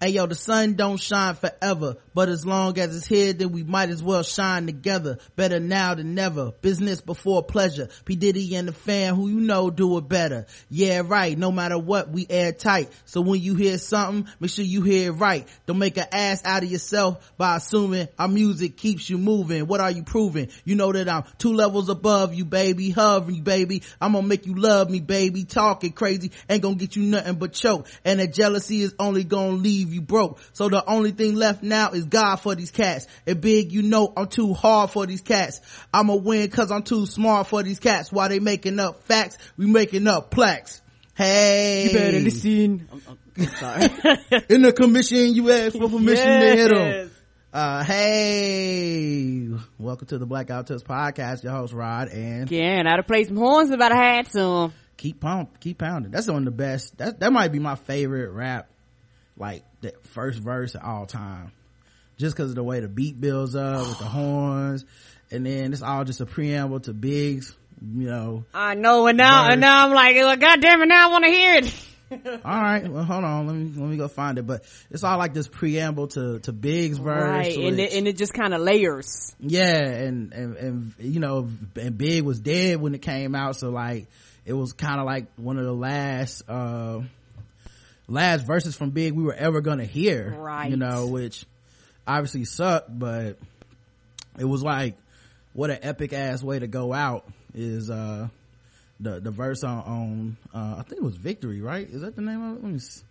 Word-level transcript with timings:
Hey 0.00 0.10
yo, 0.10 0.26
the 0.26 0.36
sun 0.36 0.74
don't 0.74 1.00
shine 1.00 1.34
forever, 1.34 1.96
but 2.14 2.28
as 2.28 2.46
long 2.46 2.78
as 2.78 2.96
it's 2.96 3.04
here, 3.04 3.32
then 3.32 3.50
we 3.50 3.64
might 3.64 3.90
as 3.90 4.00
well 4.00 4.22
shine 4.22 4.66
together. 4.66 5.18
Better 5.34 5.58
now 5.58 5.96
than 5.96 6.14
never. 6.14 6.52
Business 6.52 7.00
before 7.00 7.42
pleasure. 7.42 7.88
P. 8.04 8.14
Diddy 8.14 8.54
and 8.54 8.68
the 8.68 8.72
fam 8.72 9.16
who 9.16 9.28
you 9.28 9.40
know 9.40 9.70
do 9.70 9.98
it 9.98 10.08
better. 10.08 10.46
Yeah, 10.70 11.02
right. 11.04 11.36
No 11.36 11.50
matter 11.50 11.76
what, 11.76 12.10
we 12.10 12.28
airtight. 12.30 12.92
So 13.06 13.20
when 13.22 13.40
you 13.40 13.56
hear 13.56 13.76
something, 13.76 14.32
make 14.38 14.52
sure 14.52 14.64
you 14.64 14.82
hear 14.82 15.10
it 15.10 15.14
right. 15.14 15.48
Don't 15.66 15.80
make 15.80 15.96
an 15.96 16.06
ass 16.12 16.44
out 16.44 16.62
of 16.62 16.70
yourself 16.70 17.32
by 17.36 17.56
assuming 17.56 18.06
our 18.20 18.28
music 18.28 18.76
keeps 18.76 19.10
you 19.10 19.18
moving. 19.18 19.66
What 19.66 19.80
are 19.80 19.90
you 19.90 20.04
proving? 20.04 20.50
You 20.64 20.76
know 20.76 20.92
that 20.92 21.08
I'm 21.08 21.24
two 21.38 21.54
levels 21.54 21.88
above 21.88 22.34
you, 22.34 22.44
baby. 22.44 22.90
Hovering, 22.90 23.42
baby. 23.42 23.82
I'm 24.00 24.12
gonna 24.12 24.28
make 24.28 24.46
you 24.46 24.54
love 24.54 24.90
me, 24.90 25.00
baby. 25.00 25.42
Talking 25.42 25.90
crazy 25.90 26.30
ain't 26.48 26.62
gonna 26.62 26.76
get 26.76 26.94
you 26.94 27.02
nothing 27.02 27.34
but 27.34 27.52
choke. 27.52 27.88
And 28.04 28.20
that 28.20 28.32
jealousy 28.32 28.82
is 28.82 28.94
only 29.00 29.24
gonna 29.24 29.56
leave 29.56 29.87
you 29.92 30.00
broke. 30.00 30.40
So 30.52 30.68
the 30.68 30.84
only 30.88 31.10
thing 31.12 31.34
left 31.34 31.62
now 31.62 31.90
is 31.90 32.04
God 32.04 32.36
for 32.36 32.54
these 32.54 32.70
cats. 32.70 33.06
And 33.26 33.40
big, 33.40 33.72
you 33.72 33.82
know 33.82 34.12
I'm 34.16 34.28
too 34.28 34.54
hard 34.54 34.90
for 34.90 35.06
these 35.06 35.20
cats. 35.20 35.60
I'ma 35.92 36.14
win 36.14 36.48
cause 36.50 36.70
I'm 36.70 36.82
too 36.82 37.06
smart 37.06 37.46
for 37.46 37.62
these 37.62 37.80
cats. 37.80 38.12
While 38.12 38.28
they 38.28 38.38
making 38.38 38.78
up 38.78 39.02
facts, 39.04 39.38
we 39.56 39.66
making 39.66 40.06
up 40.06 40.30
plaques. 40.30 40.80
Hey. 41.14 41.88
You 41.88 41.98
better 41.98 42.20
listen. 42.20 42.88
I'm, 42.92 43.02
I'm 43.36 43.46
sorry. 43.46 43.82
In 44.50 44.62
the 44.62 44.72
commission, 44.72 45.34
you 45.34 45.50
ask 45.50 45.76
for 45.76 45.88
permission 45.88 46.26
to 46.26 46.56
hit 46.56 46.68
them. 46.68 47.10
Uh, 47.52 47.82
hey. 47.82 49.48
Welcome 49.78 50.06
to 50.08 50.18
the 50.18 50.26
Blackout 50.26 50.66
Tips 50.66 50.82
podcast. 50.82 51.42
Your 51.42 51.52
host, 51.52 51.72
Rod, 51.72 52.08
and 52.08 52.48
Karen, 52.48 52.86
I'd 52.86 52.96
have 52.98 53.06
played 53.06 53.26
some 53.26 53.36
horns 53.36 53.70
if 53.70 53.80
I'd 53.80 53.92
had 53.92 54.28
some. 54.28 54.72
keep 54.96 55.18
pump, 55.20 55.58
keep 55.58 55.78
pounding. 55.78 56.12
That's 56.12 56.28
one 56.28 56.38
of 56.38 56.44
the 56.44 56.50
best. 56.50 56.98
That, 56.98 57.20
that 57.20 57.32
might 57.32 57.50
be 57.50 57.58
my 57.58 57.74
favorite 57.74 58.30
rap, 58.30 58.68
like 59.38 59.62
the 59.80 59.92
first 60.14 60.38
verse 60.38 60.74
of 60.74 60.82
all 60.82 61.06
time. 61.06 61.52
Just 62.16 62.36
cause 62.36 62.50
of 62.50 62.56
the 62.56 62.64
way 62.64 62.80
the 62.80 62.88
beat 62.88 63.20
builds 63.20 63.54
up 63.54 63.86
with 63.86 63.98
the 63.98 64.04
horns. 64.06 64.84
And 65.30 65.44
then 65.46 65.72
it's 65.72 65.82
all 65.82 66.04
just 66.04 66.20
a 66.20 66.26
preamble 66.26 66.80
to 66.80 66.92
Biggs, 66.94 67.54
you 67.82 68.08
know. 68.08 68.44
I 68.54 68.74
know, 68.74 69.06
and 69.06 69.18
now, 69.18 69.44
Verse. 69.44 69.52
and 69.52 69.60
now 69.60 69.86
I'm 69.86 69.92
like, 69.94 70.16
well, 70.16 70.36
God 70.36 70.60
damn 70.60 70.80
it, 70.82 70.86
now 70.86 71.08
I 71.08 71.12
want 71.12 71.24
to 71.26 71.30
hear 71.30 71.54
it. 71.56 71.74
all 72.42 72.62
right. 72.62 72.88
Well, 72.88 73.04
hold 73.04 73.22
on. 73.24 73.46
Let 73.46 73.54
me, 73.54 73.72
let 73.78 73.90
me 73.90 73.96
go 73.98 74.08
find 74.08 74.38
it. 74.38 74.46
But 74.46 74.64
it's 74.90 75.04
all 75.04 75.18
like 75.18 75.34
this 75.34 75.46
preamble 75.46 76.08
to, 76.08 76.38
to 76.40 76.52
Biggs 76.52 76.96
verse. 76.96 77.22
right, 77.22 77.58
and 77.58 77.78
it, 77.78 77.92
and 77.92 78.08
it 78.08 78.16
just 78.16 78.32
kind 78.32 78.54
of 78.54 78.62
layers. 78.62 79.36
yeah 79.40 79.76
and, 79.76 80.32
and 80.32 80.56
and 80.56 80.94
you 80.98 81.20
know 81.20 81.50
and 81.76 81.98
big 81.98 82.22
was 82.24 82.40
dead 82.40 82.80
when 82.80 82.94
it 82.94 83.02
came 83.02 83.34
out 83.34 83.56
so 83.56 83.68
like 83.68 84.06
it 84.46 84.54
was 84.54 84.72
kind 84.72 84.98
of 84.98 85.04
like 85.04 85.26
one 85.36 85.58
of 85.58 85.64
the 85.66 85.72
last 85.74 86.42
uh 86.48 87.00
last 88.08 88.46
verses 88.46 88.74
from 88.74 88.90
big 88.90 89.12
we 89.12 89.22
were 89.22 89.34
ever 89.34 89.60
gonna 89.60 89.84
hear 89.84 90.34
Right. 90.38 90.70
you 90.70 90.76
know 90.76 91.06
which 91.08 91.44
obviously 92.06 92.44
sucked 92.44 92.96
but 92.98 93.38
it 94.38 94.44
was 94.44 94.62
like 94.62 94.96
what 95.52 95.70
an 95.70 95.78
epic 95.82 96.12
ass 96.12 96.42
way 96.42 96.58
to 96.58 96.66
go 96.66 96.92
out 96.92 97.26
is 97.54 97.90
uh 97.90 98.28
the 99.00 99.20
the 99.20 99.30
verse 99.30 99.62
on, 99.62 99.78
on 99.78 100.36
uh 100.54 100.76
i 100.78 100.82
think 100.82 101.00
it 101.00 101.04
was 101.04 101.16
victory 101.16 101.60
right 101.60 101.88
is 101.88 102.00
that 102.02 102.16
the 102.16 102.22
name 102.22 102.42
of 102.42 102.56
it 102.58 102.62
let 102.62 102.72
me 102.72 102.76
s- 102.78 103.04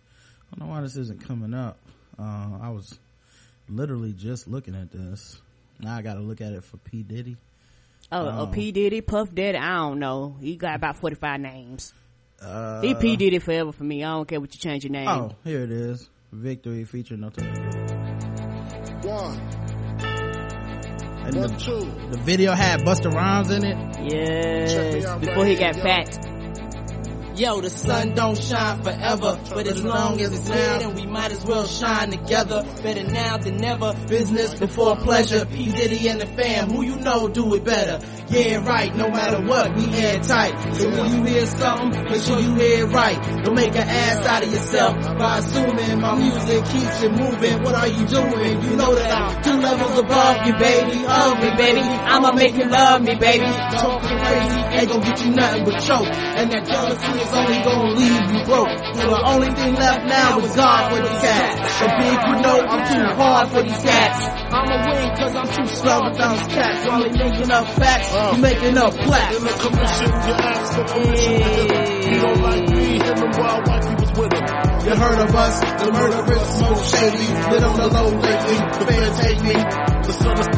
i 0.52 0.56
don't 0.58 0.68
know 0.68 0.74
why 0.74 0.80
this 0.80 0.96
isn't 0.96 1.24
coming 1.24 1.54
up 1.54 1.78
uh 2.18 2.58
i 2.60 2.70
was 2.70 2.98
literally 3.68 4.12
just 4.12 4.48
looking 4.48 4.74
at 4.74 4.90
this 4.90 5.40
now 5.78 5.94
i 5.94 6.02
gotta 6.02 6.20
look 6.20 6.40
at 6.40 6.52
it 6.52 6.64
for 6.64 6.76
p 6.78 7.02
diddy 7.02 7.36
Oh, 8.10 8.26
Oh. 8.26 8.34
oh. 8.38 8.46
P 8.46 8.72
Diddy, 8.72 9.02
Puff 9.02 9.34
Daddy, 9.34 9.58
I 9.58 9.74
don't 9.76 9.98
know. 9.98 10.34
He 10.40 10.56
got 10.56 10.74
about 10.76 10.96
45 10.96 11.40
names. 11.40 11.92
Uh 12.40 12.80
he 12.82 12.94
P 12.94 13.16
Diddy 13.16 13.38
forever 13.40 13.72
for 13.72 13.84
me. 13.84 14.04
I 14.04 14.10
don't 14.12 14.28
care 14.28 14.40
what 14.40 14.54
you 14.54 14.60
change 14.60 14.84
your 14.84 14.92
name. 14.92 15.08
oh 15.08 15.32
here 15.44 15.62
it 15.62 15.70
is 15.72 16.08
victory 16.32 16.84
feature 16.84 17.16
no 17.16 17.30
time 17.30 17.52
One, 19.02 19.38
and 21.24 21.34
one, 21.36 21.50
the, 21.52 21.56
two. 21.58 21.80
the 22.10 22.18
video 22.22 22.52
had 22.52 22.80
Busta 22.82 23.12
Rhymes 23.12 23.50
in 23.50 23.64
it 23.64 23.74
Check 23.94 24.02
me 24.02 24.08
Yes, 24.14 25.18
before 25.20 25.42
right 25.42 25.46
he 25.48 25.56
here, 25.56 25.72
got 25.72 25.76
yo. 25.76 25.82
fat. 25.82 26.37
Yo, 27.38 27.60
the 27.60 27.70
sun 27.70 28.16
don't 28.16 28.36
shine 28.36 28.82
forever, 28.82 29.38
but 29.54 29.64
as 29.68 29.80
long 29.84 30.20
as 30.20 30.32
it's 30.32 30.48
here, 30.48 30.78
then 30.80 30.92
we 30.96 31.06
might 31.06 31.30
as 31.30 31.44
well 31.44 31.68
shine 31.68 32.10
together. 32.10 32.64
Better 32.82 33.04
now 33.04 33.36
than 33.36 33.58
never. 33.58 33.94
Business 34.08 34.54
before 34.54 34.96
pleasure. 34.96 35.46
P. 35.46 35.70
Diddy 35.70 36.08
and 36.08 36.20
the 36.20 36.26
fam, 36.26 36.68
who 36.68 36.82
you 36.82 36.96
know 36.96 37.28
do 37.28 37.54
it 37.54 37.62
better. 37.62 38.04
Yeah, 38.26 38.66
right, 38.66 38.92
no 38.92 39.08
matter 39.08 39.40
what, 39.46 39.72
we 39.76 39.84
head 39.84 40.24
tight. 40.24 40.74
So 40.74 40.90
when 40.90 41.14
you 41.14 41.32
hear 41.32 41.46
something, 41.46 42.02
make 42.10 42.22
sure 42.22 42.40
you 42.40 42.56
hear 42.56 42.88
it 42.88 42.92
right. 42.92 43.44
Don't 43.44 43.54
make 43.54 43.76
an 43.76 43.86
ass 43.86 44.26
out 44.26 44.42
of 44.42 44.52
yourself 44.52 44.96
by 45.16 45.38
assuming 45.38 46.00
my 46.00 46.18
music 46.18 46.64
keeps 46.64 47.02
you 47.04 47.10
moving. 47.10 47.62
What 47.62 47.74
are 47.76 47.86
you 47.86 48.04
doing? 48.04 48.62
You 48.64 48.74
know 48.74 48.96
that 48.96 49.14
I'm 49.14 49.42
two 49.44 49.60
levels 49.60 49.96
above 49.96 50.44
you, 50.44 50.54
baby. 50.58 51.04
Of 51.06 51.38
me, 51.38 51.50
baby. 51.56 51.80
I'ma 51.86 52.32
make 52.32 52.56
you 52.56 52.68
love 52.68 53.00
me, 53.02 53.14
baby. 53.14 53.46
Talking 53.46 54.18
crazy 54.18 54.58
ain't 54.78 54.88
gonna 54.88 55.04
get 55.04 55.24
you 55.24 55.30
nothing 55.32 55.64
but 55.64 55.80
choke. 55.80 56.06
And 56.06 56.50
that 56.52 56.66
jealousy 56.66 57.20
is 57.20 57.27
only 57.32 57.58
gonna 57.62 57.94
leave 57.94 58.30
you 58.32 58.44
broke. 58.44 58.78
So 58.94 59.10
the 59.10 59.22
only 59.24 59.50
thing 59.50 59.74
left 59.74 60.06
now 60.06 60.38
is 60.40 60.54
God 60.54 60.90
for 60.90 61.02
these 61.02 61.20
cats. 61.20 61.82
And 61.82 61.92
big, 61.98 62.18
you 62.28 62.34
know 62.42 62.58
I'm 62.66 62.82
too 62.88 63.04
hard 63.14 63.48
for 63.48 63.62
these 63.62 63.78
cats. 63.78 64.18
I'ma 64.52 64.76
win 64.90 65.16
cause 65.16 65.34
I'm 65.34 65.48
too 65.48 65.66
slow 65.66 66.08
with 66.08 66.18
those 66.18 66.46
cats. 66.48 66.86
While 66.86 67.02
they 67.02 67.18
making 67.18 67.50
up 67.50 67.66
facts, 67.68 68.12
you 68.12 68.18
uh. 68.18 68.36
making 68.38 68.78
up 68.78 68.94
plaques. 68.94 69.36
In 69.36 69.44
the 69.44 69.50
commission, 69.50 70.10
you 70.10 70.34
ask 70.34 70.74
for 70.74 70.84
permission 70.94 71.32
him. 71.32 72.12
He 72.12 72.20
don't 72.20 72.40
like 72.40 72.68
me, 72.70 72.98
him 72.98 73.18
and 73.18 73.36
wild 73.38 73.68
wife, 73.68 73.84
he 73.88 73.94
was 73.94 74.12
with 74.18 74.32
him. 74.32 74.77
You 74.88 74.96
heard 74.96 75.18
of 75.20 75.34
us, 75.34 75.60
the 75.60 75.92
murderers, 75.92 76.48
smoke 76.56 76.80
shady, 76.80 77.28
lit 77.52 77.62
on 77.62 77.76
the 77.76 77.88
low 77.92 78.08
lately, 78.08 78.56
the 78.56 78.84
fans 78.88 79.18
hate 79.20 79.42
me. 79.44 79.52
The 79.52 80.12
son 80.16 80.38
of 80.40 80.48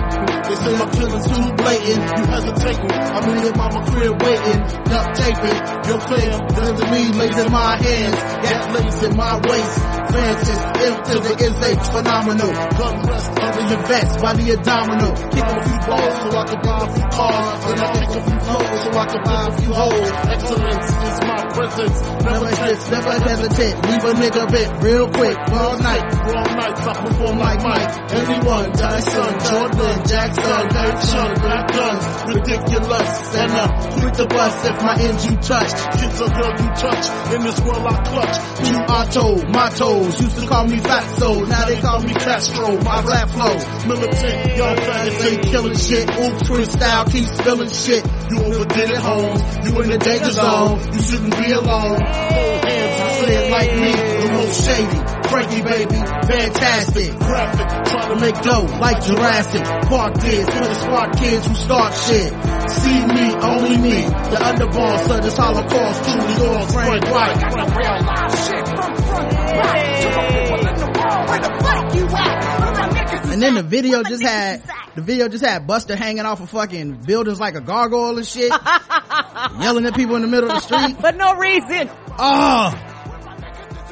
they 0.50 0.56
say 0.58 0.74
my 0.78 0.86
killing's 0.90 1.26
too 1.30 1.46
blatant. 1.58 2.02
You 2.10 2.24
hesitating, 2.26 2.90
I'm 2.90 3.22
in 3.26 3.38
your 3.42 3.54
mama 3.54 3.86
crib 3.86 4.14
waiting, 4.22 4.60
duct 4.86 5.08
taping. 5.14 5.58
Your 5.86 6.00
fam, 6.10 6.38
guns 6.46 6.78
to 6.78 6.86
me, 6.90 7.02
lays 7.14 7.38
in 7.38 7.50
my 7.50 7.78
hands, 7.78 8.18
gas 8.42 8.64
lays 8.74 9.02
in 9.02 9.16
my 9.16 9.34
waist. 9.46 9.74
Francis, 10.10 10.60
into 10.78 11.14
the 11.22 11.32
insane, 11.38 11.80
phenomenal. 11.90 12.50
gun 12.50 12.94
rest 13.06 13.30
under 13.30 13.64
your 13.66 13.82
vets, 13.86 14.14
body 14.18 14.50
a 14.50 14.56
domino. 14.58 15.08
Kick 15.30 15.46
a 15.46 15.58
few 15.62 15.78
balls 15.86 16.14
so 16.18 16.28
I 16.34 16.44
can 16.50 16.60
buy 16.66 16.78
a 16.82 16.88
few 16.90 17.06
cars. 17.14 17.64
Then 17.66 17.78
I 17.78 17.88
kick 17.94 18.10
a 18.10 18.20
few 18.26 18.40
flows 18.42 18.78
so 18.82 18.90
I 18.90 19.06
can 19.06 19.22
buy 19.22 19.40
a 19.46 19.52
few 19.54 19.72
hoes. 19.74 20.10
Excellence 20.34 20.88
is 20.90 21.18
my 21.30 21.38
presence. 21.54 21.98
Never 22.26 22.40
Never 22.40 22.56
hesitate, 22.56 22.90
never 22.90 23.12
hesitate. 23.22 23.74
Leave 23.86 24.04
a 24.04 24.14
nigga 24.20 24.44
bit 24.52 24.68
real 24.84 25.08
quick, 25.08 25.38
all 25.50 25.78
night. 25.78 26.04
Wrong 26.28 26.52
nights, 26.56 26.80
I 26.86 26.92
perform 27.00 27.38
like 27.38 27.62
Mike. 27.62 28.12
Anyone, 28.12 28.72
Tyson, 28.72 29.32
Jordan, 29.48 29.96
Jackson, 30.06 30.66
Action, 30.76 31.28
back 31.40 31.72
guns, 31.72 32.04
ridiculous. 32.28 33.34
And 33.34 33.52
uh, 33.52 34.00
quick 34.00 34.14
to 34.14 34.26
bust 34.26 34.66
if 34.68 34.82
my 34.82 34.96
ends 35.00 35.24
you 35.24 35.36
touch. 35.36 35.70
Kids 35.98 36.20
a 36.20 36.28
girl 36.28 36.52
you 36.60 36.70
touch. 36.76 37.04
In 37.34 37.42
this 37.42 37.60
world 37.60 37.86
I 37.86 37.96
clutch. 38.04 38.36
You 38.68 38.76
Otto, 38.90 39.48
my 39.48 39.70
toes, 39.70 40.20
used 40.20 40.36
to 40.36 40.46
call 40.46 40.66
me 40.66 40.76
Fatso, 40.78 41.48
now 41.48 41.64
they 41.66 41.80
call 41.80 42.00
me 42.00 42.12
Castro, 42.12 42.76
my 42.82 43.02
black 43.02 43.28
flow. 43.28 43.54
Militant, 43.88 44.56
young 44.56 44.76
Fans 44.76 45.24
ain't 45.24 45.42
killing 45.44 45.76
shit, 45.76 46.08
oops, 46.10 46.42
freestyle 46.48 47.10
keeps 47.10 47.30
spilling 47.38 47.70
shit. 47.70 48.04
You 48.30 48.38
overdid 48.44 48.90
it, 48.90 48.96
Holmes. 48.98 49.42
You 49.64 49.80
in 49.80 49.90
the 49.90 49.98
danger 49.98 50.30
zone. 50.30 50.80
You 50.92 51.00
shouldn't 51.00 51.36
be 51.38 51.52
alone. 51.52 52.00
Hold 52.00 52.64
hands, 52.64 53.20
Say 53.20 53.34
it 53.36 53.50
like 53.50 53.74
me, 53.76 54.09
the 54.20 54.32
most 54.32 54.64
shady, 54.64 55.00
Frankie 55.28 55.62
baby, 55.62 56.00
fantastic. 56.26 57.16
graphic. 57.18 57.68
Try 57.90 58.08
to 58.08 58.14
To 58.14 58.20
make 58.20 58.40
dough 58.42 58.66
like 58.80 59.02
Jurassic 59.04 59.64
Park 59.88 60.14
did 60.20 60.46
for 60.46 60.60
the 60.60 60.74
smart 60.74 61.16
kids 61.16 61.46
who 61.46 61.54
start 61.54 61.94
shit. 61.94 62.32
See 62.70 63.06
me, 63.06 63.34
only 63.40 63.76
me, 63.78 64.02
the 64.02 64.38
underboss 64.40 65.16
of 65.16 65.22
this 65.22 65.36
Holocaust, 65.36 66.04
truly 66.04 66.34
yours, 66.38 66.72
Frank 66.72 67.04
White. 67.10 67.36
real 67.76 67.98
live 68.02 68.32
shit 68.44 68.66
from 68.68 68.96
front 68.96 69.30
to 69.30 69.36
back 69.36 70.00
to 70.00 70.08
the 70.08 70.22
people 70.30 70.68
in 70.68 70.76
the 70.76 70.90
world. 70.98 71.28
Where 71.28 71.40
the 71.40 71.52
fuck 71.62 71.94
you 71.94 72.04
at? 72.06 72.60
Where 72.60 72.72
my 72.72 72.88
niggas 72.88 73.24
is 73.24 73.32
And 73.32 73.42
then 73.42 73.54
the 73.54 73.62
video 73.62 74.02
just 74.02 74.22
had, 74.22 74.62
the 74.96 75.02
video 75.02 75.28
just 75.28 75.44
had 75.44 75.66
Busta 75.66 75.94
hanging 75.96 76.26
off 76.26 76.40
of 76.40 76.50
fucking 76.50 76.94
buildings 77.06 77.38
like 77.40 77.54
a 77.54 77.60
gargoyle 77.60 78.18
and 78.18 78.26
shit. 78.26 78.50
yelling 79.60 79.86
at 79.86 79.94
people 79.94 80.16
in 80.16 80.22
the 80.22 80.28
middle 80.28 80.50
of 80.50 80.56
the 80.56 80.60
street. 80.78 81.00
For 81.00 81.12
no 81.12 81.34
reason. 81.36 81.90
Oh! 82.18 82.89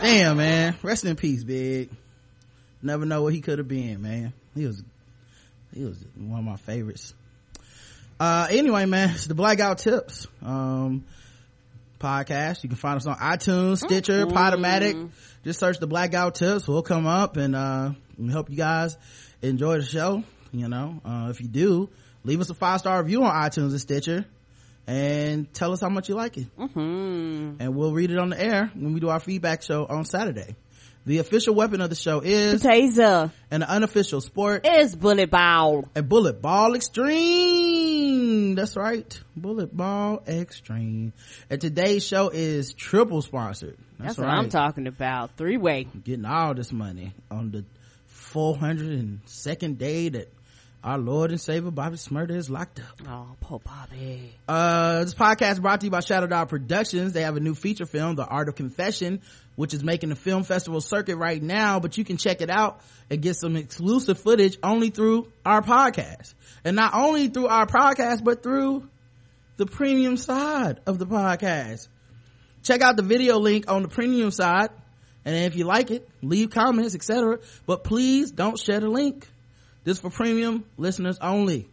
Damn, 0.01 0.37
man. 0.37 0.77
Rest 0.83 1.05
in 1.05 1.17
peace, 1.17 1.43
big. 1.45 1.91
Never 2.83 3.05
know 3.05 3.23
what 3.23 3.33
he 3.33 3.41
could 3.41 3.59
have 3.59 3.69
been, 3.69 4.01
man. 4.03 4.33
He 4.55 4.67
was, 4.67 4.83
he 5.75 5.85
was 5.85 6.03
one 6.17 6.39
of 6.39 6.45
my 6.45 6.57
favorites. 6.57 7.15
Uh, 8.21 8.47
anyway, 8.51 8.87
man, 8.87 9.11
it's 9.11 9.27
the 9.27 9.35
Blackout 9.35 9.79
Tips, 9.79 10.27
um, 10.43 11.05
podcast. 11.99 12.63
You 12.63 12.69
can 12.69 12.79
find 12.79 12.97
us 12.97 13.07
on 13.07 13.17
iTunes, 13.17 13.79
Stitcher, 13.79 14.27
Podomatic. 14.27 15.11
Just 15.45 15.59
search 15.61 15.79
the 15.79 15.87
Blackout 15.87 16.37
Tips. 16.37 16.67
We'll 16.69 16.83
come 16.83 17.07
up 17.07 17.37
and, 17.37 17.55
uh, 17.57 17.91
we 18.17 18.31
hope 18.31 18.51
you 18.51 18.57
guys 18.57 18.97
enjoy 19.43 19.79
the 19.79 19.85
show. 19.85 20.23
You 20.53 20.69
know, 20.69 21.01
uh, 21.05 21.29
if 21.31 21.41
you 21.41 21.49
do, 21.49 21.89
leave 22.25 22.41
us 22.41 22.51
a 22.51 22.55
five 22.55 22.81
star 22.81 23.03
review 23.03 23.23
on 23.25 23.35
iTunes 23.35 23.71
and 23.71 23.81
Stitcher 23.81 24.25
and 24.89 25.53
tell 25.53 25.73
us 25.73 25.81
how 25.83 25.91
much 25.91 26.09
you 26.09 26.15
like 26.15 26.39
it. 26.39 26.47
Mm-hmm. 26.57 27.61
And 27.61 27.77
we'll 27.77 27.93
read 27.93 28.11
it 28.11 28.19
on 28.19 28.31
the 28.31 28.41
air 28.43 28.73
when 28.75 28.95
we 28.95 29.01
do 29.01 29.11
our 29.11 29.21
feedback 29.21 29.63
show 29.63 29.87
on 29.87 30.07
Saturday. 30.07 30.57
The 31.05 31.19
official 31.19 31.55
weapon 31.55 31.81
of 31.81 31.89
the 31.91 31.97
show 31.97 32.21
is 32.21 32.63
Taser 32.63 33.31
the 33.51 33.71
unofficial 33.71 34.21
sport 34.21 34.67
is 34.67 34.95
bullet 34.95 35.31
ball. 35.31 35.85
a 35.95 36.03
bullet 36.03 36.43
ball 36.43 36.75
extreme. 36.75 38.55
That's 38.55 38.77
right. 38.77 39.21
Bullet 39.37 39.75
ball 39.75 40.23
extreme. 40.27 41.13
And 41.49 41.61
today's 41.61 42.07
show 42.07 42.31
is 42.31 42.75
triple 42.75 43.23
sponsored. 43.23 43.79
That's, 43.99 44.17
That's, 44.17 44.19
what. 44.19 44.29
I'm 44.29 44.49
talking 44.49 44.87
about. 44.87 45.37
Three 45.37 45.57
way. 45.57 45.85
Getting 45.85 46.27
all 46.27 46.55
this 46.55 46.73
money 46.73 47.15
on 47.31 47.53
the 47.53 47.65
402nd 48.33 49.79
day 49.79 50.09
that 50.11 50.29
our 50.83 50.99
Lord 50.99 51.31
and 51.31 51.41
Savior 51.41 51.71
Bobby 51.71 51.97
Shmurda 51.97 52.31
is 52.31 52.49
locked 52.49 52.81
up. 52.81 53.09
Oh, 53.09 53.37
poor 53.41 53.59
Bobby. 53.59 54.33
Uh, 54.47 55.05
this 55.05 55.15
podcast 55.15 55.53
is 55.53 55.61
brought 55.61 55.81
to 55.81 55.87
you 55.87 55.91
by 55.91 56.01
Shadow 56.01 56.27
Dog 56.27 56.49
Productions. 56.49 57.13
They 57.13 57.23
have 57.23 57.37
a 57.37 57.41
new 57.41 57.55
feature 57.55 57.87
film, 57.87 58.15
The 58.15 58.25
Art 58.25 58.49
of 58.49 58.55
Confession, 58.55 59.21
which 59.57 59.75
is 59.75 59.83
making 59.83 60.11
the 60.11 60.17
film 60.17 60.45
festival 60.45 60.81
circuit 60.81 61.17
right 61.17 61.43
now, 61.43 61.81
but 61.81 61.99
you 61.99 62.05
can 62.05 62.17
check 62.17 62.41
it 62.41 62.51
out 62.51 62.81
and 63.11 63.21
get 63.21 63.35
some 63.37 63.57
exclusive 63.57 64.19
footage 64.19 64.57
only 64.63 64.91
through 64.91 65.33
our 65.45 65.63
podcast. 65.63 66.35
And 66.65 66.77
not 66.77 66.95
only 66.95 67.29
through 67.29 67.49
our 67.49 67.67
podcast, 67.67 68.23
but 68.23 68.43
through 68.43 68.89
the 69.57 69.67
premium 69.67 70.17
side 70.17 70.81
of 70.87 70.99
the 70.99 71.07
podcast. 71.07 71.89
Check 72.63 72.83
out 72.83 72.97
the 72.97 73.03
video 73.03 73.39
link 73.39 73.71
on 73.71 73.83
the 73.83 73.89
premium 73.89 74.31
side. 74.31 74.71
And 75.25 75.35
if 75.35 75.57
you 75.57 75.65
like 75.65 75.91
it, 75.91 76.09
leave 76.23 76.51
comments, 76.51 76.95
etc. 76.95 77.41
But 77.67 77.83
please 77.83 78.31
don't 78.31 78.59
share 78.59 78.81
the 78.81 78.89
link. 78.89 79.29
This 79.89 80.01
for 80.01 80.11
premium 80.11 80.67
listeners 80.77 81.17
only. 81.19 81.67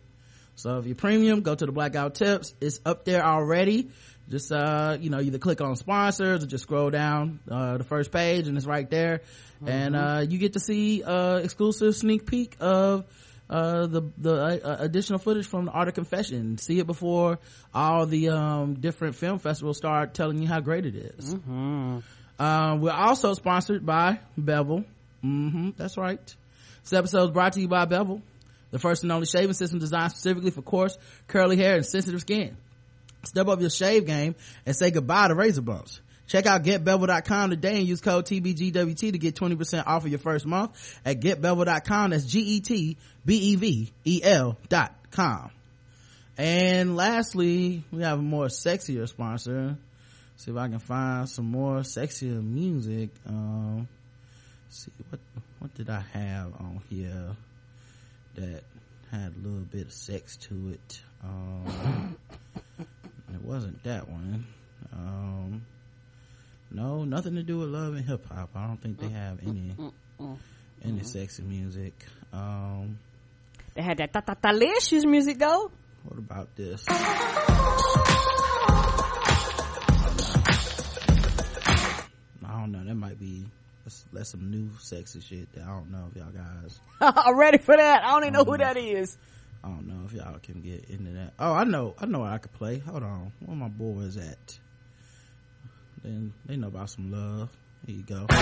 So 0.56 0.78
if 0.78 0.86
you're 0.86 0.96
premium, 0.96 1.42
go 1.42 1.54
to 1.54 1.66
the 1.66 1.74
blackout 1.74 2.16
tips. 2.16 2.54
It's 2.62 2.80
up 2.86 3.04
there 3.04 3.22
already. 3.22 3.90
Just, 4.30 4.54
uh, 4.54 4.96
you 5.02 5.10
know, 5.10 5.20
either 5.20 5.38
click 5.38 5.60
on 5.60 5.76
sponsors 5.76 6.42
or 6.42 6.48
just 6.48 6.64
scroll 6.64 6.90
down, 6.90 7.42
uh, 7.52 7.78
the 7.78 7.84
first 7.84 8.14
page 8.14 8.48
and 8.48 8.56
it's 8.56 8.66
right 8.66 8.90
there. 8.90 9.20
And, 9.66 9.98
uh, 9.98 10.26
you 10.30 10.38
get 10.38 10.54
to 10.54 10.62
see, 10.62 11.04
uh, 11.04 11.40
exclusive 11.40 11.94
sneak 11.94 12.26
peek 12.26 12.56
of, 12.62 13.04
uh, 13.50 13.86
the, 13.88 14.04
the 14.18 14.34
uh, 14.34 14.78
additional 14.80 15.20
footage 15.20 15.46
from 15.46 15.66
the 15.66 15.72
Art 15.72 15.90
of 15.90 15.94
Confession. 15.94 16.58
See 16.58 16.80
it 16.80 16.88
before 16.88 17.40
all 17.74 18.06
the, 18.06 18.30
um, 18.30 18.76
different 18.76 19.16
film 19.16 19.40
festivals 19.40 19.76
start 19.76 20.14
telling 20.14 20.42
you 20.42 20.48
how 20.48 20.62
great 20.62 20.86
it 20.86 20.96
is. 20.96 21.34
Um, 22.40 22.80
we're 22.80 22.92
also 22.92 23.34
sponsored 23.34 23.86
by 23.86 24.20
Bevel. 24.38 24.86
hmm 25.22 25.72
that's 25.76 25.98
right. 25.98 26.34
This 26.86 26.94
episode 26.94 27.24
is 27.24 27.32
brought 27.32 27.54
to 27.54 27.62
you 27.62 27.68
by 27.68 27.86
Bevel, 27.86 28.22
the 28.70 28.78
first 28.78 29.02
and 29.02 29.12
only 29.12 29.26
shaving 29.26 29.54
system 29.54 29.80
designed 29.80 30.12
specifically 30.12 30.52
for 30.52 30.62
coarse, 30.62 30.96
curly 31.28 31.58
hair 31.58 31.78
and 31.78 31.86
sensitive 31.86 32.22
skin. 32.22 32.56
Step 33.24 33.48
up 33.48 33.60
your 33.60 33.72
shave 33.72 34.06
game 34.06 34.36
and 34.68 34.76
say 34.76 34.92
goodbye 34.92 35.30
to 35.30 35.34
razor 35.34 35.64
bumps. 35.64 36.00
Check 36.28 36.46
out 36.46 36.62
getbevel.com 36.64 37.50
today 37.50 37.78
and 37.78 37.88
use 37.88 38.02
code 38.02 38.28
TBGWT 38.28 39.14
to 39.14 39.18
get 39.18 39.34
20% 39.34 39.88
off 39.88 40.06
of 40.06 40.12
your 40.12 40.20
first 40.20 40.46
month 40.46 41.00
at 41.04 41.22
getbevel.com. 41.22 42.12
That's 42.12 42.26
G-E-T-B-E-V-E-L 42.26 42.98
dot 44.70 44.94
com. 45.10 45.50
And 46.38 46.96
lastly, 46.96 47.84
we 47.92 48.04
have 48.04 48.20
a 48.20 48.22
more 48.22 48.46
sexier 48.46 49.10
sponsor. 49.10 49.76
See 50.38 50.52
if 50.52 50.58
I 50.58 50.68
can 50.68 50.78
find 50.78 51.28
some 51.28 51.46
more 51.46 51.78
sexier 51.80 52.44
music. 52.44 53.10
Um, 53.26 53.88
see 54.70 54.92
what 55.10 55.20
what 55.66 55.74
did 55.74 55.90
I 55.90 56.02
have 56.14 56.54
on 56.60 56.80
here 56.92 57.36
that 58.36 58.62
had 59.10 59.34
a 59.36 59.40
little 59.40 59.66
bit 59.66 59.88
of 59.88 59.92
sex 59.92 60.38
to 60.38 60.70
it. 60.70 61.02
Um, 61.24 62.16
it 63.34 63.42
wasn't 63.42 63.84
that 63.84 64.08
one. 64.08 64.46
Um, 64.94 65.66
no, 66.70 67.04
nothing 67.04 67.34
to 67.34 67.42
do 67.42 67.58
with 67.58 67.70
love 67.70 67.96
and 67.96 68.06
hip 68.06 68.28
hop. 68.32 68.52
I 68.56 68.68
don't 68.68 68.80
think 68.80 69.00
they 69.00 69.10
have 69.10 69.40
any 69.42 69.74
any 70.84 71.02
sexy 71.02 71.42
music. 71.42 71.96
Um, 72.32 73.00
They 73.74 73.82
had 73.82 73.98
that 73.98 74.14
ta 74.14 74.22
ta 74.22 74.36
delicious 74.36 75.04
music 75.04 75.40
though. 75.40 75.72
what 76.04 76.20
about 76.20 76.56
this? 76.56 76.86
I 82.48 82.60
don't 82.60 82.72
know. 82.72 82.84
That 82.86 82.94
might 82.96 83.20
be 83.20 83.46
that's, 83.86 84.04
that's 84.12 84.30
some 84.32 84.50
new 84.52 84.70
sexy 84.80 85.22
shit. 85.22 85.52
That 85.54 85.64
I 85.64 85.68
don't 85.68 85.92
know 85.92 86.08
if 86.12 86.18
y'all 86.18 86.32
guys. 86.32 86.80
I'm 87.02 87.38
ready 87.38 87.58
for 87.60 87.78
that. 87.78 88.04
I 88.04 88.10
don't 88.12 88.24
even 88.24 88.34
know 88.34 88.42
Oh, 88.42 88.46
who 88.52 88.58
that 88.58 88.76
is. 88.78 89.18
I 89.64 89.68
don't 89.70 89.88
know 89.88 90.02
if 90.06 90.14
y'all 90.14 90.38
can 90.40 90.62
get 90.62 90.90
into 90.90 91.12
that. 91.14 91.34
Oh, 91.40 91.54
I 91.54 91.64
know. 91.64 91.96
I 92.00 92.06
know 92.06 92.24
I 92.24 92.38
could 92.40 92.54
play. 92.54 92.80
Hold 92.80 93.04
on. 93.04 93.32
Where 93.46 93.56
my 93.56 93.68
boys 93.70 94.18
at? 94.18 94.60
Then 96.04 96.34
they 96.46 96.56
know 96.58 96.68
about 96.68 96.90
some 96.90 97.12
love. 97.12 97.50
Here 97.88 97.96
you 97.96 98.04
go. 98.04 98.26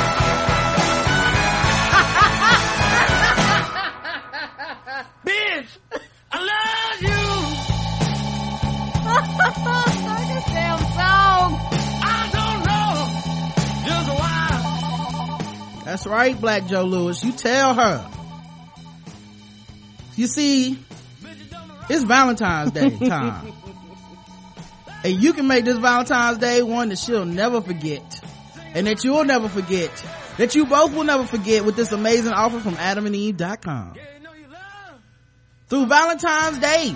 Bitch, 5.25 5.67
That's 15.93 16.07
right, 16.07 16.41
Black 16.41 16.65
Joe 16.65 16.85
Lewis. 16.85 17.23
You 17.23 17.31
tell 17.33 17.75
her. 17.75 18.09
You 20.15 20.25
see, 20.25 20.79
it's 21.87 22.03
Valentine's 22.03 22.71
Day 22.71 22.89
time. 23.07 23.53
and 25.03 25.13
you 25.13 25.33
can 25.33 25.45
make 25.47 25.65
this 25.65 25.77
Valentine's 25.77 26.39
Day 26.39 26.63
one 26.63 26.89
that 26.89 26.97
she'll 26.97 27.25
never 27.25 27.61
forget. 27.61 28.21
And 28.73 28.87
that 28.87 29.03
you'll 29.03 29.23
never 29.23 29.47
forget. 29.47 29.91
That 30.37 30.55
you 30.55 30.65
both 30.65 30.95
will 30.95 31.03
never 31.03 31.27
forget 31.27 31.63
with 31.63 31.75
this 31.75 31.91
amazing 31.91 32.33
offer 32.33 32.59
from 32.59 32.73
adamandeve.com. 32.73 33.93
Through 35.67 35.85
Valentine's 35.85 36.57
Day, 36.57 36.95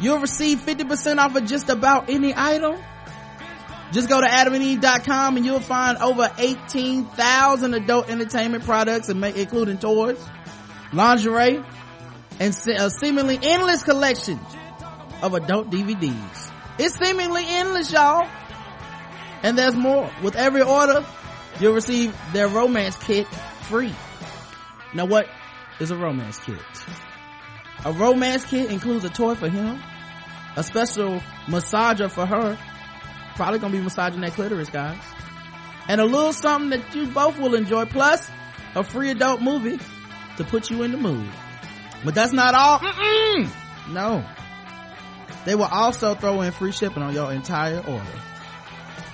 you'll 0.00 0.20
receive 0.20 0.60
50% 0.60 1.18
off 1.18 1.36
of 1.36 1.44
just 1.44 1.68
about 1.68 2.08
any 2.08 2.32
item. 2.34 2.82
Just 3.92 4.08
go 4.08 4.20
to 4.20 4.26
adamandeve.com 4.26 5.36
and 5.36 5.44
you'll 5.44 5.60
find 5.60 5.98
over 5.98 6.30
18,000 6.38 7.74
adult 7.74 8.08
entertainment 8.08 8.64
products, 8.64 9.10
including 9.10 9.78
toys, 9.78 10.18
lingerie, 10.94 11.62
and 12.40 12.54
a 12.78 12.90
seemingly 12.90 13.38
endless 13.42 13.82
collection 13.82 14.40
of 15.20 15.34
adult 15.34 15.70
DVDs. 15.70 16.50
It's 16.78 16.98
seemingly 16.98 17.44
endless, 17.46 17.92
y'all. 17.92 18.26
And 19.42 19.58
there's 19.58 19.76
more. 19.76 20.10
With 20.22 20.36
every 20.36 20.62
order, 20.62 21.04
you'll 21.60 21.74
receive 21.74 22.16
their 22.32 22.48
romance 22.48 22.96
kit 22.96 23.26
free. 23.68 23.94
Now 24.94 25.04
what 25.04 25.26
is 25.80 25.90
a 25.90 25.96
romance 25.96 26.38
kit? 26.38 26.58
A 27.84 27.92
romance 27.92 28.46
kit 28.46 28.70
includes 28.70 29.04
a 29.04 29.10
toy 29.10 29.34
for 29.34 29.48
him, 29.48 29.82
a 30.56 30.62
special 30.62 31.20
massager 31.46 32.10
for 32.10 32.24
her, 32.24 32.58
probably 33.42 33.58
gonna 33.58 33.72
be 33.72 33.80
massaging 33.82 34.20
that 34.20 34.34
clitoris, 34.34 34.70
guys, 34.70 34.96
and 35.88 36.00
a 36.00 36.04
little 36.04 36.32
something 36.32 36.70
that 36.70 36.94
you 36.94 37.08
both 37.08 37.36
will 37.40 37.56
enjoy, 37.56 37.84
plus 37.84 38.30
a 38.76 38.84
free 38.84 39.10
adult 39.10 39.42
movie 39.42 39.80
to 40.36 40.44
put 40.44 40.70
you 40.70 40.84
in 40.84 40.92
the 40.92 40.96
mood. 40.96 41.28
But 42.04 42.14
that's 42.14 42.32
not 42.32 42.54
all. 42.54 42.78
Mm-mm. 42.78 43.50
No. 43.90 44.24
They 45.44 45.56
will 45.56 45.64
also 45.64 46.14
throw 46.14 46.40
in 46.42 46.52
free 46.52 46.70
shipping 46.70 47.02
on 47.02 47.14
your 47.14 47.32
entire 47.32 47.78
order. 47.80 48.04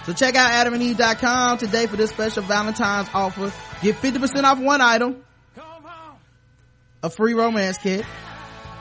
So 0.04 0.12
check 0.12 0.34
out 0.34 0.50
adamandeve.com 0.66 1.56
today 1.56 1.86
for 1.86 1.96
this 1.96 2.10
special 2.10 2.42
Valentine's 2.42 3.08
offer. 3.14 3.50
Get 3.80 3.96
50% 3.96 4.44
off 4.44 4.58
one 4.58 4.82
item, 4.82 5.24
a 7.02 7.08
free 7.08 7.32
romance 7.32 7.78
kit, 7.78 8.04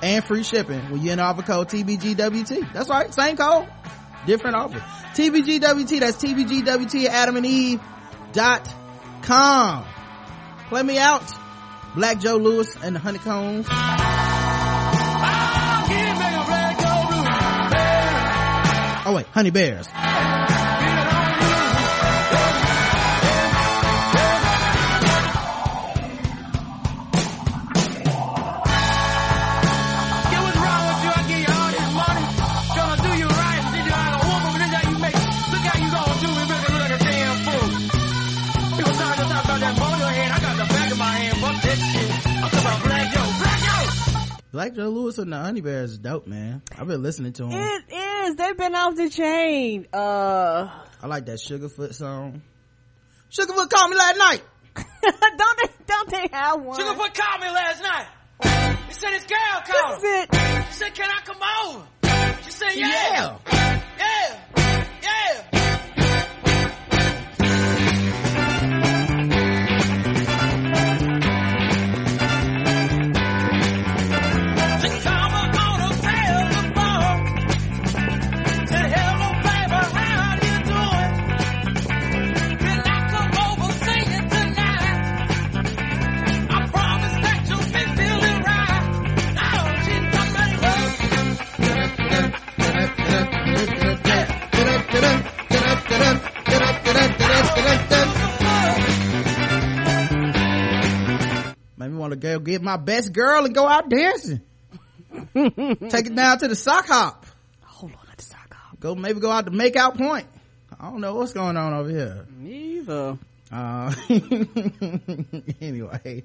and 0.02 0.26
free 0.26 0.44
shipping 0.44 0.92
when 0.92 1.02
you 1.02 1.12
enter 1.14 1.24
offer 1.24 1.42
code 1.42 1.70
TBGWT. 1.70 2.74
That's 2.74 2.90
right, 2.90 3.14
same 3.14 3.38
code, 3.38 3.70
different 4.28 4.56
offer. 4.56 4.78
TBGWT, 5.16 6.00
that's 6.02 6.24
TBGWT 6.24 7.06
at 7.06 7.30
adamandeve.com. 7.30 9.86
Play 10.70 10.84
me 10.84 11.00
out. 11.00 11.24
Black 11.96 12.20
Joe 12.20 12.38
Lewis 12.38 12.76
and 12.84 12.96
the 12.96 13.00
Honeycombs. 13.00 13.66
I'll 15.20 15.88
give 15.88 15.98
me 15.98 16.06
a 16.06 16.46
red 16.48 16.78
gold 16.78 17.08
blue. 17.08 17.26
Oh 19.10 19.14
wait, 19.16 19.26
Honey 19.28 19.50
Bears. 19.50 19.88
Black 44.58 44.74
Joe! 44.74 44.90
Lewis 44.90 45.20
and 45.20 45.32
the 45.32 45.38
Honey 45.38 45.62
Bears 45.62 45.92
is 45.92 45.98
dope, 46.00 46.26
man. 46.26 46.64
I've 46.76 46.88
been 46.88 47.04
listening 47.04 47.32
to 47.34 47.44
him. 47.44 47.52
It 47.52 47.94
is. 47.94 48.36
they've 48.38 48.58
been 48.58 48.74
off 48.74 48.96
the 48.96 49.08
chain. 49.08 49.86
Uh, 49.94 50.68
I 51.00 51.06
like 51.06 51.28
that 51.28 51.38
Sugarfoot 51.38 51.94
song. 51.94 52.42
Sugarfoot 53.30 53.70
called 53.70 53.92
me 53.92 53.98
last 53.98 54.18
night. 54.18 54.44
don't 55.38 55.60
they? 55.62 55.70
Don't 55.86 56.10
they 56.10 56.28
have 56.36 56.60
one? 56.60 56.76
Sugarfoot 56.76 57.14
called 57.14 57.42
me 57.42 57.50
last 57.52 57.84
night. 57.84 58.08
He 58.88 58.94
said 58.96 59.14
his 59.14 59.26
girl 59.26 59.62
called. 59.64 60.02
This 60.02 60.04
is 60.04 60.28
it. 60.32 60.66
She 60.70 60.74
said, 60.74 60.96
can 60.96 61.12
I 61.12 61.22
come 61.24 61.38
over? 61.68 62.42
She 62.42 62.50
said, 62.50 62.72
yeah. 62.74 63.38
Yeah. 63.52 63.82
Yeah. 64.00 64.88
Yeah. 65.04 65.67
Want 102.08 102.22
to 102.22 102.28
go 102.28 102.40
get 102.40 102.62
my 102.62 102.78
best 102.78 103.12
girl 103.14 103.44
and 103.46 103.54
go 103.54 103.68
out 103.68 103.90
dancing. 103.90 104.42
Take 105.34 106.06
it 106.08 106.16
down 106.16 106.40
to 106.40 106.48
the 106.48 106.56
sock 106.56 106.88
hop. 106.88 107.26
Hold 107.64 107.92
on, 107.94 108.00
let's 108.08 108.30
talk 108.30 108.50
off. 108.52 108.80
Go 108.80 108.96
maybe 108.96 109.20
go 109.20 109.30
out 109.32 109.46
to 109.46 109.52
make 109.52 109.76
out 109.76 109.98
point. 109.98 110.28
I 110.80 110.90
don't 110.90 111.02
know 111.02 111.16
what's 111.16 111.34
going 111.34 111.58
on 111.58 111.74
over 111.74 111.90
here. 111.90 112.26
Neither. 112.38 113.18
Uh, 113.52 113.94
anyway, 115.62 116.24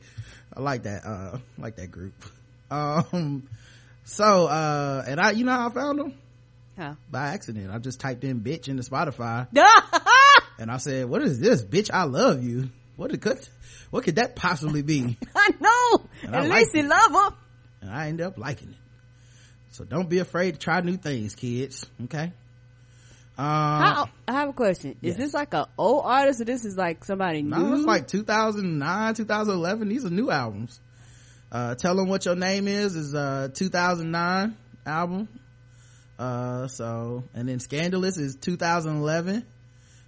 I 0.56 0.60
like 0.60 0.82
that. 0.84 1.02
Uh, 1.04 1.38
I 1.58 1.62
like 1.62 1.76
that 1.76 1.90
group. 1.90 2.14
Um, 2.70 3.48
so 4.04 4.46
uh, 4.46 5.04
and 5.06 5.20
I, 5.20 5.30
you 5.32 5.44
know 5.44 5.52
how 5.52 5.68
I 5.68 5.72
found 5.72 5.98
them 5.98 6.14
Huh. 6.76 6.94
by 7.10 7.28
accident. 7.28 7.70
I 7.70 7.78
just 7.78 8.00
typed 8.00 8.24
in 8.24 8.40
"bitch" 8.40 8.68
into 8.68 8.82
Spotify, 8.82 9.46
and 10.58 10.70
I 10.70 10.78
said, 10.78 11.08
"What 11.08 11.22
is 11.22 11.38
this, 11.38 11.62
bitch? 11.62 11.90
I 11.92 12.04
love 12.04 12.42
you." 12.42 12.70
What 12.96 13.20
could 13.20 13.48
what 13.92 14.02
could 14.02 14.16
that 14.16 14.34
possibly 14.34 14.82
be? 14.82 15.16
I 15.36 15.50
know. 15.60 16.04
And 16.24 16.34
I 16.34 16.40
At 16.40 16.48
like 16.48 16.58
least 16.62 16.70
he 16.74 16.82
love 16.82 17.12
her. 17.12 17.36
and 17.82 17.90
I 17.90 18.08
ended 18.08 18.26
up 18.26 18.36
liking 18.38 18.70
it. 18.70 18.74
So 19.70 19.84
don't 19.84 20.08
be 20.08 20.18
afraid 20.18 20.54
to 20.54 20.58
try 20.58 20.80
new 20.80 20.96
things, 20.96 21.34
kids. 21.36 21.86
Okay. 22.04 22.32
Um, 23.38 23.44
How, 23.46 24.08
I 24.28 24.32
have 24.32 24.48
a 24.50 24.52
question. 24.52 24.90
Is 25.02 25.10
yes. 25.10 25.16
this 25.16 25.34
like 25.34 25.54
an 25.54 25.64
old 25.78 26.02
artist 26.04 26.40
or 26.40 26.44
this 26.44 26.64
is 26.64 26.76
like 26.76 27.04
somebody 27.04 27.42
No, 27.42 27.58
new? 27.58 27.74
it's 27.76 27.84
like 27.86 28.08
2009, 28.08 29.14
2011. 29.14 29.88
These 29.88 30.04
are 30.04 30.10
new 30.10 30.30
albums. 30.30 30.78
Uh, 31.50 31.74
Tell 31.74 31.94
them 31.96 32.08
what 32.08 32.24
your 32.26 32.34
name 32.36 32.66
is 32.68 32.94
is 32.96 33.14
uh 33.14 33.48
2009 33.54 34.56
album. 34.86 35.28
Uh, 36.18 36.66
so 36.68 37.24
and 37.34 37.48
then 37.48 37.58
Scandalous 37.60 38.16
is 38.18 38.36
2011. 38.36 39.44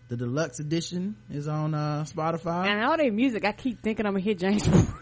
The 0.09 0.17
deluxe 0.17 0.61
edition 0.61 1.17
is 1.31 1.49
on 1.49 1.75
uh 1.75 2.05
Spotify. 2.07 2.67
and 2.67 2.85
all 2.85 2.97
their 2.97 3.11
music, 3.13 3.45
I 3.45 3.53
keep 3.53 3.81
thinking 3.83 4.07
I'm 4.07 4.13
gonna 4.13 4.25
hit 4.25 4.39
James 4.39 4.67
Brown. 4.69 4.95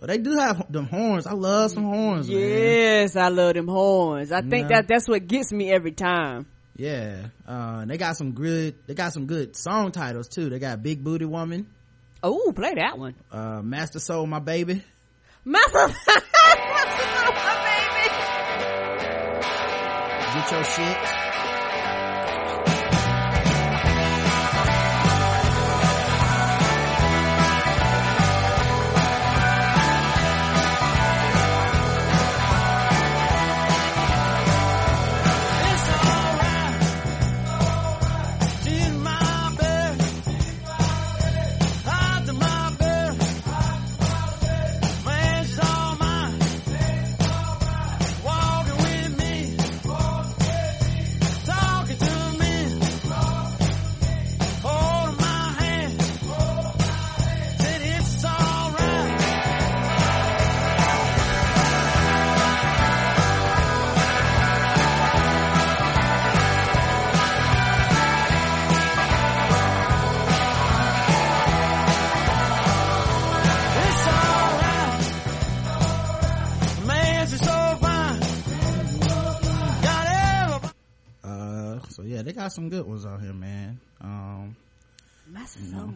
Well, 0.00 0.06
they 0.06 0.18
do 0.18 0.36
have 0.36 0.70
them 0.72 0.86
horns. 0.86 1.26
I 1.26 1.32
love 1.32 1.72
some 1.72 1.82
horns, 1.84 2.28
man. 2.28 2.38
yes, 2.38 3.16
I 3.16 3.28
love 3.28 3.54
them 3.54 3.66
horns. 3.68 4.30
I 4.32 4.40
think 4.42 4.70
Yeah. 4.70 4.76
that 4.82 4.88
that's 4.88 5.08
what 5.08 5.26
gets 5.26 5.52
me 5.52 5.70
every 5.72 5.90
time. 5.92 6.46
Yeah. 6.76 7.26
Uh, 7.46 7.84
they 7.84 7.98
got 7.98 8.16
some 8.16 8.30
good. 8.32 8.76
They 8.86 8.94
got 8.94 9.12
some 9.12 9.26
good 9.26 9.56
song 9.56 9.90
titles 9.92 10.28
too. 10.28 10.48
They 10.50 10.58
got 10.60 10.82
Big 10.82 11.02
Booty 11.02 11.24
Woman, 11.24 11.66
Oh, 12.22 12.52
play 12.54 12.74
that 12.74 12.96
one. 12.98 13.14
uh, 13.32 13.60
Master 13.62 13.98
Sold, 13.98 14.28
My 14.28 14.38
Baby. 14.38 14.82
Master, 15.44 15.78
Soul, 15.78 16.22
my 17.34 17.54
baby. 17.64 18.14
Get 20.34 20.50
your 20.52 20.64
shit. 20.64 21.27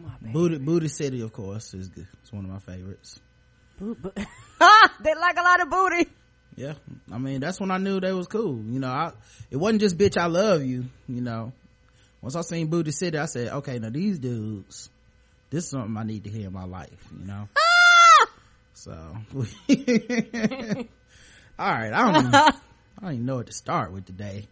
Master 0.01 0.19
Sold. 0.21 0.33
Booty 0.33 0.57
Booty 0.57 0.87
City, 0.87 1.21
of 1.21 1.33
course, 1.33 1.73
is 1.73 1.89
good. 1.89 2.07
It's 2.21 2.31
one 2.31 2.45
of 2.45 2.51
my 2.51 2.59
favorites. 2.59 3.19
Boot, 3.79 4.01
boot. 4.01 4.15
they 4.17 5.15
like 5.15 5.37
a 5.37 5.41
lot 5.41 5.61
of 5.61 5.69
booty. 5.69 6.09
Yeah, 6.55 6.73
I 7.11 7.17
mean 7.17 7.39
that's 7.39 7.59
when 7.59 7.71
I 7.71 7.77
knew 7.77 7.99
they 7.99 8.13
was 8.13 8.27
cool. 8.27 8.57
You 8.57 8.79
know, 8.79 8.89
I 8.89 9.11
it 9.49 9.57
wasn't 9.57 9.81
just 9.81 9.97
bitch, 9.97 10.17
I 10.17 10.27
love 10.27 10.63
you. 10.63 10.85
You 11.07 11.21
know, 11.21 11.51
once 12.21 12.35
I 12.35 12.41
seen 12.41 12.67
Booty 12.67 12.91
City, 12.91 13.17
I 13.17 13.25
said, 13.25 13.49
okay, 13.49 13.79
now 13.79 13.89
these 13.89 14.19
dudes, 14.19 14.89
this 15.49 15.65
is 15.65 15.69
something 15.71 15.97
I 15.97 16.03
need 16.03 16.23
to 16.25 16.29
hear 16.29 16.47
in 16.47 16.53
my 16.53 16.65
life. 16.65 17.11
You 17.19 17.25
know, 17.25 17.49
so 18.73 18.91
all 18.91 19.17
right, 21.67 21.93
I 21.93 22.11
don't, 22.11 22.15
even, 22.21 22.35
I 22.35 22.51
don't 23.01 23.13
even 23.13 23.25
know 23.25 23.37
what 23.37 23.47
to 23.47 23.53
start 23.53 23.91
with 23.91 24.05
today. 24.05 24.47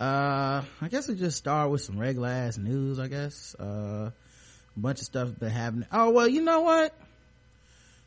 Uh, 0.00 0.62
I 0.80 0.88
guess 0.88 1.08
we 1.08 1.16
just 1.16 1.36
start 1.36 1.70
with 1.70 1.80
some 1.80 1.98
regular 1.98 2.28
ass 2.28 2.56
news. 2.56 3.00
I 3.00 3.08
guess 3.08 3.56
uh, 3.56 4.10
bunch 4.78 4.98
of 5.00 5.04
stuff 5.04 5.38
been 5.38 5.50
happening. 5.50 5.86
Oh 5.92 6.10
well, 6.10 6.28
you 6.28 6.42
know 6.42 6.60
what? 6.62 6.94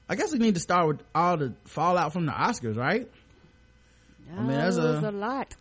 I 0.09 0.15
guess 0.15 0.31
we 0.33 0.39
need 0.39 0.55
to 0.55 0.59
start 0.61 0.87
with 0.87 1.01
all 1.15 1.37
the 1.37 1.53
fallout 1.65 2.11
from 2.13 2.25
the 2.25 2.31
Oscars, 2.33 2.75
right? 2.77 3.09
I 4.31 4.39
mean, 4.41 4.47
that's 4.57 4.77
Oh, 4.77 4.81
a- 5.03 5.09
a 5.09 5.11
lot. 5.11 5.53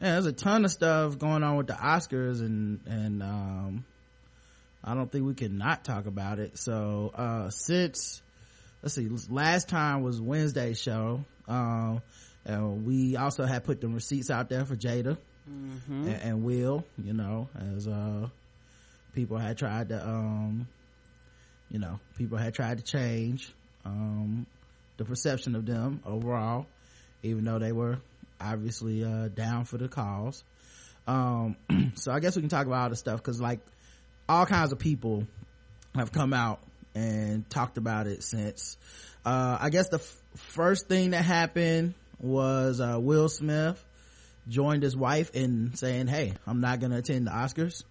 Yeah, 0.00 0.12
there's 0.12 0.26
a 0.26 0.32
ton 0.32 0.64
of 0.64 0.70
stuff 0.70 1.18
going 1.18 1.42
on 1.42 1.56
with 1.56 1.66
the 1.66 1.72
Oscars 1.74 2.40
and, 2.40 2.80
and, 2.86 3.22
um, 3.22 3.84
I 4.84 4.94
don't 4.94 5.10
think 5.10 5.26
we 5.26 5.34
can 5.34 5.58
not 5.58 5.84
talk 5.84 6.06
about 6.06 6.38
it. 6.38 6.56
So, 6.56 7.10
uh, 7.14 7.50
since, 7.50 8.22
let's 8.82 8.94
see, 8.94 9.08
last 9.28 9.68
time 9.68 10.02
was 10.02 10.20
Wednesday's 10.20 10.80
show. 10.80 11.24
Um, 11.48 12.00
and 12.44 12.86
we 12.86 13.16
also 13.16 13.44
had 13.44 13.64
put 13.64 13.80
the 13.80 13.88
receipts 13.88 14.30
out 14.30 14.48
there 14.48 14.64
for 14.64 14.76
Jada 14.76 15.18
and, 15.46 16.08
and 16.08 16.44
Will, 16.44 16.84
you 17.02 17.12
know, 17.12 17.48
as, 17.74 17.88
uh, 17.88 18.28
people 19.18 19.36
had 19.36 19.58
tried 19.58 19.88
to, 19.88 20.08
um, 20.08 20.68
you 21.68 21.80
know, 21.80 21.98
people 22.16 22.38
had 22.38 22.54
tried 22.54 22.78
to 22.78 22.84
change, 22.84 23.52
um, 23.84 24.46
the 24.96 25.04
perception 25.04 25.56
of 25.56 25.66
them 25.66 26.00
overall, 26.06 26.66
even 27.24 27.44
though 27.44 27.58
they 27.58 27.72
were 27.72 27.98
obviously, 28.40 29.02
uh, 29.04 29.26
down 29.26 29.64
for 29.64 29.76
the 29.76 29.88
cause. 29.88 30.44
Um, 31.08 31.56
so 31.96 32.12
I 32.12 32.20
guess 32.20 32.36
we 32.36 32.42
can 32.42 32.48
talk 32.48 32.68
about 32.68 32.82
all 32.82 32.90
the 32.90 32.96
stuff 32.96 33.16
because 33.16 33.40
like 33.40 33.58
all 34.28 34.46
kinds 34.46 34.70
of 34.70 34.78
people 34.78 35.26
have 35.96 36.12
come 36.12 36.32
out 36.32 36.60
and 36.94 37.48
talked 37.50 37.76
about 37.76 38.06
it 38.06 38.22
since. 38.22 38.76
Uh, 39.26 39.58
I 39.60 39.70
guess 39.70 39.88
the 39.88 39.96
f- 39.96 40.22
first 40.36 40.86
thing 40.86 41.10
that 41.10 41.24
happened 41.24 41.94
was, 42.20 42.80
uh, 42.80 42.98
Will 43.00 43.28
Smith 43.28 43.84
joined 44.46 44.84
his 44.84 44.96
wife 44.96 45.32
in 45.34 45.74
saying, 45.74 46.06
Hey, 46.06 46.34
I'm 46.46 46.60
not 46.60 46.78
going 46.78 46.92
to 46.92 46.98
attend 46.98 47.26
the 47.26 47.32
Oscars. 47.32 47.82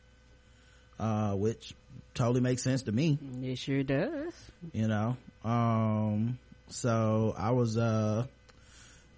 Uh, 0.99 1.33
which 1.33 1.73
totally 2.15 2.41
makes 2.41 2.63
sense 2.63 2.83
to 2.83 2.91
me. 2.91 3.19
It 3.43 3.57
sure 3.57 3.83
does. 3.83 4.33
you 4.73 4.87
know 4.87 5.15
um 5.45 6.39
so 6.69 7.35
i 7.37 7.51
was 7.51 7.77
uh 7.77 8.25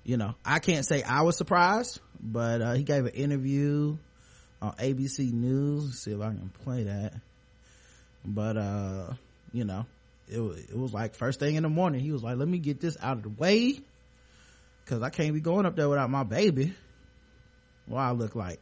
you 0.03 0.17
know 0.17 0.35
i 0.45 0.59
can't 0.59 0.85
say 0.85 1.01
i 1.03 1.21
was 1.21 1.37
surprised 1.37 2.01
but 2.21 2.61
uh, 2.61 2.73
he 2.73 2.83
gave 2.83 3.05
an 3.05 3.13
interview 3.13 3.95
on 4.61 4.73
abc 4.73 5.31
news. 5.31 5.85
Let's 5.85 5.99
see 5.99 6.11
if 6.11 6.19
i 6.19 6.25
can 6.27 6.51
play 6.65 6.83
that. 6.83 7.13
But 8.25 8.57
uh 8.57 9.13
you 9.53 9.63
know 9.63 9.85
it, 10.27 10.39
it 10.69 10.77
was 10.77 10.93
like 10.93 11.15
first 11.15 11.39
thing 11.39 11.55
in 11.55 11.63
the 11.63 11.69
morning 11.69 12.01
he 12.01 12.11
was 12.11 12.21
like 12.21 12.35
let 12.37 12.47
me 12.49 12.57
get 12.59 12.81
this 12.81 12.97
out 13.01 13.17
of 13.17 13.23
the 13.23 13.29
way 13.29 13.79
because 14.83 15.01
i 15.01 15.09
can't 15.09 15.33
be 15.33 15.39
going 15.39 15.65
up 15.65 15.77
there 15.77 15.87
without 15.87 16.09
my 16.09 16.23
baby. 16.23 16.73
What 17.87 18.01
i 18.01 18.11
look 18.11 18.35
like 18.35 18.59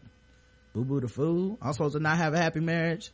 boo 0.77 0.86
boo 0.86 1.00
the 1.00 1.07
fool 1.07 1.57
i'm 1.62 1.74
supposed 1.74 1.93
to 1.96 2.00
not 2.00 2.17
have 2.17 2.34
a 2.34 2.38
happy 2.38 2.60
marriage 2.60 3.12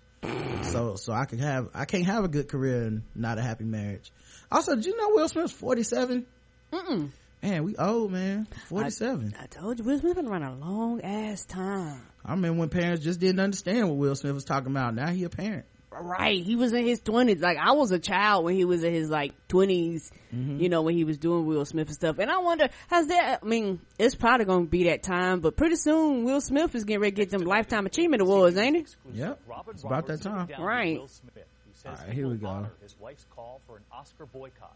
so 0.61 0.95
so 0.95 1.13
i 1.13 1.25
can 1.25 1.39
have 1.39 1.69
i 1.73 1.85
can't 1.85 2.05
have 2.05 2.23
a 2.23 2.27
good 2.27 2.47
career 2.49 2.83
and 2.83 3.03
not 3.15 3.37
a 3.37 3.41
happy 3.41 3.63
marriage 3.63 4.11
also 4.51 4.75
did 4.75 4.85
you 4.85 4.97
know 4.97 5.09
will 5.11 5.29
smith's 5.29 5.53
47 5.53 6.25
Mm-mm. 6.73 7.09
man 7.41 7.63
we 7.63 7.75
old 7.77 8.11
man 8.11 8.47
47 8.67 9.33
I 9.41 9.45
told 9.47 9.79
you, 9.79 9.85
Will 9.85 9.99
Smith 9.99 10.15
been 10.15 10.27
around 10.27 10.43
a 10.43 10.55
long 10.55 11.01
ass 11.01 11.45
time. 11.45 12.01
I 12.25 12.31
remember 12.31 12.59
when 12.59 12.69
parents 12.69 13.03
just 13.03 13.19
didn't 13.19 13.39
understand 13.39 13.87
what 13.87 13.97
Will 13.97 14.15
Smith 14.15 14.33
was 14.33 14.43
talking 14.45 14.71
about. 14.71 14.95
Now 14.95 15.07
he 15.09 15.23
a 15.23 15.29
parent. 15.29 15.65
Right. 16.01 16.43
He 16.43 16.55
was 16.55 16.73
in 16.73 16.85
his 16.85 16.99
twenties. 17.01 17.41
Like 17.41 17.57
I 17.57 17.71
was 17.73 17.91
a 17.91 17.99
child 17.99 18.45
when 18.45 18.55
he 18.55 18.65
was 18.65 18.83
in 18.83 18.93
his 18.93 19.09
like 19.09 19.33
20s 19.47 20.11
Mm-hmm. 20.33 20.59
You 20.61 20.69
know 20.69 20.81
when 20.81 20.95
he 20.95 21.03
was 21.03 21.17
doing 21.17 21.45
Will 21.45 21.65
Smith 21.65 21.87
and 21.87 21.95
stuff. 21.95 22.17
And 22.17 22.31
I 22.31 22.39
wonder 22.39 22.67
has 22.87 23.07
that? 23.07 23.39
I 23.43 23.45
mean, 23.45 23.79
it's 23.99 24.15
probably 24.15 24.45
gonna 24.45 24.65
be 24.65 24.85
that 24.85 25.03
time, 25.03 25.41
but 25.41 25.55
pretty 25.55 25.75
soon 25.75 26.23
Will 26.23 26.41
Smith 26.41 26.73
is 26.73 26.85
getting 26.85 27.01
ready 27.01 27.11
to 27.11 27.21
get 27.21 27.29
them 27.29 27.43
lifetime 27.43 27.85
achievement 27.85 28.21
awards, 28.21 28.57
ain't 28.57 28.77
it? 28.77 28.95
Yep. 29.13 29.39
It's 29.69 29.83
about 29.83 30.07
that 30.07 30.21
time. 30.21 30.49
Right. 30.59 30.97
Will 30.97 31.07
Smith, 31.07 31.33
who 31.35 31.73
says 31.73 31.99
All 31.99 32.05
right, 32.07 32.13
here 32.13 32.27
we 32.27 32.37
go. 32.37 32.65
his 32.81 32.95
wife's 32.99 33.25
call 33.35 33.61
for 33.67 33.77
an 33.77 33.83
Oscar 33.91 34.25
boycott. 34.25 34.75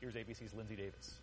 Here's 0.00 0.14
ABC's 0.14 0.52
Linsey 0.52 0.76
Davis. 0.76 1.14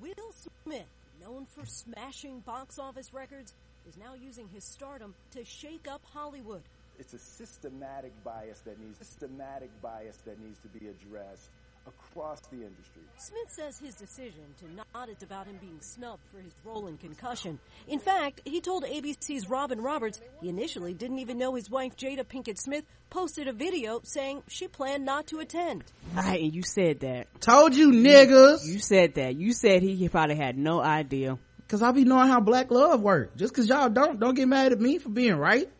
Will 0.00 0.32
Smith, 0.64 0.86
known 1.20 1.46
for 1.46 1.66
smashing 1.66 2.40
box 2.40 2.78
office 2.78 3.12
records, 3.12 3.52
is 3.86 3.98
now 3.98 4.14
using 4.14 4.48
his 4.54 4.64
stardom 4.64 5.14
to 5.32 5.44
shake 5.44 5.86
up 5.86 6.00
Hollywood. 6.14 6.62
It's 7.00 7.14
a 7.14 7.18
systematic 7.18 8.12
bias 8.22 8.60
that 8.66 8.78
needs 8.78 8.98
systematic 8.98 9.70
bias 9.80 10.18
that 10.26 10.38
needs 10.38 10.58
to 10.58 10.68
be 10.68 10.86
addressed 10.88 11.48
across 11.86 12.40
the 12.50 12.56
industry. 12.56 13.00
Smith 13.16 13.48
says 13.48 13.78
his 13.78 13.94
decision 13.94 14.42
to 14.58 14.66
not 14.74 15.08
is 15.08 15.22
about 15.22 15.46
him 15.46 15.56
being 15.62 15.80
snubbed 15.80 16.20
for 16.30 16.42
his 16.42 16.52
role 16.62 16.88
in 16.88 16.98
Concussion. 16.98 17.58
In 17.88 18.00
fact, 18.00 18.42
he 18.44 18.60
told 18.60 18.84
ABC's 18.84 19.48
Robin 19.48 19.80
Roberts 19.80 20.20
he 20.42 20.50
initially 20.50 20.92
didn't 20.92 21.20
even 21.20 21.38
know 21.38 21.54
his 21.54 21.70
wife 21.70 21.96
Jada 21.96 22.22
Pinkett 22.22 22.58
Smith 22.58 22.84
posted 23.08 23.48
a 23.48 23.54
video 23.54 24.00
saying 24.04 24.42
she 24.48 24.68
planned 24.68 25.06
not 25.06 25.26
to 25.28 25.38
attend. 25.38 25.84
Right. 26.14 26.42
And 26.42 26.54
you 26.54 26.62
said 26.62 27.00
that. 27.00 27.28
Told 27.40 27.74
you 27.74 27.92
niggas. 27.92 28.66
You 28.66 28.78
said 28.78 29.14
that. 29.14 29.36
You 29.36 29.54
said 29.54 29.80
he, 29.80 29.96
he 29.96 30.10
probably 30.10 30.36
had 30.36 30.58
no 30.58 30.82
idea. 30.82 31.38
Cause 31.66 31.82
I 31.82 31.92
be 31.92 32.04
knowing 32.04 32.28
how 32.28 32.40
black 32.40 32.70
love 32.70 33.00
work. 33.00 33.36
Just 33.36 33.54
cause 33.54 33.68
y'all 33.68 33.88
don't, 33.88 34.20
don't 34.20 34.34
get 34.34 34.48
mad 34.48 34.72
at 34.72 34.80
me 34.80 34.98
for 34.98 35.08
being 35.08 35.36
right. 35.36 35.70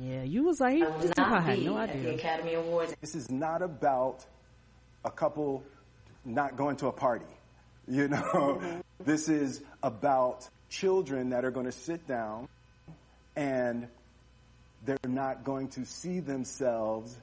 Yeah, 0.00 0.22
you 0.22 0.44
was 0.44 0.60
like, 0.60 0.74
he 0.74 0.80
just 0.80 1.14
probably 1.14 1.40
had 1.40 1.62
no 1.62 1.76
idea. 1.76 2.14
Academy 2.14 2.54
Awards. 2.54 2.94
This 3.00 3.14
is 3.14 3.30
not 3.30 3.62
about 3.62 4.24
a 5.04 5.10
couple 5.10 5.62
not 6.24 6.56
going 6.56 6.76
to 6.76 6.86
a 6.86 6.92
party. 6.92 7.26
You 7.88 8.08
know, 8.08 8.60
this 9.04 9.28
is 9.28 9.62
about 9.82 10.48
children 10.68 11.30
that 11.30 11.44
are 11.44 11.50
going 11.50 11.66
to 11.66 11.72
sit 11.72 12.06
down 12.06 12.48
and 13.36 13.88
they're 14.84 14.98
not 15.06 15.44
going 15.44 15.68
to 15.68 15.84
see 15.84 16.20
themselves 16.20 17.16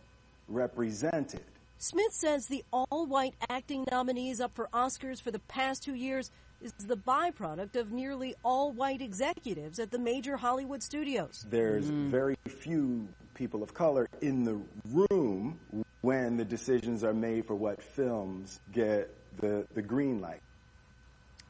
represented. 0.47 1.41
Smith 1.77 2.13
says 2.13 2.47
the 2.47 2.63
all-white 2.73 3.35
acting 3.49 3.85
nominees 3.89 4.41
up 4.41 4.53
for 4.53 4.67
Oscars 4.73 5.21
for 5.21 5.31
the 5.31 5.39
past 5.39 5.83
two 5.83 5.95
years 5.95 6.29
is 6.61 6.73
the 6.73 6.97
byproduct 6.97 7.75
of 7.75 7.91
nearly 7.91 8.35
all-white 8.43 9.01
executives 9.01 9.79
at 9.79 9.91
the 9.91 9.99
major 9.99 10.37
Hollywood 10.37 10.83
studios. 10.83 11.45
There's 11.49 11.87
hmm. 11.87 12.09
very 12.09 12.37
few 12.47 13.07
people 13.33 13.63
of 13.63 13.73
color 13.73 14.07
in 14.21 14.43
the 14.43 14.59
room 14.91 15.59
when 16.01 16.37
the 16.37 16.45
decisions 16.45 17.03
are 17.03 17.13
made 17.13 17.45
for 17.45 17.55
what 17.55 17.81
films 17.81 18.59
get 18.73 19.13
the, 19.39 19.65
the 19.73 19.81
green 19.81 20.19
light. 20.21 20.41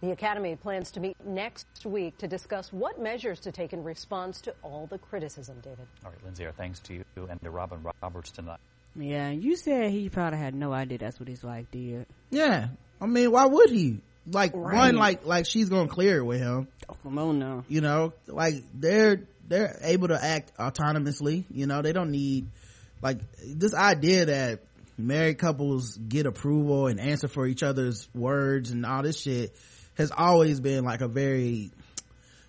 The 0.01 0.11
Academy 0.11 0.55
plans 0.55 0.91
to 0.91 1.01
meet 1.01 1.17
next 1.25 1.85
week 1.85 2.17
to 2.19 2.27
discuss 2.27 2.71
what 2.71 3.01
measures 3.01 3.41
to 3.41 3.51
take 3.51 3.73
in 3.73 3.83
response 3.83 4.39
to 4.41 4.55
all 4.63 4.87
the 4.87 4.97
criticism, 4.97 5.59
David. 5.61 5.87
All 6.05 6.11
right, 6.11 6.25
Linsey, 6.25 6.45
our 6.45 6.53
thanks 6.53 6.79
to 6.81 6.93
you 6.93 7.03
and 7.29 7.41
to 7.41 7.49
Robin 7.49 7.85
Roberts 8.01 8.31
tonight. 8.31 8.59
Yeah, 8.95 9.31
you 9.31 9.57
said 9.57 9.91
he 9.91 10.07
probably 10.09 10.39
had 10.39 10.55
no 10.55 10.71
idea 10.71 10.99
that's 10.99 11.19
what 11.19 11.27
his 11.27 11.43
wife 11.43 11.69
did. 11.71 12.05
Yeah. 12.29 12.69
I 13.01 13.05
mean, 13.07 13.31
why 13.31 13.45
would 13.45 13.69
he? 13.69 14.01
Like 14.31 14.51
Right. 14.55 14.75
one, 14.75 14.95
like, 14.95 15.25
like 15.25 15.45
she's 15.45 15.69
gonna 15.69 15.87
clear 15.89 16.17
it 16.19 16.23
with 16.23 16.39
him. 16.39 16.67
Oh, 16.89 16.95
come 17.03 17.17
on 17.17 17.39
now. 17.39 17.63
You 17.67 17.81
know, 17.81 18.13
like 18.27 18.55
they're, 18.73 19.21
they're 19.47 19.77
able 19.81 20.09
to 20.09 20.23
act 20.23 20.55
autonomously. 20.57 21.43
You 21.51 21.65
know, 21.67 21.81
they 21.81 21.93
don't 21.93 22.11
need, 22.11 22.47
like, 23.01 23.19
this 23.45 23.73
idea 23.73 24.25
that 24.25 24.59
married 24.97 25.37
couples 25.39 25.97
get 25.97 26.25
approval 26.25 26.87
and 26.87 26.99
answer 26.99 27.27
for 27.27 27.47
each 27.47 27.63
other's 27.63 28.07
words 28.13 28.71
and 28.71 28.85
all 28.85 29.01
this 29.01 29.19
shit 29.19 29.55
has 29.95 30.11
always 30.15 30.59
been 30.59 30.83
like 30.83 31.01
a 31.01 31.07
very, 31.07 31.71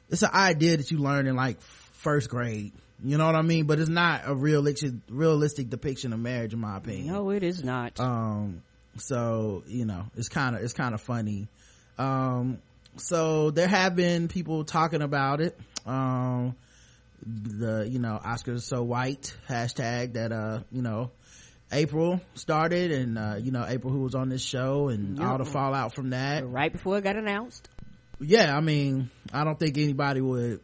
it's 0.08 0.22
an 0.22 0.30
idea 0.34 0.76
that 0.76 0.90
you 0.90 0.98
learn 0.98 1.26
in 1.28 1.36
like 1.36 1.60
first 1.60 2.28
grade. 2.28 2.72
You 3.02 3.16
know 3.16 3.26
what 3.26 3.36
I 3.36 3.42
mean? 3.42 3.64
But 3.66 3.78
it's 3.80 3.88
not 3.88 4.22
a 4.26 4.34
realistic, 4.34 4.92
realistic 5.08 5.70
depiction 5.70 6.12
of 6.12 6.18
marriage 6.18 6.52
in 6.52 6.58
my 6.60 6.76
opinion 6.76 7.06
No, 7.14 7.30
it 7.30 7.42
is 7.42 7.62
not. 7.64 7.98
um 8.00 8.62
so 8.98 9.62
you 9.68 9.84
know 9.84 10.04
it's 10.16 10.28
kind 10.28 10.56
of 10.56 10.62
it's 10.62 10.72
kind 10.72 10.92
of 10.94 11.00
funny 11.00 11.46
um 12.00 12.58
so 12.96 13.50
there 13.50 13.68
have 13.68 13.94
been 13.94 14.28
people 14.28 14.64
talking 14.64 15.02
about 15.02 15.40
it. 15.40 15.58
Um 15.86 16.56
the 17.22 17.86
you 17.88 17.98
know 17.98 18.18
oscars 18.24 18.62
so 18.62 18.82
white 18.82 19.34
hashtag 19.48 20.14
that 20.14 20.32
uh 20.32 20.60
you 20.72 20.80
know 20.80 21.10
april 21.70 22.18
started 22.34 22.90
and 22.90 23.18
uh 23.18 23.34
you 23.38 23.50
know 23.52 23.64
april 23.68 23.92
who 23.92 24.00
was 24.00 24.14
on 24.14 24.30
this 24.30 24.42
show 24.42 24.88
and 24.88 25.20
all 25.20 25.36
the 25.36 25.44
fallout 25.44 25.94
from 25.94 26.10
that. 26.10 26.48
Right 26.48 26.72
before 26.72 26.96
it 26.96 27.04
got 27.04 27.16
announced. 27.16 27.68
yeah 28.20 28.56
i 28.56 28.60
mean 28.60 29.10
i 29.34 29.44
don't 29.44 29.58
think 29.58 29.76
anybody 29.76 30.22
would 30.22 30.60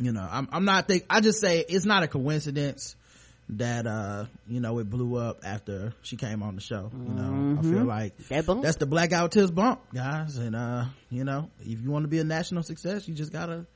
you 0.00 0.10
know 0.12 0.26
i'm, 0.28 0.48
I'm 0.50 0.64
not 0.64 0.88
think 0.88 1.04
i 1.08 1.20
just 1.20 1.40
say 1.40 1.64
it's 1.68 1.84
not 1.86 2.02
a 2.02 2.08
coincidence 2.08 2.96
that 3.56 3.86
uh 3.86 4.26
you 4.48 4.60
know 4.60 4.78
it 4.78 4.88
blew 4.88 5.16
up 5.16 5.40
after 5.44 5.92
she 6.02 6.16
came 6.16 6.42
on 6.42 6.54
the 6.54 6.60
show 6.60 6.90
you 6.92 7.14
know? 7.14 7.58
I 7.58 7.62
feel 7.62 7.84
like 7.84 8.16
That 8.28 8.46
that's 8.62 8.76
the 8.76 8.86
blackout 8.86 9.32
tips 9.32 9.50
bump 9.50 9.80
guys. 9.92 10.36
And 10.36 10.54
uh 10.54 10.84
you 11.10 11.24
know 11.24 11.50
if 11.60 11.80
you 11.82 11.90
want 11.90 12.04
to 12.04 12.08
be 12.08 12.20
a 12.20 12.24
national 12.24 12.62
success 12.62 13.08
you 13.08 13.14
just 13.14 13.32
gotta 13.32 13.66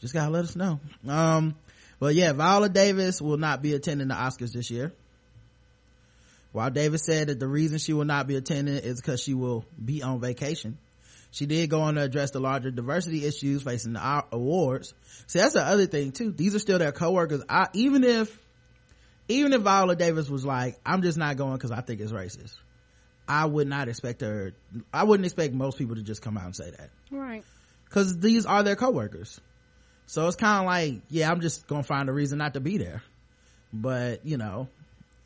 just 0.00 0.14
gotta 0.14 0.30
let 0.30 0.44
us 0.44 0.56
know. 0.56 0.80
Um 1.06 1.54
but 1.98 2.14
yeah 2.14 2.32
viola 2.32 2.68
davis 2.68 3.20
will 3.20 3.36
not 3.36 3.62
be 3.62 3.74
attending 3.74 4.08
the 4.08 4.14
oscars 4.14 4.52
this 4.52 4.70
year. 4.70 4.92
Viola 6.52 6.70
Davis 6.70 7.04
said 7.04 7.28
that 7.28 7.38
the 7.38 7.46
reason 7.46 7.78
she 7.78 7.92
will 7.92 8.04
not 8.04 8.26
be 8.26 8.34
attending 8.34 8.74
is 8.74 9.00
because 9.00 9.22
she 9.22 9.34
will 9.34 9.64
be 9.82 10.02
on 10.02 10.20
vacation. 10.20 10.78
She 11.30 11.46
did 11.46 11.70
go 11.70 11.82
on 11.82 11.94
to 11.94 12.02
address 12.02 12.32
the 12.32 12.40
larger 12.40 12.72
diversity 12.72 13.24
issues 13.24 13.62
facing 13.62 13.92
the 13.92 14.24
awards. 14.32 14.92
See 15.28 15.38
that's 15.38 15.54
the 15.54 15.62
other 15.62 15.86
thing 15.86 16.10
too. 16.10 16.32
These 16.32 16.56
are 16.56 16.58
still 16.58 16.80
their 16.80 16.90
coworkers. 16.90 17.42
I 17.48 17.68
even 17.74 18.02
if 18.02 18.36
even 19.30 19.52
if 19.52 19.62
viola 19.62 19.96
davis 19.96 20.28
was 20.28 20.44
like 20.44 20.78
i'm 20.84 21.02
just 21.02 21.16
not 21.18 21.36
going 21.36 21.54
because 21.54 21.70
i 21.70 21.80
think 21.80 22.00
it's 22.00 22.12
racist 22.12 22.54
I 23.28 23.44
would 23.44 23.68
not 23.68 23.88
expect 23.88 24.22
her. 24.22 24.54
I 24.92 25.04
wouldn't 25.04 25.24
expect 25.24 25.54
most 25.54 25.78
people 25.78 25.94
to 25.94 26.02
just 26.02 26.20
come 26.20 26.36
out 26.36 26.46
and 26.46 26.56
say 26.56 26.72
that 26.72 26.90
Right. 27.12 27.44
because 27.84 28.18
these 28.18 28.44
are 28.44 28.64
their 28.64 28.74
coworkers. 28.74 29.40
So 30.06 30.26
it's 30.26 30.34
kind 30.34 30.58
of 30.58 30.66
like, 30.66 31.02
yeah, 31.10 31.30
I'm 31.30 31.40
just 31.40 31.68
gonna 31.68 31.84
find 31.84 32.08
a 32.08 32.12
reason 32.12 32.38
not 32.38 32.54
to 32.54 32.60
be 32.60 32.76
there. 32.78 33.04
But 33.72 34.26
you 34.26 34.36
know, 34.36 34.66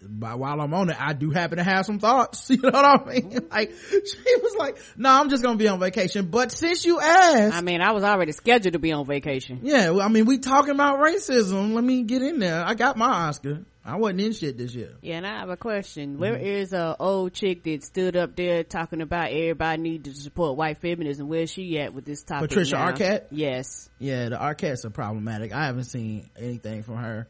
by 0.03 0.35
while 0.35 0.61
I'm 0.61 0.75
on 0.75 0.91
it, 0.91 1.01
I 1.01 1.15
do 1.15 1.31
happen 1.31 1.57
to 1.57 1.65
have 1.65 1.87
some 1.87 1.99
thoughts. 1.99 2.51
You 2.51 2.59
know 2.59 2.69
what 2.73 2.85
I 2.85 3.05
mean? 3.11 3.31
Mm-hmm. 3.31 3.51
Like 3.51 3.71
she 3.71 4.37
was 4.43 4.55
like, 4.59 4.77
"No, 4.99 5.09
I'm 5.09 5.31
just 5.31 5.43
gonna 5.43 5.57
be 5.57 5.69
on 5.69 5.81
vacation." 5.81 6.27
But 6.27 6.53
since 6.53 6.85
you 6.85 7.01
asked, 7.01 7.55
I 7.57 7.63
mean, 7.63 7.81
I 7.81 7.93
was 7.93 8.05
already 8.05 8.33
scheduled 8.33 8.75
to 8.75 8.79
be 8.79 8.93
on 8.93 9.07
vacation. 9.07 9.61
yeah, 9.63 9.89
well, 9.89 10.03
I 10.03 10.09
mean, 10.09 10.27
we 10.27 10.37
talking 10.37 10.73
about 10.75 10.99
racism. 11.01 11.73
Let 11.73 11.85
me 11.85 12.03
get 12.03 12.21
in 12.21 12.39
there. 12.39 12.63
I 12.63 12.75
got 12.75 12.99
my 12.99 13.09
Oscar. 13.09 13.65
I 13.87 13.97
wasn't 13.97 14.23
in 14.23 14.33
shit 14.33 14.57
this 14.57 14.75
year. 14.75 14.93
Yeah, 15.03 15.17
and 15.17 15.27
I 15.27 15.41
have 15.41 15.51
a 15.51 15.59
question. 15.59 16.19
Where 16.19 16.37
is 16.37 16.73
a 16.73 16.97
old 16.99 17.35
chick 17.35 17.65
that 17.65 17.85
stood 17.85 18.17
up 18.17 18.35
there 18.35 18.65
talking 18.65 19.03
about 19.03 19.31
everybody 19.31 19.83
need 19.83 20.05
to 20.05 20.15
support 20.15 20.57
white 20.57 20.79
feminism? 20.79 21.29
Where's 21.29 21.51
she 21.51 21.79
at 21.79 21.93
with 21.93 22.07
this 22.07 22.23
topic? 22.23 22.49
Patricia 22.49 22.77
now? 22.77 22.93
Arquette? 22.93 23.25
Yes. 23.31 23.91
Yeah, 23.99 24.31
the 24.31 24.37
Arquettes 24.37 24.87
are 24.87 24.91
problematic. 24.91 25.53
I 25.53 25.67
haven't 25.67 25.85
seen 25.85 26.31
anything 26.39 26.83
from 26.83 26.97
her. 26.97 27.29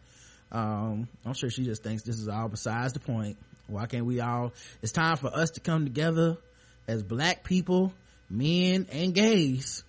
Um, 0.52 1.08
I'm 1.26 1.34
sure 1.34 1.50
she 1.50 1.64
just 1.64 1.82
thinks 1.82 2.04
this 2.04 2.18
is 2.20 2.28
all 2.28 2.48
besides 2.48 2.92
the 2.92 3.00
point. 3.00 3.36
Why 3.66 3.86
can't 3.86 4.06
we 4.06 4.20
all, 4.20 4.52
it's 4.80 4.92
time 4.92 5.16
for 5.16 5.34
us 5.34 5.50
to 5.52 5.60
come 5.60 5.84
together 5.84 6.36
as 6.86 7.02
black 7.02 7.42
people, 7.42 7.92
men 8.30 8.86
and 8.92 9.12
gays 9.12 9.82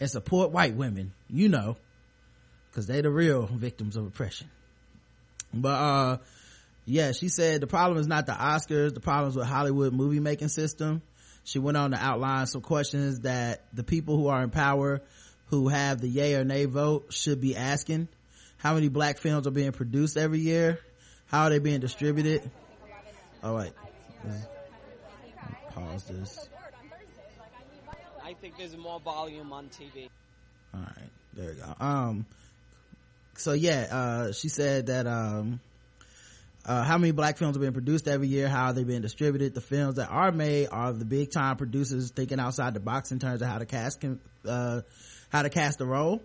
and 0.00 0.08
support 0.08 0.50
white 0.50 0.74
women, 0.74 1.12
you 1.28 1.50
know, 1.50 1.76
cause 2.72 2.86
they 2.86 3.02
the 3.02 3.10
real 3.10 3.46
victims 3.46 3.96
of 3.96 4.06
oppression. 4.06 4.48
But, 5.52 5.68
uh, 5.68 6.18
yeah, 6.84 7.12
she 7.12 7.28
said 7.28 7.60
the 7.60 7.66
problem 7.66 7.98
is 7.98 8.06
not 8.06 8.26
the 8.26 8.32
Oscars, 8.32 8.94
the 8.94 9.00
problem 9.00 9.30
is 9.30 9.36
with 9.36 9.46
Hollywood 9.46 9.92
movie 9.92 10.20
making 10.20 10.48
system. 10.48 11.02
She 11.44 11.58
went 11.58 11.76
on 11.76 11.92
to 11.92 11.96
outline 11.96 12.46
some 12.46 12.60
questions 12.60 13.20
that 13.20 13.64
the 13.72 13.84
people 13.84 14.16
who 14.16 14.28
are 14.28 14.42
in 14.42 14.50
power 14.50 15.00
who 15.46 15.68
have 15.68 16.00
the 16.00 16.08
yay 16.08 16.34
or 16.34 16.44
nay 16.44 16.64
vote 16.64 17.12
should 17.12 17.40
be 17.40 17.56
asking. 17.56 18.08
How 18.58 18.74
many 18.74 18.88
black 18.88 19.18
films 19.18 19.46
are 19.46 19.52
being 19.52 19.72
produced 19.72 20.16
every 20.16 20.40
year? 20.40 20.80
How 21.26 21.44
are 21.44 21.50
they 21.50 21.58
being 21.58 21.80
distributed? 21.80 22.50
All 23.42 23.54
right. 23.54 23.72
Pause 25.70 26.04
this. 26.04 26.48
I 28.24 28.32
think 28.34 28.58
there's 28.58 28.76
more 28.76 28.98
volume 29.00 29.52
on 29.52 29.68
TV. 29.68 30.08
all 30.74 30.80
right. 30.80 31.10
There 31.34 31.48
we 31.50 31.54
go. 31.54 31.74
Um 31.78 32.26
so 33.38 33.52
yeah 33.52 33.86
uh 33.90 34.32
she 34.32 34.48
said 34.48 34.86
that 34.86 35.06
um 35.06 35.60
uh, 36.66 36.82
how 36.82 36.98
many 36.98 37.12
black 37.12 37.38
films 37.38 37.56
are 37.56 37.60
being 37.60 37.72
produced 37.72 38.08
every 38.08 38.26
year 38.26 38.48
how 38.48 38.66
are 38.66 38.72
they 38.72 38.82
being 38.82 39.00
distributed. 39.00 39.54
The 39.54 39.60
films 39.60 39.96
that 39.96 40.10
are 40.10 40.32
made 40.32 40.68
are 40.72 40.92
the 40.92 41.04
big 41.04 41.30
time 41.30 41.56
producers 41.56 42.10
thinking 42.10 42.40
outside 42.40 42.74
the 42.74 42.80
box 42.80 43.12
in 43.12 43.20
terms 43.20 43.40
of 43.40 43.48
how 43.48 43.58
to 43.58 43.66
cast 43.66 44.00
can, 44.00 44.18
uh, 44.46 44.80
how 45.30 45.42
to 45.42 45.48
cast 45.48 45.80
a 45.80 45.86
role 45.86 46.22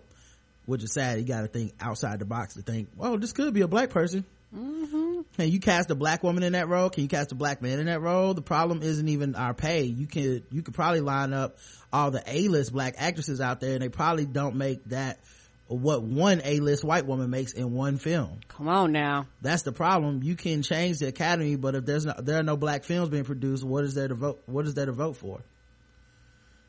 which 0.66 0.82
is 0.82 0.92
sad. 0.92 1.18
You 1.18 1.24
got 1.24 1.42
to 1.42 1.48
think 1.48 1.74
outside 1.80 2.18
the 2.18 2.24
box 2.24 2.54
to 2.54 2.62
think 2.62 2.88
well 2.96 3.16
this 3.18 3.32
could 3.32 3.54
be 3.54 3.60
a 3.60 3.68
black 3.68 3.90
person. 3.90 4.24
Mm-hmm. 4.54 5.20
can 5.38 5.48
you 5.48 5.60
cast 5.60 5.90
a 5.90 5.94
black 5.94 6.22
woman 6.22 6.42
in 6.42 6.52
that 6.52 6.68
role 6.68 6.90
can 6.90 7.04
you 7.04 7.08
cast 7.08 7.32
a 7.32 7.34
black 7.34 7.62
man 7.62 7.78
in 7.78 7.86
that 7.86 8.02
role? 8.02 8.34
The 8.34 8.42
problem 8.42 8.82
isn't 8.82 9.08
even 9.08 9.36
our 9.36 9.54
pay. 9.54 9.84
You 9.84 10.06
could 10.06 10.44
you 10.50 10.62
could 10.62 10.74
probably 10.74 11.00
line 11.00 11.32
up 11.32 11.56
all 11.92 12.10
the 12.10 12.22
a-list 12.26 12.72
black 12.72 12.96
actresses 12.98 13.40
out 13.40 13.60
there 13.60 13.74
and 13.74 13.82
they 13.82 13.88
probably 13.88 14.26
don't 14.26 14.56
make 14.56 14.84
that 14.86 15.20
what 15.78 16.02
one 16.02 16.40
a-list 16.44 16.84
white 16.84 17.06
woman 17.06 17.30
makes 17.30 17.52
in 17.52 17.72
one 17.72 17.98
film. 17.98 18.40
Come 18.48 18.68
on 18.68 18.92
now. 18.92 19.26
that's 19.40 19.62
the 19.62 19.72
problem. 19.72 20.22
You 20.22 20.36
can 20.36 20.62
change 20.62 20.98
the 20.98 21.08
academy 21.08 21.56
but 21.56 21.74
if 21.74 21.86
there's 21.86 22.04
no 22.04 22.14
there 22.18 22.38
are 22.38 22.42
no 22.42 22.56
black 22.56 22.84
films 22.84 23.08
being 23.08 23.24
produced 23.24 23.64
what 23.64 23.84
is 23.84 23.94
there 23.94 24.08
to 24.08 24.14
vote 24.14 24.42
what 24.46 24.66
is 24.66 24.74
there 24.74 24.86
to 24.86 24.92
vote 24.92 25.16
for? 25.16 25.40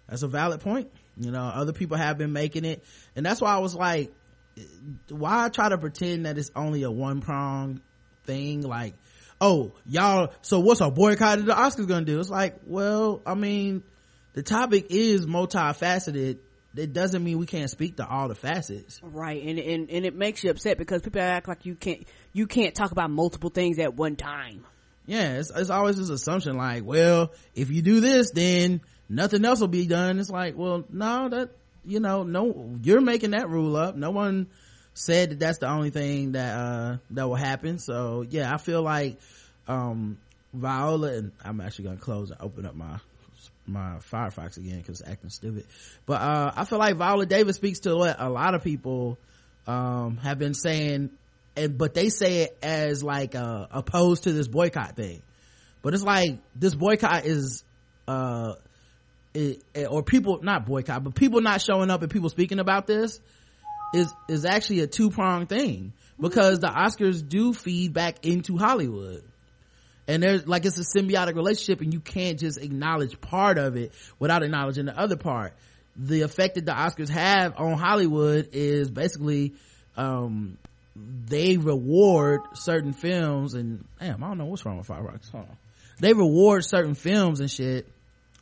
That's 0.08 0.24
a 0.24 0.28
valid 0.28 0.62
point. 0.62 0.92
You 1.18 1.32
know 1.32 1.44
other 1.44 1.74
people 1.74 1.98
have 1.98 2.18
been 2.18 2.34
making 2.34 2.66
it. 2.66 2.84
And 3.16 3.26
that's 3.26 3.42
why 3.42 3.54
i 3.54 3.60
was 3.60 3.76
like 3.76 4.12
why 5.10 5.50
try 5.50 5.70
to 5.70 5.78
pretend 5.78 6.26
that 6.26 6.38
it's 6.38 6.52
only 6.56 6.84
a 6.84 6.92
one 6.92 7.22
prong 7.22 7.82
thing? 8.24 8.62
Like 8.62 8.94
oh 9.42 9.72
y'all 9.86 10.34
so 10.42 10.60
what's 10.60 10.82
a 10.82 10.90
boycott 10.90 11.40
of 11.40 11.46
the 11.46 11.54
oscars 11.54 11.88
gonna 11.88 12.06
do? 12.06 12.20
It's 12.20 12.30
like 12.30 12.60
well 12.66 13.22
i 13.26 13.34
mean 13.34 13.84
the 14.34 14.44
topic 14.44 14.88
is 14.90 15.26
multifaceted 15.26 16.38
it 16.76 16.94
doesn't 16.94 17.24
mean 17.24 17.38
we 17.38 17.46
can't 17.46 17.70
speak 17.70 17.98
to 17.98 18.08
all 18.08 18.28
the 18.28 18.36
facets. 18.36 19.00
Right, 19.04 19.44
and, 19.44 19.60
and 19.60 19.90
and 19.90 20.06
it 20.06 20.16
makes 20.16 20.44
you 20.44 20.50
upset 20.50 20.78
because 20.78 21.02
people 21.02 21.22
act 21.22 21.48
like 21.48 21.66
you 21.66 21.76
can't 21.76 22.06
you 22.32 22.48
can't 22.48 22.74
talk 22.74 22.92
about 22.92 23.10
multiple 23.10 23.50
things 23.50 23.80
at 23.80 23.94
one 23.96 24.16
time. 24.16 24.66
yeah 25.06 25.38
it's, 25.38 25.52
it's 25.56 25.70
always 25.70 25.98
this 25.98 26.10
assumption 26.10 26.58
like 26.58 26.86
well 26.86 27.32
if 27.56 27.70
you 27.70 27.82
do 27.82 28.00
this 28.00 28.32
then 28.32 28.82
nothing 29.10 29.46
else 29.46 29.60
will 29.60 29.68
be 29.68 29.86
done. 29.88 30.20
It's 30.20 30.30
like 30.30 30.58
well 30.58 30.84
no 30.90 31.30
that 31.30 31.50
you 31.86 32.00
know 32.00 32.24
no 32.24 32.78
you're 32.82 33.02
making 33.02 33.32
that 33.32 33.50
rule 33.50 33.76
up. 33.76 33.96
No 33.96 34.12
one 34.12 34.48
said 34.96 35.32
that 35.32 35.40
that's 35.40 35.58
the 35.60 35.70
only 35.70 35.90
thing 35.90 36.34
that 36.34 36.56
uh 36.56 36.98
that 37.12 37.28
will 37.28 37.36
happen. 37.36 37.80
So 37.80 38.26
yeah 38.28 38.54
i 38.54 38.58
feel 38.58 38.82
like 38.82 39.20
um 39.68 40.18
viola 40.54 41.14
and 41.14 41.32
i'm 41.44 41.60
actually 41.62 41.86
gonna 41.86 41.98
close 41.98 42.30
and 42.30 42.40
open 42.40 42.66
up 42.66 42.76
my 42.76 43.00
my 43.66 43.98
firefox 44.12 44.58
again 44.58 44.78
because 44.78 45.02
acting 45.06 45.30
stupid. 45.30 45.66
But 46.06 46.22
uh 46.22 46.52
i 46.56 46.66
feel 46.66 46.80
like 46.80 46.98
viola 46.98 47.26
davis 47.26 47.56
speaks 47.56 47.80
to 47.80 47.96
what 47.96 48.16
a 48.20 48.30
lot 48.30 48.56
of 48.56 48.64
people 48.64 49.18
um 49.68 50.18
have 50.18 50.40
been 50.40 50.54
saying 50.54 51.12
and 51.56 51.78
but 51.78 51.94
they 51.94 52.10
say 52.10 52.44
it 52.44 52.58
as 52.62 53.04
like 53.04 53.36
uh 53.36 53.68
opposed 53.72 54.24
to 54.24 54.34
this 54.34 54.48
boycott 54.48 54.96
thing. 54.96 55.22
But 55.82 55.94
it's 55.94 56.04
like 56.04 56.40
this 56.56 56.76
boycott 56.76 57.26
is 57.26 57.64
uh 58.08 58.56
it, 59.34 59.64
or 59.90 60.04
people 60.04 60.40
not 60.44 60.66
boycott 60.66 61.04
but 61.04 61.16
people 61.16 61.42
not 61.42 61.62
showing 61.62 61.90
up 61.90 62.02
and 62.02 62.12
people 62.12 62.30
speaking 62.30 62.60
about 62.60 62.88
this 62.88 63.20
is 63.94 64.14
is 64.28 64.46
actually 64.46 64.82
a 64.82 64.88
two-pronged 64.88 65.50
thing. 65.50 65.94
Because 66.20 66.60
the 66.60 66.68
oscars 66.68 67.28
do 67.28 67.54
feed 67.54 67.94
back 67.94 68.26
into 68.26 68.58
hollywood 68.58 69.24
and 70.08 70.22
there's 70.22 70.48
like 70.48 70.66
it's 70.66 70.78
a 70.78 70.98
symbiotic 70.98 71.36
relationship 71.36 71.82
and 71.82 71.94
you 71.94 72.00
can't 72.00 72.40
just 72.40 72.58
acknowledge 72.58 73.20
part 73.22 73.58
of 73.58 73.76
it 73.76 73.94
without 74.20 74.44
acknowledging 74.44 74.86
the 74.86 74.98
other 74.98 75.18
part. 75.18 75.54
The 75.96 76.22
effect 76.22 76.56
that 76.56 76.66
the 76.66 76.72
oscars 76.72 77.10
have 77.10 77.54
on 77.58 77.78
hollywood 77.78 78.50
is 78.54 78.90
basically 78.90 79.54
um 79.96 80.58
they 80.96 81.58
reward 81.58 82.42
certain 82.54 82.94
films 82.94 83.54
and 83.54 83.86
damn 84.00 84.24
i 84.24 84.28
don't 84.28 84.38
know 84.38 84.46
what's 84.46 84.66
wrong 84.66 84.78
with 84.78 84.88
hold 84.88 85.10
on. 85.34 85.58
They 86.00 86.14
reward 86.14 86.66
certain 86.66 86.96
films 86.96 87.40
and 87.40 87.50
shit. 87.50 87.88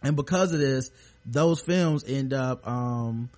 And 0.01 0.15
because 0.15 0.53
of 0.53 0.59
this 0.59 0.89
those 1.25 1.61
films 1.61 2.03
end 2.07 2.33
up 2.33 2.67
um 2.67 3.29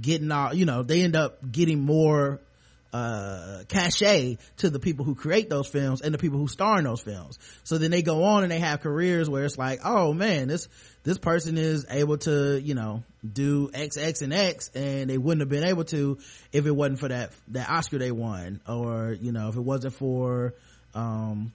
getting 0.00 0.30
all 0.32 0.54
you 0.54 0.64
know 0.64 0.82
they 0.82 1.02
end 1.02 1.16
up 1.16 1.38
getting 1.50 1.80
more 1.80 2.40
uh 2.92 3.62
cachet 3.68 4.38
to 4.58 4.70
the 4.70 4.78
people 4.78 5.04
who 5.04 5.14
create 5.14 5.48
those 5.48 5.68
films 5.68 6.02
and 6.02 6.12
the 6.12 6.18
people 6.18 6.38
who 6.38 6.48
star 6.48 6.78
in 6.78 6.84
those 6.84 7.00
films. 7.00 7.38
So 7.64 7.78
then 7.78 7.90
they 7.90 8.02
go 8.02 8.24
on 8.24 8.42
and 8.42 8.52
they 8.52 8.58
have 8.58 8.80
careers 8.80 9.30
where 9.30 9.44
it's 9.44 9.56
like 9.56 9.80
oh 9.84 10.12
man 10.12 10.48
this 10.48 10.68
this 11.04 11.18
person 11.18 11.58
is 11.58 11.86
able 11.88 12.18
to 12.18 12.60
you 12.60 12.74
know 12.74 13.02
do 13.30 13.70
x 13.72 13.96
x 13.96 14.22
and 14.22 14.32
x 14.32 14.70
and 14.74 15.08
they 15.08 15.18
wouldn't 15.18 15.40
have 15.40 15.48
been 15.48 15.64
able 15.64 15.84
to 15.84 16.18
if 16.52 16.66
it 16.66 16.70
wasn't 16.70 16.98
for 16.98 17.08
that 17.08 17.32
that 17.48 17.70
oscar 17.70 17.98
they 17.98 18.12
won 18.12 18.60
or 18.68 19.16
you 19.20 19.32
know 19.32 19.48
if 19.48 19.56
it 19.56 19.60
wasn't 19.60 19.94
for 19.94 20.54
um 20.94 21.52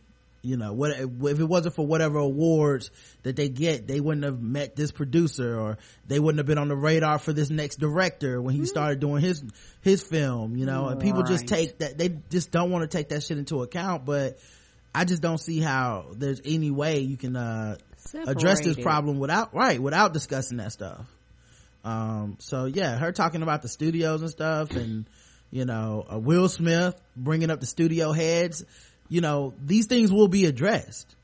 you 0.47 0.57
know 0.57 0.73
what 0.73 0.91
if 0.91 1.39
it 1.39 1.43
wasn't 1.43 1.75
for 1.75 1.85
whatever 1.85 2.19
awards 2.19 2.89
that 3.23 3.35
they 3.35 3.49
get 3.49 3.87
they 3.87 3.99
wouldn't 3.99 4.23
have 4.23 4.41
met 4.41 4.75
this 4.75 4.91
producer 4.91 5.59
or 5.59 5.77
they 6.07 6.19
wouldn't 6.19 6.39
have 6.39 6.45
been 6.45 6.57
on 6.57 6.69
the 6.69 6.75
radar 6.75 7.19
for 7.19 7.33
this 7.33 7.49
next 7.49 7.79
director 7.79 8.41
when 8.41 8.55
he 8.55 8.65
started 8.65 8.99
doing 8.99 9.21
his 9.21 9.43
his 9.81 10.01
film 10.01 10.55
you 10.55 10.65
know? 10.65 10.87
And 10.87 11.01
people 11.01 11.23
just 11.23 11.47
take 11.47 11.79
that 11.79 11.97
they 11.97 12.09
just 12.29 12.51
don't 12.51 12.71
want 12.71 12.89
to 12.89 12.97
take 12.97 13.09
that 13.09 13.23
shit 13.23 13.37
into 13.37 13.61
account 13.61 14.05
but 14.05 14.39
i 14.95 15.03
just 15.03 15.21
don't 15.21 15.39
see 15.39 15.59
how 15.59 16.07
there's 16.13 16.41
any 16.45 16.71
way 16.71 16.99
you 16.99 17.17
can 17.17 17.35
uh 17.35 17.77
address 18.25 18.63
this 18.63 18.77
problem 18.77 19.19
without 19.19 19.53
right 19.53 19.81
without 19.81 20.13
discussing 20.13 20.57
that 20.57 20.71
stuff. 20.71 21.05
Um 21.83 22.37
so 22.39 22.65
yeah 22.65 22.97
her 22.97 23.11
talking 23.11 23.41
about 23.41 23.61
the 23.61 23.67
studios 23.67 24.21
and 24.21 24.29
stuff 24.29 24.71
and 24.71 25.09
you 25.51 25.65
know 25.65 26.05
uh, 26.11 26.17
will 26.17 26.49
smith 26.49 26.99
bringing 27.15 27.49
up 27.49 27.59
the 27.59 27.65
studio 27.65 28.11
heads 28.11 28.63
you 29.09 29.21
know 29.21 29.53
these 29.63 29.87
things 29.87 30.11
will 30.11 30.27
be 30.27 30.45
addressed. 30.45 31.15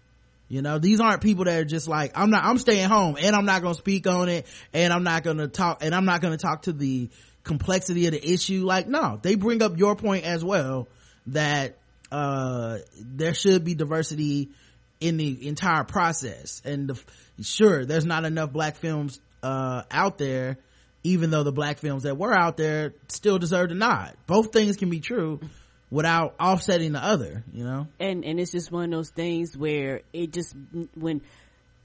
You 0.49 0.61
know 0.61 0.77
these 0.77 0.99
aren't 0.99 1.21
people 1.21 1.45
that 1.45 1.59
are 1.59 1.65
just 1.65 1.87
like 1.87 2.11
i'm 2.15 2.29
not 2.29 2.43
i'm 2.43 2.59
staying 2.59 2.87
home 2.87 3.17
and 3.19 3.35
i'm 3.35 3.45
not 3.45 3.63
gonna 3.63 3.73
speak 3.73 4.05
on 4.05 4.29
it 4.29 4.45
and 4.71 4.93
i'm 4.93 5.03
not 5.03 5.23
gonna 5.23 5.47
talk 5.47 5.79
and 5.81 5.95
i'm 5.95 6.05
not 6.05 6.21
gonna 6.21 6.37
talk 6.37 6.63
to 6.63 6.73
the 6.73 7.09
complexity 7.43 8.05
of 8.07 8.13
the 8.13 8.31
issue. 8.31 8.65
Like 8.65 8.87
no 8.87 9.19
they 9.21 9.35
bring 9.35 9.61
up 9.61 9.77
your 9.77 9.95
point 9.95 10.25
as 10.25 10.43
well 10.43 10.87
that 11.27 11.77
uh 12.11 12.79
there 12.99 13.33
should 13.33 13.63
be 13.63 13.75
diversity 13.75 14.49
in 14.99 15.17
the 15.17 15.47
entire 15.47 15.83
process. 15.83 16.61
And 16.63 16.89
the, 16.89 17.03
sure 17.43 17.85
there's 17.85 18.05
not 18.05 18.25
enough 18.25 18.51
black 18.51 18.75
films 18.77 19.19
uh 19.41 19.83
out 19.91 20.17
there 20.17 20.57
even 21.03 21.31
though 21.31 21.43
the 21.43 21.51
black 21.51 21.79
films 21.79 22.03
that 22.03 22.17
were 22.17 22.33
out 22.33 22.55
there 22.55 22.93
still 23.07 23.37
deserve 23.37 23.71
a 23.71 23.73
nod 23.73 24.13
both 24.25 24.53
things 24.53 24.77
can 24.77 24.89
be 24.89 25.01
true 25.01 25.41
without 25.93 26.33
offsetting 26.39 26.91
the 26.93 27.03
other 27.03 27.43
you 27.53 27.63
know? 27.63 27.87
And 27.99 28.25
and 28.25 28.39
it's 28.39 28.51
just 28.51 28.71
one 28.71 28.85
of 28.85 28.91
those 28.91 29.11
things 29.11 29.55
where 29.55 30.01
it 30.11 30.33
just 30.33 30.55
when 30.95 31.21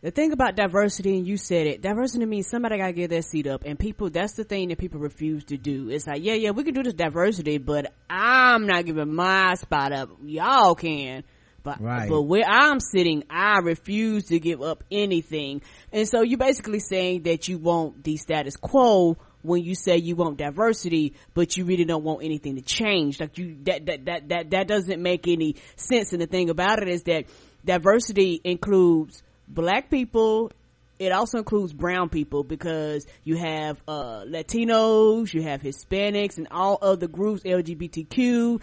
the 0.01 0.11
thing 0.11 0.33
about 0.33 0.55
diversity 0.57 1.17
and 1.17 1.27
you 1.27 1.37
said 1.37 1.67
it 1.67 1.83
diversity 1.83 2.25
means 2.25 2.49
somebody 2.49 2.79
gotta 2.79 2.93
get 2.93 3.11
their 3.11 3.23
seat 3.23 3.47
up 3.47 3.65
and 3.67 3.79
people 3.79 4.09
that's 4.11 4.33
the 4.35 4.45
thing 4.45 4.69
that 4.69 4.79
people 4.79 4.99
refuse 5.01 5.45
to 5.45 5.57
do. 5.59 5.91
It's 5.91 6.07
like 6.07 6.25
yeah 6.25 6.35
yeah 6.35 6.51
we 6.53 6.65
can 6.65 6.73
do 6.73 6.83
this 6.83 6.95
diversity 6.95 7.59
but 7.59 7.93
i'm 8.09 8.67
not 8.67 8.87
giving 8.87 9.15
my 9.15 9.55
spot 9.55 9.93
up. 9.93 10.11
Y'all 10.25 10.75
can 10.75 11.23
but 11.63 11.81
Right. 11.83 12.09
but 12.09 12.23
where 12.23 12.45
i'm 12.47 12.81
sitting 12.81 13.25
i 13.29 13.59
refuse 13.59 14.27
to 14.27 14.39
give 14.41 14.63
up 14.63 14.85
anything. 14.91 15.61
And 15.93 16.09
so 16.09 16.23
you're 16.23 16.39
basically 16.39 16.79
saying 16.81 17.25
that 17.25 17.49
you 17.49 17.59
want 17.59 18.05
the 18.05 18.17
status 18.17 18.57
quo 18.57 19.19
when 19.43 19.63
you 19.63 19.75
say 19.75 19.97
you 19.97 20.17
want 20.17 20.37
diversity, 20.37 21.15
but 21.35 21.57
you 21.57 21.65
really 21.65 21.85
don't 21.85 22.05
want 22.05 22.23
anything 22.25 22.57
to 22.57 22.63
change. 22.63 23.21
Like 23.21 23.39
you, 23.39 23.57
that, 23.65 23.87
that, 23.87 24.05
that, 24.07 24.29
that, 24.29 24.51
that 24.51 24.69
doesn't 24.69 25.01
make 25.01 25.29
any 25.29 25.57
sense. 25.77 26.13
And 26.13 26.21
the 26.21 26.27
thing 26.27 26.51
about 26.51 26.83
it 26.83 26.89
is 26.89 27.05
that 27.05 27.27
diversity 27.65 28.41
includes 28.45 29.23
black 29.47 29.91
people. 29.91 30.51
It 30.99 31.13
also 31.13 31.39
includes 31.39 31.73
brown 31.73 32.09
people 32.09 32.43
because 32.43 33.07
you 33.23 33.37
have, 33.37 33.81
uh, 33.87 34.25
Latinos, 34.27 35.33
you 35.33 35.43
have 35.43 35.63
Hispanics 35.63 36.39
and 36.39 36.49
all 36.51 36.79
other 36.83 37.07
groups, 37.07 37.43
LGBTQ, 37.45 38.61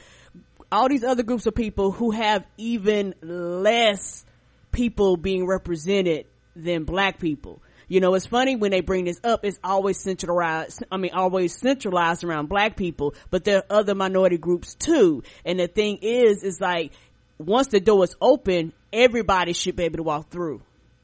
all 0.72 0.90
these 0.90 1.04
other 1.04 1.24
groups 1.24 1.46
of 1.46 1.56
people 1.56 1.92
who 1.92 2.12
have 2.12 2.46
even 2.58 3.16
less 3.22 4.26
people 4.74 5.16
being 5.16 5.48
represented 5.48 6.26
than 6.56 6.84
black 6.84 7.20
people. 7.20 7.62
You 7.88 8.00
know, 8.00 8.16
it's 8.16 8.26
funny 8.26 8.56
when 8.56 8.72
they 8.72 8.82
bring 8.82 9.06
this 9.06 9.20
up, 9.24 9.46
it's 9.46 9.60
always 9.64 10.00
centralized, 10.00 10.84
I 10.92 10.98
mean, 10.98 11.12
always 11.14 11.56
centralized 11.56 12.24
around 12.24 12.50
black 12.50 12.76
people, 12.76 13.16
but 13.30 13.44
there 13.44 13.58
are 13.58 13.66
other 13.70 13.96
minority 13.96 14.38
groups 14.38 14.76
too. 14.76 15.24
And 15.46 15.60
the 15.60 15.68
thing 15.68 16.00
is, 16.02 16.44
is 16.44 16.60
like, 16.60 16.92
once 17.38 17.68
the 17.68 17.80
door 17.80 18.04
is 18.04 18.16
open, 18.22 18.74
everybody 18.92 19.54
should 19.54 19.76
be 19.76 19.84
able 19.84 19.98
to 19.98 20.04
walk 20.04 20.30
through. 20.30 20.62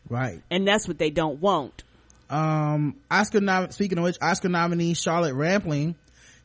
right 0.09 0.41
And 0.49 0.67
that's 0.67 0.87
what 0.87 0.97
they 0.97 1.09
don't 1.09 1.41
want. 1.41 1.83
Um, 2.29 2.95
Oscar 3.09 3.41
nom- 3.41 3.71
speaking 3.71 3.97
of 3.97 4.05
which, 4.05 4.17
Oscar 4.21 4.49
nominee 4.49 4.93
Charlotte 4.93 5.33
Rampling 5.33 5.95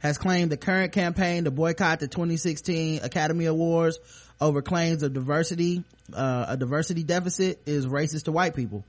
has 0.01 0.18
claimed 0.18 0.51
the 0.51 0.57
current 0.57 0.92
campaign 0.92 1.44
to 1.44 1.51
boycott 1.51 2.01
the 2.01 2.09
2016 2.09 3.01
Academy 3.03 3.46
Awards 3.46 3.99
over 4.40 4.62
claims 4.62 5.03
of 5.03 5.12
diversity, 5.12 5.85
uh, 6.12 6.46
a 6.49 6.57
diversity 6.57 7.03
deficit 7.03 7.61
is 7.66 7.87
racist 7.87 8.25
to 8.25 8.33
white 8.33 8.55
people. 8.55 8.85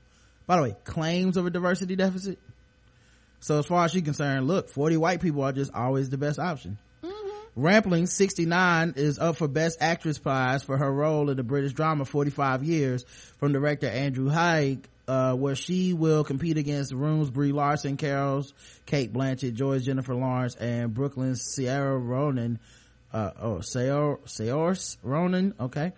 By 0.48 0.56
the 0.56 0.62
way, 0.62 0.76
claims 0.82 1.36
of 1.36 1.44
a 1.46 1.50
diversity 1.50 1.94
deficit. 1.94 2.38
So 3.40 3.58
as 3.58 3.66
far 3.66 3.84
as 3.84 3.92
she's 3.92 4.02
concerned, 4.02 4.48
look, 4.48 4.70
40 4.70 4.96
white 4.96 5.20
people 5.20 5.42
are 5.42 5.52
just 5.52 5.72
always 5.72 6.08
the 6.08 6.16
best 6.16 6.38
option. 6.38 6.78
Rampling, 7.54 8.06
69, 8.06 8.94
is 8.96 9.18
up 9.18 9.36
for 9.36 9.48
Best 9.48 9.78
Actress 9.80 10.18
prize 10.18 10.62
for 10.62 10.76
her 10.76 10.90
role 10.90 11.28
in 11.28 11.36
the 11.36 11.42
British 11.42 11.72
drama 11.72 12.04
45 12.04 12.62
Years 12.62 13.04
from 13.38 13.52
director 13.52 13.88
Andrew 13.88 14.28
Haigh, 14.28 14.78
uh, 15.06 15.34
where 15.34 15.56
she 15.56 15.92
will 15.92 16.24
compete 16.24 16.56
against 16.56 16.92
Rooms 16.92 17.30
Brie 17.30 17.52
Larson, 17.52 17.96
Carol's 17.96 18.54
Cate 18.86 19.12
Blanchett, 19.12 19.54
Joy's 19.54 19.84
Jennifer 19.84 20.14
Lawrence, 20.14 20.54
and 20.54 20.94
Brooklyn's 20.94 21.42
Sierra 21.42 21.98
Ronan, 21.98 22.58
uh, 23.12 23.32
oh, 23.40 23.58
Sayor, 23.58 24.20
Sayor's 24.26 24.96
Ronan, 25.02 25.54
okay. 25.60 25.92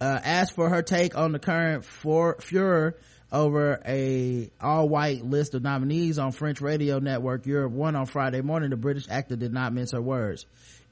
Uh, 0.00 0.20
asked 0.22 0.54
for 0.54 0.68
her 0.68 0.82
take 0.82 1.18
on 1.18 1.32
the 1.32 1.38
current 1.38 1.84
for, 1.84 2.36
furor 2.40 2.96
over 3.32 3.80
a 3.86 4.50
all-white 4.60 5.24
list 5.24 5.54
of 5.54 5.62
nominees 5.62 6.18
on 6.18 6.32
French 6.32 6.60
radio 6.60 6.98
network 6.98 7.46
Europe 7.46 7.72
1 7.72 7.96
on 7.96 8.06
Friday 8.06 8.42
morning, 8.42 8.70
the 8.70 8.76
British 8.76 9.06
actor 9.08 9.36
did 9.36 9.52
not 9.52 9.72
mince 9.72 9.92
her 9.92 10.02
words. 10.02 10.44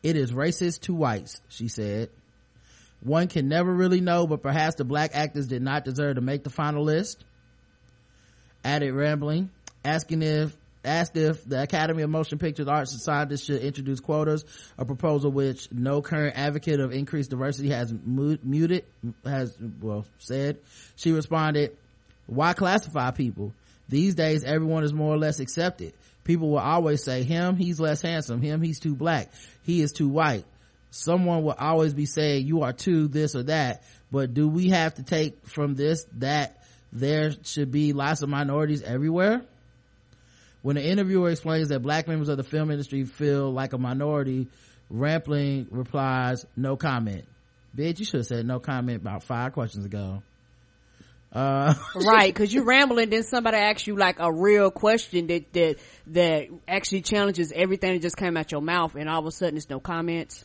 It 0.02 0.16
is 0.16 0.32
racist 0.32 0.80
to 0.82 0.94
whites, 0.94 1.42
she 1.50 1.68
said. 1.68 2.08
One 3.02 3.28
can 3.28 3.48
never 3.48 3.72
really 3.72 4.00
know, 4.00 4.26
but 4.26 4.42
perhaps 4.42 4.76
the 4.76 4.84
black 4.84 5.10
actors 5.14 5.46
did 5.46 5.62
not 5.62 5.84
deserve 5.84 6.16
to 6.16 6.22
make 6.22 6.42
the 6.42 6.50
final 6.50 6.82
list. 6.82 7.22
Added 8.64 8.94
Rampling, 8.94 9.50
asking 9.84 10.22
if 10.22 10.56
asked 10.82 11.16
if 11.16 11.44
the 11.44 11.62
Academy 11.62 12.02
of 12.02 12.08
Motion 12.08 12.38
Pictures 12.38 12.66
Arts 12.66 12.92
and 12.92 13.02
Scientists 13.02 13.44
should 13.44 13.60
introduce 13.60 14.00
quotas, 14.00 14.46
a 14.78 14.86
proposal 14.86 15.30
which 15.30 15.70
no 15.70 16.00
current 16.00 16.38
advocate 16.38 16.80
of 16.80 16.92
increased 16.92 17.28
diversity 17.28 17.68
has 17.68 17.92
muted, 17.92 18.84
has, 19.24 19.56
well, 19.80 20.06
said. 20.18 20.58
She 20.96 21.12
responded, 21.12 21.76
why 22.30 22.52
classify 22.52 23.10
people? 23.10 23.52
These 23.88 24.14
days, 24.14 24.44
everyone 24.44 24.84
is 24.84 24.92
more 24.92 25.12
or 25.12 25.18
less 25.18 25.40
accepted. 25.40 25.94
People 26.22 26.50
will 26.50 26.58
always 26.58 27.02
say, 27.02 27.24
him, 27.24 27.56
he's 27.56 27.80
less 27.80 28.00
handsome. 28.00 28.40
Him, 28.40 28.62
he's 28.62 28.78
too 28.78 28.94
black. 28.94 29.30
He 29.64 29.82
is 29.82 29.90
too 29.90 30.08
white. 30.08 30.44
Someone 30.90 31.42
will 31.42 31.56
always 31.58 31.92
be 31.92 32.06
saying, 32.06 32.46
you 32.46 32.62
are 32.62 32.72
too 32.72 33.08
this 33.08 33.34
or 33.34 33.42
that. 33.44 33.82
But 34.12 34.32
do 34.32 34.48
we 34.48 34.68
have 34.70 34.94
to 34.94 35.02
take 35.02 35.46
from 35.46 35.74
this 35.74 36.06
that 36.18 36.62
there 36.92 37.32
should 37.42 37.72
be 37.72 37.92
lots 37.92 38.22
of 38.22 38.28
minorities 38.28 38.82
everywhere? 38.82 39.42
When 40.62 40.76
the 40.76 40.84
interviewer 40.84 41.30
explains 41.30 41.68
that 41.68 41.80
black 41.80 42.06
members 42.06 42.28
of 42.28 42.36
the 42.36 42.44
film 42.44 42.70
industry 42.70 43.04
feel 43.04 43.50
like 43.50 43.72
a 43.72 43.78
minority, 43.78 44.48
Rampling 44.90 45.68
replies, 45.70 46.44
no 46.56 46.76
comment. 46.76 47.24
Bitch, 47.76 48.00
you 48.00 48.04
should 48.04 48.20
have 48.20 48.26
said 48.26 48.46
no 48.46 48.58
comment 48.58 49.00
about 49.00 49.22
five 49.22 49.52
questions 49.52 49.84
ago. 49.86 50.22
Uh, 51.32 51.74
right, 51.94 52.34
cause 52.34 52.52
you're 52.52 52.64
rambling, 52.64 53.10
then 53.10 53.22
somebody 53.22 53.56
asks 53.56 53.86
you 53.86 53.96
like 53.96 54.16
a 54.18 54.32
real 54.32 54.70
question 54.70 55.28
that, 55.28 55.52
that, 55.52 55.76
that 56.08 56.48
actually 56.66 57.02
challenges 57.02 57.52
everything 57.54 57.92
that 57.92 58.02
just 58.02 58.16
came 58.16 58.36
out 58.36 58.50
your 58.50 58.60
mouth 58.62 58.96
and 58.96 59.08
all 59.08 59.20
of 59.20 59.26
a 59.26 59.30
sudden 59.30 59.56
it's 59.56 59.70
no 59.70 59.78
comments. 59.78 60.44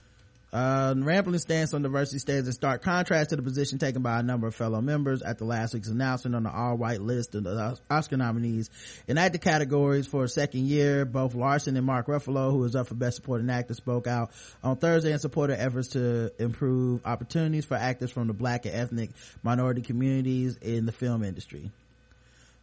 Uh, 0.55 1.37
stance 1.37 1.73
on 1.73 1.81
diversity 1.81 2.17
stands 2.17 2.47
in 2.47 2.53
stark 2.53 2.81
contrast 2.81 3.31
to 3.31 3.35
the 3.35 3.41
position 3.41 3.77
taken 3.77 4.01
by 4.01 4.21
a 4.21 4.23
number 4.23 4.47
of 4.47 4.55
fellow 4.55 4.79
members 4.79 5.21
at 5.21 5.37
the 5.37 5.43
last 5.43 5.73
week's 5.73 5.89
announcement 5.89 6.33
on 6.33 6.43
the 6.43 6.49
all-white 6.49 7.01
list 7.01 7.35
of 7.35 7.43
the 7.43 7.77
Oscar 7.89 8.15
nominees. 8.15 8.69
In 9.05 9.17
acting 9.17 9.41
categories 9.41 10.07
for 10.07 10.23
a 10.23 10.29
second 10.29 10.65
year, 10.67 11.03
both 11.03 11.35
Larson 11.35 11.75
and 11.75 11.85
Mark 11.85 12.07
Ruffalo, 12.07 12.51
who 12.51 12.63
is 12.63 12.73
up 12.73 12.87
for 12.87 12.95
Best 12.95 13.17
Supporting 13.17 13.49
Actor, 13.49 13.73
spoke 13.73 14.07
out 14.07 14.31
on 14.63 14.77
Thursday 14.77 15.11
and 15.11 15.19
supported 15.19 15.59
efforts 15.61 15.89
to 15.89 16.31
improve 16.41 17.05
opportunities 17.05 17.65
for 17.65 17.75
actors 17.75 18.11
from 18.11 18.27
the 18.27 18.33
black 18.33 18.65
and 18.65 18.75
ethnic 18.75 19.09
minority 19.43 19.81
communities 19.81 20.55
in 20.61 20.85
the 20.85 20.93
film 20.93 21.25
industry. 21.25 21.69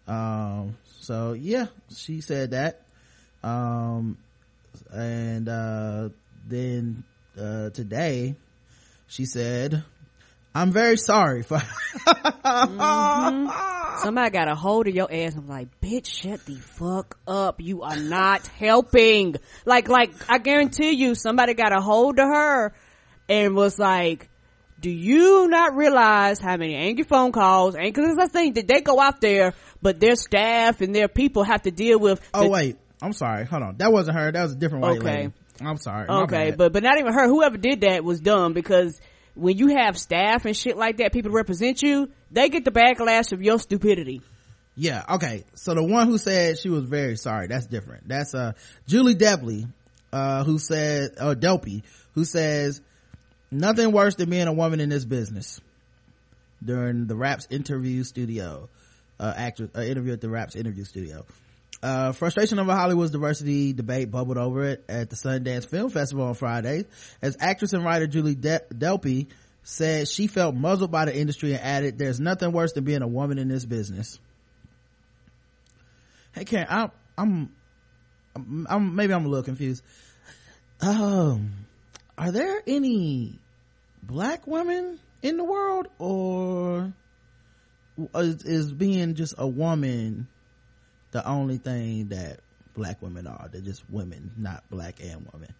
Um, 0.08 0.78
so 1.00 1.34
yeah, 1.34 1.66
she 1.94 2.22
said 2.22 2.52
that. 2.52 2.86
Um, 3.42 4.16
and, 4.90 5.46
uh, 5.46 6.08
then 6.48 7.04
uh, 7.38 7.70
today 7.70 8.34
she 9.06 9.24
said 9.24 9.82
i'm 10.54 10.70
very 10.70 10.96
sorry 10.96 11.42
for 11.42 11.56
mm-hmm. 12.62 14.02
somebody 14.02 14.30
got 14.30 14.50
a 14.50 14.54
hold 14.54 14.86
of 14.88 14.94
your 14.94 15.12
ass. 15.12 15.34
I'm 15.36 15.48
like 15.48 15.80
bitch 15.80 16.06
shut 16.06 16.44
the 16.46 16.56
fuck 16.56 17.18
up. 17.26 17.60
You 17.60 17.82
are 17.82 17.96
not 17.96 18.46
helping. 18.46 19.36
Like 19.64 19.88
like 19.88 20.12
i 20.28 20.38
guarantee 20.38 20.90
you 20.92 21.14
somebody 21.14 21.54
got 21.54 21.76
a 21.76 21.80
hold 21.80 22.18
of 22.18 22.26
her 22.26 22.74
and 23.28 23.54
was 23.54 23.78
like 23.78 24.28
do 24.80 24.90
you 24.90 25.46
not 25.48 25.76
realize 25.76 26.40
how 26.40 26.56
many 26.56 26.74
angry 26.74 27.04
phone 27.04 27.30
calls? 27.30 27.76
And 27.76 27.84
because 27.84 28.18
I 28.18 28.26
think 28.26 28.56
that 28.56 28.66
they 28.66 28.80
go 28.80 28.98
out 28.98 29.20
there 29.20 29.54
but 29.80 30.00
their 30.00 30.16
staff 30.16 30.80
and 30.80 30.94
their 30.94 31.08
people 31.08 31.44
have 31.44 31.62
to 31.62 31.70
deal 31.70 31.98
with 31.98 32.20
oh 32.34 32.48
wait. 32.48 32.76
I'm 33.00 33.12
sorry. 33.12 33.44
Hold 33.46 33.62
on. 33.64 33.76
That 33.78 33.92
wasn't 33.92 34.16
her. 34.16 34.30
That 34.30 34.42
was 34.44 34.52
a 34.52 34.56
different 34.56 34.82
white 34.82 34.98
okay. 34.98 35.16
lady. 35.16 35.32
I'm 35.66 35.78
sorry. 35.78 36.08
Okay, 36.08 36.50
but 36.50 36.72
but 36.72 36.82
not 36.82 36.98
even 36.98 37.12
her. 37.12 37.26
Whoever 37.26 37.56
did 37.56 37.82
that 37.82 38.04
was 38.04 38.20
dumb 38.20 38.52
because 38.52 39.00
when 39.34 39.56
you 39.56 39.68
have 39.68 39.98
staff 39.98 40.44
and 40.44 40.56
shit 40.56 40.76
like 40.76 40.98
that, 40.98 41.12
people 41.12 41.30
represent 41.30 41.82
you. 41.82 42.10
They 42.30 42.48
get 42.48 42.64
the 42.64 42.70
backlash 42.70 43.32
of 43.32 43.42
your 43.42 43.58
stupidity. 43.58 44.22
Yeah. 44.76 45.04
Okay. 45.08 45.44
So 45.54 45.74
the 45.74 45.82
one 45.84 46.06
who 46.06 46.18
said 46.18 46.58
she 46.58 46.68
was 46.68 46.84
very 46.84 47.16
sorry, 47.16 47.46
that's 47.46 47.66
different. 47.66 48.08
That's 48.08 48.34
uh 48.34 48.52
Julie 48.86 49.14
Depley, 49.14 49.68
uh, 50.12 50.44
who 50.44 50.58
said 50.58 51.12
or 51.20 51.34
Delpy, 51.34 51.82
who 52.14 52.24
says 52.24 52.80
nothing 53.50 53.92
worse 53.92 54.14
than 54.16 54.30
being 54.30 54.48
a 54.48 54.52
woman 54.52 54.80
in 54.80 54.88
this 54.88 55.04
business. 55.04 55.60
During 56.64 57.06
the 57.06 57.16
Raps 57.16 57.48
interview 57.50 58.04
studio, 58.04 58.68
uh, 59.18 59.32
actor 59.36 59.68
uh, 59.74 59.80
interview 59.80 60.12
at 60.12 60.20
the 60.20 60.30
Raps 60.30 60.54
interview 60.54 60.84
studio. 60.84 61.24
Uh, 61.82 62.12
frustration 62.12 62.60
over 62.60 62.72
Hollywood's 62.72 63.10
diversity 63.10 63.72
debate 63.72 64.08
bubbled 64.08 64.38
over 64.38 64.62
it 64.64 64.84
at 64.88 65.10
the 65.10 65.16
Sundance 65.16 65.66
Film 65.66 65.90
Festival 65.90 66.26
on 66.26 66.34
Friday 66.34 66.84
as 67.20 67.36
actress 67.40 67.72
and 67.72 67.84
writer 67.84 68.06
Julie 68.06 68.36
De- 68.36 68.60
Delpy 68.72 69.26
said 69.64 70.06
she 70.06 70.28
felt 70.28 70.54
muzzled 70.54 70.92
by 70.92 71.06
the 71.06 71.16
industry 71.16 71.54
and 71.54 71.62
added, 71.62 71.98
there's 71.98 72.20
nothing 72.20 72.52
worse 72.52 72.72
than 72.72 72.84
being 72.84 73.02
a 73.02 73.08
woman 73.08 73.38
in 73.38 73.48
this 73.48 73.64
business. 73.64 74.20
Hey 76.32 76.44
Karen, 76.44 76.68
I'm, 76.70 76.90
I'm, 77.18 77.52
I'm, 78.36 78.66
I'm 78.70 78.94
maybe 78.94 79.12
I'm 79.12 79.26
a 79.26 79.28
little 79.28 79.44
confused. 79.44 79.82
Um, 80.80 81.52
are 82.16 82.30
there 82.30 82.62
any 82.66 83.40
black 84.02 84.46
women 84.46 85.00
in 85.20 85.36
the 85.36 85.44
world 85.44 85.88
or 85.98 86.92
is, 88.14 88.44
is 88.44 88.72
being 88.72 89.14
just 89.14 89.34
a 89.36 89.46
woman 89.46 90.28
the 91.12 91.26
only 91.26 91.58
thing 91.58 92.08
that 92.08 92.40
black 92.74 93.00
women 93.00 93.26
are. 93.26 93.48
They're 93.52 93.60
just 93.60 93.88
women, 93.88 94.32
not 94.36 94.64
black 94.70 95.00
and 95.02 95.26
women. 95.32 95.54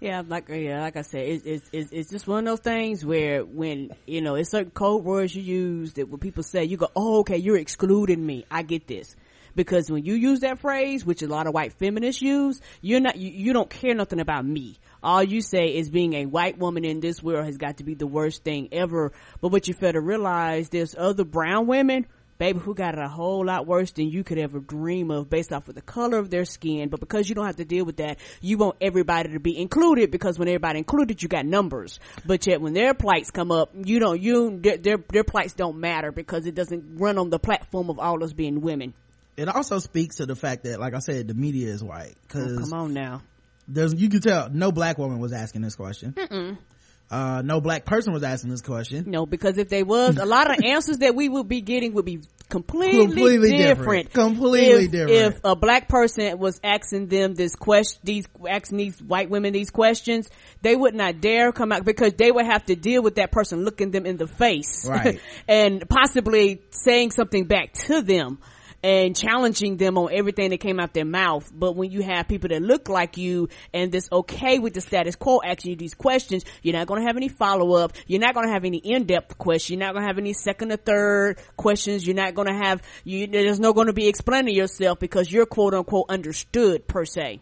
Yeah, 0.00 0.22
like 0.26 0.48
yeah, 0.48 0.80
like 0.80 0.96
I 0.96 1.02
said, 1.02 1.26
it's, 1.26 1.44
it's 1.44 1.70
it's 1.72 1.92
it's 1.92 2.10
just 2.10 2.28
one 2.28 2.46
of 2.46 2.52
those 2.52 2.60
things 2.60 3.04
where 3.04 3.44
when 3.44 3.90
you 4.06 4.20
know 4.20 4.36
it's 4.36 4.50
certain 4.50 4.70
code 4.70 5.04
words 5.04 5.34
you 5.34 5.42
use 5.42 5.94
that 5.94 6.08
when 6.08 6.20
people 6.20 6.44
say 6.44 6.64
you 6.64 6.76
go, 6.76 6.88
oh 6.94 7.20
okay, 7.20 7.36
you're 7.36 7.56
excluding 7.56 8.24
me. 8.24 8.44
I 8.48 8.62
get 8.62 8.86
this 8.86 9.16
because 9.56 9.90
when 9.90 10.04
you 10.04 10.14
use 10.14 10.40
that 10.40 10.60
phrase, 10.60 11.04
which 11.04 11.22
a 11.22 11.26
lot 11.26 11.48
of 11.48 11.52
white 11.52 11.72
feminists 11.72 12.22
use, 12.22 12.60
you're 12.80 13.00
not 13.00 13.16
you, 13.16 13.30
you 13.30 13.52
don't 13.52 13.68
care 13.68 13.92
nothing 13.92 14.20
about 14.20 14.46
me. 14.46 14.78
All 15.02 15.22
you 15.22 15.40
say 15.40 15.74
is 15.76 15.90
being 15.90 16.14
a 16.14 16.26
white 16.26 16.58
woman 16.58 16.84
in 16.84 17.00
this 17.00 17.20
world 17.20 17.46
has 17.46 17.56
got 17.56 17.78
to 17.78 17.84
be 17.84 17.94
the 17.94 18.06
worst 18.06 18.44
thing 18.44 18.68
ever. 18.70 19.10
But 19.40 19.48
what 19.48 19.66
you 19.66 19.74
fail 19.74 19.92
to 19.92 20.00
realize, 20.00 20.68
there's 20.68 20.94
other 20.96 21.24
brown 21.24 21.66
women 21.66 22.06
baby 22.38 22.58
who 22.60 22.74
got 22.74 22.94
it 22.94 23.00
a 23.00 23.08
whole 23.08 23.44
lot 23.44 23.66
worse 23.66 23.90
than 23.90 24.08
you 24.08 24.24
could 24.24 24.38
ever 24.38 24.60
dream 24.60 25.10
of 25.10 25.28
based 25.28 25.52
off 25.52 25.68
of 25.68 25.74
the 25.74 25.82
color 25.82 26.18
of 26.18 26.30
their 26.30 26.44
skin. 26.44 26.88
But 26.88 27.00
because 27.00 27.28
you 27.28 27.34
don't 27.34 27.46
have 27.46 27.56
to 27.56 27.64
deal 27.64 27.84
with 27.84 27.96
that, 27.96 28.18
you 28.40 28.56
want 28.58 28.76
everybody 28.80 29.32
to 29.32 29.40
be 29.40 29.58
included 29.58 30.10
because 30.10 30.38
when 30.38 30.48
everybody 30.48 30.78
included, 30.78 31.22
you 31.22 31.28
got 31.28 31.44
numbers. 31.44 31.98
But 32.24 32.46
yet 32.46 32.60
when 32.60 32.72
their 32.72 32.94
plights 32.94 33.30
come 33.30 33.50
up, 33.50 33.70
you 33.74 33.98
don't, 33.98 34.20
you, 34.20 34.58
their, 34.58 34.76
their, 34.76 34.96
their 35.12 35.24
plights 35.24 35.54
don't 35.54 35.78
matter 35.78 36.12
because 36.12 36.46
it 36.46 36.54
doesn't 36.54 36.96
run 36.98 37.18
on 37.18 37.30
the 37.30 37.38
platform 37.38 37.90
of 37.90 37.98
all 37.98 38.22
us 38.22 38.32
being 38.32 38.60
women. 38.60 38.94
It 39.36 39.48
also 39.48 39.78
speaks 39.78 40.16
to 40.16 40.26
the 40.26 40.34
fact 40.34 40.64
that, 40.64 40.80
like 40.80 40.94
I 40.94 40.98
said, 40.98 41.28
the 41.28 41.34
media 41.34 41.68
is 41.68 41.82
white. 41.82 42.14
Cause 42.28 42.56
oh, 42.56 42.60
come 42.60 42.72
on 42.72 42.94
now. 42.94 43.22
There's, 43.68 43.94
you 43.94 44.08
can 44.08 44.20
tell 44.20 44.48
no 44.50 44.72
black 44.72 44.98
woman 44.98 45.18
was 45.18 45.32
asking 45.32 45.62
this 45.62 45.76
question. 45.76 46.12
Mm-mm 46.12 46.58
uh, 47.10 47.42
no 47.42 47.60
black 47.60 47.84
person 47.86 48.12
was 48.12 48.22
asking 48.22 48.50
this 48.50 48.60
question. 48.60 49.04
No, 49.06 49.24
because 49.24 49.56
if 49.56 49.68
they 49.68 49.82
was, 49.82 50.18
a 50.18 50.26
lot 50.26 50.50
of 50.50 50.62
answers 50.64 50.98
that 50.98 51.14
we 51.14 51.28
would 51.28 51.48
be 51.48 51.62
getting 51.62 51.94
would 51.94 52.04
be 52.04 52.20
completely, 52.50 53.06
completely 53.06 53.56
different. 53.56 54.10
different. 54.10 54.12
Completely 54.12 54.84
if, 54.84 54.90
different. 54.90 55.34
If 55.36 55.40
a 55.44 55.56
black 55.56 55.88
person 55.88 56.38
was 56.38 56.60
asking 56.62 57.08
them 57.08 57.34
this 57.34 57.56
question, 57.56 58.00
these, 58.04 58.26
asking 58.48 58.78
these 58.78 59.02
white 59.02 59.30
women 59.30 59.54
these 59.54 59.70
questions, 59.70 60.28
they 60.60 60.76
would 60.76 60.94
not 60.94 61.20
dare 61.20 61.50
come 61.52 61.72
out 61.72 61.84
because 61.84 62.12
they 62.14 62.30
would 62.30 62.46
have 62.46 62.66
to 62.66 62.76
deal 62.76 63.02
with 63.02 63.14
that 63.14 63.32
person 63.32 63.64
looking 63.64 63.90
them 63.90 64.04
in 64.04 64.18
the 64.18 64.26
face. 64.26 64.86
Right. 64.86 65.20
and 65.48 65.88
possibly 65.88 66.62
saying 66.70 67.12
something 67.12 67.46
back 67.46 67.72
to 67.86 68.02
them 68.02 68.38
and 68.82 69.16
challenging 69.16 69.76
them 69.76 69.98
on 69.98 70.12
everything 70.12 70.50
that 70.50 70.58
came 70.58 70.78
out 70.78 70.92
their 70.92 71.04
mouth. 71.04 71.50
But 71.52 71.74
when 71.74 71.90
you 71.90 72.02
have 72.02 72.28
people 72.28 72.48
that 72.50 72.62
look 72.62 72.88
like 72.88 73.16
you 73.16 73.48
and 73.74 73.90
that's 73.90 74.08
okay 74.10 74.58
with 74.58 74.74
the 74.74 74.80
status 74.80 75.16
quo 75.16 75.40
asking 75.44 75.72
you 75.72 75.76
these 75.76 75.94
questions, 75.94 76.44
you're 76.62 76.74
not 76.74 76.86
going 76.86 77.00
to 77.00 77.06
have 77.06 77.16
any 77.16 77.28
follow 77.28 77.74
up. 77.74 77.92
You're 78.06 78.20
not 78.20 78.34
going 78.34 78.46
to 78.46 78.52
have 78.52 78.64
any 78.64 78.78
in 78.78 79.04
depth 79.04 79.36
questions. 79.38 79.70
You're 79.70 79.86
not 79.86 79.94
going 79.94 80.04
to 80.04 80.08
have 80.08 80.18
any 80.18 80.32
second 80.32 80.72
or 80.72 80.76
third 80.76 81.38
questions. 81.56 82.06
You're 82.06 82.16
not 82.16 82.34
going 82.34 82.48
to 82.48 82.54
have 82.54 82.82
you. 83.04 83.26
There's 83.26 83.60
no 83.60 83.72
going 83.72 83.88
to 83.88 83.92
be 83.92 84.08
explaining 84.08 84.54
yourself 84.54 84.98
because 84.98 85.30
you're 85.30 85.46
quote 85.46 85.74
unquote 85.74 86.06
understood 86.08 86.86
per 86.86 87.04
se. 87.04 87.40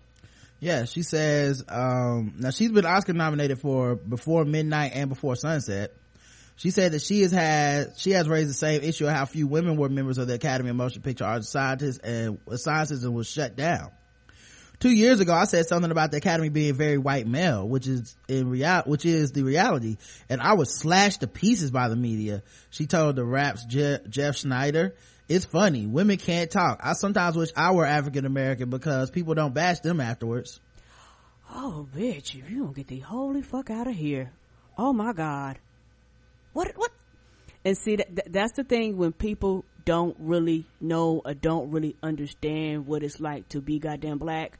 Yeah, 0.59 0.87
she 0.87 1.03
says, 1.03 1.63
um, 1.69 2.35
now 2.39 2.51
she's 2.51 2.71
been 2.71 2.87
Oscar 2.87 3.13
nominated 3.13 3.61
for 3.61 3.95
Before 3.95 4.45
Midnight 4.47 4.93
and 4.95 5.11
Before 5.11 5.37
Sunset. 5.37 5.93
She 6.57 6.71
said 6.71 6.93
that 6.93 7.03
she 7.03 7.23
has 7.23 7.33
had, 7.33 7.99
she 7.99 8.13
has 8.13 8.29
raised 8.29 8.49
the 8.49 8.55
same 8.55 8.83
issue 8.83 9.07
of 9.07 9.13
how 9.13 9.27
few 9.27 9.47
women 9.47 9.77
were 9.77 9.91
members 9.91 10.17
of 10.17 10.27
the 10.27 10.35
Academy 10.35 10.71
of 10.71 10.77
Motion 10.77 11.03
Picture 11.03 11.25
Arts 11.25 11.49
Scientists 11.49 11.99
and 11.99 12.39
uh, 12.51 12.57
Sciences 12.57 13.05
and 13.05 13.15
was 13.15 13.29
shut 13.29 13.57
down. 13.57 13.91
Two 14.79 14.91
years 14.91 15.21
ago, 15.21 15.33
I 15.33 15.45
said 15.45 15.67
something 15.67 15.91
about 15.91 16.11
the 16.11 16.19
Academy 16.19 16.51
being 16.51 16.75
very 16.75 16.99
white 16.99 17.27
male, 17.27 17.67
which 17.67 17.87
is 17.87 18.15
in 18.29 18.51
real, 18.51 18.83
which 18.85 19.07
is 19.07 19.33
the 19.33 19.43
reality. 19.43 19.97
And 20.29 20.41
I 20.41 20.55
was 20.55 20.75
slashed 20.75 21.21
to 21.21 21.27
pieces 21.27 21.71
by 21.71 21.89
the 21.89 21.97
media. 21.97 22.43
She 22.71 22.87
told 22.87 23.17
the 23.17 23.25
Wrap's 23.25 23.65
Je- 23.65 24.01
Jeff 24.09 24.37
Schneider, 24.37 24.95
it's 25.29 25.47
funny. 25.47 25.87
Women 25.87 26.19
can't 26.19 26.51
talk. 26.51 26.81
I 26.83 26.93
sometimes 26.93 27.37
wish 27.37 27.51
I 27.57 27.73
were 27.73 27.87
African 27.87 28.27
American 28.27 28.69
because 28.71 29.11
people 29.11 29.35
don't 29.35 29.55
bash 29.55 29.81
them 29.81 30.01
afterwards. 30.01 30.61
Oh, 31.51 31.89
bitch, 31.95 32.35
if 32.35 32.51
you 32.51 32.59
don't 32.59 32.77
get 32.77 32.89
the 32.89 33.01
holy 33.01 33.43
fuck 33.43 33.71
out 33.71 33.87
of 33.87 33.95
here. 33.95 34.31
Oh 34.77 34.93
my 34.93 35.13
God. 35.13 35.59
What, 36.57 36.73
what? 36.75 36.91
And 37.67 37.77
see, 37.77 37.97
that, 37.97 38.33
that's 38.33 38.53
the 38.53 38.65
thing 38.65 38.97
when 38.97 39.13
people 39.13 39.67
don't 39.85 40.17
really 40.19 40.65
know 40.81 41.21
or 41.23 41.35
don't 41.35 41.71
really 41.71 41.97
understand 42.03 42.87
what 42.87 43.03
it's 43.03 43.21
like 43.21 43.47
to 43.51 43.61
be 43.61 43.79
goddamn 43.79 44.17
black. 44.17 44.59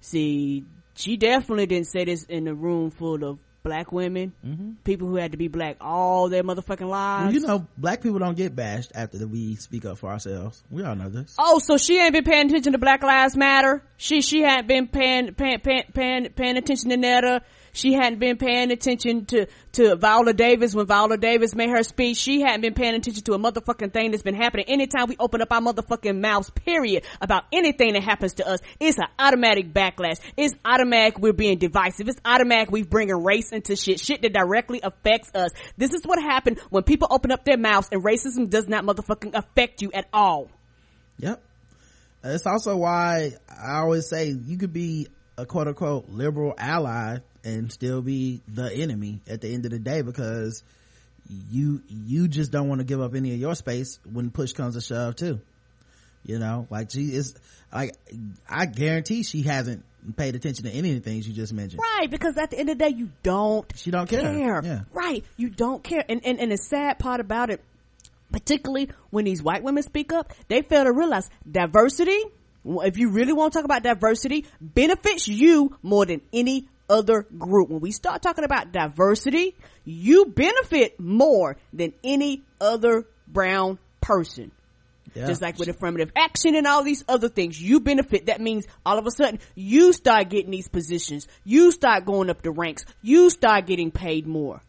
See, 0.00 0.64
she 0.96 1.16
definitely 1.16 1.66
didn't 1.66 1.86
say 1.86 2.04
this 2.06 2.24
in 2.24 2.48
a 2.48 2.54
room 2.54 2.90
full 2.90 3.22
of 3.22 3.38
black 3.62 3.92
women, 3.92 4.32
mm-hmm. 4.44 4.72
people 4.82 5.06
who 5.06 5.14
had 5.14 5.30
to 5.30 5.38
be 5.38 5.46
black 5.46 5.76
all 5.80 6.28
their 6.28 6.42
motherfucking 6.42 6.88
lives. 6.88 7.26
Well, 7.26 7.32
you 7.32 7.40
know, 7.40 7.68
black 7.76 8.02
people 8.02 8.18
don't 8.18 8.36
get 8.36 8.56
bashed 8.56 8.90
after 8.96 9.24
we 9.24 9.54
speak 9.54 9.84
up 9.84 9.98
for 9.98 10.10
ourselves. 10.10 10.64
We 10.72 10.82
all 10.82 10.96
know 10.96 11.08
this. 11.08 11.36
Oh, 11.38 11.60
so 11.60 11.76
she 11.76 12.00
ain't 12.00 12.14
been 12.14 12.24
paying 12.24 12.46
attention 12.46 12.72
to 12.72 12.78
Black 12.78 13.04
Lives 13.04 13.36
Matter. 13.36 13.84
She 13.96 14.22
she 14.22 14.42
hadn't 14.42 14.66
been 14.66 14.88
paying 14.88 15.34
paying 15.34 15.60
paying 15.60 15.84
paying, 15.94 16.30
paying 16.30 16.56
attention 16.56 16.90
to 16.90 16.96
Netta 16.96 17.42
she 17.72 17.92
hadn't 17.92 18.18
been 18.18 18.36
paying 18.36 18.70
attention 18.70 19.26
to, 19.26 19.46
to 19.72 19.96
Viola 19.96 20.32
Davis 20.32 20.74
when 20.74 20.86
Viola 20.86 21.16
Davis 21.16 21.54
made 21.54 21.70
her 21.70 21.82
speech. 21.82 22.16
She 22.16 22.40
hadn't 22.40 22.60
been 22.60 22.74
paying 22.74 22.94
attention 22.94 23.22
to 23.24 23.32
a 23.34 23.38
motherfucking 23.38 23.92
thing 23.92 24.10
that's 24.10 24.22
been 24.22 24.34
happening. 24.34 24.66
Anytime 24.68 25.08
we 25.08 25.16
open 25.18 25.42
up 25.42 25.52
our 25.52 25.60
motherfucking 25.60 26.20
mouths, 26.20 26.50
period, 26.50 27.04
about 27.20 27.44
anything 27.52 27.92
that 27.94 28.02
happens 28.02 28.34
to 28.34 28.48
us, 28.48 28.60
it's 28.80 28.98
an 28.98 29.06
automatic 29.18 29.72
backlash. 29.72 30.18
It's 30.36 30.54
automatic 30.64 31.18
we're 31.18 31.32
being 31.32 31.58
divisive. 31.58 32.08
It's 32.08 32.20
automatic 32.24 32.70
we're 32.70 32.84
bringing 32.84 33.22
race 33.22 33.52
into 33.52 33.76
shit, 33.76 34.00
shit 34.00 34.22
that 34.22 34.32
directly 34.32 34.80
affects 34.82 35.30
us. 35.34 35.50
This 35.76 35.92
is 35.92 36.02
what 36.04 36.20
happened 36.20 36.60
when 36.70 36.82
people 36.82 37.08
open 37.10 37.32
up 37.32 37.44
their 37.44 37.58
mouths 37.58 37.88
and 37.92 38.02
racism 38.02 38.48
does 38.48 38.68
not 38.68 38.84
motherfucking 38.84 39.34
affect 39.34 39.82
you 39.82 39.90
at 39.92 40.06
all. 40.12 40.50
Yep. 41.18 41.42
It's 42.24 42.46
also 42.46 42.76
why 42.76 43.32
I 43.48 43.78
always 43.78 44.08
say 44.08 44.30
you 44.30 44.58
could 44.58 44.72
be 44.72 45.08
a 45.36 45.46
quote 45.46 45.68
unquote 45.68 46.08
liberal 46.08 46.54
ally 46.58 47.18
and 47.44 47.72
still 47.72 48.02
be 48.02 48.40
the 48.48 48.72
enemy 48.72 49.20
at 49.28 49.40
the 49.40 49.52
end 49.52 49.64
of 49.64 49.70
the 49.70 49.78
day 49.78 50.02
because 50.02 50.62
you 51.50 51.82
you 51.88 52.28
just 52.28 52.50
don't 52.50 52.68
want 52.68 52.80
to 52.80 52.84
give 52.84 53.00
up 53.00 53.14
any 53.14 53.32
of 53.32 53.40
your 53.40 53.54
space 53.54 53.98
when 54.10 54.30
push 54.30 54.52
comes 54.52 54.74
to 54.74 54.80
shove 54.80 55.16
too 55.16 55.40
you 56.24 56.38
know 56.38 56.66
like 56.70 56.90
she 56.90 57.14
is 57.14 57.34
like 57.72 57.94
i 58.48 58.66
guarantee 58.66 59.22
she 59.22 59.42
hasn't 59.42 59.84
paid 60.16 60.34
attention 60.34 60.64
to 60.64 60.70
any 60.70 60.90
of 60.90 61.02
the 61.02 61.10
things 61.10 61.28
you 61.28 61.34
just 61.34 61.52
mentioned 61.52 61.80
right 61.96 62.10
because 62.10 62.36
at 62.38 62.50
the 62.50 62.58
end 62.58 62.70
of 62.70 62.78
the 62.78 62.84
day 62.84 62.90
you 62.90 63.10
don't 63.22 63.70
she 63.76 63.90
don't 63.90 64.08
care, 64.08 64.20
care. 64.20 64.62
Yeah. 64.64 64.80
right 64.92 65.24
you 65.36 65.50
don't 65.50 65.82
care 65.82 66.04
and, 66.08 66.24
and 66.24 66.40
and 66.40 66.52
the 66.52 66.56
sad 66.56 66.98
part 66.98 67.20
about 67.20 67.50
it 67.50 67.62
particularly 68.32 68.90
when 69.10 69.24
these 69.24 69.42
white 69.42 69.62
women 69.62 69.82
speak 69.82 70.12
up 70.12 70.32
they 70.48 70.62
fail 70.62 70.84
to 70.84 70.92
realize 70.92 71.28
diversity 71.50 72.18
if 72.64 72.98
you 72.98 73.10
really 73.10 73.32
want 73.32 73.52
to 73.52 73.58
talk 73.58 73.64
about 73.64 73.82
diversity 73.82 74.46
benefits 74.60 75.28
you 75.28 75.76
more 75.82 76.06
than 76.06 76.20
any 76.32 76.68
other 76.88 77.26
group. 77.36 77.68
When 77.68 77.80
we 77.80 77.92
start 77.92 78.22
talking 78.22 78.44
about 78.44 78.72
diversity, 78.72 79.56
you 79.84 80.26
benefit 80.26 80.98
more 80.98 81.56
than 81.72 81.92
any 82.02 82.42
other 82.60 83.06
brown 83.26 83.78
person. 84.00 84.52
Yeah. 85.14 85.26
Just 85.26 85.40
like 85.40 85.58
with 85.58 85.68
affirmative 85.68 86.12
action 86.14 86.54
and 86.54 86.66
all 86.66 86.82
these 86.82 87.04
other 87.08 87.28
things, 87.28 87.60
you 87.60 87.80
benefit. 87.80 88.26
That 88.26 88.40
means 88.40 88.66
all 88.84 88.98
of 88.98 89.06
a 89.06 89.10
sudden 89.10 89.40
you 89.54 89.92
start 89.92 90.28
getting 90.28 90.50
these 90.50 90.68
positions. 90.68 91.26
You 91.44 91.72
start 91.72 92.04
going 92.04 92.30
up 92.30 92.42
the 92.42 92.50
ranks. 92.50 92.84
You 93.02 93.30
start 93.30 93.66
getting 93.66 93.90
paid 93.90 94.26
more. 94.26 94.60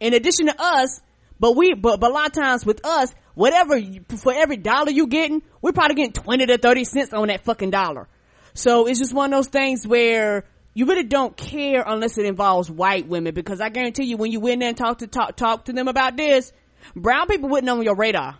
In 0.00 0.14
addition 0.14 0.46
to 0.46 0.54
us, 0.58 1.00
but 1.40 1.56
we, 1.56 1.74
but, 1.74 2.00
but 2.00 2.10
a 2.10 2.14
lot 2.14 2.26
of 2.26 2.32
times 2.32 2.64
with 2.64 2.84
us, 2.84 3.14
whatever, 3.34 3.76
you, 3.76 4.04
for 4.16 4.32
every 4.34 4.56
dollar 4.56 4.90
you 4.90 5.06
getting, 5.06 5.42
we're 5.60 5.72
probably 5.72 5.96
getting 5.96 6.12
20 6.12 6.46
to 6.46 6.58
30 6.58 6.84
cents 6.84 7.12
on 7.12 7.28
that 7.28 7.44
fucking 7.44 7.70
dollar. 7.70 8.08
So 8.54 8.86
it's 8.86 8.98
just 8.98 9.12
one 9.12 9.32
of 9.32 9.38
those 9.38 9.48
things 9.48 9.86
where 9.86 10.44
you 10.78 10.86
really 10.86 11.02
don't 11.02 11.36
care 11.36 11.82
unless 11.84 12.18
it 12.18 12.24
involves 12.24 12.70
white 12.70 13.08
women 13.08 13.34
because 13.34 13.60
I 13.60 13.68
guarantee 13.68 14.04
you 14.04 14.16
when 14.16 14.30
you 14.30 14.38
went 14.38 14.60
there 14.60 14.68
and 14.68 14.78
talk 14.78 14.98
to 14.98 15.08
talk, 15.08 15.34
talk 15.34 15.64
to 15.64 15.72
them 15.72 15.88
about 15.88 16.16
this, 16.16 16.52
brown 16.94 17.26
people 17.26 17.48
wouldn't 17.48 17.68
on 17.68 17.82
your 17.82 17.96
radar. 17.96 18.38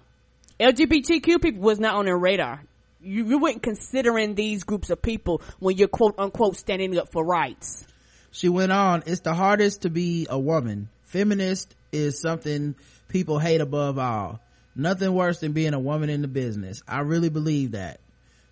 LGBTQ 0.61 1.43
people 1.43 1.61
was 1.61 1.81
not 1.81 1.97
on 1.97 2.05
their 2.05 2.17
radar. 2.17 2.63
You, 3.01 3.27
you 3.27 3.39
weren't 3.41 3.61
considering 3.61 4.37
these 4.37 4.63
groups 4.63 4.89
of 4.89 5.03
people 5.03 5.43
when 5.59 5.77
you're 5.77 5.89
quote 5.89 6.15
unquote 6.17 6.57
standing 6.57 6.97
up 6.97 7.11
for 7.11 7.25
rights. 7.25 7.85
She 8.31 8.49
went 8.49 8.71
on, 8.71 9.03
it's 9.07 9.23
the 9.23 9.35
hardest 9.35 9.83
to 9.83 9.91
be 9.91 10.29
a 10.31 10.39
woman. 10.39 10.91
Feminist 11.07 11.75
is 11.91 12.21
something 12.21 12.77
people 13.09 13.41
hate 13.41 13.61
above 13.61 13.99
all. 13.99 14.39
Nothing 14.77 15.13
worse 15.13 15.41
than 15.41 15.55
being 15.55 15.75
a 15.75 15.81
woman 15.81 16.09
in 16.09 16.23
the 16.23 16.29
business. 16.29 16.83
I 16.87 17.01
really 17.01 17.31
believe 17.31 17.73
that. 17.73 17.99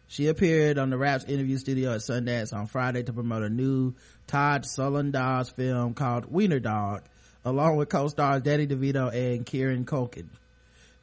She 0.08 0.28
appeared 0.28 0.78
on 0.78 0.90
the 0.90 0.98
Wrap's 0.98 1.24
interview 1.24 1.58
studio 1.58 1.92
at 1.92 2.00
Sundance 2.00 2.52
on 2.52 2.66
Friday 2.66 3.02
to 3.02 3.12
promote 3.12 3.42
a 3.42 3.48
new 3.48 3.94
Todd 4.26 4.62
Solondz 4.64 5.52
film 5.52 5.94
called 5.94 6.26
Wiener 6.26 6.60
Dog, 6.60 7.02
along 7.44 7.76
with 7.76 7.88
co-stars 7.88 8.42
Danny 8.42 8.66
DeVito 8.66 9.12
and 9.12 9.44
Kieran 9.44 9.84
Culkin. 9.84 10.28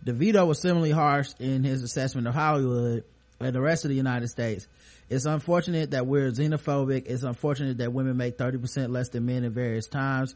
DeVito 0.05 0.47
was 0.47 0.59
similarly 0.59 0.91
harsh 0.91 1.31
in 1.39 1.63
his 1.63 1.83
assessment 1.83 2.27
of 2.27 2.33
Hollywood 2.33 3.03
and 3.39 3.53
the 3.53 3.61
rest 3.61 3.83
of 3.83 3.89
the 3.89 3.95
United 3.95 4.27
States. 4.29 4.67
It's 5.09 5.25
unfortunate 5.25 5.91
that 5.91 6.07
we're 6.07 6.31
xenophobic. 6.31 7.03
It's 7.05 7.23
unfortunate 7.23 7.79
that 7.79 7.93
women 7.93 8.17
make 8.17 8.37
30% 8.37 8.89
less 8.89 9.09
than 9.09 9.25
men 9.25 9.43
at 9.43 9.51
various 9.51 9.87
times. 9.87 10.35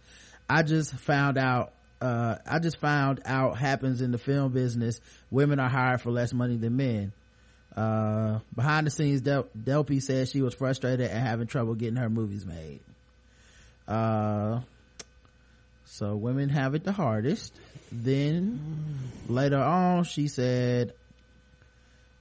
I 0.49 0.63
just 0.63 0.93
found 0.93 1.37
out 1.37 1.73
uh, 1.99 2.35
I 2.45 2.59
just 2.59 2.77
found 2.77 3.21
out 3.25 3.57
happens 3.57 4.01
in 4.01 4.11
the 4.11 4.17
film 4.17 4.51
business. 4.51 4.99
Women 5.31 5.59
are 5.59 5.69
hired 5.69 6.01
for 6.01 6.11
less 6.11 6.31
money 6.31 6.55
than 6.57 6.77
men. 6.77 7.11
Uh, 7.77 8.39
behind 8.55 8.87
the 8.87 8.91
scenes, 8.91 9.21
Del- 9.21 9.47
Delpy 9.55 10.01
said 10.01 10.27
she 10.27 10.41
was 10.41 10.55
frustrated 10.55 11.11
and 11.11 11.19
having 11.19 11.45
trouble 11.45 11.75
getting 11.75 11.97
her 11.97 12.09
movies 12.09 12.43
made. 12.43 12.79
Uh, 13.87 14.61
so 15.85 16.15
women 16.15 16.49
have 16.49 16.73
it 16.73 16.83
the 16.83 16.91
hardest. 16.91 17.53
Then 17.91 18.59
later 19.29 19.59
on, 19.59 20.05
she 20.05 20.27
said, 20.27 20.93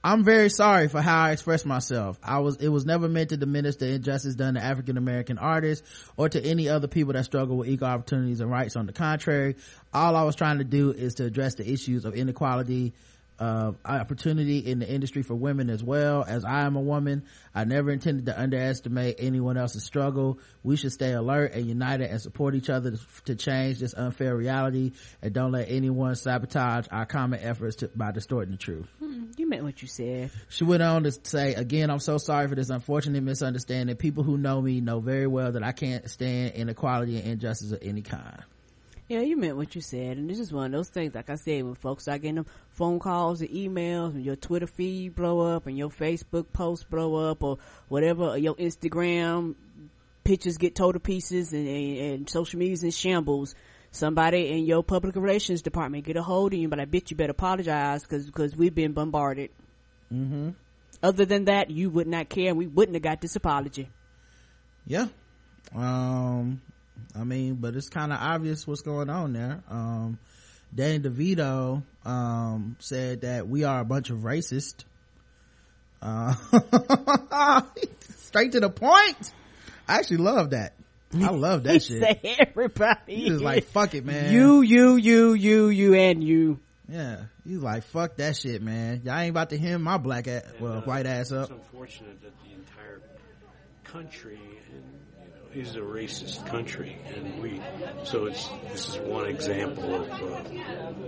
I'm 0.03 0.23
very 0.23 0.49
sorry 0.49 0.87
for 0.89 1.01
how 1.01 1.23
I 1.23 1.31
expressed 1.31 1.65
myself. 1.65 2.19
I 2.23 2.39
was, 2.39 2.57
it 2.57 2.69
was 2.69 2.85
never 2.85 3.09
meant 3.09 3.29
to 3.29 3.37
diminish 3.37 3.77
the 3.77 3.87
injustice 3.87 4.35
done 4.35 4.53
to 4.53 4.63
African 4.63 4.95
American 4.95 5.39
artists 5.39 5.85
or 6.15 6.29
to 6.29 6.39
any 6.39 6.69
other 6.69 6.87
people 6.87 7.13
that 7.13 7.25
struggle 7.25 7.57
with 7.57 7.67
equal 7.67 7.87
opportunities 7.87 8.41
and 8.41 8.51
rights. 8.51 8.75
On 8.75 8.85
the 8.85 8.93
contrary, 8.93 9.55
all 9.91 10.15
I 10.15 10.23
was 10.23 10.35
trying 10.35 10.59
to 10.59 10.63
do 10.63 10.91
is 10.91 11.15
to 11.15 11.25
address 11.25 11.55
the 11.55 11.69
issues 11.69 12.05
of 12.05 12.13
inequality, 12.13 12.93
uh, 13.39 13.73
opportunity 13.85 14.59
in 14.59 14.79
the 14.79 14.89
industry 14.89 15.21
for 15.21 15.35
women 15.35 15.69
as 15.69 15.83
well 15.83 16.23
as 16.27 16.43
I 16.43 16.61
am 16.61 16.75
a 16.75 16.81
woman. 16.81 17.23
I 17.53 17.63
never 17.65 17.91
intended 17.91 18.25
to 18.27 18.39
underestimate 18.39 19.17
anyone 19.19 19.57
else's 19.57 19.83
struggle. 19.83 20.39
We 20.63 20.75
should 20.75 20.91
stay 20.91 21.13
alert 21.13 21.53
and 21.53 21.65
united 21.65 22.09
and 22.09 22.21
support 22.21 22.55
each 22.55 22.69
other 22.69 22.91
to, 22.91 22.99
to 23.25 23.35
change 23.35 23.79
this 23.79 23.93
unfair 23.93 24.35
reality 24.35 24.93
and 25.21 25.33
don't 25.33 25.51
let 25.51 25.69
anyone 25.69 26.15
sabotage 26.15 26.87
our 26.91 27.05
common 27.05 27.39
efforts 27.41 27.77
to, 27.77 27.89
by 27.95 28.11
distorting 28.11 28.51
the 28.51 28.57
truth. 28.57 28.87
Hmm, 28.99 29.25
you 29.37 29.47
meant 29.47 29.63
what 29.63 29.81
you 29.81 29.87
said. 29.87 30.31
She 30.49 30.63
went 30.63 30.83
on 30.83 31.03
to 31.03 31.11
say, 31.11 31.53
again, 31.53 31.89
I'm 31.89 31.99
so 31.99 32.17
sorry 32.17 32.47
for 32.47 32.55
this 32.55 32.69
unfortunate 32.69 33.23
misunderstanding. 33.23 33.95
People 33.95 34.23
who 34.23 34.37
know 34.37 34.61
me 34.61 34.81
know 34.81 34.99
very 34.99 35.27
well 35.27 35.51
that 35.51 35.63
I 35.63 35.71
can't 35.71 36.09
stand 36.09 36.53
inequality 36.53 37.17
and 37.17 37.27
injustice 37.27 37.71
of 37.71 37.79
any 37.81 38.01
kind. 38.01 38.43
Yeah, 39.07 39.21
you 39.21 39.37
meant 39.37 39.55
what 39.55 39.73
you 39.73 39.79
said, 39.79 40.17
and 40.17 40.29
this 40.29 40.37
is 40.37 40.51
one 40.51 40.65
of 40.65 40.71
those 40.73 40.89
things. 40.89 41.15
Like 41.15 41.29
I 41.29 41.35
said, 41.35 41.63
when 41.63 41.75
folks 41.75 42.03
start 42.03 42.21
getting 42.21 42.35
them 42.35 42.45
phone 42.71 42.99
calls 42.99 43.39
and 43.39 43.49
emails, 43.49 44.13
and 44.13 44.25
your 44.25 44.35
Twitter 44.35 44.67
feed 44.67 45.15
blow 45.15 45.55
up, 45.55 45.65
and 45.65 45.77
your 45.77 45.89
Facebook 45.89 46.51
post 46.51 46.89
blow 46.89 47.29
up, 47.29 47.41
or 47.41 47.57
whatever, 47.87 48.25
or 48.25 48.37
your 48.37 48.55
Instagram 48.55 49.55
pictures 50.25 50.57
get 50.57 50.75
told 50.75 50.95
to 50.95 50.99
pieces, 50.99 51.53
and, 51.53 51.67
and, 51.67 51.97
and 51.97 52.29
social 52.29 52.59
media's 52.59 52.83
in 52.83 52.91
shambles. 52.91 53.55
Somebody 53.91 54.49
in 54.49 54.65
your 54.65 54.83
public 54.83 55.15
relations 55.15 55.61
department 55.61 56.03
get 56.03 56.17
a 56.17 56.21
hold 56.21 56.51
of 56.53 56.59
you, 56.59 56.67
but 56.67 56.81
I 56.81 56.85
bet 56.85 57.09
you 57.09 57.15
better 57.15 57.31
apologize 57.31 58.03
because 58.03 58.25
because 58.25 58.57
we've 58.57 58.75
been 58.75 58.91
bombarded. 58.91 59.51
Mm-hmm. 60.13 60.49
Other 61.01 61.25
than 61.25 61.45
that, 61.45 61.69
you 61.69 61.89
would 61.89 62.07
not 62.07 62.27
care 62.27 62.49
and 62.49 62.57
we 62.57 62.67
wouldn't 62.67 62.95
have 62.95 63.03
got 63.03 63.21
this 63.21 63.37
apology. 63.37 63.89
Yeah. 64.85 65.07
Um, 65.73 66.61
I 67.15 67.23
mean, 67.23 67.55
but 67.55 67.75
it's 67.75 67.89
kind 67.89 68.11
of 68.11 68.19
obvious 68.19 68.67
what's 68.67 68.81
going 68.81 69.09
on 69.09 69.33
there. 69.33 69.63
Um, 69.69 70.19
Danny 70.73 70.99
DeVito, 70.99 71.83
um, 72.05 72.75
said 72.79 73.21
that 73.21 73.47
we 73.47 73.63
are 73.63 73.79
a 73.79 73.85
bunch 73.85 74.09
of 74.09 74.19
racist. 74.19 74.83
Uh, 76.01 76.33
straight 78.17 78.51
to 78.51 78.59
the 78.59 78.69
point. 78.69 79.33
I 79.87 79.95
actually 79.97 80.17
love 80.17 80.51
that. 80.51 80.73
I 81.13 81.29
love 81.29 81.63
that 81.63 81.81
shit. 81.83 82.01
said 82.01 82.19
everybody. 82.39 83.15
He 83.15 83.31
was 83.31 83.41
like, 83.41 83.65
fuck 83.65 83.95
it, 83.95 84.05
man. 84.05 84.33
You, 84.33 84.61
you, 84.61 84.97
you, 84.97 85.33
you, 85.33 85.69
you, 85.69 85.93
and 85.95 86.23
you. 86.23 86.59
Yeah. 86.89 87.23
He's 87.45 87.59
like, 87.59 87.83
fuck 87.85 88.17
that 88.17 88.35
shit, 88.35 88.61
man. 88.61 89.01
Y'all 89.05 89.17
ain't 89.17 89.29
about 89.29 89.49
to 89.51 89.57
hem 89.57 89.81
my 89.81 89.97
black 89.97 90.27
ass, 90.27 90.43
well, 90.59 90.81
white 90.81 91.05
ass 91.05 91.31
up. 91.31 91.49
It's 91.49 91.51
unfortunate 91.51 92.21
that 92.21 92.33
the 92.43 92.53
entire 92.53 93.01
country 93.85 94.35
and 94.35 94.43
you 94.73 94.79
know, 94.81 95.06
is 95.53 95.75
a 95.75 95.79
racist 95.79 96.45
country, 96.47 96.97
and 97.15 97.41
we. 97.41 97.61
So 98.03 98.25
it's 98.25 98.47
this 98.71 98.89
is 98.89 98.97
one 98.99 99.27
example 99.27 99.95
of 99.95 100.11
uh, 100.11 100.43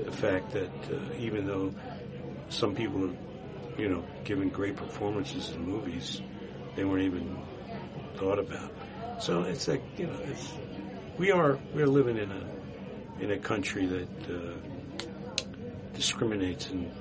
the 0.06 0.12
fact 0.12 0.52
that 0.52 0.72
uh, 0.92 1.14
even 1.18 1.46
though 1.46 1.74
some 2.50 2.76
people 2.76 3.02
have, 3.02 3.16
you 3.78 3.90
know, 3.90 4.04
given 4.24 4.50
great 4.50 4.76
performances 4.76 5.52
in 5.52 5.66
movies, 5.66 6.22
they 6.76 6.84
weren't 6.84 7.04
even 7.04 7.38
thought 8.16 8.40
about. 8.40 8.72
So 9.20 9.44
it's 9.44 9.68
like 9.68 9.84
you 9.98 10.08
know, 10.08 10.20
it's 10.24 10.54
we 11.18 11.32
are 11.32 11.60
we're 11.74 11.88
living 11.88 12.18
in 12.18 12.32
a 12.32 13.24
in 13.24 13.32
a 13.32 13.38
country 13.38 13.86
that 13.86 14.30
uh, 14.30 14.54
discriminates 15.94 16.70
and 16.70 16.92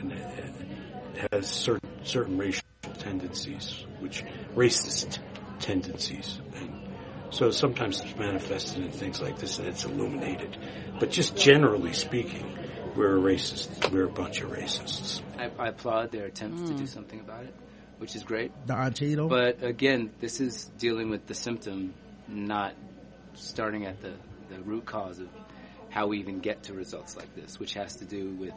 and 0.00 0.12
uh, 0.12 1.28
has 1.32 1.48
certain 1.48 1.90
certain 2.04 2.38
racial 2.38 2.64
tendencies, 2.98 3.84
which 4.00 4.24
racist 4.54 5.18
tendencies, 5.60 6.40
and 6.56 6.86
so 7.30 7.50
sometimes 7.50 8.00
it's 8.00 8.16
manifested 8.16 8.84
in 8.84 8.90
things 8.90 9.20
like 9.20 9.38
this, 9.38 9.58
and 9.58 9.68
it's 9.68 9.84
illuminated. 9.84 10.56
But 10.98 11.10
just 11.10 11.36
generally 11.36 11.92
speaking, 11.92 12.56
we're 12.94 13.16
a 13.16 13.20
racist. 13.20 13.90
We're 13.92 14.04
a 14.04 14.08
bunch 14.08 14.40
of 14.40 14.50
racists. 14.50 15.20
I, 15.38 15.50
I 15.58 15.68
applaud 15.68 16.12
their 16.12 16.26
attempts 16.26 16.62
to 16.62 16.68
do 16.68 16.74
hmm. 16.80 16.86
something 16.86 17.20
about 17.20 17.44
it, 17.44 17.54
which 17.98 18.16
is 18.16 18.22
great. 18.22 18.52
Don 18.66 18.92
Cheadle. 18.92 19.28
But 19.28 19.62
again, 19.62 20.10
this 20.20 20.40
is 20.40 20.70
dealing 20.78 21.10
with 21.10 21.26
the 21.26 21.34
symptom, 21.34 21.94
not 22.28 22.74
starting 23.34 23.84
at 23.84 24.00
the, 24.00 24.14
the 24.48 24.60
root 24.62 24.86
cause 24.86 25.18
of 25.18 25.28
how 25.90 26.06
we 26.06 26.18
even 26.18 26.40
get 26.40 26.64
to 26.64 26.74
results 26.74 27.16
like 27.16 27.34
this, 27.34 27.58
which 27.58 27.74
has 27.74 27.96
to 27.96 28.04
do 28.04 28.30
with 28.30 28.54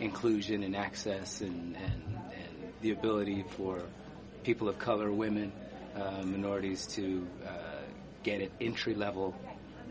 inclusion 0.00 0.62
and 0.62 0.76
access 0.76 1.40
and, 1.40 1.76
and, 1.76 2.02
and 2.32 2.72
the 2.82 2.90
ability 2.90 3.44
for 3.56 3.82
people 4.44 4.68
of 4.68 4.78
color, 4.78 5.10
women, 5.10 5.52
uh, 6.00 6.22
minorities 6.24 6.86
to 6.86 7.26
uh, 7.46 7.50
get 8.22 8.40
at 8.40 8.50
entry 8.60 8.94
level 8.94 9.34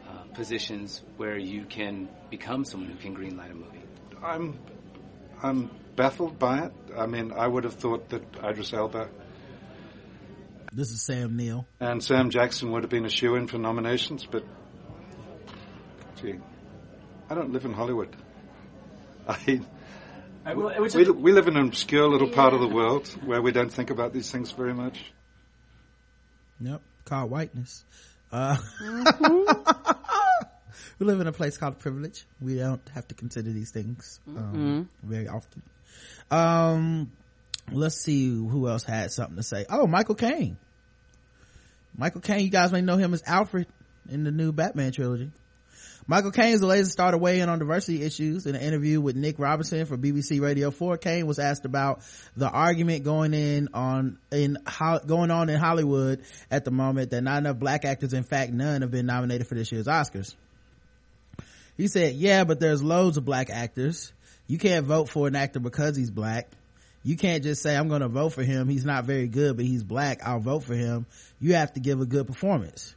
uh, 0.08 0.24
positions 0.34 1.04
where 1.18 1.38
you 1.38 1.66
can 1.66 2.08
become 2.30 2.64
someone 2.66 2.90
who 2.90 2.98
can 2.98 3.16
greenlight 3.16 3.52
a 3.52 3.56
movie. 3.56 3.82
I'm 4.24 4.60
I'm 5.44 5.70
baffled 5.96 6.40
by 6.40 6.66
it. 6.66 6.74
I 6.98 7.06
mean, 7.06 7.32
I 7.32 7.48
would 7.48 7.64
have 7.64 7.76
thought 7.76 8.10
that 8.10 8.24
Idris 8.44 8.74
Elba 8.74 9.10
This 10.74 10.92
is 10.92 11.02
Sam 11.02 11.36
Neill. 11.38 11.68
and 11.80 12.04
Sam 12.04 12.30
Jackson 12.30 12.72
would 12.72 12.84
have 12.84 12.90
been 12.90 13.06
a 13.06 13.10
shoe 13.10 13.36
in 13.36 13.48
for 13.48 13.58
nominations, 13.58 14.26
but 14.30 14.44
gee, 16.22 16.36
I 17.30 17.36
don't 17.36 17.52
live 17.52 17.66
in 17.66 17.74
Hollywood. 17.74 18.16
I, 19.28 19.62
I 20.46 20.54
will- 20.54 20.74
we, 20.80 21.10
we 21.12 21.32
live 21.34 21.48
in 21.48 21.58
an 21.58 21.68
obscure 21.68 22.08
little 22.10 22.30
part 22.30 22.54
of 22.54 22.62
the 22.62 22.68
world 22.68 23.08
where 23.26 23.42
we 23.42 23.52
don't 23.52 23.72
think 23.72 23.90
about 23.90 24.14
these 24.14 24.32
things 24.32 24.52
very 24.52 24.74
much. 24.74 25.12
Yep. 26.62 26.82
Called 27.06 27.32
whiteness. 27.32 27.84
Uh, 28.32 28.58
we 31.00 31.06
live 31.06 31.22
in 31.22 31.28
a 31.28 31.32
place 31.32 31.58
called 31.58 31.80
privilege. 31.80 32.26
We 32.42 32.56
don't 32.56 32.82
have 32.94 33.08
to 33.08 33.16
consider 33.16 33.52
these 33.52 33.72
things, 33.72 34.20
um, 34.28 34.90
very 35.02 35.28
often. 35.28 35.62
Um, 36.30 37.12
let's 37.72 37.96
see 37.96 38.28
who 38.28 38.68
else 38.68 38.84
had 38.84 39.12
something 39.12 39.38
to 39.38 39.44
say. 39.44 39.66
Oh, 39.70 39.88
Michael 39.88 40.16
Caine. 40.16 40.58
Michael 41.98 42.22
Caine, 42.22 42.42
you 42.42 42.50
guys 42.50 42.72
may 42.72 42.82
know 42.82 42.98
him 42.98 43.14
as 43.14 43.24
Alfred 43.26 43.68
in 44.10 44.24
the 44.24 44.32
new 44.32 44.52
Batman 44.52 44.92
trilogy. 44.92 45.32
Michael 46.10 46.32
Caine 46.32 46.54
is 46.54 46.62
the 46.62 46.68
latest 46.68 46.94
star 46.94 47.12
to 47.12 47.18
weigh 47.18 47.42
in 47.42 47.50
on 47.50 47.60
diversity 47.60 48.02
issues. 48.02 48.46
In 48.46 48.56
an 48.56 48.62
interview 48.62 49.02
with 49.02 49.18
Nick 49.18 49.38
Robinson 49.40 49.86
for 49.86 49.98
BBC 49.98 50.40
Radio 50.42 50.72
4, 50.72 50.98
Caine 50.98 51.28
was 51.28 51.38
asked 51.38 51.66
about 51.66 52.02
the 52.38 52.50
argument 52.50 53.04
going 53.04 53.34
in 53.34 53.68
on, 53.74 54.18
in, 54.32 54.58
ho- 54.66 55.02
going 55.06 55.32
on 55.32 55.50
in 55.50 55.60
Hollywood 55.60 56.24
at 56.50 56.64
the 56.64 56.72
moment 56.72 57.12
that 57.12 57.22
not 57.24 57.40
enough 57.40 57.60
black 57.60 57.84
actors, 57.84 58.14
in 58.14 58.24
fact 58.24 58.54
none, 58.54 58.84
have 58.84 58.92
been 58.92 59.06
nominated 59.06 59.48
for 59.48 59.56
this 59.56 59.70
year's 59.70 59.88
Oscars. 59.88 60.34
He 61.76 61.90
said, 61.90 62.16
yeah, 62.16 62.46
but 62.46 62.62
there's 62.62 62.82
loads 62.82 63.18
of 63.18 63.26
black 63.26 63.50
actors. 63.50 64.14
You 64.48 64.58
can't 64.58 64.86
vote 64.86 65.10
for 65.10 65.28
an 65.28 65.36
actor 65.36 65.60
because 65.60 65.98
he's 65.98 66.10
black. 66.10 66.48
You 67.04 67.18
can't 67.18 67.44
just 67.44 67.62
say, 67.62 67.76
I'm 67.76 67.90
gonna 67.90 68.08
vote 68.08 68.30
for 68.30 68.44
him. 68.44 68.70
He's 68.70 68.86
not 68.86 69.04
very 69.04 69.28
good, 69.28 69.58
but 69.58 69.66
he's 69.66 69.84
black. 69.84 70.26
I'll 70.26 70.40
vote 70.40 70.64
for 70.64 70.74
him. 70.74 71.06
You 71.40 71.54
have 71.56 71.74
to 71.74 71.80
give 71.82 72.00
a 72.00 72.06
good 72.06 72.28
performance. 72.28 72.96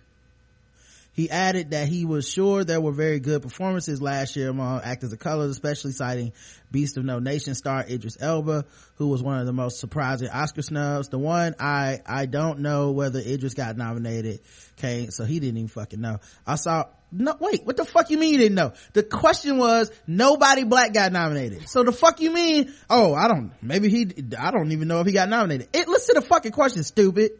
He 1.20 1.28
added 1.28 1.72
that 1.72 1.86
he 1.86 2.06
was 2.06 2.26
sure 2.26 2.64
there 2.64 2.80
were 2.80 2.92
very 2.92 3.20
good 3.20 3.42
performances 3.42 4.00
last 4.00 4.36
year 4.36 4.48
among 4.48 4.80
actors 4.80 5.12
of 5.12 5.18
color, 5.18 5.44
especially 5.48 5.92
citing 5.92 6.32
Beast 6.70 6.96
of 6.96 7.04
No 7.04 7.18
Nation 7.18 7.54
star 7.54 7.84
Idris 7.86 8.16
Elba, 8.18 8.64
who 8.94 9.08
was 9.08 9.22
one 9.22 9.38
of 9.38 9.44
the 9.44 9.52
most 9.52 9.80
surprising 9.80 10.30
Oscar 10.30 10.62
snubs. 10.62 11.10
The 11.10 11.18
one 11.18 11.56
I, 11.60 12.00
I 12.06 12.24
don't 12.24 12.60
know 12.60 12.92
whether 12.92 13.18
Idris 13.18 13.52
got 13.52 13.76
nominated, 13.76 14.40
okay, 14.78 15.08
so 15.10 15.26
he 15.26 15.40
didn't 15.40 15.58
even 15.58 15.68
fucking 15.68 16.00
know. 16.00 16.20
I 16.46 16.54
saw, 16.54 16.86
no, 17.12 17.36
wait, 17.38 17.66
what 17.66 17.76
the 17.76 17.84
fuck 17.84 18.08
you 18.08 18.16
mean 18.16 18.32
you 18.32 18.38
didn't 18.38 18.54
know? 18.54 18.72
The 18.94 19.02
question 19.02 19.58
was, 19.58 19.92
nobody 20.06 20.64
black 20.64 20.94
got 20.94 21.12
nominated. 21.12 21.68
So 21.68 21.84
the 21.84 21.92
fuck 21.92 22.22
you 22.22 22.30
mean, 22.32 22.72
oh, 22.88 23.12
I 23.12 23.28
don't, 23.28 23.52
maybe 23.60 23.90
he, 23.90 24.10
I 24.38 24.52
don't 24.52 24.72
even 24.72 24.88
know 24.88 25.00
if 25.00 25.06
he 25.06 25.12
got 25.12 25.28
nominated. 25.28 25.68
It, 25.74 25.86
listen 25.86 26.14
to 26.14 26.22
the 26.22 26.26
fucking 26.26 26.52
question, 26.52 26.82
stupid. 26.82 27.32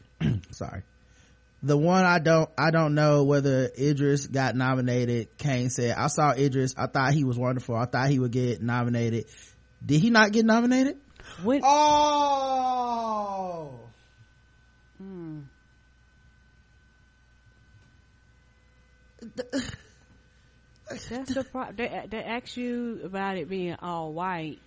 Sorry 0.50 0.82
the 1.62 1.76
one 1.76 2.04
I 2.04 2.18
don't, 2.18 2.50
I 2.58 2.70
don't 2.70 2.94
know 2.94 3.24
whether 3.24 3.70
Idris 3.78 4.26
got 4.26 4.56
nominated. 4.56 5.36
Caine 5.38 5.70
said, 5.70 5.94
I 5.96 6.08
saw 6.08 6.32
Idris. 6.32 6.74
I 6.76 6.86
thought 6.86 7.14
he 7.14 7.24
was 7.24 7.38
wonderful. 7.38 7.76
I 7.76 7.86
thought 7.86 8.10
he 8.10 8.18
would 8.18 8.32
get 8.32 8.60
nominated. 8.60 9.26
Did 9.84 10.00
he 10.00 10.10
not 10.10 10.32
get 10.32 10.44
nominated? 10.44 10.96
When, 11.42 11.60
oh. 11.64 13.78
Hmm. 14.98 15.40
That's 21.08 21.34
the 21.34 21.44
problem. 21.44 21.76
They, 21.76 22.06
they 22.10 22.22
asked 22.22 22.56
you 22.56 23.00
about 23.04 23.36
it 23.36 23.48
being 23.48 23.76
all 23.80 24.12
white. 24.12 24.58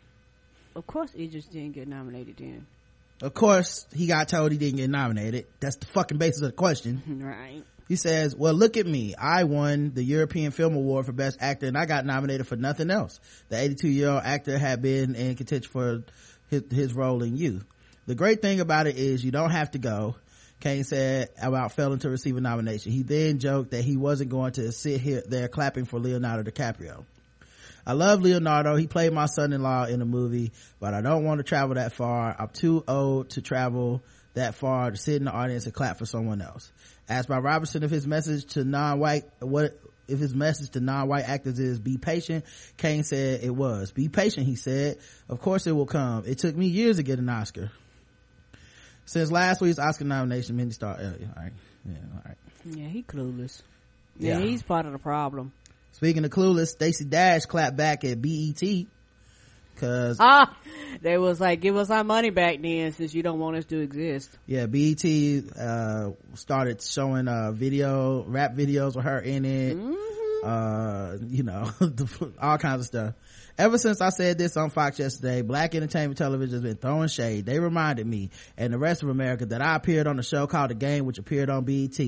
Of 0.75 0.87
course, 0.87 1.13
Idris 1.13 1.45
didn't 1.47 1.73
get 1.73 1.87
nominated 1.87 2.37
then. 2.37 2.67
Of 3.22 3.34
course, 3.34 3.86
he 3.93 4.07
got 4.07 4.28
told 4.28 4.51
he 4.51 4.57
didn't 4.57 4.78
get 4.78 4.89
nominated. 4.89 5.47
That's 5.59 5.78
the 5.78 5.86
fucking 5.88 6.18
basis 6.18 6.41
of 6.41 6.47
the 6.47 6.53
question. 6.53 7.01
Right. 7.26 7.63
He 7.88 7.97
says, 7.97 8.36
well, 8.36 8.53
look 8.55 8.78
at 8.78 8.88
me. 8.88 9.13
I 9.16 9.43
won 9.43 9.91
the 9.93 10.03
European 10.03 10.51
Film 10.51 10.76
Award 10.76 11.05
for 11.05 11.11
Best 11.11 11.38
Actor 11.39 11.68
and 11.68 11.78
I 11.78 11.86
got 11.86 12.03
nominated 12.03 12.47
for 12.47 12.55
nothing 12.55 12.89
else. 12.89 13.20
The 13.49 13.59
82 13.59 13.88
year 13.89 14.09
old 14.09 14.24
actor 14.24 14.57
had 14.57 14.82
been 14.82 15.13
in 15.13 15.36
contention 15.36 15.72
for 15.72 16.03
his, 16.49 16.63
his 16.72 16.93
role 16.95 17.22
in 17.22 17.38
Youth. 17.38 17.63
The 18.07 18.16
great 18.16 18.41
thing 18.41 18.59
about 18.59 18.88
it 18.88 18.97
is 18.97 19.24
you 19.24 19.32
don't 19.32 19.51
have 19.51 19.72
to 19.72 19.78
go. 19.78 20.16
Caine 20.61 20.84
said 20.84 21.30
about 21.39 21.74
failing 21.74 21.99
to 21.99 22.09
receive 22.09 22.38
a 22.38 22.41
nomination. 22.41 22.91
He 22.91 23.03
then 23.03 23.38
joked 23.39 23.72
that 23.72 23.84
he 23.84 23.97
wasn't 23.97 24.32
going 24.32 24.53
to 24.53 24.72
sit 24.72 24.99
here 24.99 25.22
there 25.28 25.47
clapping 25.47 25.86
for 25.86 25.99
Leonardo 25.99 26.49
DiCaprio. 26.49 27.05
I 27.86 27.93
love 27.93 28.21
Leonardo. 28.21 28.75
He 28.75 28.88
played 28.88 29.13
my 29.13 29.27
son-in-law 29.27 29.86
in 29.86 30.01
a 30.01 30.05
movie, 30.05 30.51
but 30.79 30.93
I 30.93 31.01
don't 31.01 31.23
want 31.23 31.39
to 31.39 31.43
travel 31.43 31.75
that 31.75 31.93
far. 31.93 32.36
I'm 32.38 32.49
too 32.49 32.83
old 32.88 33.29
to 33.31 33.41
travel 33.41 34.01
that 34.33 34.55
far 34.55 34.91
to 34.91 34.97
sit 34.97 35.15
in 35.17 35.25
the 35.25 35.31
audience 35.31 35.65
and 35.65 35.73
clap 35.73 35.97
for 35.97 36.05
someone 36.05 36.41
else. 36.41 36.71
Asked 37.07 37.29
by 37.29 37.38
Robertson 37.38 37.83
if 37.83 37.91
his 37.91 38.07
message 38.07 38.45
to 38.53 38.63
non-white, 38.63 39.23
what, 39.39 39.79
if 40.07 40.17
his 40.19 40.33
message 40.33 40.71
to 40.71 40.79
non-white 40.79 41.25
actors 41.29 41.59
is 41.59 41.79
be 41.79 41.97
patient, 41.97 42.43
Caine 42.77 43.03
said 43.03 43.43
it 43.43 43.55
was. 43.55 43.91
Be 43.91 44.09
patient, 44.09 44.47
he 44.47 44.55
said. 44.55 44.97
Of 45.29 45.39
course 45.39 45.67
it 45.67 45.71
will 45.71 45.86
come. 45.86 46.23
It 46.25 46.39
took 46.39 46.55
me 46.55 46.65
years 46.67 46.97
to 46.97 47.03
get 47.03 47.19
an 47.19 47.29
Oscar. 47.29 47.71
Since 49.05 49.31
last 49.31 49.61
week's 49.61 49.77
Oscar 49.77 50.05
nomination, 50.05 50.57
many 50.57 50.71
star, 50.71 50.95
uh, 50.95 51.03
all 51.03 51.11
right, 51.43 51.51
yeah, 51.88 51.97
all 52.15 52.21
right. 52.25 52.38
Yeah, 52.65 52.88
he 52.88 53.03
clueless. 53.03 53.61
Yeah, 54.17 54.39
Yeah. 54.39 54.45
he's 54.45 54.63
part 54.63 54.88
of 54.88 54.93
the 54.93 54.97
problem. 54.97 55.51
Speaking 55.95 56.25
of 56.25 56.31
clueless, 56.31 56.67
Stacey 56.67 57.05
Dash 57.05 57.45
clapped 57.45 57.77
back 57.77 58.03
at 58.03 58.21
BET 58.21 58.61
cause 59.79 60.17
Ah, 60.19 60.53
they 61.01 61.17
was 61.17 61.39
like, 61.39 61.61
give 61.61 61.75
us 61.77 61.89
our 61.89 62.03
money 62.03 62.29
back 62.31 62.61
then 62.61 62.91
since 62.91 63.13
you 63.13 63.23
don't 63.23 63.39
want 63.39 63.55
us 63.57 63.65
to 63.65 63.79
exist. 63.79 64.29
yeah, 64.45 64.65
BET 64.65 65.03
uh 65.57 66.11
started 66.33 66.81
showing 66.81 67.27
uh 67.29 67.51
video 67.53 68.23
rap 68.23 68.55
videos 68.55 68.95
with 68.95 69.05
her 69.05 69.19
in 69.19 69.45
it. 69.45 69.77
uh 70.45 71.17
you 71.27 71.43
know 71.43 71.69
all 72.41 72.57
kinds 72.57 72.81
of 72.81 72.85
stuff 72.87 73.13
ever 73.58 73.78
since 73.78 74.01
i 74.01 74.10
said 74.10 74.38
this 74.38 74.58
on 74.58 74.70
fox 74.70 74.99
yesterday 74.99 75.41
black 75.41 75.76
entertainment 75.76 76.18
television 76.18 76.53
has 76.53 76.62
been 76.62 76.76
throwing 76.76 77.08
shade 77.08 77.45
they 77.45 77.60
reminded 77.60 78.06
me 78.06 78.30
and 78.58 78.74
the 78.74 78.78
rest 78.78 79.03
of 79.03 79.10
america 79.10 79.45
that 79.45 79.62
i 79.62 79.76
appeared 79.76 80.08
on 80.08 80.20
a 80.20 80.24
show 80.24 80.47
called 80.47 80.70
the 80.70 80.76
game 80.76 81.06
which 81.06 81.18
appeared 81.18 81.49
on 81.49 81.64
bet 81.64 81.99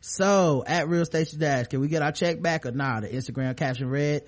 so 0.00 0.62
at 0.66 0.88
real 0.88 1.04
stacey 1.04 1.36
dash 1.36 1.66
can 1.66 1.80
we 1.80 1.88
get 1.88 2.02
our 2.02 2.12
check 2.12 2.40
back 2.40 2.66
or 2.66 2.72
not 2.72 3.02
the 3.02 3.08
instagram 3.08 3.56
caption 3.56 3.88
read 3.88 4.22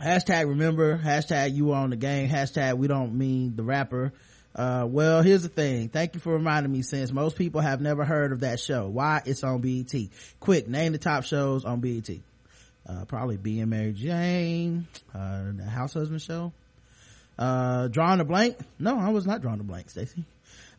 hashtag 0.00 0.48
remember 0.48 0.98
hashtag 0.98 1.54
you 1.54 1.72
on 1.72 1.90
the 1.90 1.96
game 1.96 2.28
hashtag 2.28 2.76
we 2.76 2.86
don't 2.86 3.16
mean 3.16 3.56
the 3.56 3.62
rapper 3.62 4.12
uh, 4.56 4.86
well, 4.88 5.20
here's 5.20 5.42
the 5.42 5.50
thing. 5.50 5.90
Thank 5.90 6.14
you 6.14 6.20
for 6.20 6.32
reminding 6.32 6.72
me 6.72 6.80
since 6.80 7.12
most 7.12 7.36
people 7.36 7.60
have 7.60 7.82
never 7.82 8.06
heard 8.06 8.32
of 8.32 8.40
that 8.40 8.58
show. 8.58 8.88
Why? 8.88 9.20
It's 9.26 9.44
on 9.44 9.60
BET. 9.60 9.94
Quick, 10.40 10.66
name 10.66 10.92
the 10.92 10.98
top 10.98 11.24
shows 11.24 11.66
on 11.66 11.80
BET. 11.80 12.08
Uh, 12.88 13.04
probably 13.04 13.36
Being 13.36 13.68
Mary 13.68 13.92
Jane, 13.92 14.86
uh, 15.14 15.42
the 15.56 15.64
House 15.64 15.94
Husband 15.94 16.22
show. 16.22 16.52
Uh, 17.38 17.88
drawing 17.88 18.20
a 18.20 18.24
blank? 18.24 18.58
No, 18.78 18.98
I 18.98 19.10
was 19.10 19.26
not 19.26 19.42
drawing 19.42 19.60
a 19.60 19.64
blank, 19.64 19.90
Stacey. 19.90 20.24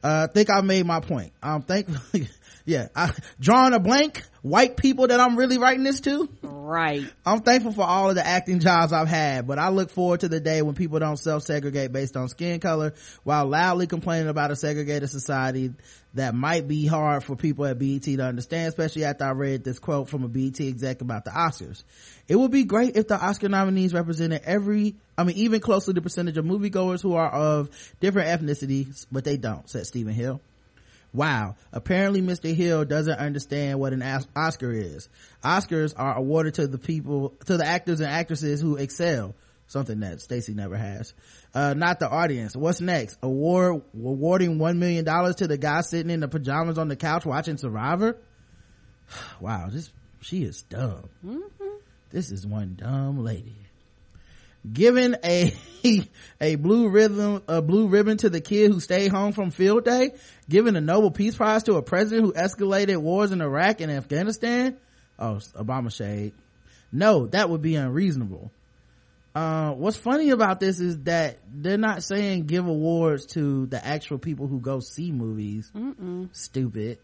Uh, 0.03 0.27
I 0.29 0.33
think 0.33 0.49
I 0.49 0.61
made 0.61 0.85
my 0.85 1.01
point. 1.01 1.33
I'm 1.43 1.61
thankful. 1.63 1.97
yeah, 2.65 2.89
I, 2.95 3.11
drawing 3.39 3.73
a 3.73 3.79
blank, 3.79 4.23
white 4.41 4.75
people 4.75 5.07
that 5.07 5.19
I'm 5.19 5.37
really 5.37 5.57
writing 5.57 5.83
this 5.83 6.01
to. 6.01 6.29
Right. 6.41 7.05
I'm 7.25 7.41
thankful 7.41 7.71
for 7.71 7.83
all 7.83 8.09
of 8.09 8.15
the 8.15 8.27
acting 8.27 8.59
jobs 8.59 8.91
I've 8.91 9.07
had, 9.07 9.47
but 9.47 9.57
I 9.57 9.69
look 9.69 9.89
forward 9.89 10.19
to 10.21 10.27
the 10.27 10.41
day 10.41 10.61
when 10.61 10.75
people 10.75 10.99
don't 10.99 11.17
self-segregate 11.17 11.93
based 11.93 12.17
on 12.17 12.27
skin 12.27 12.59
color 12.59 12.93
while 13.23 13.45
loudly 13.45 13.87
complaining 13.87 14.27
about 14.27 14.51
a 14.51 14.55
segregated 14.57 15.09
society 15.09 15.71
that 16.15 16.35
might 16.35 16.67
be 16.67 16.85
hard 16.85 17.23
for 17.23 17.37
people 17.37 17.65
at 17.65 17.79
BET 17.79 18.03
to 18.03 18.19
understand, 18.19 18.67
especially 18.67 19.05
after 19.05 19.23
I 19.23 19.31
read 19.31 19.63
this 19.63 19.79
quote 19.79 20.09
from 20.09 20.23
a 20.23 20.27
BET 20.27 20.59
exec 20.59 21.01
about 21.01 21.23
the 21.23 21.31
Oscars. 21.31 21.83
It 22.27 22.35
would 22.35 22.51
be 22.51 22.65
great 22.65 22.97
if 22.97 23.07
the 23.07 23.17
Oscar 23.17 23.47
nominees 23.47 23.93
represented 23.93 24.41
every, 24.43 24.95
I 25.17 25.23
mean, 25.23 25.37
even 25.37 25.61
closely 25.61 25.93
the 25.93 26.01
percentage 26.01 26.37
of 26.37 26.43
moviegoers 26.43 27.01
who 27.01 27.13
are 27.13 27.31
of 27.31 27.69
different 28.01 28.27
ethnicities, 28.27 29.05
but 29.09 29.23
they 29.23 29.37
don't, 29.37 29.69
said 29.69 29.87
Stephen 29.87 30.13
Hill. 30.13 30.41
Wow. 31.17 31.55
Apparently 31.73 32.21
Mr. 32.21 32.53
Hill 32.53 32.85
doesn't 32.85 33.17
understand 33.17 33.79
what 33.79 33.91
an 33.91 34.03
Oscar 34.35 34.71
is. 34.71 35.09
Oscars 35.43 35.95
are 35.97 36.15
awarded 36.15 36.53
to 36.55 36.67
the 36.67 36.77
people, 36.77 37.33
to 37.47 37.57
the 37.57 37.65
actors 37.65 38.01
and 38.01 38.09
actresses 38.09 38.61
who 38.61 38.75
excel. 38.75 39.33
Something 39.65 40.01
that 40.01 40.21
Stacey 40.21 40.53
never 40.53 40.77
has. 40.77 41.15
Uh, 41.55 41.73
not 41.73 41.99
the 41.99 42.07
audience. 42.07 42.55
What's 42.55 42.79
next? 42.79 43.17
Award, 43.23 43.81
awarding 43.95 44.59
one 44.59 44.77
million 44.77 45.05
dollars 45.05 45.37
to 45.37 45.47
the 45.47 45.57
guy 45.57 45.81
sitting 45.81 46.11
in 46.11 46.19
the 46.19 46.27
pajamas 46.27 46.77
on 46.77 46.87
the 46.87 46.95
couch 46.95 47.25
watching 47.25 47.57
Survivor? 47.57 48.17
wow, 49.41 49.69
this, 49.71 49.91
she 50.21 50.43
is 50.43 50.61
dumb. 50.61 51.09
Mm-hmm. 51.25 51.65
This 52.11 52.31
is 52.31 52.45
one 52.45 52.75
dumb 52.79 53.23
lady 53.23 53.67
giving 54.71 55.15
a 55.23 55.53
a 56.41 56.55
blue 56.55 56.89
rhythm 56.89 57.41
a 57.47 57.61
blue 57.61 57.87
ribbon 57.87 58.17
to 58.17 58.29
the 58.29 58.41
kid 58.41 58.71
who 58.71 58.79
stayed 58.79 59.09
home 59.09 59.31
from 59.31 59.51
field 59.51 59.85
day 59.85 60.11
giving 60.49 60.75
a 60.75 60.81
nobel 60.81 61.11
peace 61.11 61.35
prize 61.35 61.63
to 61.63 61.75
a 61.75 61.81
president 61.81 62.25
who 62.25 62.33
escalated 62.33 62.97
wars 62.97 63.31
in 63.31 63.41
iraq 63.41 63.81
and 63.81 63.91
afghanistan 63.91 64.77
oh 65.19 65.35
obama 65.55 65.93
shade 65.93 66.33
no 66.91 67.27
that 67.27 67.49
would 67.49 67.61
be 67.61 67.75
unreasonable 67.75 68.51
uh, 69.35 69.71
what's 69.73 69.97
funny 69.97 70.31
about 70.31 70.59
this 70.59 70.79
is 70.79 71.03
that 71.03 71.37
they're 71.53 71.77
not 71.77 72.01
saying 72.01 72.45
give 72.47 72.65
awards 72.65 73.27
to 73.27 73.67
the 73.67 73.85
actual 73.85 74.17
people 74.17 74.47
who 74.47 74.59
go 74.59 74.79
see 74.79 75.11
movies 75.11 75.71
Mm-mm. 75.75 76.29
stupid 76.35 76.97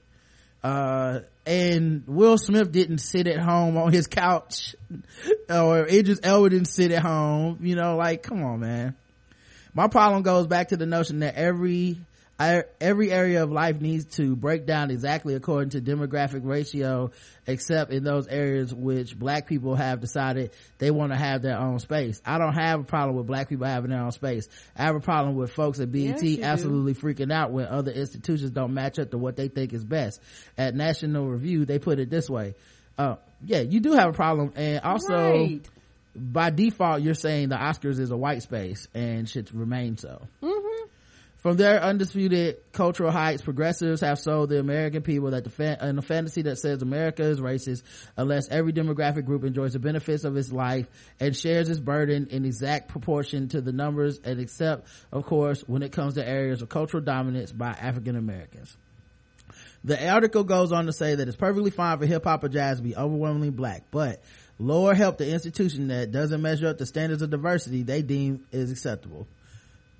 uh, 0.63 1.19
and 1.45 2.03
Will 2.07 2.37
Smith 2.37 2.71
didn't 2.71 2.99
sit 2.99 3.27
at 3.27 3.39
home 3.39 3.75
on 3.75 3.91
his 3.91 4.07
couch, 4.07 4.75
or 5.49 5.85
Idris 5.85 6.21
Elba 6.23 6.49
didn't 6.49 6.69
sit 6.69 6.91
at 6.91 7.01
home. 7.01 7.59
You 7.61 7.75
know, 7.75 7.97
like, 7.97 8.23
come 8.23 8.43
on, 8.43 8.61
man. 8.61 8.95
My 9.73 9.87
problem 9.89 10.23
goes 10.23 10.47
back 10.47 10.69
to 10.69 10.77
the 10.77 10.85
notion 10.85 11.19
that 11.19 11.35
every 11.35 11.97
every 12.39 13.11
area 13.11 13.43
of 13.43 13.51
life 13.51 13.79
needs 13.79 14.05
to 14.17 14.35
break 14.35 14.65
down 14.65 14.91
exactly 14.91 15.35
according 15.35 15.69
to 15.69 15.81
demographic 15.81 16.41
ratio 16.43 17.11
except 17.47 17.91
in 17.91 18.03
those 18.03 18.27
areas 18.27 18.73
which 18.73 19.17
black 19.17 19.47
people 19.47 19.75
have 19.75 20.01
decided 20.01 20.51
they 20.77 20.91
want 20.91 21.11
to 21.11 21.17
have 21.17 21.41
their 21.41 21.57
own 21.57 21.79
space. 21.79 22.21
I 22.25 22.37
don't 22.39 22.53
have 22.55 22.81
a 22.81 22.83
problem 22.83 23.15
with 23.15 23.27
black 23.27 23.49
people 23.49 23.67
having 23.67 23.91
their 23.91 24.01
own 24.01 24.11
space. 24.11 24.47
I 24.75 24.83
have 24.83 24.95
a 24.95 24.99
problem 24.99 25.35
with 25.35 25.51
folks 25.51 25.79
at 25.79 25.91
bet 25.91 26.21
Yes, 26.23 26.39
absolutely 26.41 26.95
freaking 26.95 27.31
out 27.31 27.51
when 27.51 27.67
other 27.67 27.91
institutions 27.91 28.51
don't 28.51 28.73
match 28.73 28.99
up 28.99 29.11
to 29.11 29.17
what 29.17 29.35
they 29.35 29.47
think 29.47 29.71
is 29.73 29.83
best. 29.83 30.19
At 30.57 30.75
national 30.75 31.27
review 31.27 31.65
they 31.65 31.79
put 31.79 31.99
it 31.99 32.09
this 32.09 32.29
way. 32.29 32.55
Uh, 32.97 33.15
yeah 33.45 33.61
you 33.61 33.79
do 33.79 33.93
have 33.93 34.09
a 34.09 34.13
problem 34.13 34.53
and 34.55 34.79
also 34.81 35.13
Right. 35.15 35.61
by 36.15 36.49
default 36.49 37.01
you're 37.01 37.13
saying 37.13 37.49
the 37.49 37.55
oscars 37.55 37.99
is 37.99 38.11
a 38.11 38.17
white 38.17 38.41
space 38.43 38.87
and 38.93 39.29
should 39.29 39.53
remain 39.53 39.97
so. 39.97 40.27
Mm-hmm. 40.41 40.82
From 41.43 41.57
their 41.57 41.83
undisputed 41.83 42.55
cultural 42.71 43.11
heights, 43.11 43.41
progressives 43.41 43.99
have 43.99 44.17
sold 44.17 44.49
the 44.49 44.59
American 44.59 45.03
people 45.03 45.31
that 45.31 45.43
the 45.43 45.87
in 45.87 45.97
a 45.97 46.01
fantasy 46.01 46.41
that 46.43 46.57
says 46.57 46.81
America 46.81 47.21
is 47.21 47.41
racist 47.41 47.83
unless 48.15 48.47
every 48.47 48.71
demographic 48.71 49.25
group 49.25 49.43
enjoys 49.43 49.73
the 49.73 49.79
benefits 49.79 50.23
of 50.23 50.37
its 50.37 50.53
life 50.53 50.87
and 51.19 51.35
shares 51.35 51.67
its 51.67 51.81
burden 51.81 52.27
in 52.31 52.45
exact 52.45 52.87
proportion 52.87 53.49
to 53.49 53.59
the 53.59 53.73
numbers 53.73 54.21
and 54.23 54.39
except, 54.39 54.87
of 55.11 55.25
course, 55.25 55.61
when 55.67 55.83
it 55.83 55.91
comes 55.91 56.13
to 56.13 56.25
areas 56.25 56.61
of 56.61 56.69
cultural 56.69 57.03
dominance 57.03 57.51
by 57.51 57.71
African 57.71 58.15
Americans. 58.15 58.77
The 59.83 60.09
article 60.09 60.45
goes 60.45 60.71
on 60.71 60.85
to 60.85 60.93
say 60.93 61.15
that 61.15 61.27
it's 61.27 61.35
perfectly 61.35 61.71
fine 61.71 61.99
for 61.99 62.05
hip 62.05 62.23
hop 62.23 62.45
or 62.45 62.47
jazz 62.47 62.77
to 62.77 62.83
be 62.83 62.95
overwhelmingly 62.95 63.49
black, 63.49 63.83
but 63.91 64.23
Lord 64.59 64.95
help 64.95 65.17
the 65.17 65.29
institution 65.29 65.89
that 65.89 66.13
doesn't 66.13 66.41
measure 66.41 66.69
up 66.69 66.77
to 66.77 66.85
standards 66.85 67.21
of 67.21 67.31
diversity 67.31 67.83
they 67.83 68.01
deem 68.01 68.45
is 68.53 68.71
acceptable. 68.71 69.27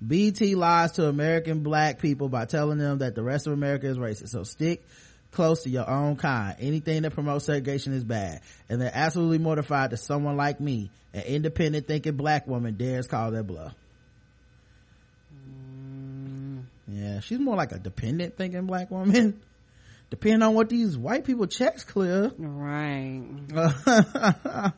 BT 0.06 0.54
lies 0.54 0.92
to 0.92 1.08
American 1.08 1.60
black 1.60 1.98
people 1.98 2.28
by 2.28 2.44
telling 2.44 2.78
them 2.78 2.98
that 2.98 3.14
the 3.14 3.22
rest 3.22 3.46
of 3.46 3.52
America 3.52 3.86
is 3.86 3.98
racist. 3.98 4.28
So 4.28 4.44
stick 4.44 4.84
close 5.30 5.64
to 5.64 5.70
your 5.70 5.88
own 5.88 6.16
kind. 6.16 6.56
Anything 6.58 7.02
that 7.02 7.12
promotes 7.12 7.44
segregation 7.44 7.92
is 7.92 8.04
bad. 8.04 8.40
And 8.68 8.80
they're 8.80 8.90
absolutely 8.92 9.38
mortified 9.38 9.90
that 9.90 9.98
someone 9.98 10.36
like 10.36 10.60
me, 10.60 10.90
an 11.12 11.22
independent 11.22 11.86
thinking 11.86 12.16
black 12.16 12.46
woman, 12.46 12.76
dares 12.76 13.06
call 13.06 13.30
their 13.30 13.42
bluff. 13.42 13.74
Yeah, 16.86 17.20
she's 17.20 17.38
more 17.38 17.56
like 17.56 17.72
a 17.72 17.78
dependent 17.78 18.36
thinking 18.36 18.66
black 18.66 18.90
woman. 18.90 19.40
Depending 20.10 20.42
on 20.42 20.54
what 20.54 20.68
these 20.68 20.96
white 20.96 21.24
people 21.24 21.46
checks 21.46 21.82
clear. 21.82 22.30
Right. 22.38 23.22
uh, 23.56 24.70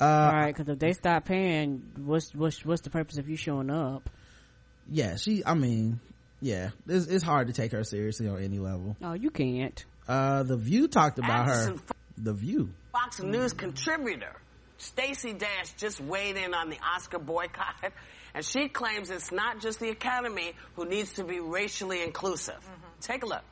right, 0.00 0.46
because 0.48 0.68
if 0.68 0.78
they 0.78 0.92
stop 0.92 1.24
paying, 1.24 1.82
what's 1.96 2.32
what's 2.34 2.64
what's 2.64 2.82
the 2.82 2.90
purpose 2.90 3.18
of 3.18 3.28
you 3.28 3.36
showing 3.36 3.70
up? 3.70 4.08
Yeah, 4.90 5.16
she, 5.16 5.42
I 5.44 5.54
mean, 5.54 6.00
yeah, 6.40 6.70
it's, 6.86 7.06
it's 7.06 7.24
hard 7.24 7.48
to 7.48 7.52
take 7.52 7.72
her 7.72 7.84
seriously 7.84 8.28
on 8.28 8.42
any 8.42 8.58
level. 8.58 8.96
Oh, 9.02 9.12
you 9.14 9.30
can't. 9.30 9.82
Uh, 10.06 10.42
The 10.42 10.56
View 10.56 10.88
talked 10.88 11.18
about 11.18 11.48
her. 11.48 11.74
The 12.18 12.32
View. 12.32 12.70
Fox 12.92 13.20
News 13.20 13.52
contributor 13.52 14.36
Stacey 14.78 15.32
Dash 15.32 15.72
just 15.76 16.00
weighed 16.00 16.36
in 16.36 16.52
on 16.54 16.68
the 16.68 16.78
Oscar 16.94 17.18
boycott, 17.18 17.74
and 18.34 18.44
she 18.44 18.68
claims 18.68 19.10
it's 19.10 19.32
not 19.32 19.60
just 19.60 19.80
the 19.80 19.88
Academy 19.90 20.52
who 20.76 20.84
needs 20.84 21.14
to 21.14 21.24
be 21.24 21.40
racially 21.40 22.02
inclusive. 22.02 22.58
Take 23.00 23.22
a 23.22 23.26
look. 23.26 23.42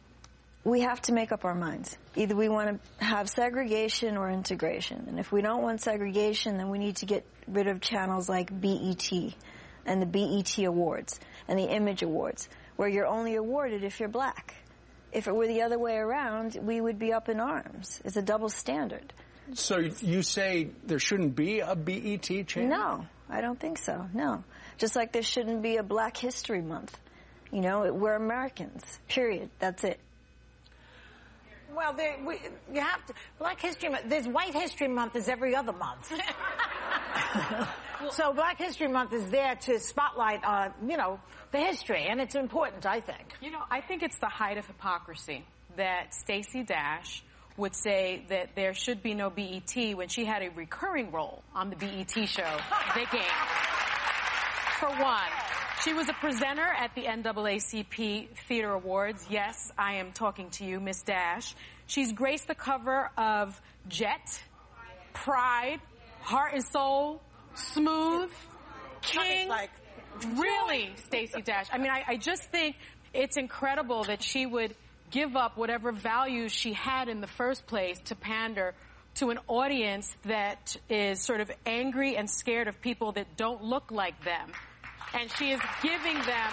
we 0.64 0.80
have 0.82 1.00
to 1.02 1.12
make 1.12 1.32
up 1.32 1.44
our 1.44 1.54
minds. 1.54 1.96
Either 2.16 2.36
we 2.36 2.48
want 2.48 2.80
to 2.98 3.04
have 3.04 3.28
segregation 3.28 4.16
or 4.16 4.30
integration. 4.30 5.04
And 5.08 5.18
if 5.18 5.32
we 5.32 5.42
don't 5.42 5.62
want 5.62 5.80
segregation, 5.80 6.58
then 6.58 6.68
we 6.70 6.78
need 6.78 6.96
to 6.96 7.06
get 7.06 7.24
rid 7.48 7.66
of 7.66 7.80
channels 7.80 8.28
like 8.28 8.48
BET 8.60 9.10
and 9.86 10.00
the 10.00 10.06
BET 10.06 10.58
Awards 10.58 11.18
and 11.48 11.58
the 11.58 11.64
Image 11.64 12.02
Awards, 12.02 12.48
where 12.76 12.88
you're 12.88 13.06
only 13.06 13.34
awarded 13.34 13.84
if 13.84 14.00
you're 14.00 14.08
black. 14.08 14.54
If 15.12 15.26
it 15.26 15.34
were 15.34 15.46
the 15.46 15.62
other 15.62 15.78
way 15.78 15.96
around, 15.96 16.58
we 16.62 16.80
would 16.80 16.98
be 16.98 17.12
up 17.12 17.28
in 17.28 17.38
arms. 17.38 18.00
It's 18.04 18.16
a 18.16 18.22
double 18.22 18.48
standard. 18.48 19.12
So 19.54 19.78
you 19.78 20.22
say 20.22 20.70
there 20.84 20.98
shouldn't 20.98 21.36
be 21.36 21.60
a 21.60 21.74
BET 21.74 22.46
channel? 22.46 22.68
No, 22.68 23.06
I 23.28 23.40
don't 23.40 23.58
think 23.60 23.78
so. 23.78 24.06
No. 24.14 24.44
Just 24.78 24.96
like 24.96 25.12
there 25.12 25.22
shouldn't 25.22 25.62
be 25.62 25.76
a 25.76 25.82
Black 25.82 26.16
History 26.16 26.62
Month. 26.62 26.98
You 27.50 27.60
know, 27.60 27.92
we're 27.92 28.14
Americans. 28.14 28.82
Period. 29.08 29.50
That's 29.58 29.84
it. 29.84 30.00
Well, 31.74 31.92
there, 31.94 32.16
we, 32.24 32.38
you 32.72 32.80
have 32.80 33.04
to. 33.06 33.14
Black 33.38 33.60
History 33.60 33.90
Month. 33.90 34.04
There's 34.08 34.26
White 34.26 34.54
History 34.54 34.88
Month 34.88 35.16
is 35.16 35.28
every 35.28 35.54
other 35.54 35.72
month. 35.72 36.12
so 38.10 38.32
Black 38.32 38.58
History 38.58 38.88
Month 38.88 39.12
is 39.12 39.28
there 39.30 39.54
to 39.54 39.78
spotlight, 39.78 40.44
uh, 40.44 40.70
you 40.86 40.96
know, 40.96 41.20
the 41.50 41.58
history, 41.58 42.06
and 42.08 42.20
it's 42.20 42.34
important, 42.34 42.86
I 42.86 43.00
think. 43.00 43.34
You 43.40 43.50
know, 43.50 43.62
I 43.70 43.80
think 43.80 44.02
it's 44.02 44.18
the 44.18 44.28
height 44.28 44.58
of 44.58 44.66
hypocrisy 44.66 45.44
that 45.76 46.14
Stacey 46.14 46.62
Dash 46.62 47.22
would 47.56 47.74
say 47.74 48.24
that 48.28 48.54
there 48.56 48.74
should 48.74 49.02
be 49.02 49.14
no 49.14 49.30
BET 49.30 49.94
when 49.94 50.08
she 50.08 50.24
had 50.24 50.42
a 50.42 50.50
recurring 50.50 51.12
role 51.12 51.42
on 51.54 51.70
the 51.70 51.76
BET 51.76 52.10
show, 52.28 52.58
The 52.94 53.06
Game. 53.12 53.22
For 54.78 54.88
one, 54.88 55.30
she 55.84 55.92
was 55.92 56.08
a 56.08 56.14
presenter 56.14 56.66
at 56.66 56.94
the 56.94 57.02
NAACP 57.02 58.28
Theater 58.48 58.72
Awards. 58.72 59.26
Yes, 59.28 59.70
I 59.78 59.94
am 59.94 60.12
talking 60.12 60.50
to 60.50 60.64
you, 60.64 60.80
Miss 60.80 61.02
Dash. 61.02 61.54
She's 61.86 62.12
graced 62.12 62.48
the 62.48 62.54
cover 62.54 63.10
of 63.16 63.60
Jet 63.88 64.42
pride, 65.12 65.80
heart 66.20 66.54
and 66.54 66.64
soul, 66.64 67.20
smooth, 67.54 68.30
king. 69.02 69.50
really, 70.36 70.90
Stacey 71.06 71.42
Dash. 71.42 71.66
I 71.72 71.78
mean, 71.78 71.90
I, 71.90 72.02
I 72.08 72.16
just 72.16 72.44
think 72.50 72.76
it's 73.14 73.36
incredible 73.36 74.04
that 74.04 74.22
she 74.22 74.46
would 74.46 74.74
give 75.10 75.36
up 75.36 75.56
whatever 75.58 75.92
values 75.92 76.52
she 76.52 76.72
had 76.72 77.08
in 77.08 77.20
the 77.20 77.26
first 77.26 77.66
place 77.66 77.98
to 78.06 78.14
pander 78.14 78.74
to 79.16 79.28
an 79.30 79.38
audience 79.46 80.10
that 80.24 80.74
is 80.88 81.20
sort 81.20 81.40
of 81.40 81.50
angry 81.66 82.16
and 82.16 82.30
scared 82.30 82.66
of 82.68 82.80
people 82.80 83.12
that 83.12 83.36
don't 83.36 83.62
look 83.62 83.90
like 83.90 84.22
them. 84.24 84.50
And 85.12 85.30
she 85.32 85.50
is 85.50 85.60
giving 85.82 86.14
them 86.14 86.50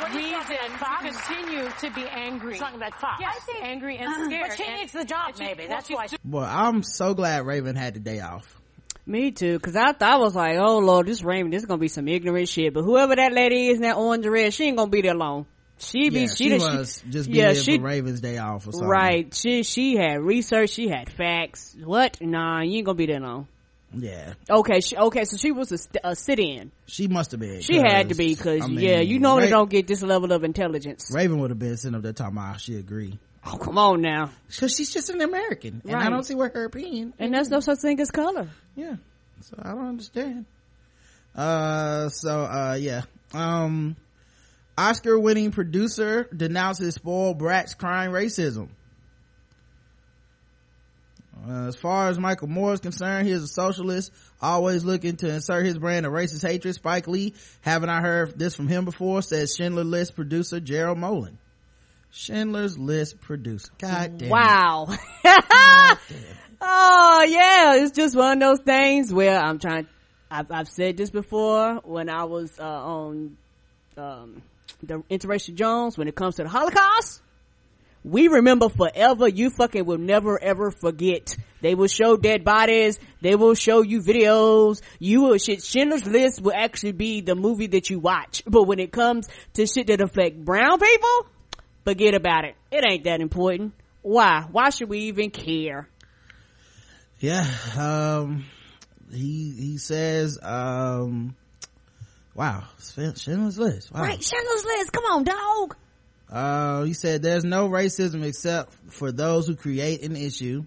What 0.00 0.10
are 0.14 0.20
you 0.20 0.36
reason 0.36 0.56
to 0.78 0.98
continue 1.00 1.70
to 1.80 1.90
be 1.94 2.04
angry. 2.06 2.58
Talking 2.58 2.76
about 2.76 3.00
Fox. 3.00 3.22
Yes, 3.22 3.46
angry 3.62 3.96
and 3.96 4.12
scared. 4.26 4.48
But 4.50 4.56
she 4.58 4.64
And- 4.64 4.80
needs 4.80 4.92
the 4.92 5.04
job, 5.06 5.28
and 5.28 5.36
she- 5.38 5.44
maybe. 5.44 5.60
well, 5.66 5.68
That's 5.70 5.88
why. 5.88 6.06
Boy, 6.22 6.42
I'm 6.42 6.82
so 6.82 7.14
glad 7.14 7.46
Raven 7.46 7.74
had 7.76 7.94
the 7.94 8.00
day 8.00 8.20
off. 8.20 8.60
Me 9.08 9.30
too, 9.30 9.60
cause 9.60 9.76
I 9.76 9.92
thought 9.92 10.14
I 10.14 10.16
was 10.18 10.34
like, 10.34 10.58
oh 10.58 10.78
lord, 10.78 11.06
this 11.06 11.22
Raven, 11.22 11.52
this 11.52 11.62
is 11.62 11.66
gonna 11.66 11.78
be 11.78 11.86
some 11.86 12.08
ignorant 12.08 12.48
shit. 12.48 12.74
But 12.74 12.82
whoever 12.82 13.14
that 13.14 13.32
lady 13.32 13.68
is 13.68 13.76
in 13.76 13.82
that 13.82 13.96
orange 13.96 14.26
red, 14.26 14.52
she 14.52 14.64
ain't 14.64 14.76
gonna 14.76 14.90
be 14.90 15.02
there 15.02 15.14
long. 15.14 15.46
She 15.78 16.10
be, 16.10 16.20
yeah, 16.20 16.26
she, 16.34 16.48
she, 16.48 16.54
was 16.54 17.02
just 17.08 17.30
being 17.30 17.46
yeah, 17.46 17.52
she, 17.52 17.76
for 17.76 17.84
Raven's 17.84 18.20
day 18.20 18.38
off 18.38 18.66
or 18.66 18.72
something. 18.72 18.88
right. 18.88 19.34
She, 19.34 19.62
she 19.62 19.94
had 19.94 20.20
research, 20.22 20.70
she 20.70 20.88
had 20.88 21.10
facts. 21.10 21.76
What? 21.84 22.18
Nah, 22.20 22.62
you 22.62 22.78
ain't 22.78 22.86
gonna 22.86 22.96
be 22.96 23.06
there 23.06 23.20
long. 23.20 23.46
Yeah. 23.92 24.34
Okay, 24.50 24.80
she, 24.80 24.96
okay, 24.96 25.24
so 25.24 25.36
she 25.36 25.52
was 25.52 25.70
a, 25.70 25.78
st- 25.78 26.00
a 26.02 26.16
sit-in. 26.16 26.72
She 26.86 27.06
must 27.08 27.30
have 27.30 27.40
been. 27.40 27.60
She 27.60 27.76
had 27.76 28.08
to 28.08 28.14
be, 28.14 28.34
cause 28.34 28.62
I 28.62 28.66
mean, 28.66 28.80
yeah, 28.80 29.00
you 29.00 29.20
normally 29.20 29.52
Ra- 29.52 29.58
don't 29.58 29.70
get 29.70 29.86
this 29.86 30.02
level 30.02 30.32
of 30.32 30.44
intelligence. 30.44 31.10
Raven 31.14 31.38
would 31.38 31.50
have 31.50 31.58
been 31.58 31.76
sitting 31.76 31.94
up 31.94 32.02
there 32.02 32.12
talking 32.12 32.36
about 32.36 32.60
she 32.60 32.76
agree. 32.76 33.18
Oh, 33.46 33.56
come 33.56 33.78
on 33.78 34.00
now. 34.00 34.30
Cause 34.58 34.74
she's 34.74 34.92
just 34.92 35.08
an 35.08 35.20
American. 35.20 35.80
And 35.84 35.96
I 35.96 36.10
don't 36.10 36.24
see 36.24 36.34
where 36.34 36.50
her 36.52 36.64
opinion. 36.64 37.14
And 37.18 37.32
there's 37.32 37.48
no 37.48 37.60
such 37.60 37.78
thing 37.78 38.00
as 38.00 38.10
color. 38.10 38.48
Yeah. 38.74 38.96
So 39.42 39.56
I 39.62 39.70
don't 39.70 39.86
understand. 39.86 40.46
Uh, 41.34 42.08
so, 42.08 42.40
uh, 42.40 42.76
yeah. 42.80 43.02
Um, 43.32 43.96
Oscar 44.76 45.18
winning 45.18 45.52
producer 45.52 46.28
denounces 46.34 46.94
spoiled 46.94 47.38
brats 47.38 47.74
crying 47.74 48.10
racism. 48.10 48.68
Uh, 51.46 51.68
as 51.68 51.76
far 51.76 52.08
as 52.08 52.18
Michael 52.18 52.48
Moore 52.48 52.72
is 52.72 52.80
concerned, 52.80 53.26
he 53.26 53.32
is 53.32 53.42
a 53.42 53.48
socialist, 53.48 54.10
always 54.40 54.84
looking 54.84 55.16
to 55.16 55.28
insert 55.28 55.64
his 55.66 55.78
brand 55.78 56.04
of 56.04 56.12
racist 56.12 56.46
hatred. 56.46 56.74
Spike 56.74 57.06
Lee, 57.06 57.34
haven't 57.60 57.90
I 57.90 58.00
heard 58.00 58.38
this 58.38 58.56
from 58.56 58.66
him 58.66 58.84
before, 58.84 59.22
says 59.22 59.54
Schindler 59.54 59.84
List 59.84 60.16
producer 60.16 60.58
Gerald 60.58 60.98
Molen. 60.98 61.38
Schindler's 62.16 62.78
List 62.78 63.20
producer. 63.20 63.70
God 63.78 64.16
damn. 64.16 64.30
Wow. 64.30 64.86
oh 66.62 67.26
yeah, 67.28 67.74
it's 67.76 67.92
just 67.92 68.16
one 68.16 68.42
of 68.42 68.48
those 68.48 68.64
things 68.64 69.12
where 69.12 69.38
I'm 69.38 69.58
trying. 69.58 69.86
I've, 70.30 70.50
I've 70.50 70.68
said 70.68 70.96
this 70.96 71.10
before 71.10 71.74
when 71.84 72.08
I 72.08 72.24
was 72.24 72.58
uh, 72.58 72.64
on 72.64 73.36
um, 73.98 74.42
the 74.82 75.02
Interracial 75.10 75.54
Jones. 75.54 75.98
When 75.98 76.08
it 76.08 76.14
comes 76.14 76.36
to 76.36 76.44
the 76.44 76.48
Holocaust, 76.48 77.20
we 78.02 78.28
remember 78.28 78.70
forever. 78.70 79.28
You 79.28 79.50
fucking 79.50 79.84
will 79.84 79.98
never 79.98 80.42
ever 80.42 80.70
forget. 80.70 81.36
They 81.60 81.74
will 81.74 81.86
show 81.86 82.16
dead 82.16 82.44
bodies. 82.44 82.98
They 83.20 83.36
will 83.36 83.54
show 83.54 83.82
you 83.82 84.00
videos. 84.00 84.80
You 84.98 85.20
will 85.20 85.36
shit. 85.36 85.62
Schindler's 85.62 86.06
List 86.06 86.40
will 86.40 86.54
actually 86.54 86.92
be 86.92 87.20
the 87.20 87.34
movie 87.34 87.66
that 87.68 87.90
you 87.90 87.98
watch. 87.98 88.42
But 88.46 88.62
when 88.62 88.78
it 88.78 88.90
comes 88.90 89.28
to 89.52 89.66
shit 89.66 89.88
that 89.88 90.00
affect 90.00 90.42
brown 90.42 90.78
people, 90.80 91.26
forget 91.86 92.14
about 92.14 92.44
it. 92.44 92.56
It 92.70 92.84
ain't 92.84 93.04
that 93.04 93.20
important. 93.20 93.72
Why? 94.02 94.44
Why 94.50 94.70
should 94.70 94.88
we 94.88 94.98
even 95.02 95.30
care? 95.30 95.88
yeah 97.18 97.46
um 97.78 98.44
he 99.10 99.54
he 99.58 99.78
says 99.78 100.38
um 100.42 101.34
wow 102.34 102.62
schindler's 102.78 103.58
list 103.58 103.90
wow. 103.90 104.02
Right, 104.02 104.22
Schindler's 104.22 104.64
List. 104.66 104.92
Come 104.92 105.04
on, 105.04 105.24
dog. 105.24 105.76
uh 106.30 106.82
he 106.82 106.92
said 106.92 107.22
there's 107.22 107.42
no 107.44 107.70
racism 107.70 108.22
except 108.22 108.74
for 108.90 109.12
those 109.12 109.46
who 109.46 109.56
create 109.56 110.02
an 110.02 110.14
issue 110.14 110.64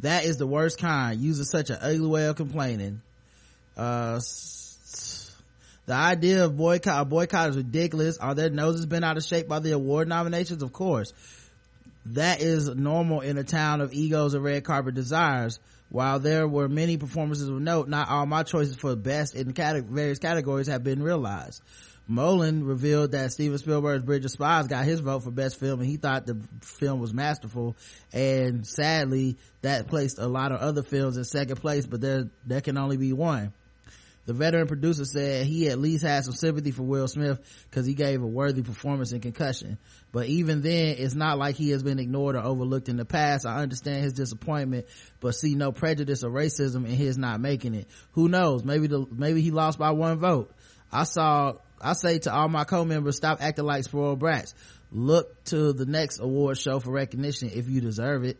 that 0.00 0.24
is 0.24 0.36
the 0.36 0.46
worst 0.46 0.78
kind 0.78 1.18
using 1.20 1.44
such 1.44 1.70
an 1.70 1.78
ugly 1.80 2.06
way 2.06 2.26
of 2.26 2.36
complaining 2.36 3.00
uh 3.76 4.14
s- 4.18 4.65
the 5.86 5.94
idea 5.94 6.44
of 6.44 6.56
boycott 6.56 7.02
a 7.02 7.04
boycott 7.04 7.50
is 7.50 7.56
ridiculous 7.56 8.18
are 8.18 8.34
their 8.34 8.50
noses 8.50 8.86
been 8.86 9.04
out 9.04 9.16
of 9.16 9.24
shape 9.24 9.48
by 9.48 9.58
the 9.60 9.72
award 9.72 10.08
nominations 10.08 10.62
of 10.62 10.72
course 10.72 11.12
that 12.12 12.40
is 12.40 12.68
normal 12.68 13.20
in 13.20 13.36
a 13.36 13.44
town 13.44 13.80
of 13.80 13.92
egos 13.92 14.34
and 14.34 14.44
red 14.44 14.64
carpet 14.64 14.94
desires. 14.94 15.58
While 15.88 16.18
there 16.18 16.48
were 16.48 16.68
many 16.68 16.96
performances 16.96 17.48
of 17.48 17.60
note, 17.60 17.88
not 17.88 18.08
all 18.08 18.26
my 18.26 18.42
choices 18.42 18.76
for 18.76 18.96
best 18.96 19.34
in 19.34 19.52
various 19.52 20.18
categories 20.18 20.66
have 20.66 20.82
been 20.82 21.02
realized. 21.02 21.62
Molen 22.08 22.64
revealed 22.64 23.12
that 23.12 23.32
Steven 23.32 23.58
Spielberg's 23.58 24.04
Bridge 24.04 24.24
of 24.24 24.30
Spies 24.30 24.68
got 24.68 24.84
his 24.84 25.00
vote 25.00 25.24
for 25.24 25.32
best 25.32 25.58
film 25.58 25.80
and 25.80 25.88
he 25.88 25.96
thought 25.96 26.26
the 26.26 26.40
film 26.60 27.00
was 27.00 27.12
masterful 27.12 27.74
and 28.12 28.64
sadly 28.64 29.36
that 29.62 29.88
placed 29.88 30.18
a 30.18 30.28
lot 30.28 30.52
of 30.52 30.60
other 30.60 30.84
films 30.84 31.16
in 31.16 31.24
second 31.24 31.56
place 31.56 31.84
but 31.84 32.00
there 32.00 32.28
there 32.46 32.60
can 32.60 32.78
only 32.78 32.96
be 32.96 33.12
one. 33.12 33.52
The 34.26 34.32
veteran 34.32 34.66
producer 34.66 35.04
said 35.04 35.46
he 35.46 35.68
at 35.68 35.78
least 35.78 36.04
had 36.04 36.24
some 36.24 36.34
sympathy 36.34 36.72
for 36.72 36.82
Will 36.82 37.06
Smith 37.06 37.38
because 37.70 37.86
he 37.86 37.94
gave 37.94 38.20
a 38.20 38.26
worthy 38.26 38.62
performance 38.62 39.12
in 39.12 39.20
Concussion. 39.20 39.78
But 40.10 40.26
even 40.26 40.62
then, 40.62 40.96
it's 40.98 41.14
not 41.14 41.38
like 41.38 41.54
he 41.54 41.70
has 41.70 41.84
been 41.84 42.00
ignored 42.00 42.34
or 42.34 42.44
overlooked 42.44 42.88
in 42.88 42.96
the 42.96 43.04
past. 43.04 43.46
I 43.46 43.62
understand 43.62 44.02
his 44.02 44.14
disappointment, 44.14 44.86
but 45.20 45.36
see 45.36 45.54
no 45.54 45.70
prejudice 45.70 46.24
or 46.24 46.30
racism 46.30 46.86
in 46.86 46.92
his 46.92 47.16
not 47.16 47.40
making 47.40 47.74
it. 47.74 47.88
Who 48.12 48.28
knows? 48.28 48.64
Maybe 48.64 48.88
the, 48.88 49.06
maybe 49.10 49.42
he 49.42 49.52
lost 49.52 49.78
by 49.78 49.92
one 49.92 50.18
vote. 50.18 50.52
I 50.90 51.04
saw, 51.04 51.54
I 51.80 51.92
say 51.92 52.18
to 52.20 52.34
all 52.34 52.48
my 52.48 52.64
co-members, 52.64 53.16
stop 53.16 53.38
acting 53.40 53.64
like 53.64 53.84
spoiled 53.84 54.18
brats. 54.18 54.54
Look 54.90 55.44
to 55.46 55.72
the 55.72 55.86
next 55.86 56.18
award 56.18 56.58
show 56.58 56.80
for 56.80 56.90
recognition 56.90 57.50
if 57.52 57.68
you 57.68 57.80
deserve 57.80 58.24
it. 58.24 58.38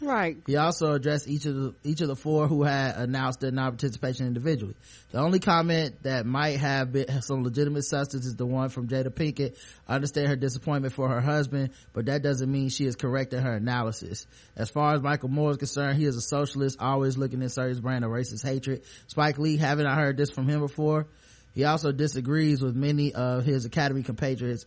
Right. 0.00 0.36
He 0.46 0.54
also 0.56 0.92
addressed 0.92 1.26
each 1.26 1.44
of 1.46 1.56
the 1.56 1.74
each 1.82 2.00
of 2.00 2.08
the 2.08 2.14
four 2.14 2.46
who 2.46 2.62
had 2.62 2.96
announced 2.96 3.40
their 3.40 3.50
non-participation 3.50 4.28
individually. 4.28 4.76
The 5.10 5.18
only 5.18 5.40
comment 5.40 6.02
that 6.04 6.24
might 6.24 6.58
have 6.58 6.92
been 6.92 7.20
some 7.22 7.42
legitimate 7.42 7.82
substance 7.82 8.24
is 8.24 8.36
the 8.36 8.46
one 8.46 8.68
from 8.68 8.86
Jada 8.86 9.10
Pinkett. 9.10 9.56
I 9.88 9.96
understand 9.96 10.28
her 10.28 10.36
disappointment 10.36 10.94
for 10.94 11.08
her 11.08 11.20
husband, 11.20 11.70
but 11.92 12.06
that 12.06 12.22
doesn't 12.22 12.50
mean 12.50 12.68
she 12.68 12.86
is 12.86 12.94
correct 12.94 13.32
in 13.32 13.42
her 13.42 13.54
analysis. 13.54 14.26
As 14.54 14.70
far 14.70 14.94
as 14.94 15.02
Michael 15.02 15.30
Moore 15.30 15.50
is 15.50 15.56
concerned, 15.56 15.98
he 15.98 16.04
is 16.04 16.16
a 16.16 16.20
socialist, 16.20 16.78
always 16.80 17.18
looking 17.18 17.40
to 17.40 17.44
insert 17.46 17.70
his 17.70 17.80
brand 17.80 18.04
of 18.04 18.12
racist 18.12 18.44
hatred. 18.44 18.82
Spike 19.08 19.38
Lee, 19.38 19.56
haven't 19.56 19.86
I 19.86 19.96
heard 19.96 20.16
this 20.16 20.30
from 20.30 20.48
him 20.48 20.60
before? 20.60 21.08
He 21.54 21.64
also 21.64 21.90
disagrees 21.90 22.62
with 22.62 22.76
many 22.76 23.14
of 23.14 23.44
his 23.44 23.64
Academy 23.64 24.04
compatriots, 24.04 24.64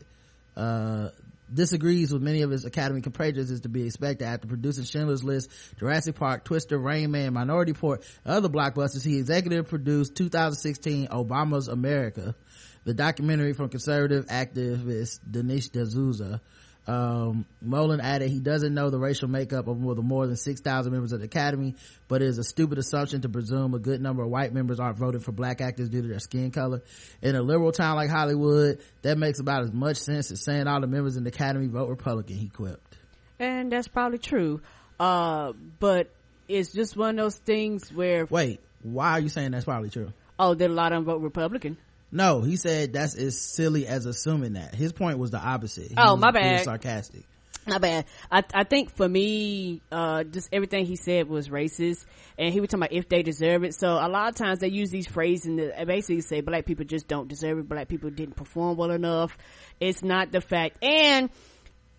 uh, 0.58 1.10
disagrees 1.54 2.12
with 2.12 2.22
many 2.22 2.42
of 2.42 2.52
his 2.52 2.66
Academy 2.66 3.02
compatriots 3.02 3.52
is 3.52 3.62
to 3.62 3.70
be 3.70 3.86
expected 3.86 4.26
after 4.26 4.48
producing 4.48 4.86
Schindler's 4.86 5.24
List, 5.24 5.50
Jurassic 5.78 6.16
Park, 6.16 6.46
Twister, 6.46 6.78
Rain 6.78 7.12
Man, 7.12 7.34
Minority 7.34 7.72
Report, 7.74 8.04
other 8.26 8.50
blockbusters. 8.50 9.06
He 9.06 9.18
executive 9.18 9.68
produced 9.68 10.16
2016 10.16 11.08
Obama's 11.08 11.68
America, 11.68 12.36
the 12.84 12.94
documentary 12.94 13.54
from 13.54 13.70
conservative 13.70 14.26
activist 14.28 15.20
Dinesh 15.30 15.72
D'Souza. 15.72 16.42
Um, 16.88 17.46
Molen 17.62 18.02
added 18.02 18.32
he 18.32 18.40
doesn't 18.40 18.74
know 18.74 18.90
the 18.90 18.98
racial 18.98 19.28
makeup 19.28 19.68
of 19.68 19.80
more, 19.80 19.94
the 19.94 20.02
more 20.02 20.26
than 20.26 20.36
6,000 20.36 20.92
members 20.92 21.12
of 21.12 21.20
the 21.20 21.26
Academy, 21.26 21.76
but 22.08 22.22
it 22.22 22.28
is 22.28 22.40
a 22.40 22.44
stupid 22.44 22.80
assumption 22.80 23.22
to 23.22 23.30
presume 23.30 23.74
a 23.76 23.80
good 23.80 24.02
number 24.02 24.24
of 24.24 24.30
white 24.30 24.52
members 24.54 24.80
aren't 24.80 24.98
voting 24.98 25.22
for 25.22 25.32
black 25.32 25.62
actors 25.62 25.90
due 25.90 26.02
to 26.02 26.08
their 26.08 26.20
skin 26.20 26.50
color. 26.52 26.82
In 27.22 27.36
a 27.36 27.42
liberal 27.42 27.72
town 27.72 27.98
like 27.98 28.10
Hollywood, 28.10 28.80
that 29.04 29.18
makes 29.18 29.40
about 29.40 29.64
as 29.64 29.72
much 29.72 29.98
sense 29.98 30.32
as 30.32 30.44
saying 30.44 30.68
all 30.68 30.82
the 30.82 30.88
members 30.88 31.18
in 31.18 31.24
the 31.24 31.30
Academy 31.30 31.68
vote 31.68 31.90
Republican, 31.90 32.36
he 32.36 32.50
quipped. 32.50 32.98
And 33.40 33.72
that's 33.72 33.88
probably 33.88 34.18
true. 34.18 34.62
Uh, 35.00 35.54
but 35.80 36.12
it's 36.48 36.72
just 36.72 36.98
one 36.98 37.18
of 37.18 37.26
those 37.26 37.38
things 37.38 37.92
where. 37.92 38.26
Wait, 38.26 38.60
why 38.82 39.12
are 39.12 39.20
you 39.20 39.30
saying 39.30 39.52
that's 39.52 39.66
probably 39.66 39.90
true? 39.90 40.12
Oh, 40.38 40.56
that 40.56 40.70
a 40.70 40.74
lot 40.74 40.92
of 40.92 40.98
them 40.98 41.06
vote 41.06 41.22
Republican. 41.22 41.78
No, 42.12 42.42
he 42.42 42.58
said 42.58 42.94
that's 42.94 43.16
as 43.16 43.40
silly 43.40 43.88
as 43.88 44.06
assuming 44.06 44.54
that. 44.54 44.76
His 44.76 44.92
point 44.92 45.18
was 45.18 45.32
the 45.32 45.40
opposite. 45.40 45.90
He 45.90 45.96
Oh, 45.98 46.14
was 46.14 46.22
my 46.22 46.32
bad. 46.32 46.64
sarcastic. 46.66 47.24
Not 47.68 47.82
bad. 47.82 48.06
I 48.32 48.44
I 48.56 48.64
think 48.64 48.90
for 48.96 49.08
me, 49.08 49.82
uh, 49.92 50.24
just 50.24 50.50
everything 50.52 50.86
he 50.86 50.96
said 50.96 51.30
was 51.30 51.50
racist, 51.50 52.06
and 52.38 52.52
he 52.52 52.60
was 52.60 52.70
talking 52.70 52.84
about 52.86 52.92
if 52.94 53.08
they 53.08 53.22
deserve 53.22 53.64
it. 53.64 53.76
So 53.76 53.88
a 53.88 54.10
lot 54.10 54.30
of 54.30 54.36
times 54.36 54.60
they 54.60 54.70
use 54.70 54.90
these 54.90 55.08
phrases 55.08 55.46
and 55.46 55.60
they 55.60 55.86
basically 55.86 56.22
say 56.22 56.42
black 56.42 56.66
people 56.66 56.86
just 56.86 57.08
don't 57.08 57.28
deserve 57.28 57.60
it. 57.60 57.70
Black 57.70 57.88
people 57.88 58.10
didn't 58.10 58.36
perform 58.36 58.78
well 58.78 58.90
enough. 58.90 59.38
It's 59.80 60.04
not 60.04 60.32
the 60.32 60.42
fact, 60.42 60.84
and 60.84 61.30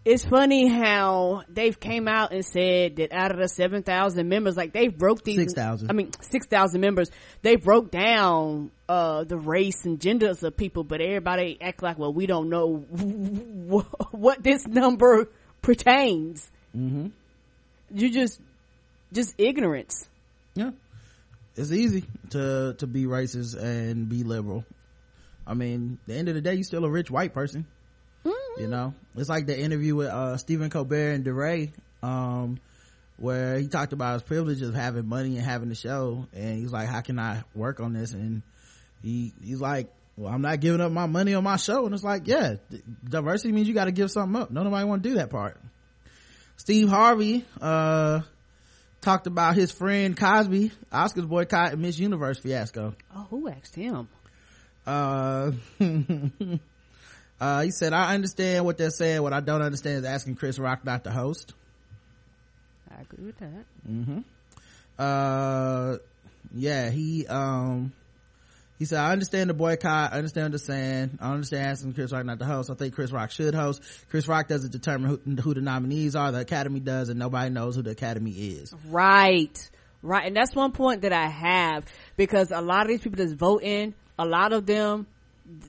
it's 0.05 0.25
funny 0.25 0.67
how 0.69 1.43
they've 1.49 1.79
came 1.79 2.09
out 2.09 2.33
and 2.33 2.45
said 2.45 2.97
that 2.97 3.13
out 3.13 3.31
of 3.31 3.39
the 3.39 3.49
seven 3.49 3.83
thousand 3.83 4.29
members, 4.29 4.57
like 4.57 4.73
they 4.73 4.89
broke 4.89 5.23
these 5.25 5.37
6,000. 5.37 5.91
I 5.91 5.93
mean 5.93 6.11
six 6.23 6.47
thousand 6.47 6.81
members. 6.81 7.11
They 7.43 7.57
broke 7.57 7.91
down 7.91 8.71
uh 8.89 9.25
the 9.25 9.37
race 9.37 9.85
and 9.85 10.01
genders 10.01 10.43
of 10.43 10.57
people, 10.57 10.83
but 10.85 11.01
everybody 11.01 11.57
act 11.61 11.83
like 11.83 11.99
well 11.99 12.13
we 12.13 12.27
don't 12.27 12.49
know 12.49 12.77
what 14.11 14.43
this 14.43 14.67
number 14.67 15.29
pertains. 15.63 16.51
Mm-hmm. 16.77 17.09
You 17.95 18.11
just 18.11 18.41
just 19.13 19.35
ignorance. 19.39 20.09
yeah 20.55 20.71
it's 21.55 21.71
easy 21.71 22.05
to 22.31 22.75
to 22.79 22.87
be 22.87 23.05
racist 23.05 23.55
and 23.63 24.09
be 24.09 24.25
liberal 24.25 24.65
i 25.47 25.53
mean 25.53 25.99
the 26.07 26.15
end 26.15 26.29
of 26.31 26.35
the 26.35 26.41
day 26.41 26.55
you're 26.55 26.65
still 26.65 26.87
a 26.87 26.91
rich 26.91 27.11
white 27.11 27.35
person 27.35 27.67
you 28.59 28.67
know? 28.69 28.95
It's 29.17 29.29
like 29.29 29.47
the 29.47 29.59
interview 29.59 29.95
with 29.95 30.09
uh 30.09 30.37
stephen 30.37 30.71
colbert 30.71 31.13
and 31.13 31.25
DeRay, 31.25 31.73
um 32.03 32.59
where 33.19 33.59
he 33.59 33.69
talked 33.69 33.93
about 33.93 34.15
his 34.15 34.23
privilege 34.23 34.63
of 34.63 34.75
having 34.75 35.07
money 35.07 35.37
and 35.37 35.45
having 35.45 35.69
the 35.69 35.75
show 35.75 36.27
and 36.33 36.59
he's 36.59 36.73
like 36.73 36.89
how 36.89 37.01
can 37.01 37.19
i 37.19 37.43
work 37.55 37.81
on 37.81 37.93
this? 37.93 38.13
And 38.13 38.43
he 39.03 39.33
he's 39.43 39.61
like 39.61 39.93
well 40.17 40.33
i'm 40.33 40.43
not 40.43 40.61
giving 40.61 40.81
up 40.81 40.93
my 40.93 41.07
money 41.07 41.35
on 41.35 41.45
my 41.45 41.57
show. 41.57 41.85
And 41.87 41.95
it's 41.95 42.05
like 42.05 42.27
yeah 42.27 42.57
diversity 43.09 43.53
means 43.53 43.69
you 43.69 43.75
got 43.75 43.85
to 43.85 43.93
give 43.93 44.11
something 44.11 44.41
up. 44.41 44.51
No 44.51 44.63
nobody 44.63 44.85
want 44.85 45.03
to 45.03 45.09
do 45.09 45.15
that 45.17 45.31
part. 45.31 45.61
Steve 46.57 46.89
harvey 46.89 47.45
uh 47.61 48.21
talked 49.01 49.27
about 49.27 49.57
his 49.57 49.73
friend 49.73 50.17
cosby 50.17 50.71
oscars 50.93 51.29
boycott 51.29 51.73
and 51.73 51.83
miss 51.83 51.99
universe 51.99 52.39
fiasco. 52.39 52.95
Oh, 53.15 53.27
who 53.31 53.49
asked 53.49 53.75
him? 53.75 54.09
uh 54.87 55.53
uh 57.43 57.61
he 57.63 57.71
said 57.73 57.93
i 57.93 58.15
understand 58.15 58.65
what 58.65 58.79
they're 58.79 58.91
saying. 58.91 59.21
What 59.21 59.33
i 59.33 59.41
don't 59.41 59.63
understand 59.63 59.99
is 59.99 60.05
asking 60.05 60.37
chris 60.37 60.59
rock 60.59 60.85
not 60.85 61.03
to 61.05 61.11
host. 61.11 61.55
I 62.91 63.03
agree 63.03 63.27
with 63.27 63.39
that. 63.39 63.65
mm-hmm. 63.89 64.19
Uh 64.99 65.97
yeah 66.55 66.91
he 66.91 67.27
um 67.27 67.93
he 68.79 68.85
said 68.85 69.01
i 69.01 69.11
understand 69.11 69.51
the 69.51 69.55
boycott. 69.55 70.13
I 70.13 70.19
understand 70.19 70.45
what 70.45 70.53
they're 70.53 70.77
saying. 70.77 71.19
I 71.21 71.33
understand 71.33 71.67
asking 71.67 71.95
chris 71.95 72.13
rock 72.13 72.25
not 72.25 72.39
to 72.39 72.45
host. 72.45 72.71
I 72.71 72.75
think 72.75 72.95
chris 72.95 73.11
rock 73.11 73.33
should 73.33 73.55
host. 73.55 73.83
Chris 74.11 74.29
rock 74.29 74.47
doesn't 74.47 74.71
determine 74.71 75.11
who, 75.11 75.43
who 75.43 75.55
the 75.55 75.63
nominees 75.63 76.15
are. 76.15 76.31
The 76.31 76.41
academy 76.41 76.79
does 76.81 77.09
and 77.09 77.19
nobody 77.19 77.51
knows 77.51 77.75
who 77.75 77.83
the 77.83 77.91
academy 77.91 78.31
is. 78.31 78.73
Right. 78.89 79.71
Right. 80.03 80.27
And 80.27 80.37
that's 80.37 80.55
one 80.55 80.73
point 80.73 81.03
that 81.03 81.13
I 81.13 81.29
have 81.29 81.87
because 82.17 82.51
a 82.51 82.61
lot 82.61 82.83
of 82.83 82.89
these 82.89 83.01
people 83.01 83.19
that's 83.19 83.33
voting, 83.33 83.95
a 84.19 84.27
lot 84.27 84.53
of 84.53 84.67
them, 84.67 85.07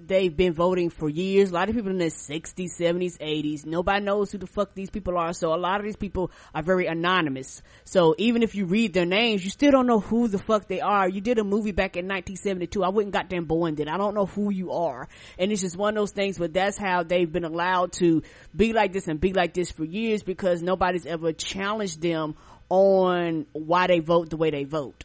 they've 0.07 0.35
been 0.35 0.53
voting 0.53 0.89
for 0.89 1.09
years. 1.09 1.51
A 1.51 1.53
lot 1.53 1.69
of 1.69 1.75
people 1.75 1.91
in 1.91 1.97
their 1.97 2.09
60s, 2.09 2.79
70s, 2.79 3.17
80s. 3.17 3.65
Nobody 3.65 4.03
knows 4.03 4.31
who 4.31 4.37
the 4.37 4.47
fuck 4.47 4.73
these 4.73 4.89
people 4.89 5.17
are. 5.17 5.33
So 5.33 5.53
a 5.53 5.57
lot 5.57 5.79
of 5.79 5.85
these 5.85 5.95
people 5.95 6.31
are 6.53 6.63
very 6.63 6.87
anonymous. 6.87 7.61
So 7.83 8.15
even 8.17 8.43
if 8.43 8.55
you 8.55 8.65
read 8.65 8.93
their 8.93 9.05
names, 9.05 9.43
you 9.43 9.49
still 9.49 9.71
don't 9.71 9.87
know 9.87 9.99
who 9.99 10.27
the 10.27 10.39
fuck 10.39 10.67
they 10.67 10.81
are. 10.81 11.07
You 11.07 11.21
did 11.21 11.39
a 11.39 11.43
movie 11.43 11.71
back 11.71 11.95
in 11.95 12.05
1972. 12.05 12.83
I 12.83 12.89
wouldn't 12.89 13.13
goddamn 13.13 13.45
born 13.45 13.75
then. 13.75 13.87
I 13.87 13.97
don't 13.97 14.15
know 14.15 14.25
who 14.25 14.51
you 14.51 14.71
are. 14.71 15.07
And 15.37 15.51
it's 15.51 15.61
just 15.61 15.77
one 15.77 15.97
of 15.97 16.01
those 16.01 16.11
things, 16.11 16.37
but 16.37 16.53
that's 16.53 16.77
how 16.77 17.03
they've 17.03 17.31
been 17.31 17.45
allowed 17.45 17.93
to 17.93 18.23
be 18.55 18.73
like 18.73 18.93
this 18.93 19.07
and 19.07 19.19
be 19.19 19.33
like 19.33 19.53
this 19.53 19.71
for 19.71 19.83
years 19.83 20.23
because 20.23 20.61
nobody's 20.61 21.05
ever 21.05 21.33
challenged 21.33 22.01
them 22.01 22.35
on 22.69 23.45
why 23.51 23.87
they 23.87 23.99
vote 23.99 24.29
the 24.29 24.37
way 24.37 24.49
they 24.49 24.63
vote. 24.63 25.03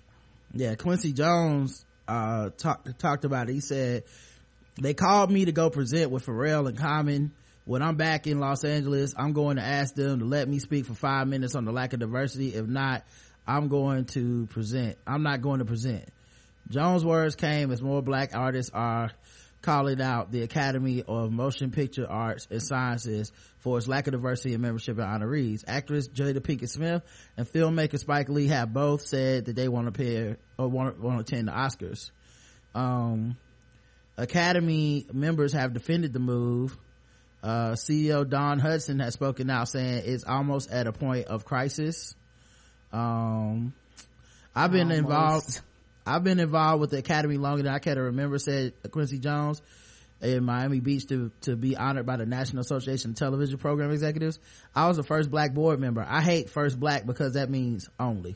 yeah 0.54 0.74
quincy 0.74 1.12
jones 1.12 1.84
uh 2.06 2.48
talked 2.56 2.98
talked 2.98 3.24
about 3.24 3.50
it 3.50 3.52
he 3.52 3.60
said 3.60 4.04
they 4.80 4.94
called 4.94 5.30
me 5.30 5.44
to 5.44 5.52
go 5.52 5.70
present 5.70 6.10
with 6.10 6.26
pharrell 6.26 6.68
and 6.68 6.78
common. 6.78 7.32
When 7.64 7.82
i'm 7.82 7.96
back 7.96 8.26
in 8.26 8.38
los 8.38 8.64
angeles 8.64 9.14
i'm 9.16 9.34
going 9.34 9.56
to 9.56 9.62
ask 9.62 9.94
them 9.94 10.20
to 10.20 10.24
let 10.24 10.48
me 10.48 10.58
speak 10.58 10.86
for 10.86 10.94
five 10.94 11.28
minutes 11.28 11.54
on 11.54 11.64
the 11.64 11.72
lack 11.72 11.92
of 11.92 12.00
diversity. 12.00 12.54
If 12.54 12.66
not 12.66 13.04
i'm 13.46 13.68
going 13.68 14.06
to 14.06 14.46
present. 14.46 14.96
I'm 15.06 15.22
not 15.22 15.42
going 15.42 15.58
to 15.58 15.64
present. 15.64 16.08
Jones 16.70 17.04
words 17.04 17.34
came 17.34 17.70
as 17.70 17.82
more 17.82 18.02
black 18.02 18.34
artists 18.34 18.70
are 18.74 19.10
calling 19.60 20.00
out 20.00 20.30
the 20.30 20.42
academy 20.42 21.02
of 21.06 21.32
motion 21.32 21.70
picture 21.70 22.06
arts 22.08 22.46
and 22.50 22.62
sciences 22.62 23.32
for 23.58 23.76
its 23.76 23.88
lack 23.88 24.06
of 24.06 24.12
diversity 24.12 24.54
in 24.54 24.60
membership 24.60 24.98
and 24.98 25.06
honorees. 25.06 25.64
Actress 25.66 26.08
jada 26.08 26.40
pinkett 26.40 26.68
smith 26.68 27.02
and 27.36 27.46
filmmaker 27.46 27.98
spike 27.98 28.28
lee 28.28 28.48
have 28.48 28.72
both 28.72 29.02
said 29.02 29.46
that 29.46 29.56
they 29.56 29.68
want 29.68 29.86
to 29.86 29.88
appear 29.88 30.36
or 30.58 30.68
want, 30.68 31.00
want 31.00 31.26
to 31.26 31.34
attend 31.34 31.48
the 31.48 31.52
oscars. 31.52 32.10
Um 32.74 33.36
academy 34.18 35.06
members 35.12 35.52
have 35.52 35.72
defended 35.72 36.12
the 36.12 36.18
move. 36.18 36.76
Uh 37.42 37.72
ceo 37.72 38.28
dawn 38.28 38.58
hudson 38.58 38.98
has 38.98 39.14
spoken 39.14 39.48
out 39.48 39.68
saying 39.68 40.02
it's 40.04 40.24
almost 40.24 40.70
at 40.70 40.86
a 40.86 40.92
point 40.92 41.28
of 41.28 41.44
crisis. 41.44 42.14
Um 42.92 43.72
i've 44.56 44.72
been 44.72 44.90
Almost. 44.90 44.98
involved 44.98 45.60
i've 46.04 46.24
been 46.24 46.40
involved 46.40 46.80
with 46.80 46.90
the 46.90 46.98
academy 46.98 47.36
longer 47.36 47.62
than 47.62 47.72
i 47.72 47.78
can 47.78 47.96
remember 47.96 48.38
said 48.38 48.72
quincy 48.90 49.18
jones 49.18 49.62
in 50.20 50.42
miami 50.42 50.80
beach 50.80 51.06
to 51.06 51.30
to 51.42 51.54
be 51.54 51.76
honored 51.76 52.06
by 52.06 52.16
the 52.16 52.26
national 52.26 52.62
association 52.62 53.12
of 53.12 53.16
television 53.16 53.58
program 53.58 53.92
executives. 53.92 54.40
I 54.74 54.88
was 54.88 54.96
the 54.96 55.04
first 55.04 55.30
black 55.30 55.54
board 55.54 55.78
member. 55.78 56.04
I 56.06 56.22
hate 56.22 56.50
first 56.50 56.80
black 56.80 57.06
because 57.06 57.34
that 57.34 57.50
means 57.50 57.88
only 58.00 58.34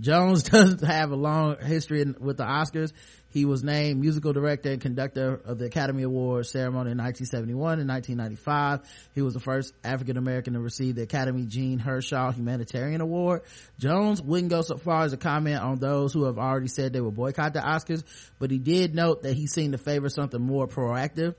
Jones 0.00 0.42
does 0.50 0.80
have 0.82 1.10
a 1.10 1.16
long 1.16 1.56
history 1.60 2.02
in, 2.02 2.16
with 2.20 2.36
the 2.36 2.44
Oscars. 2.44 2.92
He 3.30 3.44
was 3.44 3.62
named 3.62 4.00
musical 4.00 4.32
director 4.32 4.70
and 4.70 4.80
conductor 4.80 5.40
of 5.44 5.58
the 5.58 5.66
Academy 5.66 6.02
Awards 6.02 6.50
ceremony 6.50 6.92
in 6.92 6.98
1971 6.98 7.80
and 7.80 7.88
1995. 7.88 8.80
He 9.14 9.22
was 9.22 9.34
the 9.34 9.40
first 9.40 9.74
African 9.84 10.16
American 10.16 10.54
to 10.54 10.60
receive 10.60 10.94
the 10.94 11.02
Academy 11.02 11.44
Jean 11.46 11.78
Hersholt 11.78 12.34
Humanitarian 12.34 13.00
Award. 13.00 13.42
Jones 13.78 14.22
wouldn't 14.22 14.50
go 14.50 14.62
so 14.62 14.76
far 14.76 15.02
as 15.02 15.10
to 15.10 15.18
comment 15.18 15.60
on 15.60 15.78
those 15.78 16.12
who 16.12 16.24
have 16.24 16.38
already 16.38 16.68
said 16.68 16.92
they 16.92 17.00
will 17.00 17.10
boycott 17.10 17.52
the 17.52 17.60
Oscars, 17.60 18.04
but 18.38 18.50
he 18.50 18.58
did 18.58 18.94
note 18.94 19.22
that 19.22 19.34
he 19.34 19.46
seemed 19.46 19.72
to 19.72 19.78
favor 19.78 20.08
something 20.08 20.40
more 20.40 20.66
proactive. 20.66 21.34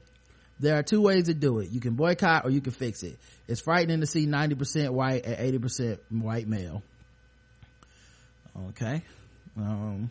There 0.60 0.78
are 0.78 0.84
two 0.84 1.02
ways 1.02 1.26
to 1.26 1.36
do 1.36 1.60
it. 1.60 1.70
You 1.70 1.80
can 1.80 1.94
boycott 1.94 2.46
or 2.46 2.50
you 2.50 2.62
can 2.62 2.74
fix 2.74 3.04
it. 3.04 3.18
It's 3.48 3.62
frightening 3.62 4.02
to 4.02 4.08
see 4.08 4.26
90% 4.26 4.90
white 4.90 5.26
and 5.26 5.62
80% 5.62 6.00
white 6.10 6.48
male 6.48 6.82
okay 8.70 9.02
um 9.58 10.10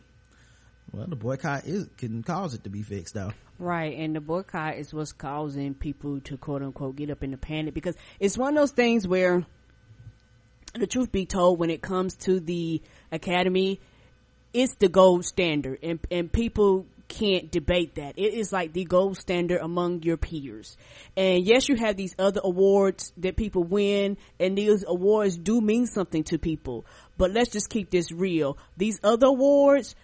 well 0.92 1.06
the 1.06 1.16
boycott 1.16 1.64
is 1.64 1.88
can 1.96 2.22
cause 2.22 2.54
it 2.54 2.64
to 2.64 2.70
be 2.70 2.82
fixed 2.82 3.14
though 3.14 3.32
Right, 3.58 3.96
and 3.96 4.14
the 4.14 4.20
boycott 4.20 4.76
is 4.76 4.92
what's 4.92 5.12
causing 5.12 5.72
people 5.72 6.20
to 6.20 6.36
quote 6.36 6.62
unquote 6.62 6.96
get 6.96 7.10
up 7.10 7.22
in 7.22 7.30
the 7.30 7.38
panic 7.38 7.72
because 7.72 7.96
it's 8.20 8.36
one 8.36 8.54
of 8.54 8.60
those 8.60 8.72
things 8.72 9.08
where 9.08 9.46
the 10.74 10.86
truth 10.86 11.10
be 11.10 11.24
told 11.24 11.58
when 11.58 11.70
it 11.70 11.80
comes 11.80 12.16
to 12.16 12.38
the 12.38 12.82
academy, 13.10 13.80
it's 14.52 14.74
the 14.74 14.88
gold 14.88 15.24
standard 15.24 15.78
and, 15.82 15.98
and 16.10 16.30
people 16.30 16.86
can't 17.08 17.50
debate 17.50 17.94
that. 17.94 18.18
It 18.18 18.34
is 18.34 18.52
like 18.52 18.72
the 18.72 18.84
gold 18.84 19.16
standard 19.16 19.60
among 19.60 20.02
your 20.02 20.16
peers. 20.16 20.76
And 21.16 21.46
yes, 21.46 21.68
you 21.68 21.76
have 21.76 21.96
these 21.96 22.14
other 22.18 22.40
awards 22.42 23.12
that 23.18 23.36
people 23.36 23.64
win 23.64 24.18
and 24.38 24.58
these 24.58 24.84
awards 24.86 25.38
do 25.38 25.60
mean 25.60 25.86
something 25.86 26.24
to 26.24 26.38
people. 26.38 26.84
But 27.18 27.32
let's 27.32 27.50
just 27.50 27.70
keep 27.70 27.90
this 27.90 28.12
real. 28.12 28.58
These 28.76 29.00
other 29.02 29.28
awards, 29.28 29.94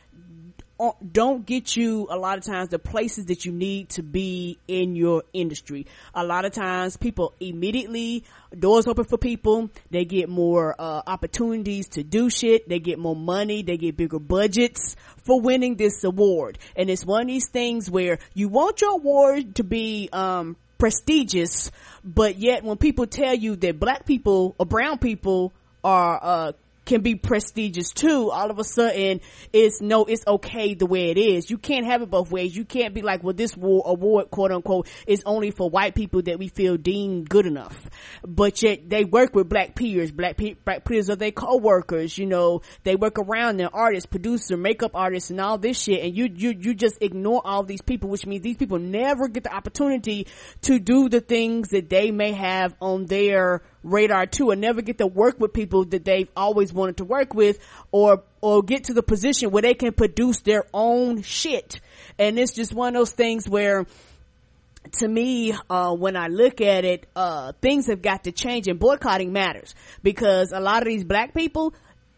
don't 1.13 1.47
get 1.47 1.77
you 1.77 2.09
a 2.11 2.17
lot 2.17 2.39
of 2.39 2.45
times 2.45 2.71
the 2.71 2.79
places 2.79 3.27
that 3.27 3.45
you 3.45 3.53
need 3.53 3.91
to 3.91 4.03
be 4.03 4.59
in 4.67 4.97
your 4.97 5.23
industry. 5.33 5.87
A 6.15 6.25
lot 6.25 6.45
of 6.45 6.53
times 6.53 6.97
people 6.97 7.35
immediately 7.39 8.25
doors 8.59 8.87
open 8.89 9.05
for 9.05 9.19
people. 9.19 9.71
They 9.91 10.05
get 10.05 10.29
more 10.29 10.75
uh, 10.79 11.03
opportunities 11.07 11.89
to 11.91 12.03
do 12.03 12.31
shit. 12.31 12.69
They 12.69 12.81
get 12.81 12.99
more 12.99 13.15
money. 13.15 13.63
They 13.63 13.77
get 13.77 13.97
bigger 13.97 14.19
budgets 14.19 14.97
for 15.19 15.41
winning 15.41 15.77
this 15.77 16.03
award. 16.03 16.59
And 16.75 16.91
it's 16.91 17.05
one 17.05 17.23
of 17.23 17.29
these 17.29 17.49
things 17.49 17.89
where 17.89 18.19
you 18.35 18.49
want 18.49 18.81
your 18.81 18.95
award 18.95 19.57
to 19.57 19.65
be 19.65 20.09
um, 20.13 20.57
prestigious, 20.79 21.71
but 22.03 22.39
yet 22.39 22.65
when 22.65 22.77
people 22.77 23.07
tell 23.07 23.35
you 23.35 23.55
that 23.55 23.79
black 23.79 24.05
people 24.05 24.57
or 24.59 24.67
brown 24.67 24.99
people 24.99 25.53
are 25.85 26.19
uh, 26.21 26.53
can 26.85 27.01
be 27.01 27.14
prestigious 27.14 27.93
too. 27.93 28.30
All 28.30 28.51
of 28.51 28.59
a 28.59 28.64
sudden, 28.64 29.20
it's 29.53 29.80
no, 29.80 30.05
it's 30.05 30.26
okay 30.26 30.74
the 30.74 30.87
way 30.87 31.11
it 31.11 31.18
is. 31.18 31.51
You 31.51 31.59
can't 31.59 31.87
have 31.87 32.03
it 32.03 32.11
both 32.11 32.30
ways. 32.30 32.57
You 32.57 32.64
can't 32.64 32.95
be 32.95 33.03
like, 33.03 33.22
well, 33.22 33.35
this 33.35 33.57
war, 33.57 33.83
award, 33.87 34.30
quote 34.30 34.51
unquote, 34.51 34.89
is 35.07 35.22
only 35.24 35.51
for 35.51 35.70
white 35.70 35.95
people 35.95 36.22
that 36.22 36.39
we 36.39 36.49
feel 36.49 36.76
deemed 36.76 37.28
good 37.28 37.47
enough. 37.47 37.89
But 38.26 38.62
yet 38.62 38.89
they 38.89 39.05
work 39.05 39.35
with 39.35 39.49
black 39.49 39.74
peers. 39.74 40.11
Black, 40.11 40.37
pe- 40.37 40.55
black 40.55 40.85
peers 40.85 41.09
are 41.11 41.16
their 41.16 41.30
co-workers. 41.30 42.18
You 42.18 42.26
know, 42.26 42.62
they 42.83 42.97
work 42.97 43.18
around 43.18 43.59
their 43.59 43.74
artists, 43.74 44.07
producer, 44.07 44.57
makeup 44.57 44.93
artists, 44.95 45.30
and 45.30 45.41
all 45.41 45.59
this 45.59 45.80
shit. 45.80 46.03
And 46.03 46.16
you, 46.16 46.28
you, 46.35 46.55
you 46.59 46.74
just 46.74 46.99
ignore 47.01 47.43
all 47.45 47.62
these 47.62 47.83
people, 47.83 48.11
which 48.11 48.26
means 48.26 48.43
these 48.43 48.57
people 48.57 48.78
never 48.78 49.28
get 49.28 49.45
the 49.45 49.55
opportunity 49.55 50.26
to 50.62 50.78
do 50.78 51.09
the 51.09 51.20
things 51.20 51.68
that 51.68 51.89
they 51.89 52.11
may 52.11 52.33
have 52.33 52.74
on 52.80 53.07
their 53.07 53.62
radar 53.83 54.26
too 54.26 54.51
and 54.51 54.61
never 54.61 54.83
get 54.83 54.99
to 54.99 55.07
work 55.07 55.41
with 55.41 55.53
people 55.53 55.85
that 55.87 56.05
they've 56.05 56.28
always 56.37 56.72
wanted 56.72 56.99
to 56.99 57.05
work 57.05 57.35
with 57.35 57.59
or 57.91 58.22
or 58.41 58.62
get 58.62 58.85
to 58.85 58.95
the 58.95 59.03
position 59.03 59.51
where 59.51 59.62
they 59.62 59.74
can 59.74 59.93
produce 59.93 60.41
their 60.41 60.64
own 60.72 61.22
shit. 61.22 61.80
And 62.18 62.39
it's 62.39 62.53
just 62.53 62.72
one 62.72 62.95
of 62.95 63.01
those 63.01 63.12
things 63.12 63.49
where 63.49 63.87
to 64.99 65.09
me, 65.09 65.55
uh, 65.70 65.95
when 65.95 66.16
I 66.16 66.26
look 66.26 66.61
at 66.61 66.85
it, 66.85 67.07
uh, 67.14 67.53
things 67.61 67.87
have 67.87 68.03
got 68.03 68.24
to 68.24 68.33
change 68.33 68.68
and 68.68 68.78
boycotting 68.78 69.33
matters 69.33 69.74
because 70.03 70.53
a 70.53 70.61
lot 70.61 70.83
of 70.83 70.89
these 70.89 71.05
black 71.05 71.35
people, 71.35 71.74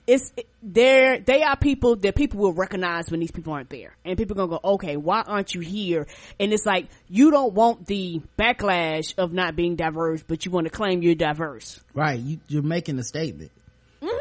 it's, 0.06 0.32
they're, 0.62 1.18
they 1.20 1.42
are 1.42 1.56
people 1.56 1.96
that 1.96 2.14
people 2.14 2.40
will 2.40 2.52
recognize 2.52 3.10
when 3.10 3.20
these 3.20 3.30
people 3.30 3.52
aren't 3.52 3.70
there. 3.70 3.96
And 4.04 4.18
people 4.18 4.36
gonna 4.36 4.48
go, 4.48 4.60
okay, 4.74 4.96
why 4.96 5.22
aren't 5.22 5.54
you 5.54 5.60
here? 5.60 6.06
And 6.38 6.52
it's 6.52 6.66
like, 6.66 6.88
you 7.08 7.30
don't 7.30 7.54
want 7.54 7.86
the 7.86 8.20
backlash 8.38 9.14
of 9.18 9.32
not 9.32 9.56
being 9.56 9.76
diverse, 9.76 10.22
but 10.22 10.44
you 10.44 10.50
want 10.50 10.66
to 10.66 10.70
claim 10.70 11.02
you're 11.02 11.14
diverse. 11.14 11.80
right 11.94 12.18
you, 12.18 12.38
you're 12.48 12.62
making 12.62 12.98
a 12.98 13.04
statement 13.04 13.50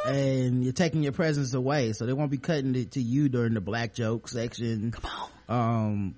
and 0.05 0.63
you're 0.63 0.73
taking 0.73 1.03
your 1.03 1.11
presence 1.11 1.53
away. 1.53 1.93
So 1.93 2.05
they 2.05 2.13
won't 2.13 2.31
be 2.31 2.37
cutting 2.37 2.75
it 2.75 2.91
to 2.91 3.01
you 3.01 3.29
during 3.29 3.53
the 3.53 3.61
black 3.61 3.93
joke 3.93 4.27
section. 4.27 4.91
Come 4.91 5.11
on. 5.11 5.29
Um, 5.49 6.15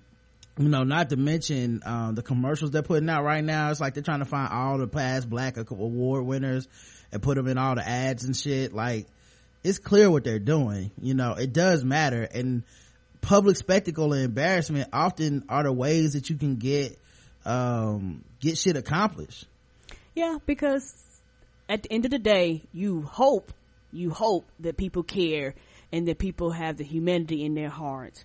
you 0.58 0.70
know, 0.70 0.84
not 0.84 1.10
to 1.10 1.18
mention, 1.18 1.82
um, 1.86 2.16
the 2.16 2.22
commercials 2.22 2.72
they're 2.72 2.82
putting 2.82 3.10
out 3.10 3.24
right 3.24 3.44
now. 3.44 3.72
It's 3.72 3.82
like 3.82 3.94
they're 3.94 4.04
trying 4.04 4.20
to 4.20 4.26
find 4.26 4.52
all 4.52 4.78
the 4.78 4.88
past 4.88 5.30
black 5.30 5.58
award 5.58 6.26
winners 6.26 6.68
and 7.12 7.22
put 7.22 7.36
them 7.36 7.48
in 7.48 7.58
all 7.58 7.76
the 7.76 7.88
ads 7.88 8.24
and 8.24 8.36
shit. 8.36 8.74
Like, 8.74 9.08
it's 9.66 9.80
clear 9.80 10.12
what 10.12 10.24
they're 10.24 10.38
doing. 10.38 10.92
You 11.02 11.16
know, 11.16 11.34
it 11.34 11.52
does 11.52 11.84
matter. 11.84 12.22
And 12.22 12.62
public 13.22 13.58
spectacle 13.58 14.14
and 14.14 14.24
embarrassment 14.24 14.90
often 14.94 15.44
are 15.50 15.64
the 15.64 15.74
ways 15.74 16.14
that 16.14 16.30
you 16.30 16.38
can 16.38 16.58
get, 16.58 17.00
um, 17.46 18.24
get 18.40 18.60
shit 18.60 18.78
accomplished. 18.78 19.48
Yeah, 20.14 20.38
because 20.46 20.94
at 21.68 21.82
the 21.82 21.92
end 21.92 22.06
of 22.06 22.12
the 22.12 22.20
day, 22.20 22.62
you 22.74 23.02
hope, 23.02 23.52
you 23.92 24.12
hope 24.12 24.46
that 24.60 24.78
people 24.78 25.02
care 25.02 25.56
and 25.92 26.08
that 26.10 26.20
people 26.20 26.52
have 26.52 26.78
the 26.78 26.84
humanity 26.84 27.44
in 27.44 27.56
their 27.56 27.70
hearts. 27.70 28.24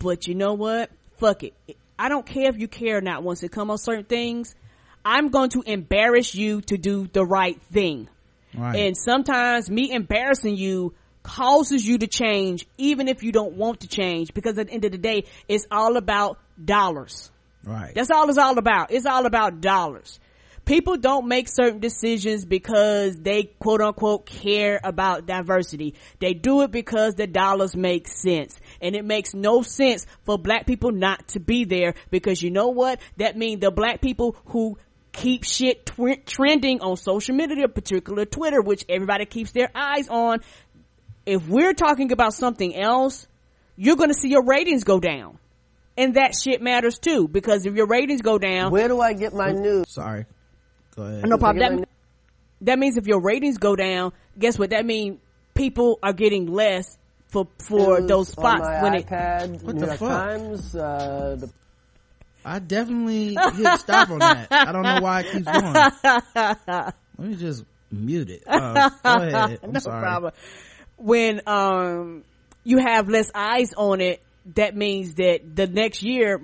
But 0.00 0.26
you 0.26 0.34
know 0.34 0.54
what? 0.54 0.90
Fuck 1.18 1.44
it. 1.44 1.54
I 1.96 2.08
don't 2.08 2.26
care 2.26 2.48
if 2.48 2.58
you 2.58 2.66
care 2.66 2.98
or 2.98 3.00
not 3.00 3.22
once 3.22 3.44
it 3.44 3.52
comes 3.52 3.70
on 3.70 3.78
certain 3.78 4.04
things. 4.04 4.56
I'm 5.04 5.28
going 5.28 5.50
to 5.50 5.62
embarrass 5.64 6.34
you 6.34 6.60
to 6.62 6.76
do 6.76 7.06
the 7.06 7.24
right 7.24 7.62
thing. 7.72 8.08
Right. 8.56 8.76
And 8.76 8.96
sometimes 8.96 9.70
me 9.70 9.92
embarrassing 9.92 10.56
you 10.56 10.94
causes 11.22 11.86
you 11.86 11.98
to 11.98 12.06
change 12.06 12.66
even 12.78 13.08
if 13.08 13.24
you 13.24 13.32
don't 13.32 13.54
want 13.54 13.80
to 13.80 13.88
change 13.88 14.32
because 14.32 14.56
at 14.58 14.68
the 14.68 14.72
end 14.72 14.84
of 14.84 14.92
the 14.92 14.98
day, 14.98 15.24
it's 15.48 15.66
all 15.70 15.96
about 15.96 16.38
dollars. 16.62 17.30
Right. 17.64 17.92
That's 17.94 18.10
all 18.10 18.28
it's 18.28 18.38
all 18.38 18.58
about. 18.58 18.92
It's 18.92 19.06
all 19.06 19.26
about 19.26 19.60
dollars. 19.60 20.20
People 20.64 20.96
don't 20.96 21.28
make 21.28 21.48
certain 21.48 21.78
decisions 21.78 22.44
because 22.44 23.16
they 23.16 23.44
quote 23.44 23.80
unquote 23.80 24.26
care 24.26 24.80
about 24.82 25.24
diversity. 25.24 25.94
They 26.18 26.34
do 26.34 26.62
it 26.62 26.72
because 26.72 27.14
the 27.14 27.28
dollars 27.28 27.76
make 27.76 28.08
sense. 28.08 28.58
And 28.80 28.96
it 28.96 29.04
makes 29.04 29.32
no 29.32 29.62
sense 29.62 30.06
for 30.24 30.36
black 30.38 30.66
people 30.66 30.90
not 30.90 31.28
to 31.28 31.40
be 31.40 31.64
there 31.64 31.94
because 32.10 32.42
you 32.42 32.50
know 32.50 32.68
what? 32.68 33.00
That 33.16 33.36
means 33.36 33.60
the 33.60 33.70
black 33.70 34.00
people 34.00 34.36
who 34.46 34.76
keep 35.16 35.44
shit 35.44 35.86
tw- 35.86 36.24
trending 36.26 36.80
on 36.80 36.96
social 36.96 37.34
media, 37.34 37.68
particularly 37.68 38.26
Twitter, 38.26 38.60
which 38.60 38.84
everybody 38.88 39.24
keeps 39.24 39.52
their 39.52 39.70
eyes 39.74 40.08
on. 40.08 40.40
If 41.24 41.48
we're 41.48 41.74
talking 41.74 42.12
about 42.12 42.34
something 42.34 42.76
else, 42.76 43.26
you're 43.76 43.96
going 43.96 44.10
to 44.10 44.14
see 44.14 44.28
your 44.28 44.44
ratings 44.44 44.84
go 44.84 45.00
down. 45.00 45.38
And 45.98 46.14
that 46.14 46.34
shit 46.36 46.60
matters 46.60 46.98
too, 46.98 47.26
because 47.26 47.66
if 47.66 47.74
your 47.74 47.86
ratings 47.86 48.20
go 48.22 48.38
down. 48.38 48.70
Where 48.70 48.88
do 48.88 49.00
I 49.00 49.14
get 49.14 49.32
my 49.34 49.52
news? 49.52 49.86
Sorry. 49.88 50.26
Go 50.94 51.02
ahead. 51.02 51.24
No 51.26 51.38
problem. 51.38 51.78
That, 51.78 51.88
that 52.62 52.78
means 52.78 52.96
if 52.96 53.06
your 53.06 53.20
ratings 53.20 53.58
go 53.58 53.74
down, 53.76 54.12
guess 54.38 54.58
what? 54.58 54.70
That 54.70 54.84
means 54.84 55.18
people 55.54 55.98
are 56.02 56.12
getting 56.12 56.46
less 56.46 56.98
for 57.28 57.48
for 57.58 58.00
News 58.00 58.08
those 58.08 58.28
spots 58.28 58.66
on 58.66 58.72
my 58.72 58.82
when 58.82 58.92
iPad, 58.92 59.54
it. 59.54 59.62
What 59.62 59.74
New 59.74 59.80
the 59.80 59.86
York 59.86 59.98
fuck? 59.98 60.08
Times, 60.10 60.76
uh, 60.76 61.36
the 61.40 61.50
I 62.46 62.60
definitely 62.60 63.36
hit 63.56 63.80
stop 63.80 64.08
on 64.10 64.20
that. 64.20 64.46
I 64.52 64.70
don't 64.70 64.84
know 64.84 65.00
why 65.00 65.22
it 65.22 65.32
keeps 65.32 65.44
going. 65.44 65.72
Let 67.18 67.28
me 67.28 67.34
just 67.34 67.64
mute 67.90 68.30
it. 68.30 68.44
Uh, 68.46 68.88
go 68.88 68.98
ahead. 69.04 69.58
I'm 69.64 69.72
no 69.72 69.80
sorry. 69.80 70.00
problem. 70.00 70.32
When 70.96 71.42
um 71.48 72.22
you 72.62 72.78
have 72.78 73.08
less 73.08 73.32
eyes 73.34 73.72
on 73.76 74.00
it, 74.00 74.22
that 74.54 74.76
means 74.76 75.14
that 75.14 75.56
the 75.56 75.66
next 75.66 76.04
year 76.04 76.38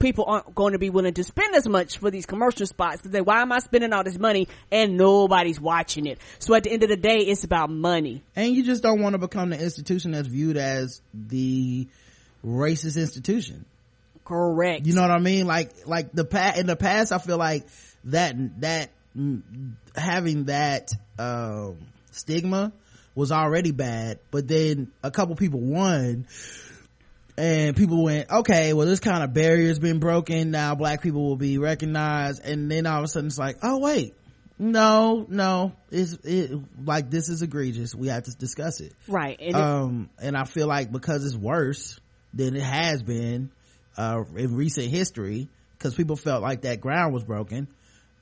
people 0.00 0.24
aren't 0.26 0.52
going 0.52 0.72
to 0.72 0.80
be 0.80 0.90
willing 0.90 1.14
to 1.14 1.22
spend 1.22 1.54
as 1.54 1.68
much 1.68 1.98
for 1.98 2.10
these 2.10 2.26
commercial 2.26 2.66
spots 2.66 2.96
because 2.96 3.12
they 3.12 3.20
why 3.20 3.40
am 3.40 3.52
I 3.52 3.60
spending 3.60 3.92
all 3.92 4.02
this 4.02 4.18
money 4.18 4.48
and 4.72 4.96
nobody's 4.96 5.60
watching 5.60 6.06
it? 6.06 6.18
So 6.40 6.54
at 6.54 6.64
the 6.64 6.72
end 6.72 6.82
of 6.82 6.88
the 6.88 6.96
day, 6.96 7.18
it's 7.18 7.44
about 7.44 7.70
money. 7.70 8.24
And 8.34 8.52
you 8.52 8.64
just 8.64 8.82
don't 8.82 9.00
want 9.00 9.12
to 9.12 9.18
become 9.18 9.50
the 9.50 9.60
institution 9.60 10.10
that's 10.10 10.26
viewed 10.26 10.56
as 10.56 11.00
the 11.14 11.86
racist 12.44 12.98
institution. 13.00 13.64
Correct. 14.26 14.86
You 14.86 14.94
know 14.94 15.02
what 15.02 15.10
I 15.10 15.18
mean? 15.18 15.46
Like, 15.46 15.86
like 15.86 16.12
the 16.12 16.24
past, 16.24 16.58
in 16.58 16.66
the 16.66 16.76
past, 16.76 17.12
I 17.12 17.18
feel 17.18 17.38
like 17.38 17.66
that, 18.04 18.34
that, 18.60 18.90
having 19.96 20.44
that, 20.44 20.92
um, 21.18 21.78
stigma 22.10 22.72
was 23.14 23.32
already 23.32 23.72
bad, 23.72 24.18
but 24.30 24.46
then 24.46 24.92
a 25.02 25.10
couple 25.10 25.36
people 25.36 25.60
won 25.60 26.26
and 27.38 27.76
people 27.76 28.02
went, 28.02 28.30
okay, 28.30 28.72
well, 28.72 28.86
this 28.86 29.00
kind 29.00 29.22
of 29.22 29.32
barrier's 29.32 29.78
been 29.78 29.98
broken. 29.98 30.50
Now 30.50 30.74
black 30.74 31.02
people 31.02 31.26
will 31.26 31.36
be 31.36 31.58
recognized. 31.58 32.44
And 32.44 32.70
then 32.70 32.86
all 32.86 32.98
of 32.98 33.04
a 33.04 33.08
sudden 33.08 33.28
it's 33.28 33.38
like, 33.38 33.58
oh, 33.62 33.78
wait, 33.78 34.14
no, 34.58 35.26
no, 35.28 35.72
it's 35.90 36.14
it, 36.24 36.58
like 36.82 37.10
this 37.10 37.28
is 37.28 37.42
egregious. 37.42 37.94
We 37.94 38.08
have 38.08 38.24
to 38.24 38.32
discuss 38.32 38.80
it. 38.80 38.92
Right. 39.06 39.38
And 39.40 39.56
um, 39.56 40.10
and 40.20 40.36
I 40.36 40.44
feel 40.44 40.66
like 40.66 40.90
because 40.90 41.24
it's 41.24 41.36
worse 41.36 41.98
than 42.32 42.56
it 42.56 42.62
has 42.62 43.02
been, 43.02 43.50
uh, 43.96 44.24
in 44.36 44.56
recent 44.56 44.88
history, 44.88 45.48
because 45.76 45.94
people 45.94 46.16
felt 46.16 46.42
like 46.42 46.62
that 46.62 46.80
ground 46.80 47.12
was 47.14 47.24
broken. 47.24 47.68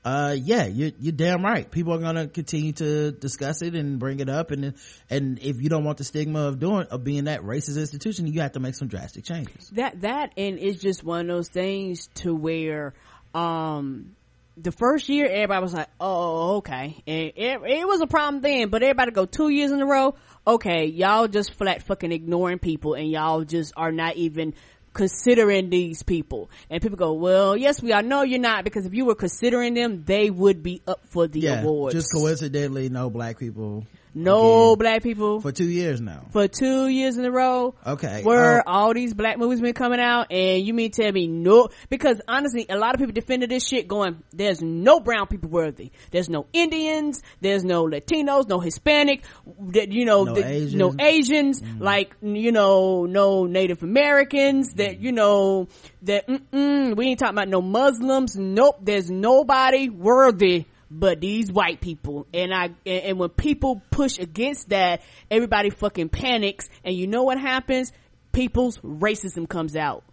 Uh, 0.04 0.36
yeah, 0.38 0.66
you're, 0.66 0.90
you're 1.00 1.12
damn 1.12 1.42
right. 1.42 1.70
People 1.70 1.94
are 1.94 1.98
gonna 1.98 2.28
continue 2.28 2.72
to 2.72 3.10
discuss 3.10 3.62
it 3.62 3.74
and 3.74 3.98
bring 3.98 4.20
it 4.20 4.28
up. 4.28 4.50
And, 4.50 4.74
and 5.08 5.38
if 5.38 5.62
you 5.62 5.70
don't 5.70 5.84
want 5.84 5.96
the 5.96 6.04
stigma 6.04 6.40
of 6.40 6.58
doing, 6.58 6.86
of 6.90 7.04
being 7.04 7.24
that 7.24 7.40
racist 7.40 7.78
institution, 7.78 8.26
you 8.26 8.42
have 8.42 8.52
to 8.52 8.60
make 8.60 8.74
some 8.74 8.88
drastic 8.88 9.24
changes. 9.24 9.70
that 9.70 10.02
that 10.02 10.32
and 10.36 10.58
it's 10.58 10.80
just 10.80 11.02
one 11.02 11.22
of 11.22 11.36
those 11.36 11.48
things 11.48 12.08
to 12.16 12.34
where 12.34 12.92
um 13.34 14.14
the 14.56 14.70
first 14.70 15.08
year 15.08 15.26
everybody 15.26 15.62
was 15.62 15.74
like 15.74 15.88
oh 15.98 16.56
okay 16.58 17.02
and 17.06 17.32
it, 17.34 17.60
it 17.64 17.88
was 17.88 18.00
a 18.00 18.06
problem 18.06 18.40
then 18.40 18.68
but 18.68 18.82
everybody 18.82 19.10
go 19.10 19.26
two 19.26 19.48
years 19.48 19.72
in 19.72 19.80
a 19.80 19.86
row 19.86 20.14
okay 20.46 20.84
y'all 20.86 21.26
just 21.26 21.52
flat 21.54 21.82
fucking 21.82 22.12
ignoring 22.12 22.60
people 22.60 22.94
and 22.94 23.10
y'all 23.10 23.42
just 23.42 23.72
are 23.76 23.90
not 23.90 24.14
even 24.14 24.54
considering 24.94 25.68
these 25.68 26.02
people 26.02 26.50
and 26.70 26.80
people 26.80 26.96
go 26.96 27.12
well 27.12 27.56
yes 27.56 27.82
we 27.82 27.92
are. 27.92 28.02
No, 28.02 28.22
you're 28.22 28.38
not 28.38 28.64
because 28.64 28.86
if 28.86 28.94
you 28.94 29.04
were 29.04 29.14
considering 29.14 29.74
them 29.74 30.04
they 30.04 30.30
would 30.30 30.62
be 30.62 30.80
up 30.86 31.00
for 31.08 31.26
the 31.26 31.40
yeah, 31.40 31.60
awards 31.60 31.94
just 31.94 32.12
coincidentally, 32.12 32.88
no 32.88 33.10
black 33.10 33.38
people 33.38 33.84
no 34.14 34.76
black 34.76 35.02
people 35.02 35.40
for 35.40 35.50
two 35.52 35.68
years 35.68 36.00
now. 36.00 36.26
for 36.30 36.46
two 36.48 36.86
years 36.88 37.16
in 37.16 37.24
a 37.24 37.30
row 37.30 37.74
Okay, 37.86 38.22
where 38.22 38.60
uh, 38.60 38.62
all 38.66 38.94
these 38.94 39.12
black 39.14 39.38
movies 39.38 39.60
been 39.60 39.74
coming 39.74 40.00
out 40.00 40.30
and 40.30 40.64
you 40.64 40.72
mean 40.72 40.90
tell 40.90 41.10
me 41.10 41.26
no 41.26 41.68
because 41.88 42.20
honestly 42.28 42.66
a 42.68 42.76
lot 42.76 42.94
of 42.94 43.00
people 43.00 43.12
defended 43.12 43.50
this 43.50 43.66
shit 43.66 43.88
going 43.88 44.22
there's 44.32 44.62
no 44.62 45.00
brown 45.00 45.26
people 45.26 45.50
worthy 45.50 45.90
there's 46.12 46.28
no 46.28 46.46
indians 46.52 47.22
there's 47.40 47.64
no 47.64 47.84
latinos 47.86 48.48
no 48.48 48.60
hispanic 48.60 49.24
that 49.72 49.90
you 49.90 50.04
know 50.04 50.24
No 50.24 50.34
the- 50.34 50.46
Asians. 50.46 50.74
no 50.74 50.94
asians 50.98 51.62
like 51.80 52.14
you 52.22 52.52
know 52.52 53.06
no 53.06 53.46
native 53.46 53.82
americans 53.82 54.74
that 54.74 55.00
you 55.00 55.12
know 55.12 55.68
that 56.02 56.28
we 56.28 57.06
ain't 57.06 57.18
talking 57.18 57.34
about 57.34 57.48
no 57.48 57.60
muslims 57.62 58.36
nope 58.36 58.76
there's 58.82 59.10
nobody 59.10 59.88
worthy 59.88 60.66
but 60.94 61.20
these 61.20 61.50
white 61.50 61.80
people. 61.80 62.26
And 62.32 62.54
i 62.54 62.64
and, 62.64 62.76
and 62.86 63.18
when 63.18 63.30
people 63.30 63.82
push 63.90 64.18
against 64.18 64.68
that 64.68 65.02
everybody 65.30 65.70
fucking 65.70 66.08
panics. 66.08 66.68
And 66.84 66.94
you 66.94 67.06
know 67.06 67.24
what 67.24 67.38
happens? 67.38 67.92
People's 68.32 68.78
racism 68.78 69.48
comes 69.48 69.76
out. 69.76 70.04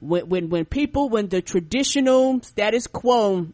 When 0.00 0.28
when 0.28 0.48
when 0.48 0.64
people 0.64 1.10
when 1.10 1.28
the 1.28 1.42
traditional 1.42 2.40
status 2.42 2.86
quo 2.86 3.48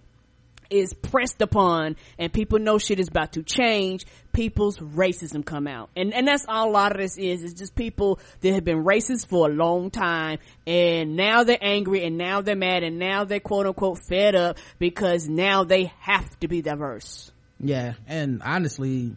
is 0.70 0.92
pressed 0.94 1.40
upon 1.40 1.96
and 2.18 2.32
people 2.32 2.58
know 2.58 2.78
shit 2.78 3.00
is 3.00 3.08
about 3.08 3.32
to 3.32 3.42
change 3.42 4.06
people's 4.38 4.78
racism 4.78 5.44
come 5.44 5.66
out 5.66 5.90
and 5.96 6.14
and 6.14 6.28
that's 6.28 6.46
all 6.46 6.68
a 6.68 6.70
lot 6.70 6.92
of 6.92 6.98
this 6.98 7.18
is 7.18 7.42
it's 7.42 7.54
just 7.54 7.74
people 7.74 8.20
that 8.40 8.52
have 8.52 8.64
been 8.64 8.84
racist 8.84 9.26
for 9.26 9.50
a 9.50 9.52
long 9.52 9.90
time 9.90 10.38
and 10.64 11.16
now 11.16 11.42
they're 11.42 11.58
angry 11.60 12.04
and 12.04 12.16
now 12.16 12.40
they're 12.40 12.54
mad 12.54 12.84
and 12.84 13.00
now 13.00 13.24
they're 13.24 13.40
quote 13.40 13.66
unquote 13.66 13.98
fed 14.08 14.36
up 14.36 14.56
because 14.78 15.28
now 15.28 15.64
they 15.64 15.92
have 15.98 16.38
to 16.38 16.46
be 16.46 16.62
diverse 16.62 17.32
Yeah, 17.58 17.94
and 18.06 18.40
honestly, 18.44 19.16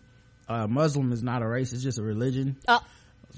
uh, 0.50 0.66
Muslim 0.66 1.12
is 1.12 1.22
not 1.22 1.44
a 1.44 1.48
race; 1.48 1.72
it's 1.74 1.84
just 1.84 2.00
a 2.00 2.04
religion. 2.04 2.58
Uh, 2.68 2.80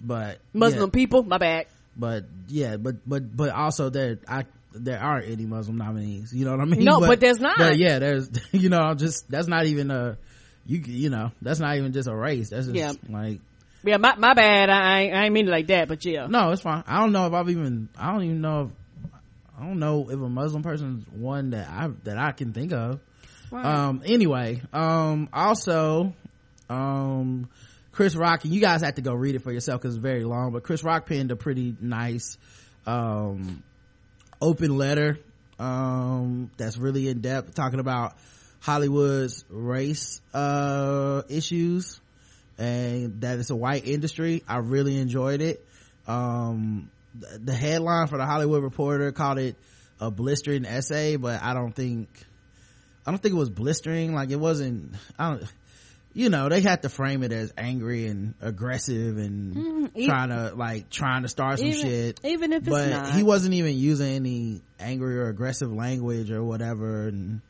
but 0.01 0.39
muslim 0.53 0.85
yeah, 0.85 0.93
people 0.93 1.23
my 1.23 1.37
bad 1.37 1.65
but 1.95 2.25
yeah, 2.47 2.77
but 2.77 3.07
but 3.07 3.35
but 3.35 3.49
also 3.49 3.89
there, 3.89 4.19
I 4.27 4.45
there 4.73 4.99
aren't 4.99 5.29
any 5.29 5.45
Muslim 5.45 5.77
nominees. 5.77 6.33
You 6.33 6.45
know 6.45 6.51
what 6.51 6.61
I 6.61 6.65
mean? 6.65 6.83
No, 6.83 6.99
but 7.11 7.19
there's 7.19 7.39
not. 7.39 7.57
but 7.57 7.77
yeah, 7.77 7.99
there's 7.99 8.29
you 8.51 8.69
know 8.69 8.93
just 8.95 9.29
that's 9.29 9.47
not 9.47 9.65
even 9.65 9.91
a 9.91 10.17
you 10.65 10.79
you 10.85 11.09
know 11.09 11.31
that's 11.41 11.59
not 11.59 11.77
even 11.77 11.91
just 11.93 12.07
a 12.07 12.15
race. 12.15 12.49
That's 12.49 12.67
just 12.67 12.75
Yeah. 12.75 12.93
like 13.09 13.39
yeah 13.83 13.97
my, 13.97 14.15
my 14.15 14.33
bad 14.33 14.69
I, 14.69 15.01
ain't- 15.01 15.13
I 15.15 15.23
ain't 15.25 15.33
mean 15.33 15.47
it 15.47 15.51
like 15.51 15.67
that 15.67 15.87
but 15.89 16.03
yeah 16.05 16.27
no, 16.27 16.51
it's 16.51 16.61
fine. 16.61 16.83
I 16.87 16.99
don't 17.01 17.11
know 17.11 17.27
if 17.27 17.33
I've 17.33 17.49
even 17.49 17.89
I 17.97 18.11
don't 18.13 18.23
even 18.23 18.41
know 18.41 18.61
if 18.61 19.11
I 19.59 19.65
don't 19.65 19.79
know 19.79 20.05
if 20.09 20.13
a 20.19 20.29
Muslim 20.29 20.63
person's 20.63 21.05
one 21.09 21.51
that 21.51 21.69
I 21.69 21.89
that 22.05 22.17
I 22.17 22.31
can 22.31 22.53
think 22.53 22.71
of. 22.73 22.99
Right. 23.51 23.63
Um. 23.65 24.01
Anyway. 24.05 24.61
Um. 24.73 25.29
Also. 25.31 26.13
Um. 26.69 27.49
Chris 27.91 28.15
Rock, 28.15 28.43
and 28.45 28.51
you 28.53 28.59
guys 28.59 28.81
have 28.81 28.95
to 28.95 29.03
go 29.03 29.13
read 29.13 29.35
it 29.35 29.43
for 29.43 29.51
yourself 29.51 29.79
because 29.79 29.93
it's 29.93 30.01
very 30.01 30.23
long. 30.23 30.51
But 30.51 30.63
Chris 30.63 30.83
Rock 30.83 31.05
penned 31.05 31.29
a 31.29 31.35
pretty 31.35 31.75
nice, 31.79 32.39
um, 32.87 33.61
open 34.41 34.75
letter, 34.79 35.19
um, 35.59 36.49
that's 36.57 36.75
really 36.77 37.07
in 37.07 37.21
depth, 37.21 37.53
talking 37.53 37.79
about 37.79 38.15
Hollywood's 38.63 39.43
race 39.49 40.21
uh 40.33 41.23
issues 41.27 41.99
and 42.57 43.19
that 43.19 43.37
it's 43.39 43.49
a 43.49 43.55
white 43.55 43.85
industry. 43.85 44.41
I 44.47 44.57
really 44.59 44.97
enjoyed 44.97 45.41
it. 45.41 45.65
Um, 46.07 46.89
the- 47.19 47.39
the 47.39 47.53
headline 47.53 48.07
for 48.07 48.17
the 48.17 48.25
Hollywood 48.25 48.63
Reporter 48.63 49.11
called 49.11 49.37
it 49.39 49.57
a 49.99 50.09
blistering 50.09 50.65
essay, 50.65 51.17
but 51.17 51.41
I 51.43 51.53
don't 51.53 51.73
think, 51.75 52.07
I 53.05 53.11
don't 53.11 53.21
think 53.21 53.33
it 53.35 53.37
was 53.37 53.49
blistering. 53.49 54.13
Like 54.15 54.29
it 54.31 54.39
wasn't, 54.39 54.93
I 55.19 55.31
don't, 55.31 55.43
you 56.13 56.29
know, 56.29 56.47
they 56.47 56.61
had 56.61 56.83
to 56.83 56.89
frame 56.89 57.21
it 57.23 57.33
as 57.33 57.51
angry 57.57 58.05
and 58.07 58.33
aggressive 58.41 59.17
and 59.17 59.55
Mhm. 59.55 59.89
E- 59.95 60.07
trying 60.07 60.29
to 60.29 60.53
like 60.55 60.89
trying 60.89 61.23
to 61.23 61.27
start 61.27 61.59
some 61.59 61.67
even- 61.67 61.81
shit. 61.81 62.19
even 62.23 62.53
if 62.53 62.61
it's 62.61 62.69
but 62.69 62.89
not. 62.89 63.09
he 63.13 63.23
wasn't 63.23 63.55
even 63.55 63.75
using 63.77 64.07
any 64.13 64.61
angry 64.79 65.17
or 65.17 65.27
aggressive 65.27 65.71
language 65.73 66.31
or 66.31 66.41
whatever. 66.43 67.07
And 67.09 67.41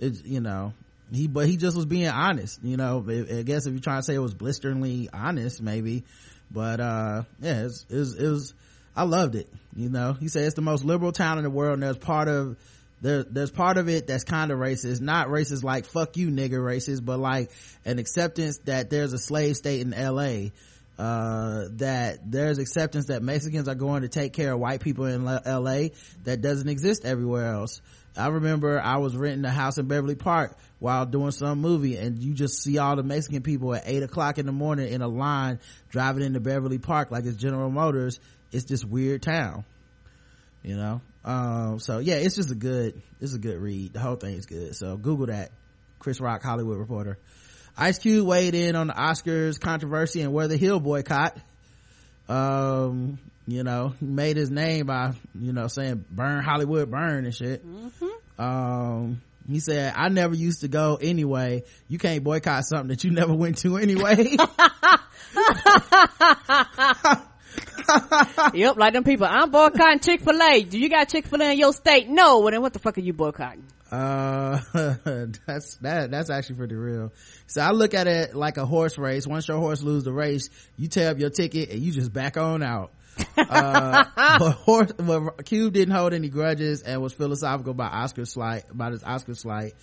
it's, 0.00 0.22
you 0.24 0.40
know, 0.40 0.72
he, 1.12 1.28
but 1.28 1.46
he 1.46 1.56
just 1.56 1.76
was 1.76 1.86
being 1.86 2.08
honest, 2.08 2.62
you 2.62 2.76
know, 2.76 3.04
I 3.08 3.42
guess 3.42 3.66
if 3.66 3.72
you're 3.72 3.82
trying 3.82 3.98
to 3.98 4.02
say 4.02 4.14
it 4.14 4.20
was 4.20 4.34
blisteringly 4.34 5.08
honest, 5.12 5.60
maybe, 5.60 6.04
but, 6.50 6.80
uh, 6.80 7.22
yeah, 7.40 7.64
it's, 7.64 7.86
it 7.88 7.96
was, 7.96 8.14
it 8.14 8.28
was, 8.28 8.54
I 8.96 9.04
loved 9.04 9.34
it, 9.36 9.48
you 9.76 9.88
know, 9.88 10.14
he 10.14 10.28
said 10.28 10.44
it's 10.44 10.54
the 10.54 10.62
most 10.62 10.84
liberal 10.84 11.12
town 11.12 11.38
in 11.38 11.44
the 11.44 11.50
world 11.50 11.74
and 11.74 11.82
there's 11.82 11.98
part 11.98 12.28
of, 12.28 12.56
there, 13.02 13.22
there's 13.22 13.50
part 13.50 13.78
of 13.78 13.88
it 13.88 14.06
that's 14.06 14.24
kind 14.24 14.50
of 14.50 14.58
racist, 14.58 15.00
not 15.00 15.28
racist 15.28 15.62
like 15.62 15.86
fuck 15.86 16.16
you 16.16 16.28
nigga 16.28 16.58
racist, 16.58 17.04
but 17.04 17.18
like 17.18 17.50
an 17.84 17.98
acceptance 17.98 18.58
that 18.64 18.90
there's 18.90 19.12
a 19.12 19.18
slave 19.18 19.56
state 19.56 19.80
in 19.80 19.90
LA, 19.90 20.50
uh, 20.98 21.68
that 21.76 22.18
there's 22.30 22.58
acceptance 22.58 23.06
that 23.06 23.22
Mexicans 23.22 23.68
are 23.68 23.74
going 23.74 24.02
to 24.02 24.08
take 24.08 24.34
care 24.34 24.52
of 24.52 24.60
white 24.60 24.80
people 24.80 25.06
in 25.06 25.24
LA 25.24 25.88
that 26.24 26.42
doesn't 26.42 26.68
exist 26.68 27.06
everywhere 27.06 27.54
else. 27.54 27.80
I 28.16 28.28
remember 28.28 28.80
I 28.80 28.98
was 28.98 29.16
renting 29.16 29.44
a 29.44 29.50
house 29.50 29.78
in 29.78 29.86
Beverly 29.86 30.16
Park 30.16 30.56
while 30.78 31.06
doing 31.06 31.30
some 31.30 31.60
movie 31.60 31.96
and 31.96 32.18
you 32.18 32.34
just 32.34 32.62
see 32.62 32.78
all 32.78 32.96
the 32.96 33.02
Mexican 33.02 33.42
people 33.42 33.74
at 33.74 33.84
eight 33.86 34.02
o'clock 34.02 34.38
in 34.38 34.46
the 34.46 34.52
morning 34.52 34.92
in 34.92 35.02
a 35.02 35.08
line 35.08 35.60
driving 35.90 36.24
into 36.24 36.40
Beverly 36.40 36.78
Park 36.78 37.10
like 37.10 37.24
it's 37.24 37.36
General 37.36 37.70
Motors. 37.70 38.18
It's 38.52 38.64
this 38.64 38.84
weird 38.84 39.22
town, 39.22 39.64
you 40.62 40.76
know? 40.76 41.00
Um, 41.24 41.78
so 41.78 41.98
yeah, 41.98 42.16
it's 42.16 42.34
just 42.34 42.50
a 42.50 42.54
good, 42.54 43.00
it's 43.20 43.34
a 43.34 43.38
good 43.38 43.60
read. 43.60 43.92
The 43.92 44.00
whole 44.00 44.16
thing 44.16 44.34
is 44.34 44.46
good. 44.46 44.74
So 44.74 44.96
Google 44.96 45.26
that. 45.26 45.50
Chris 46.00 46.18
Rock, 46.18 46.42
Hollywood 46.42 46.78
Reporter. 46.78 47.18
Ice 47.76 47.98
Cube 47.98 48.26
weighed 48.26 48.54
in 48.54 48.74
on 48.74 48.88
the 48.88 48.94
Oscars 48.94 49.60
controversy 49.60 50.22
and 50.22 50.32
Weather 50.32 50.56
Hill 50.56 50.80
boycott. 50.80 51.36
Um, 52.28 53.18
you 53.46 53.64
know, 53.64 53.94
he 54.00 54.06
made 54.06 54.36
his 54.36 54.50
name 54.50 54.86
by, 54.86 55.12
you 55.38 55.52
know, 55.52 55.66
saying 55.66 56.04
burn 56.10 56.42
Hollywood, 56.42 56.90
burn 56.90 57.24
and 57.24 57.34
shit. 57.34 57.64
Um, 58.38 59.20
he 59.48 59.60
said, 59.60 59.94
I 59.96 60.08
never 60.08 60.34
used 60.34 60.60
to 60.60 60.68
go 60.68 60.98
anyway. 61.00 61.64
You 61.88 61.98
can't 61.98 62.22
boycott 62.22 62.64
something 62.64 62.88
that 62.88 63.04
you 63.04 63.10
never 63.10 63.34
went 63.34 63.58
to 63.58 63.76
anyway. 63.76 64.16
yep, 68.54 68.76
like 68.76 68.92
them 68.92 69.04
people. 69.04 69.26
I'm 69.28 69.50
boycotting 69.50 70.00
Chick 70.00 70.20
Fil 70.20 70.40
A. 70.40 70.62
Do 70.62 70.78
you 70.78 70.88
got 70.88 71.08
Chick 71.08 71.26
Fil 71.26 71.42
A 71.42 71.52
in 71.52 71.58
your 71.58 71.72
state? 71.72 72.08
No. 72.08 72.40
Well, 72.40 72.52
then 72.52 72.62
what 72.62 72.72
the 72.72 72.78
fuck 72.78 72.98
are 72.98 73.02
you 73.02 73.12
boycotting? 73.12 73.64
Uh, 73.90 74.60
that's, 75.46 75.74
that, 75.76 76.10
that's 76.10 76.30
actually 76.30 76.56
pretty 76.56 76.76
real. 76.76 77.12
So 77.46 77.60
I 77.60 77.72
look 77.72 77.94
at 77.94 78.06
it 78.06 78.36
like 78.36 78.56
a 78.56 78.64
horse 78.64 78.98
race. 78.98 79.26
Once 79.26 79.48
your 79.48 79.58
horse 79.58 79.82
lose 79.82 80.04
the 80.04 80.12
race, 80.12 80.48
you 80.76 80.88
tear 80.88 81.10
up 81.10 81.18
your 81.18 81.30
ticket 81.30 81.70
and 81.70 81.80
you 81.80 81.90
just 81.90 82.12
back 82.12 82.36
on 82.36 82.62
out. 82.62 82.92
Uh, 83.36 84.38
but 84.66 84.96
but 84.98 85.44
Cube 85.44 85.72
didn't 85.72 85.94
hold 85.94 86.12
any 86.12 86.28
grudges 86.28 86.82
and 86.82 87.00
was 87.00 87.12
philosophical 87.12 87.72
about 87.72 87.92
Oscar 87.92 88.24
slight, 88.24 88.64
about 88.70 88.92
his 88.92 89.02
Oscar 89.04 89.34
slight. 89.34 89.74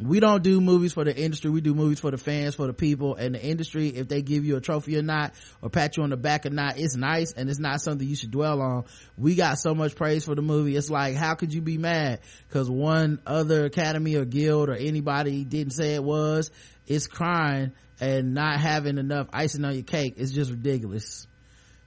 We 0.00 0.20
don't 0.20 0.44
do 0.44 0.60
movies 0.60 0.92
for 0.92 1.02
the 1.02 1.16
industry. 1.16 1.50
We 1.50 1.60
do 1.60 1.74
movies 1.74 1.98
for 1.98 2.12
the 2.12 2.18
fans, 2.18 2.54
for 2.54 2.68
the 2.68 2.72
people 2.72 3.16
and 3.16 3.34
the 3.34 3.42
industry. 3.42 3.88
If 3.88 4.06
they 4.06 4.22
give 4.22 4.44
you 4.44 4.56
a 4.56 4.60
trophy 4.60 4.96
or 4.96 5.02
not, 5.02 5.34
or 5.60 5.70
pat 5.70 5.96
you 5.96 6.04
on 6.04 6.10
the 6.10 6.16
back 6.16 6.46
or 6.46 6.50
not, 6.50 6.78
it's 6.78 6.94
nice 6.94 7.32
and 7.32 7.50
it's 7.50 7.58
not 7.58 7.80
something 7.80 8.06
you 8.06 8.14
should 8.14 8.30
dwell 8.30 8.62
on. 8.62 8.84
We 9.16 9.34
got 9.34 9.58
so 9.58 9.74
much 9.74 9.96
praise 9.96 10.24
for 10.24 10.36
the 10.36 10.42
movie. 10.42 10.76
It's 10.76 10.88
like, 10.88 11.16
how 11.16 11.34
could 11.34 11.52
you 11.52 11.60
be 11.60 11.78
mad? 11.78 12.20
Cause 12.50 12.70
one 12.70 13.20
other 13.26 13.64
academy 13.64 14.14
or 14.14 14.24
guild 14.24 14.68
or 14.68 14.74
anybody 14.74 15.42
didn't 15.44 15.72
say 15.72 15.94
it 15.94 16.04
was. 16.04 16.52
It's 16.86 17.08
crying 17.08 17.72
and 18.00 18.34
not 18.34 18.60
having 18.60 18.98
enough 18.98 19.26
icing 19.32 19.64
on 19.64 19.74
your 19.74 19.82
cake 19.82 20.14
It's 20.16 20.30
just 20.30 20.52
ridiculous. 20.52 21.26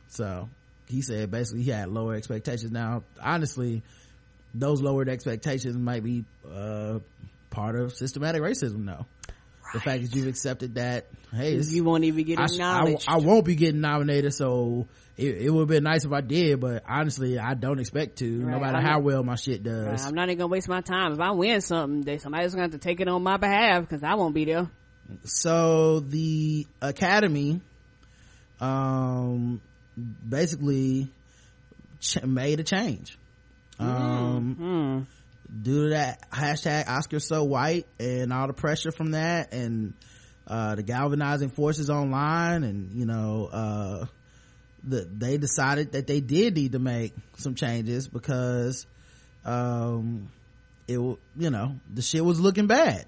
So 0.10 0.50
he 0.92 1.02
said 1.02 1.32
basically 1.32 1.64
he 1.64 1.72
had 1.72 1.90
lower 1.90 2.14
expectations. 2.16 2.72
Now, 2.72 3.04
honestly, 3.22 3.82
those 4.54 4.82
lowered 4.82 5.10
expectations 5.10 5.78
might 5.78 6.04
be, 6.04 6.26
uh, 6.54 7.00
part 7.50 7.76
of 7.76 7.94
systematic 7.94 8.42
racism 8.42 8.86
though. 8.86 9.06
The 9.74 9.80
fact 9.80 10.02
that 10.04 10.14
you've 10.16 10.28
accepted 10.28 10.76
that, 10.76 11.06
hey, 11.34 11.56
You 11.58 11.86
won't 11.86 12.04
even 12.04 12.26
get 12.26 12.40
I, 12.40 12.48
sh- 12.48 12.60
I. 12.60 12.98
I 13.08 13.18
won't 13.18 13.46
be 13.46 13.56
getting 13.56 13.80
nominated, 13.80 14.34
so 14.34 14.86
it, 15.16 15.44
it 15.44 15.50
would 15.50 15.62
have 15.62 15.68
been 15.70 15.84
nice 15.86 16.04
if 16.04 16.12
I 16.12 16.20
did, 16.20 16.60
but 16.60 16.84
honestly, 16.86 17.40
I 17.40 17.54
don't 17.54 17.80
expect 17.80 18.18
to, 18.18 18.26
no 18.30 18.60
matter 18.60 18.78
I'm 18.78 18.84
how 18.84 18.92
not- 18.96 19.04
well 19.04 19.24
my 19.24 19.36
shit 19.36 19.66
Right, 19.66 19.92
does. 19.92 20.06
I'm 20.06 20.14
not 20.14 20.28
even 20.28 20.40
gonna 20.40 20.48
waste 20.50 20.68
my 20.68 20.82
time. 20.82 21.14
If 21.14 21.22
I 21.22 21.32
win 21.32 21.62
something, 21.62 22.02
then 22.02 22.20
somebody's 22.20 22.52
gonna 22.54 22.64
have 22.64 22.72
to 22.72 22.80
take 22.80 23.00
it 23.00 23.08
on 23.08 23.24
my 23.24 23.38
behalf 23.38 23.82
because 23.88 24.04
I 24.04 24.16
won't 24.16 24.36
be 24.36 24.44
there. 24.44 24.70
so 25.24 26.02
the 26.02 26.68
academy 26.82 27.62
um 28.60 29.62
basically 29.98 31.10
ch- 32.00 32.24
made 32.24 32.60
a 32.60 32.64
change. 32.64 33.18
Um 33.80 35.08
due 35.64 35.84
to 35.84 35.90
that 35.90 36.30
hashtag 36.32 36.88
oscar 36.88 37.20
so 37.20 37.44
white 37.44 37.86
and 38.00 38.32
all 38.32 38.48
the 38.48 38.54
pressure 38.54 38.92
from 38.92 39.12
that 39.12 39.54
and 39.54 39.94
uh 40.48 40.76
the 40.76 40.84
galvanizing 40.84 41.50
forces 41.50 41.90
online 41.90 42.64
and 42.64 42.94
you 42.94 43.06
know 43.06 43.50
uh 43.52 44.06
the, 44.84 45.06
they 45.12 45.38
decided 45.38 45.92
that 45.92 46.08
they 46.08 46.22
did 46.22 46.56
need 46.56 46.72
to 46.72 46.80
make 46.80 47.14
some 47.38 47.54
changes 47.54 48.08
because 48.08 48.86
um 49.44 50.30
it 50.88 50.98
you 51.00 51.50
know 51.50 51.76
the 51.94 52.02
shit 52.02 52.24
was 52.24 52.40
looking 52.40 52.68
bad. 52.68 53.06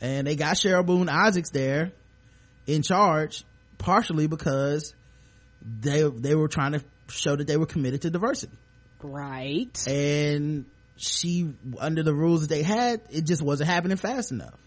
And 0.00 0.26
they 0.26 0.34
got 0.34 0.56
Cheryl 0.56 0.84
Boone 0.84 1.08
Isaacs 1.08 1.50
there 1.50 1.92
in 2.66 2.82
charge 2.82 3.44
partially 3.78 4.26
because 4.26 4.94
they 5.64 6.02
they 6.02 6.34
were 6.34 6.48
trying 6.48 6.72
to 6.72 6.82
show 7.08 7.36
that 7.36 7.46
they 7.46 7.56
were 7.56 7.66
committed 7.66 8.02
to 8.02 8.10
diversity. 8.10 8.56
Right. 9.02 9.86
And 9.86 10.66
she 10.96 11.52
under 11.78 12.02
the 12.02 12.14
rules 12.14 12.42
that 12.42 12.54
they 12.54 12.62
had 12.62 13.00
it 13.10 13.24
just 13.24 13.42
wasn't 13.42 13.70
happening 13.70 13.96
fast 13.96 14.32
enough. 14.32 14.58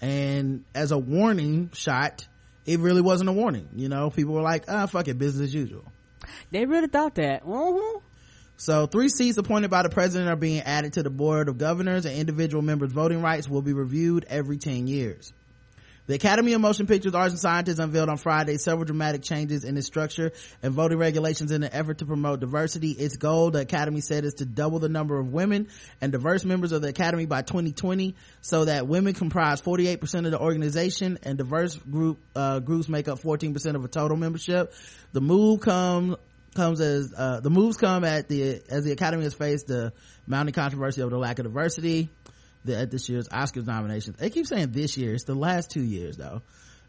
And 0.00 0.64
as 0.74 0.92
a 0.92 0.98
warning 0.98 1.70
shot 1.72 2.26
it 2.66 2.80
really 2.80 3.02
wasn't 3.02 3.28
a 3.28 3.32
warning. 3.32 3.68
You 3.74 3.88
know 3.88 4.10
people 4.10 4.34
were 4.34 4.42
like 4.42 4.64
ah 4.68 4.86
fuck 4.86 5.08
it 5.08 5.18
business 5.18 5.48
as 5.48 5.54
usual. 5.54 5.84
They 6.50 6.64
really 6.64 6.88
thought 6.88 7.16
that. 7.16 7.44
Mm-hmm. 7.44 7.98
so 8.56 8.86
three 8.86 9.08
seats 9.08 9.36
appointed 9.36 9.70
by 9.70 9.82
the 9.82 9.90
president 9.90 10.30
are 10.30 10.36
being 10.36 10.60
added 10.62 10.94
to 10.94 11.02
the 11.02 11.10
board 11.10 11.48
of 11.48 11.58
governors 11.58 12.06
and 12.06 12.16
individual 12.16 12.62
members 12.62 12.92
voting 12.92 13.20
rights 13.20 13.48
will 13.48 13.62
be 13.62 13.72
reviewed 13.72 14.24
every 14.28 14.56
10 14.56 14.86
years 14.86 15.32
the 16.06 16.14
Academy 16.14 16.52
of 16.52 16.60
Motion 16.60 16.86
Pictures 16.86 17.14
Arts 17.14 17.32
and 17.32 17.40
Sciences 17.40 17.78
unveiled 17.78 18.10
on 18.10 18.18
Friday 18.18 18.58
several 18.58 18.84
dramatic 18.84 19.22
changes 19.22 19.64
in 19.64 19.76
its 19.78 19.86
structure 19.86 20.32
and 20.62 20.74
voting 20.74 20.98
regulations 20.98 21.50
in 21.50 21.62
an 21.62 21.70
effort 21.72 21.98
to 21.98 22.06
promote 22.06 22.40
diversity. 22.40 22.90
Its 22.90 23.16
goal, 23.16 23.50
the 23.50 23.60
Academy 23.60 24.02
said, 24.02 24.24
is 24.26 24.34
to 24.34 24.44
double 24.44 24.78
the 24.78 24.90
number 24.90 25.18
of 25.18 25.32
women 25.32 25.68
and 26.02 26.12
diverse 26.12 26.44
members 26.44 26.72
of 26.72 26.82
the 26.82 26.88
Academy 26.88 27.24
by 27.24 27.40
2020 27.40 28.14
so 28.42 28.66
that 28.66 28.86
women 28.86 29.14
comprise 29.14 29.62
48% 29.62 30.26
of 30.26 30.30
the 30.30 30.38
organization 30.38 31.18
and 31.22 31.38
diverse 31.38 31.74
group, 31.74 32.18
uh, 32.36 32.60
groups 32.60 32.86
make 32.88 33.08
up 33.08 33.20
14% 33.20 33.74
of 33.74 33.80
the 33.80 33.88
total 33.88 34.18
membership. 34.18 34.74
The 35.12 35.22
move 35.22 35.60
comes 35.60 36.16
comes 36.54 36.80
as 36.80 37.12
uh, 37.16 37.40
the 37.40 37.50
moves 37.50 37.76
come 37.76 38.04
at 38.04 38.28
the 38.28 38.62
as 38.68 38.84
the 38.84 38.92
academy 38.92 39.24
has 39.24 39.34
faced 39.34 39.66
the 39.66 39.92
mounting 40.24 40.54
controversy 40.54 41.02
over 41.02 41.10
the 41.10 41.18
lack 41.18 41.40
of 41.40 41.46
diversity 41.46 42.10
the, 42.64 42.76
at 42.76 42.90
this 42.90 43.08
year's 43.08 43.28
oscars 43.28 43.66
nominations. 43.66 44.16
They 44.16 44.30
keep 44.30 44.46
saying 44.46 44.72
this 44.72 44.96
year. 44.96 45.14
It's 45.14 45.24
the 45.24 45.34
last 45.34 45.70
two 45.70 45.82
years 45.82 46.16
though. 46.16 46.42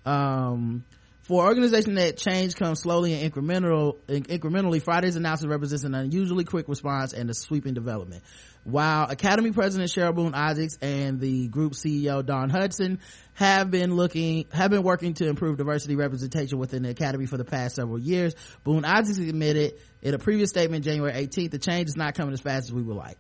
Um 0.05 0.85
for 1.25 1.41
an 1.41 1.47
organization 1.47 1.95
that 1.95 2.17
change 2.17 2.55
comes 2.55 2.81
slowly 2.81 3.13
and 3.13 3.33
incremental 3.33 3.97
incrementally 4.07 4.79
friday's 4.79 5.15
announcement 5.15 5.49
represents 5.51 5.83
an 5.83 5.95
unusually 5.95 6.43
quick 6.43 6.69
response 6.69 7.13
and 7.13 7.31
a 7.31 7.33
sweeping 7.33 7.73
development. 7.73 8.23
While 8.63 9.09
academy 9.09 9.51
president 9.51 9.89
cheryl 9.89 10.13
boone 10.13 10.35
isaacs 10.35 10.77
and 10.83 11.19
the 11.19 11.47
group 11.47 11.73
ceo 11.73 12.23
dawn 12.23 12.51
hudson 12.51 12.99
have 13.33 13.71
been 13.71 13.95
looking 13.95 14.45
have 14.51 14.69
been 14.69 14.83
working 14.83 15.15
to 15.15 15.27
improve 15.27 15.57
diversity 15.57 15.95
representation 15.95 16.59
within 16.59 16.83
the 16.83 16.89
academy 16.89 17.25
for 17.25 17.37
the 17.37 17.45
past 17.45 17.75
several 17.75 17.97
years 17.97 18.35
boone 18.63 18.85
isaacs 18.85 19.17
admitted 19.17 19.79
in 20.03 20.13
a 20.13 20.19
previous 20.19 20.51
statement 20.51 20.83
january 20.83 21.13
18th 21.13 21.51
the 21.51 21.59
change 21.59 21.87
is 21.89 21.97
not 21.97 22.13
coming 22.13 22.33
as 22.33 22.41
fast 22.41 22.65
as 22.65 22.73
we 22.73 22.81
would 22.81 22.97
like 22.97 23.17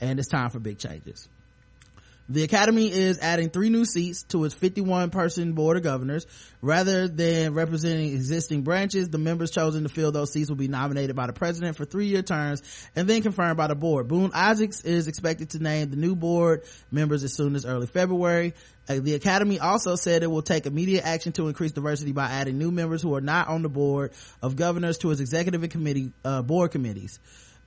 and 0.00 0.18
it's 0.18 0.28
time 0.28 0.50
for 0.50 0.58
big 0.58 0.78
changes 0.78 1.28
The 2.30 2.44
Academy 2.44 2.92
is 2.92 3.18
adding 3.18 3.50
three 3.50 3.70
new 3.70 3.84
seats 3.84 4.22
to 4.28 4.44
its 4.44 4.54
51 4.54 5.10
person 5.10 5.54
board 5.54 5.76
of 5.76 5.82
governors. 5.82 6.28
Rather 6.62 7.08
than 7.08 7.54
representing 7.54 8.12
existing 8.12 8.62
branches, 8.62 9.08
the 9.08 9.18
members 9.18 9.50
chosen 9.50 9.82
to 9.82 9.88
fill 9.88 10.12
those 10.12 10.32
seats 10.32 10.48
will 10.48 10.56
be 10.56 10.68
nominated 10.68 11.16
by 11.16 11.26
the 11.26 11.32
president 11.32 11.76
for 11.76 11.84
three 11.84 12.06
year 12.06 12.22
terms 12.22 12.62
and 12.94 13.08
then 13.08 13.22
confirmed 13.22 13.56
by 13.56 13.66
the 13.66 13.74
board. 13.74 14.06
Boone 14.06 14.30
Isaacs 14.32 14.82
is 14.82 15.08
expected 15.08 15.50
to 15.50 15.58
name 15.58 15.90
the 15.90 15.96
new 15.96 16.14
board 16.14 16.62
members 16.92 17.24
as 17.24 17.34
soon 17.34 17.56
as 17.56 17.66
early 17.66 17.88
February. 17.88 18.54
Uh, 18.88 19.00
the 19.00 19.14
Academy 19.14 19.58
also 19.58 19.96
said 19.96 20.22
it 20.22 20.30
will 20.30 20.40
take 20.40 20.66
immediate 20.66 21.04
action 21.04 21.32
to 21.32 21.48
increase 21.48 21.72
diversity 21.72 22.12
by 22.12 22.26
adding 22.26 22.58
new 22.58 22.70
members 22.70 23.02
who 23.02 23.12
are 23.16 23.20
not 23.20 23.48
on 23.48 23.62
the 23.62 23.68
board 23.68 24.12
of 24.40 24.54
governors 24.54 24.98
to 24.98 25.10
its 25.10 25.20
executive 25.20 25.64
and 25.64 25.72
committee, 25.72 26.12
uh, 26.24 26.42
board 26.42 26.70
committees 26.70 27.18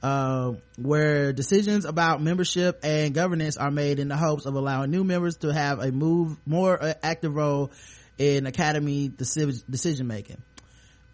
uh, 0.04 0.54
where 0.78 1.32
decisions 1.32 1.86
about 1.86 2.22
membership 2.22 2.82
and 2.84 3.14
governance 3.14 3.56
are 3.56 3.72
made 3.72 4.00
in 4.00 4.10
the 4.10 4.18
hopes 4.18 4.46
of 4.46 4.54
allowing 4.54 4.92
new 4.92 5.06
members 5.06 5.38
to 5.38 5.54
have 5.54 5.80
a 5.80 5.92
move 5.92 6.38
more 6.46 6.78
active 7.02 7.34
role 7.34 7.72
in 8.18 8.46
academy 8.46 9.08
decision 9.08 10.08
making. 10.08 10.42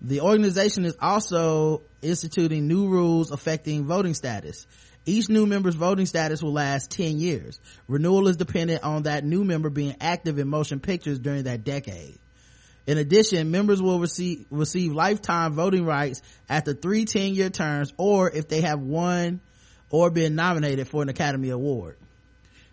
The 0.02 0.22
organization 0.22 0.86
is 0.86 0.98
also 1.00 1.84
instituting 2.02 2.68
new 2.68 2.88
rules 2.88 3.32
affecting 3.32 3.86
voting 3.86 4.16
status. 4.16 4.66
Each 5.06 5.30
new 5.30 5.46
member's 5.46 5.76
voting 5.76 6.06
status 6.06 6.42
will 6.42 6.54
last 6.54 6.90
10 6.92 7.20
years. 7.20 7.60
Renewal 7.88 8.28
is 8.28 8.38
dependent 8.38 8.84
on 8.84 9.04
that 9.04 9.24
new 9.24 9.44
member 9.44 9.70
being 9.70 9.96
active 10.02 10.40
in 10.40 10.48
motion 10.48 10.80
pictures 10.80 11.20
during 11.20 11.44
that 11.44 11.64
decade. 11.64 12.18
In 12.90 12.98
addition, 12.98 13.52
members 13.52 13.80
will 13.84 14.00
receive, 14.00 14.48
receive 14.50 14.94
lifetime 14.94 15.54
voting 15.54 15.86
rights 15.86 16.24
after 16.50 16.74
three 16.74 17.06
10 17.06 17.36
year 17.36 17.52
terms 17.52 17.94
or 17.98 18.32
if 18.32 18.48
they 18.48 18.62
have 18.62 18.80
won 18.80 19.42
or 19.92 20.10
been 20.10 20.34
nominated 20.34 20.88
for 20.88 21.04
an 21.04 21.10
Academy 21.10 21.52
Award. 21.52 21.98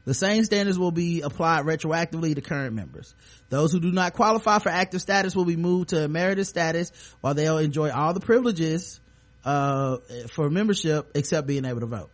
The 0.07 0.15
same 0.15 0.43
standards 0.45 0.79
will 0.79 0.91
be 0.91 1.21
applied 1.21 1.67
retroactively 1.67 2.35
to 2.35 2.41
current 2.41 2.75
members. 2.75 3.15
Those 3.51 3.73
who 3.73 3.79
do 3.79 3.93
not 3.93 4.15
qualify 4.15 4.59
for 4.59 4.71
active 4.71 5.03
status 5.03 5.37
will 5.37 5.45
be 5.45 5.57
moved 5.57 5.91
to 5.91 6.01
emeritus 6.01 6.49
status 6.49 6.93
while 7.21 7.35
they'll 7.35 7.59
enjoy 7.59 7.91
all 7.91 8.15
the 8.15 8.21
privileges 8.21 8.99
uh, 9.45 9.99
for 10.31 10.49
membership 10.49 11.11
except 11.15 11.47
being 11.47 11.67
able 11.67 11.81
to 11.81 11.87
vote. 11.87 12.11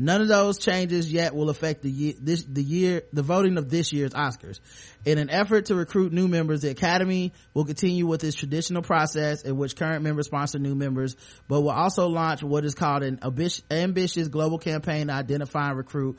None 0.00 0.20
of 0.22 0.28
those 0.28 0.58
changes 0.58 1.12
yet 1.12 1.34
will 1.34 1.50
affect 1.50 1.82
the 1.82 1.90
year, 1.90 2.14
this, 2.20 2.44
the 2.44 2.62
year, 2.62 3.02
the 3.12 3.22
voting 3.22 3.58
of 3.58 3.68
this 3.68 3.92
year's 3.92 4.12
Oscars. 4.12 4.60
In 5.04 5.18
an 5.18 5.28
effort 5.28 5.66
to 5.66 5.74
recruit 5.74 6.12
new 6.12 6.28
members, 6.28 6.60
the 6.60 6.70
Academy 6.70 7.32
will 7.52 7.64
continue 7.64 8.06
with 8.06 8.22
its 8.22 8.36
traditional 8.36 8.82
process 8.82 9.42
in 9.42 9.56
which 9.56 9.74
current 9.74 10.04
members 10.04 10.26
sponsor 10.26 10.60
new 10.60 10.76
members, 10.76 11.16
but 11.48 11.62
will 11.62 11.70
also 11.70 12.06
launch 12.06 12.44
what 12.44 12.64
is 12.64 12.76
called 12.76 13.02
an 13.02 13.18
ambitious 13.70 14.28
global 14.28 14.58
campaign 14.58 15.08
to 15.08 15.14
identify 15.14 15.70
and 15.70 15.78
recruit 15.78 16.18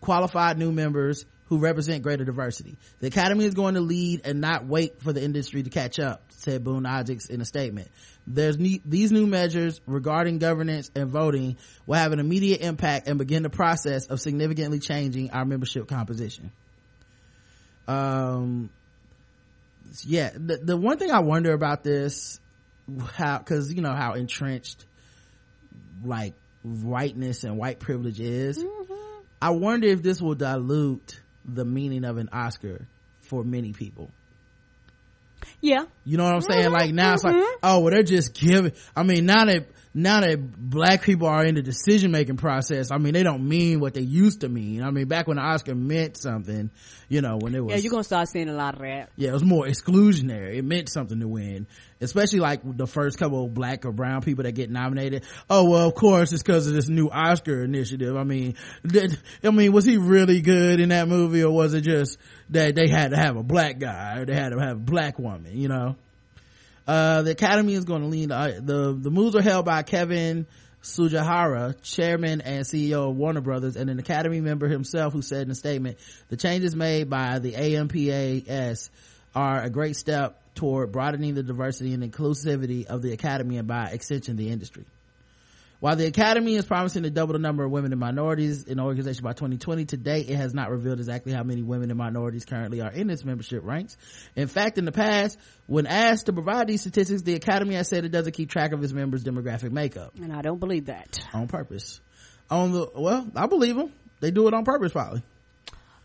qualified 0.00 0.56
new 0.56 0.70
members 0.70 1.24
who 1.56 1.62
represent 1.62 2.02
greater 2.02 2.24
diversity. 2.24 2.76
The 3.00 3.08
Academy 3.08 3.44
is 3.44 3.54
going 3.54 3.74
to 3.74 3.80
lead 3.80 4.22
and 4.24 4.40
not 4.40 4.66
wait 4.66 5.02
for 5.02 5.12
the 5.12 5.22
industry 5.22 5.62
to 5.62 5.70
catch 5.70 5.98
up, 5.98 6.22
said 6.30 6.64
Boone 6.64 6.86
Isaacs 6.86 7.26
in 7.26 7.40
a 7.40 7.44
statement 7.44 7.88
there's 8.26 8.58
ne- 8.58 8.80
these 8.84 9.12
new 9.12 9.26
measures 9.26 9.80
regarding 9.86 10.38
governance 10.38 10.90
and 10.94 11.10
voting 11.10 11.56
will 11.86 11.96
have 11.96 12.12
an 12.12 12.20
immediate 12.20 12.60
impact 12.60 13.08
and 13.08 13.18
begin 13.18 13.42
the 13.42 13.50
process 13.50 14.06
of 14.06 14.20
significantly 14.20 14.78
changing 14.78 15.30
our 15.30 15.44
membership 15.44 15.88
composition 15.88 16.50
um 17.86 18.70
yeah 20.04 20.30
the, 20.34 20.56
the 20.56 20.76
one 20.76 20.98
thing 20.98 21.10
i 21.10 21.20
wonder 21.20 21.52
about 21.52 21.84
this 21.84 22.40
how 23.12 23.38
because 23.38 23.72
you 23.72 23.82
know 23.82 23.94
how 23.94 24.14
entrenched 24.14 24.86
like 26.02 26.34
whiteness 26.62 27.44
and 27.44 27.58
white 27.58 27.78
privilege 27.78 28.20
is 28.20 28.58
mm-hmm. 28.58 29.20
i 29.40 29.50
wonder 29.50 29.86
if 29.86 30.02
this 30.02 30.20
will 30.20 30.34
dilute 30.34 31.20
the 31.44 31.64
meaning 31.64 32.04
of 32.04 32.16
an 32.16 32.28
oscar 32.32 32.86
for 33.20 33.44
many 33.44 33.72
people 33.72 34.10
yeah. 35.60 35.84
You 36.04 36.16
know 36.16 36.24
what 36.24 36.34
I'm 36.34 36.40
saying? 36.40 36.64
Mm-hmm. 36.64 36.72
Like 36.72 36.92
now 36.92 37.14
it's 37.14 37.24
like, 37.24 37.34
mm-hmm. 37.36 37.58
oh, 37.62 37.80
well, 37.80 37.90
they're 37.90 38.02
just 38.02 38.34
giving. 38.34 38.72
I 38.94 39.02
mean, 39.02 39.26
now 39.26 39.44
that, 39.46 39.66
now 39.96 40.20
that 40.20 40.36
black 40.58 41.02
people 41.02 41.28
are 41.28 41.44
in 41.44 41.54
the 41.54 41.62
decision 41.62 42.10
making 42.10 42.36
process, 42.36 42.90
I 42.90 42.98
mean, 42.98 43.14
they 43.14 43.22
don't 43.22 43.48
mean 43.48 43.78
what 43.78 43.94
they 43.94 44.00
used 44.00 44.40
to 44.40 44.48
mean. 44.48 44.82
I 44.82 44.90
mean, 44.90 45.06
back 45.06 45.28
when 45.28 45.36
the 45.36 45.42
Oscar 45.44 45.76
meant 45.76 46.16
something, 46.16 46.70
you 47.08 47.20
know, 47.20 47.38
when 47.38 47.54
it 47.54 47.64
was. 47.64 47.76
Yeah, 47.76 47.82
you're 47.82 47.92
gonna 47.92 48.02
start 48.02 48.28
seeing 48.28 48.48
a 48.48 48.54
lot 48.54 48.74
of 48.74 48.80
that. 48.80 49.10
Yeah, 49.16 49.30
it 49.30 49.32
was 49.34 49.44
more 49.44 49.66
exclusionary. 49.66 50.56
It 50.56 50.64
meant 50.64 50.88
something 50.88 51.20
to 51.20 51.28
win. 51.28 51.68
Especially 52.00 52.40
like 52.40 52.60
the 52.64 52.88
first 52.88 53.18
couple 53.18 53.44
of 53.44 53.54
black 53.54 53.86
or 53.86 53.92
brown 53.92 54.22
people 54.22 54.42
that 54.42 54.52
get 54.52 54.68
nominated. 54.68 55.22
Oh, 55.48 55.70
well, 55.70 55.86
of 55.86 55.94
course, 55.94 56.32
it's 56.32 56.42
because 56.42 56.66
of 56.66 56.74
this 56.74 56.88
new 56.88 57.08
Oscar 57.08 57.62
initiative. 57.62 58.16
I 58.16 58.24
mean, 58.24 58.56
did, 58.84 59.16
I 59.44 59.50
mean, 59.50 59.72
was 59.72 59.84
he 59.84 59.96
really 59.96 60.40
good 60.40 60.80
in 60.80 60.88
that 60.88 61.06
movie 61.06 61.44
or 61.44 61.54
was 61.54 61.72
it 61.72 61.82
just 61.82 62.18
that 62.50 62.74
they 62.74 62.88
had 62.88 63.12
to 63.12 63.16
have 63.16 63.36
a 63.36 63.44
black 63.44 63.78
guy 63.78 64.18
or 64.18 64.26
they 64.26 64.34
had 64.34 64.50
to 64.50 64.58
have 64.58 64.76
a 64.76 64.80
black 64.80 65.20
woman, 65.20 65.56
you 65.56 65.68
know? 65.68 65.94
Uh, 66.86 67.22
the 67.22 67.30
academy 67.30 67.74
is 67.74 67.84
going 67.84 68.02
to 68.02 68.08
lean, 68.08 68.30
uh, 68.30 68.60
the, 68.60 68.92
the 68.92 69.10
moves 69.10 69.34
are 69.34 69.42
held 69.42 69.64
by 69.64 69.82
Kevin 69.82 70.46
Tsujihara, 70.82 71.80
chairman 71.82 72.42
and 72.42 72.64
CEO 72.64 73.08
of 73.10 73.16
Warner 73.16 73.40
Brothers, 73.40 73.76
and 73.76 73.88
an 73.88 73.98
Academy 73.98 74.40
member 74.42 74.68
himself 74.68 75.14
who 75.14 75.22
said 75.22 75.42
in 75.42 75.50
a 75.50 75.54
statement, 75.54 75.98
the 76.28 76.36
changes 76.36 76.76
made 76.76 77.08
by 77.08 77.38
the 77.38 77.54
AMPAS 77.54 78.90
are 79.34 79.62
a 79.62 79.70
great 79.70 79.96
step 79.96 80.40
toward 80.54 80.92
broadening 80.92 81.34
the 81.34 81.42
diversity 81.42 81.94
and 81.94 82.02
inclusivity 82.02 82.84
of 82.84 83.00
the 83.00 83.12
Academy 83.12 83.56
and 83.56 83.66
by 83.66 83.86
extension 83.86 84.36
the 84.36 84.50
industry. 84.50 84.84
While 85.84 85.96
the 85.96 86.06
Academy 86.06 86.54
is 86.54 86.64
promising 86.64 87.02
to 87.02 87.10
double 87.10 87.34
the 87.34 87.38
number 87.38 87.62
of 87.62 87.70
women 87.70 87.92
and 87.92 88.00
minorities 88.00 88.64
in 88.64 88.78
the 88.78 88.82
organization 88.82 89.22
by 89.22 89.34
2020, 89.34 89.84
today 89.84 90.20
it 90.20 90.34
has 90.34 90.54
not 90.54 90.70
revealed 90.70 90.98
exactly 90.98 91.30
how 91.30 91.42
many 91.42 91.60
women 91.60 91.90
and 91.90 91.98
minorities 91.98 92.46
currently 92.46 92.80
are 92.80 92.90
in 92.90 93.10
its 93.10 93.22
membership 93.22 93.62
ranks. 93.62 93.98
In 94.34 94.48
fact, 94.48 94.78
in 94.78 94.86
the 94.86 94.92
past, 94.92 95.38
when 95.66 95.86
asked 95.86 96.24
to 96.24 96.32
provide 96.32 96.68
these 96.68 96.80
statistics, 96.80 97.20
the 97.20 97.34
Academy 97.34 97.74
has 97.74 97.86
said 97.86 98.06
it 98.06 98.12
doesn't 98.12 98.32
keep 98.32 98.48
track 98.48 98.72
of 98.72 98.82
its 98.82 98.94
members' 98.94 99.24
demographic 99.24 99.72
makeup. 99.72 100.14
And 100.16 100.32
I 100.32 100.40
don't 100.40 100.58
believe 100.58 100.86
that. 100.86 101.22
On 101.34 101.48
purpose. 101.48 102.00
On 102.48 102.72
the, 102.72 102.88
well, 102.96 103.28
I 103.36 103.44
believe 103.44 103.76
them. 103.76 103.92
They 104.20 104.30
do 104.30 104.48
it 104.48 104.54
on 104.54 104.64
purpose 104.64 104.92
probably. 104.92 105.22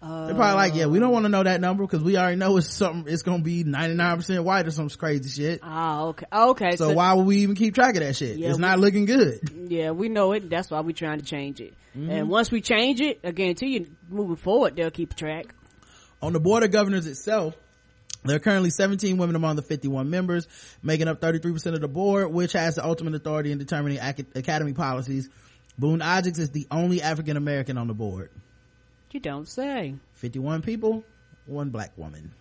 Uh, 0.02 0.28
They're 0.28 0.36
probably 0.36 0.56
like, 0.56 0.76
yeah, 0.76 0.86
we 0.86 1.00
don't 1.00 1.12
want 1.12 1.26
to 1.26 1.30
know 1.30 1.43
that 1.43 1.60
number 1.60 1.84
because 1.84 2.02
we 2.02 2.16
already 2.16 2.38
know 2.38 2.56
it's 2.56 2.74
something, 2.74 3.12
it's 3.12 3.22
going 3.22 3.39
to 3.39 3.43
be 3.43 3.66
99% 3.66 4.43
white 4.45 4.66
or 4.66 4.72
some 4.72 4.89
crazy 4.89 5.30
shit. 5.30 5.60
Oh, 5.62 6.10
okay. 6.10 6.26
Okay. 6.32 6.76
So, 6.78 6.89
so, 6.89 6.93
why 6.93 7.14
would 7.14 7.26
we 7.26 7.39
even 7.39 7.56
keep 7.56 7.76
track 7.76 7.95
of 7.95 8.02
that 8.02 8.16
shit? 8.16 8.38
Yeah, 8.38 8.50
it's 8.50 8.58
we, 8.58 8.62
not 8.62 8.80
looking 8.80 9.06
good. 9.06 9.39
Yeah, 9.68 9.91
we 9.91 10.08
know 10.08 10.32
it. 10.32 10.50
That's 10.50 10.72
why 10.72 10.80
we're 10.80 10.93
trying 10.93 11.20
to 11.20 11.26
change 11.26 11.60
it. 11.60 11.74
Mm-hmm. 11.97 12.10
And 12.12 12.30
once 12.30 12.50
we 12.50 12.62
change 12.62 13.02
it, 13.02 13.20
I 13.26 13.32
guarantee 13.32 13.74
you, 13.74 13.88
moving 14.10 14.38
forward, 14.38 14.78
they'll 14.78 14.89
keep 14.89 15.16
track. 15.16 15.54
On 16.22 16.32
the 16.32 16.39
board 16.39 16.64
of 16.64 16.72
governors 16.72 17.06
itself, 17.06 17.56
there 18.24 18.38
are 18.38 18.39
currently 18.39 18.70
17 18.70 19.18
women 19.18 19.36
among 19.36 19.58
the 19.58 19.62
51 19.62 20.10
members, 20.10 20.47
making 20.82 21.08
up 21.08 21.20
33% 21.20 21.74
of 21.74 21.82
the 21.82 21.88
board, 21.88 22.32
which 22.32 22.54
has 22.54 22.76
the 22.76 22.86
ultimate 22.86 23.16
authority 23.16 23.52
in 23.52 23.58
determining 23.58 24.00
academy 24.00 24.74
policies. 24.74 25.30
Boone 25.78 26.02
Isaacs 26.02 26.39
is 26.39 26.52
the 26.52 26.68
only 26.72 27.02
African 27.02 27.38
American 27.38 27.78
on 27.78 27.88
the 27.88 27.93
board. 27.93 28.30
You 29.12 29.20
don't 29.20 29.47
say. 29.47 29.95
51 30.14 30.62
people, 30.62 31.03
one 31.47 31.70
black 31.70 31.97
woman. 31.97 32.32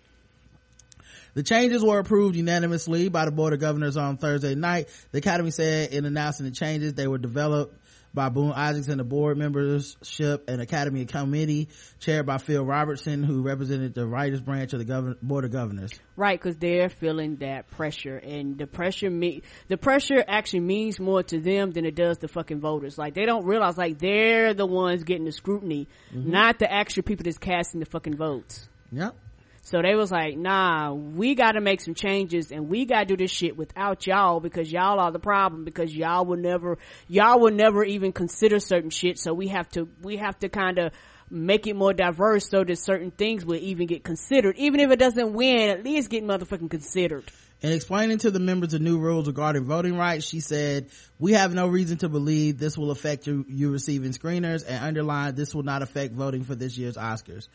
The 1.33 1.43
changes 1.43 1.83
were 1.83 1.99
approved 1.99 2.35
unanimously 2.35 3.09
by 3.09 3.25
the 3.25 3.31
Board 3.31 3.53
of 3.53 3.59
Governors 3.59 3.97
on 3.97 4.17
Thursday 4.17 4.55
night. 4.55 4.87
The 5.11 5.19
Academy 5.19 5.51
said 5.51 5.91
in 5.93 6.05
announcing 6.05 6.45
the 6.45 6.51
changes, 6.51 6.93
they 6.93 7.07
were 7.07 7.17
developed 7.17 7.75
by 8.13 8.29
Boone 8.29 8.51
Isaacs 8.51 8.87
and 8.87 8.99
the 8.99 9.03
board 9.03 9.37
membership 9.37 10.49
and 10.49 10.61
Academy 10.61 11.05
Committee 11.05 11.69
chaired 11.99 12.25
by 12.25 12.37
Phil 12.37 12.65
Robertson, 12.65 13.23
who 13.23 13.41
represented 13.41 13.93
the 13.93 14.05
writers 14.05 14.41
branch 14.41 14.73
of 14.73 14.79
the 14.79 14.85
Govern- 14.85 15.17
Board 15.21 15.45
of 15.45 15.51
Governors. 15.51 15.91
Right, 16.15 16.39
because 16.39 16.57
they're 16.57 16.89
feeling 16.89 17.37
that 17.37 17.69
pressure, 17.71 18.17
and 18.17 18.57
the 18.57 18.67
pressure 18.67 19.09
me 19.09 19.43
the 19.67 19.77
pressure 19.77 20.23
actually 20.27 20.61
means 20.61 20.99
more 20.99 21.23
to 21.23 21.39
them 21.39 21.71
than 21.71 21.85
it 21.85 21.95
does 21.95 22.17
to 22.19 22.27
fucking 22.27 22.59
voters. 22.59 22.97
Like 22.97 23.13
they 23.13 23.25
don't 23.25 23.45
realize 23.45 23.77
like 23.77 23.99
they're 23.99 24.53
the 24.53 24.65
ones 24.65 25.03
getting 25.03 25.25
the 25.25 25.31
scrutiny, 25.31 25.87
mm-hmm. 26.13 26.31
not 26.31 26.59
the 26.59 26.71
actual 26.71 27.03
people 27.03 27.23
that's 27.23 27.37
casting 27.37 27.79
the 27.79 27.85
fucking 27.85 28.17
votes. 28.17 28.67
Yep. 28.91 29.15
So 29.63 29.81
they 29.81 29.95
was 29.95 30.11
like, 30.11 30.37
nah, 30.37 30.93
we 30.93 31.35
gotta 31.35 31.61
make 31.61 31.81
some 31.81 31.93
changes 31.93 32.51
and 32.51 32.69
we 32.69 32.85
gotta 32.85 33.05
do 33.05 33.17
this 33.17 33.31
shit 33.31 33.55
without 33.57 34.07
y'all 34.07 34.39
because 34.39 34.71
y'all 34.71 34.99
are 34.99 35.11
the 35.11 35.19
problem 35.19 35.63
because 35.63 35.95
y'all 35.95 36.25
will 36.25 36.37
never, 36.37 36.77
y'all 37.07 37.39
will 37.39 37.53
never 37.53 37.83
even 37.83 38.11
consider 38.11 38.59
certain 38.59 38.89
shit. 38.89 39.19
So 39.19 39.33
we 39.33 39.49
have 39.49 39.69
to, 39.71 39.87
we 40.01 40.17
have 40.17 40.39
to 40.39 40.49
kind 40.49 40.79
of 40.79 40.93
make 41.29 41.67
it 41.67 41.75
more 41.75 41.93
diverse 41.93 42.49
so 42.49 42.63
that 42.63 42.77
certain 42.77 43.11
things 43.11 43.45
will 43.45 43.59
even 43.59 43.87
get 43.87 44.03
considered. 44.03 44.57
Even 44.57 44.79
if 44.79 44.91
it 44.91 44.99
doesn't 44.99 45.33
win, 45.33 45.69
at 45.69 45.83
least 45.83 46.09
get 46.09 46.23
motherfucking 46.23 46.69
considered. 46.69 47.23
In 47.61 47.73
explaining 47.73 48.19
to 48.19 48.31
the 48.31 48.39
members 48.39 48.71
the 48.71 48.79
new 48.79 48.97
rules 48.99 49.27
regarding 49.27 49.65
voting 49.65 49.97
rights, 49.97 50.25
she 50.25 50.39
said, 50.39 50.87
we 51.19 51.33
have 51.33 51.53
no 51.53 51.67
reason 51.67 51.97
to 51.97 52.09
believe 52.09 52.57
this 52.57 52.77
will 52.77 52.89
affect 52.89 53.27
you, 53.27 53.45
you 53.49 53.69
receiving 53.69 54.11
screeners 54.11 54.63
and 54.65 54.83
underline 54.83 55.35
this 55.35 55.53
will 55.53 55.63
not 55.63 55.81
affect 55.81 56.13
voting 56.13 56.45
for 56.45 56.55
this 56.55 56.77
year's 56.77 56.95
Oscars. 56.95 57.49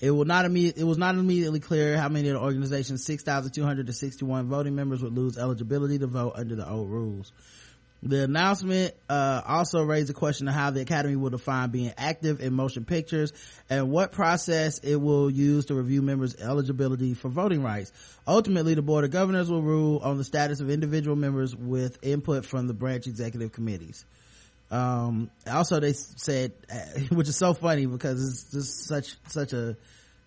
It 0.00 0.10
will 0.10 0.26
not 0.26 0.44
it 0.44 0.84
was 0.84 0.98
not 0.98 1.14
immediately 1.14 1.60
clear 1.60 1.96
how 1.96 2.08
many 2.08 2.28
of 2.28 2.34
the 2.34 2.40
organization's 2.40 3.04
6,261 3.04 4.46
voting 4.46 4.74
members 4.74 5.02
would 5.02 5.14
lose 5.14 5.38
eligibility 5.38 5.98
to 5.98 6.06
vote 6.06 6.34
under 6.36 6.54
the 6.54 6.68
old 6.68 6.90
rules. 6.90 7.32
The 8.02 8.24
announcement 8.24 8.94
uh, 9.08 9.40
also 9.46 9.82
raised 9.82 10.10
the 10.10 10.14
question 10.14 10.48
of 10.48 10.54
how 10.54 10.70
the 10.70 10.82
Academy 10.82 11.16
will 11.16 11.30
define 11.30 11.70
being 11.70 11.94
active 11.96 12.40
in 12.40 12.52
motion 12.52 12.84
pictures 12.84 13.32
and 13.70 13.90
what 13.90 14.12
process 14.12 14.78
it 14.78 14.96
will 14.96 15.30
use 15.30 15.66
to 15.66 15.74
review 15.74 16.02
members' 16.02 16.36
eligibility 16.36 17.14
for 17.14 17.30
voting 17.30 17.62
rights. 17.62 17.92
Ultimately, 18.28 18.74
the 18.74 18.82
Board 18.82 19.04
of 19.04 19.10
Governors 19.10 19.50
will 19.50 19.62
rule 19.62 20.00
on 20.04 20.18
the 20.18 20.24
status 20.24 20.60
of 20.60 20.68
individual 20.70 21.16
members 21.16 21.56
with 21.56 21.98
input 22.02 22.44
from 22.44 22.66
the 22.68 22.74
branch 22.74 23.06
executive 23.06 23.52
committees. 23.52 24.04
Um, 24.70 25.30
also, 25.46 25.80
they 25.80 25.92
said, 25.92 26.52
which 27.10 27.28
is 27.28 27.36
so 27.36 27.54
funny 27.54 27.86
because 27.86 28.26
it's 28.26 28.50
just 28.50 28.86
such 28.86 29.14
such 29.28 29.52
a 29.52 29.76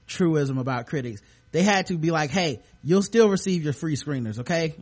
truism 0.07 0.57
about 0.57 0.88
critics. 0.88 1.22
They 1.52 1.64
had 1.64 1.88
to 1.88 1.98
be 1.98 2.11
like, 2.11 2.30
"Hey, 2.30 2.61
you'll 2.84 3.03
still 3.03 3.30
receive 3.30 3.64
your 3.64 3.74
free 3.74 3.95
screeners, 3.95 4.40
okay?" 4.40 4.76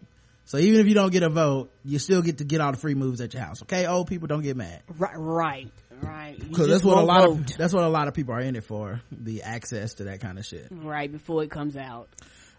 So 0.46 0.58
even 0.58 0.80
if 0.80 0.88
you 0.88 0.94
don't 0.94 1.12
get 1.12 1.24
a 1.24 1.30
vote, 1.30 1.70
you 1.84 2.00
still 2.00 2.22
get 2.22 2.38
to 2.38 2.46
get 2.46 2.62
all 2.62 2.72
the 2.72 2.78
free 2.78 2.96
movies 2.96 3.20
at 3.20 3.34
your 3.34 3.44
house. 3.44 3.62
Okay, 3.64 3.86
old 3.86 4.08
people 4.08 4.28
don't 4.28 4.44
get 4.44 4.56
mad. 4.56 4.82
Right, 4.98 5.18
right, 5.18 5.72
right. 6.02 6.40
Because 6.40 6.70
that's 6.70 6.86
what 6.86 6.98
a 6.98 7.02
lot 7.02 7.26
vote. 7.28 7.40
of 7.40 7.58
that's 7.58 7.74
what 7.74 7.84
a 7.84 7.90
lot 7.90 8.08
of 8.08 8.14
people 8.14 8.34
are 8.34 8.40
in 8.40 8.56
it 8.56 8.64
for 8.64 9.02
the 9.12 9.44
access 9.44 9.96
to 9.96 10.06
that 10.06 10.22
kind 10.22 10.40
of 10.40 10.46
shit. 10.46 10.68
right 10.72 11.12
before 11.12 11.44
it 11.44 11.52
comes 11.52 11.76
out. 11.76 12.08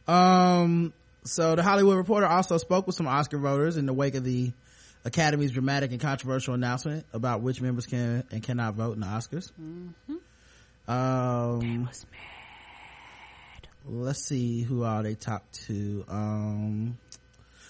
Um, 0.06 0.92
so 1.24 1.54
the 1.56 1.62
Hollywood 1.62 1.96
Reporter 1.96 2.26
also 2.26 2.58
spoke 2.58 2.86
with 2.86 2.96
some 2.96 3.06
Oscar 3.06 3.38
voters 3.38 3.76
in 3.76 3.86
the 3.86 3.94
wake 3.94 4.14
of 4.14 4.24
the 4.24 4.52
Academy's 5.04 5.52
dramatic 5.52 5.92
and 5.92 6.00
controversial 6.00 6.54
announcement 6.54 7.06
about 7.12 7.40
which 7.40 7.60
members 7.60 7.86
can 7.86 8.24
and 8.30 8.42
cannot 8.42 8.74
vote 8.74 8.94
in 8.94 9.00
the 9.00 9.06
Oscars. 9.06 9.52
Mm-hmm. 9.60 10.90
Um, 10.90 11.88
Let's 13.90 14.22
see 14.22 14.62
who 14.62 14.84
all 14.84 15.02
they 15.02 15.14
talked 15.14 15.66
to. 15.66 16.04
Um, 16.08 16.98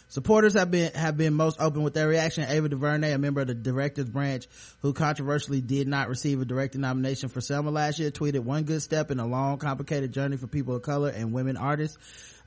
supporters 0.08 0.54
have 0.54 0.68
been 0.68 0.92
have 0.94 1.16
been 1.16 1.34
most 1.34 1.60
open 1.60 1.84
with 1.84 1.94
their 1.94 2.08
reaction. 2.08 2.44
Ava 2.48 2.68
DuVernay, 2.68 3.12
a 3.12 3.18
member 3.18 3.40
of 3.40 3.46
the 3.46 3.54
directors 3.54 4.08
branch, 4.08 4.48
who 4.80 4.92
controversially 4.92 5.60
did 5.60 5.86
not 5.86 6.08
receive 6.08 6.40
a 6.40 6.44
directing 6.44 6.80
nomination 6.80 7.28
for 7.28 7.40
Selma 7.40 7.70
last 7.70 8.00
year, 8.00 8.10
tweeted 8.10 8.40
one 8.40 8.64
good 8.64 8.82
step 8.82 9.12
in 9.12 9.20
a 9.20 9.26
long, 9.26 9.58
complicated 9.58 10.12
journey 10.12 10.36
for 10.36 10.48
people 10.48 10.74
of 10.74 10.82
color 10.82 11.10
and 11.10 11.32
women 11.32 11.56
artists. 11.56 11.98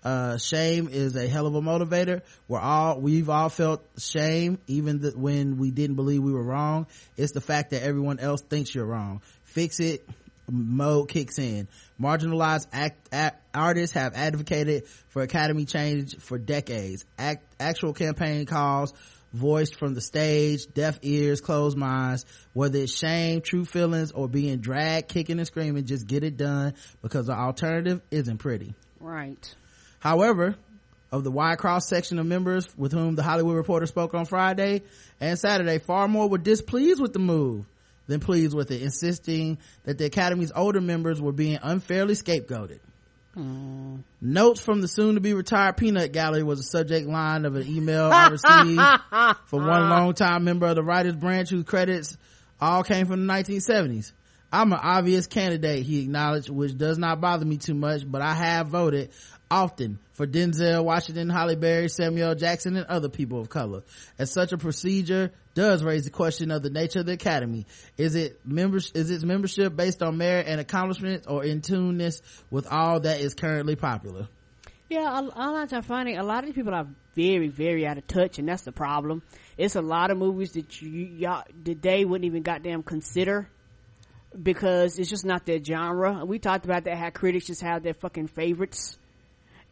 Uh, 0.04 0.38
shame 0.38 0.90
is 0.90 1.16
a 1.16 1.28
hell 1.28 1.46
of 1.48 1.56
a 1.56 1.62
motivator. 1.62 2.22
We're 2.48 2.60
all, 2.60 3.00
we've 3.00 3.30
all 3.30 3.50
felt 3.50 3.86
shame, 3.98 4.58
even 4.68 5.02
th- 5.02 5.16
when 5.16 5.58
we 5.58 5.72
didn't 5.72 5.96
believe 5.96 6.24
we 6.24 6.32
were 6.32 6.44
wrong. 6.44 6.88
It's 7.18 7.34
the 7.34 7.42
fact 7.42 7.72
that 7.72 7.84
everyone 7.84 8.20
else 8.20 8.42
thinks 8.42 8.74
you're 8.74 8.86
wrong. 8.86 9.22
Fix 9.44 9.80
it 9.80 10.08
mode 10.50 11.08
kicks 11.10 11.40
in. 11.40 11.68
Marginalized 12.00 12.68
act, 12.74 13.08
act, 13.12 13.42
artists 13.54 13.94
have 13.94 14.14
advocated 14.16 14.88
for 15.10 15.22
academy 15.22 15.66
change 15.66 16.18
for 16.18 16.38
decades. 16.38 17.06
Act, 17.18 17.44
actual 17.60 17.94
campaign 17.94 18.46
calls 18.46 18.94
voiced 19.34 19.76
from 19.76 19.94
the 19.94 20.02
stage, 20.02 20.68
deaf 20.74 21.00
ears, 21.04 21.42
closed 21.42 21.78
minds, 21.78 22.26
whether 22.54 22.80
it's 22.80 22.98
shame, 22.98 23.42
true 23.42 23.66
feelings, 23.66 24.12
or 24.12 24.28
being 24.28 24.60
dragged, 24.60 25.08
kicking 25.08 25.38
and 25.38 25.48
screaming, 25.48 25.86
just 25.86 26.06
get 26.06 26.24
it 26.24 26.38
done 26.38 26.74
because 27.02 27.28
the 27.28 27.34
alternative 27.34 28.02
isn't 28.12 28.40
pretty. 28.40 28.74
Right. 29.00 29.56
However, 30.02 30.56
of 31.12 31.24
the 31.24 31.32
wide 31.32 31.60
cross 31.60 31.88
section 31.88 32.18
of 32.18 32.26
members 32.26 32.68
with 32.76 32.92
whom 32.92 33.16
the 33.16 33.24
Hollywood 33.24 33.56
Reporter 33.56 33.86
spoke 33.86 34.16
on 34.16 34.26
Friday 34.26 34.82
and 35.20 35.38
Saturday, 35.38 35.78
far 35.78 36.08
more 36.08 36.28
were 36.28 36.40
displeased 36.40 37.00
with 37.00 37.14
the 37.14 37.20
move 37.20 37.66
than 38.08 38.20
pleased 38.20 38.56
with 38.56 38.72
it, 38.72 38.82
insisting 38.82 39.60
that 39.84 40.00
the 40.00 40.06
Academy's 40.06 40.52
older 40.56 40.82
members 40.82 41.22
were 41.22 41.32
being 41.32 41.60
unfairly 41.62 42.16
scapegoated. 42.16 42.80
Hmm. 43.36 43.98
Notes 44.20 44.60
from 44.60 44.82
the 44.82 44.88
soon 44.88 45.16
to 45.16 45.22
be 45.22 45.34
retired 45.34 45.78
Peanut 45.78 46.12
Gallery 46.12 46.44
was 46.44 46.60
a 46.60 46.64
subject 46.64 47.08
line 47.08 47.46
of 47.46 47.56
an 47.56 47.68
email 47.68 48.06
I 48.12 48.28
received 48.30 48.82
from 49.46 49.68
one 49.68 49.88
longtime 49.88 50.44
member 50.44 50.66
of 50.66 50.76
the 50.76 50.84
writers 50.84 51.16
branch 51.16 51.52
whose 51.52 51.64
credits 51.64 52.18
all 52.60 52.84
came 52.84 53.06
from 53.06 53.28
the 53.28 53.34
1970s. 53.34 54.14
I'm 54.52 54.74
an 54.74 54.80
obvious 54.82 55.28
candidate, 55.28 55.86
he 55.86 56.02
acknowledged, 56.02 56.50
which 56.50 56.78
does 56.78 56.98
not 56.98 57.22
bother 57.22 57.46
me 57.46 57.58
too 57.58 57.74
much, 57.74 58.02
but 58.06 58.22
I 58.22 58.34
have 58.34 58.68
voted 58.68 59.12
often 59.52 60.00
for 60.14 60.26
Denzel 60.26 60.84
Washington, 60.84 61.30
Halle 61.30 61.56
Berry, 61.56 61.90
Samuel 61.90 62.34
Jackson, 62.34 62.78
and 62.78 62.88
other 62.88 63.10
people 63.10 63.40
of 63.40 63.50
color. 63.50 63.84
And 64.18 64.28
such 64.28 64.54
a 64.54 64.58
procedure 64.58 65.32
does 65.54 65.84
raise 65.84 66.06
the 66.06 66.10
question 66.10 66.50
of 66.50 66.64
the 66.64 66.70
nature 66.70 67.02
of 67.02 67.06
the 67.06 67.12
academy. 67.14 67.68
Is 67.98 68.16
it 68.16 68.40
members, 68.46 68.92
is 68.96 69.12
its 69.12 69.24
membership 69.24 69.76
based 69.76 70.02
on 70.02 70.18
merit 70.18 70.48
and 70.48 70.60
accomplishments 70.62 71.28
or 71.28 71.44
in 71.44 71.62
tuneness 71.62 72.22
with 72.50 72.66
all 72.72 73.02
that 73.02 73.20
is 73.20 73.34
currently 73.34 73.76
popular? 73.76 74.30
Yeah, 74.90 75.20
a, 75.20 75.22
a 75.22 75.48
lot 75.52 75.72
of 75.72 75.86
finding 75.86 76.18
a 76.18 76.24
lot 76.24 76.40
of 76.40 76.46
these 76.48 76.56
people 76.56 76.74
are 76.74 76.88
very, 77.16 77.48
very 77.48 77.86
out 77.86 77.98
of 77.98 78.08
touch, 78.08 78.40
and 78.40 78.48
that's 78.48 78.64
the 78.64 78.72
problem. 78.72 79.22
It's 79.58 79.76
a 79.76 79.82
lot 79.82 80.12
of 80.12 80.18
movies 80.18 80.52
that 80.54 80.82
you 80.82 80.90
y'all 80.90 81.44
that 81.64 81.82
they 81.82 82.04
wouldn't 82.04 82.26
even 82.26 82.44
goddamn 82.44 82.84
consider 82.84 83.50
because 84.42 85.00
it's 85.00 85.10
just 85.10 85.26
not 85.26 85.46
their 85.46 85.64
genre. 85.64 86.26
We 86.26 86.40
talked 86.40 86.66
about 86.66 86.86
that 86.86 86.98
how 86.98 87.10
critics 87.10 87.48
just 87.48 87.62
have 87.62 87.84
their 87.84 87.94
fucking 87.94 88.28
favorites, 88.28 88.98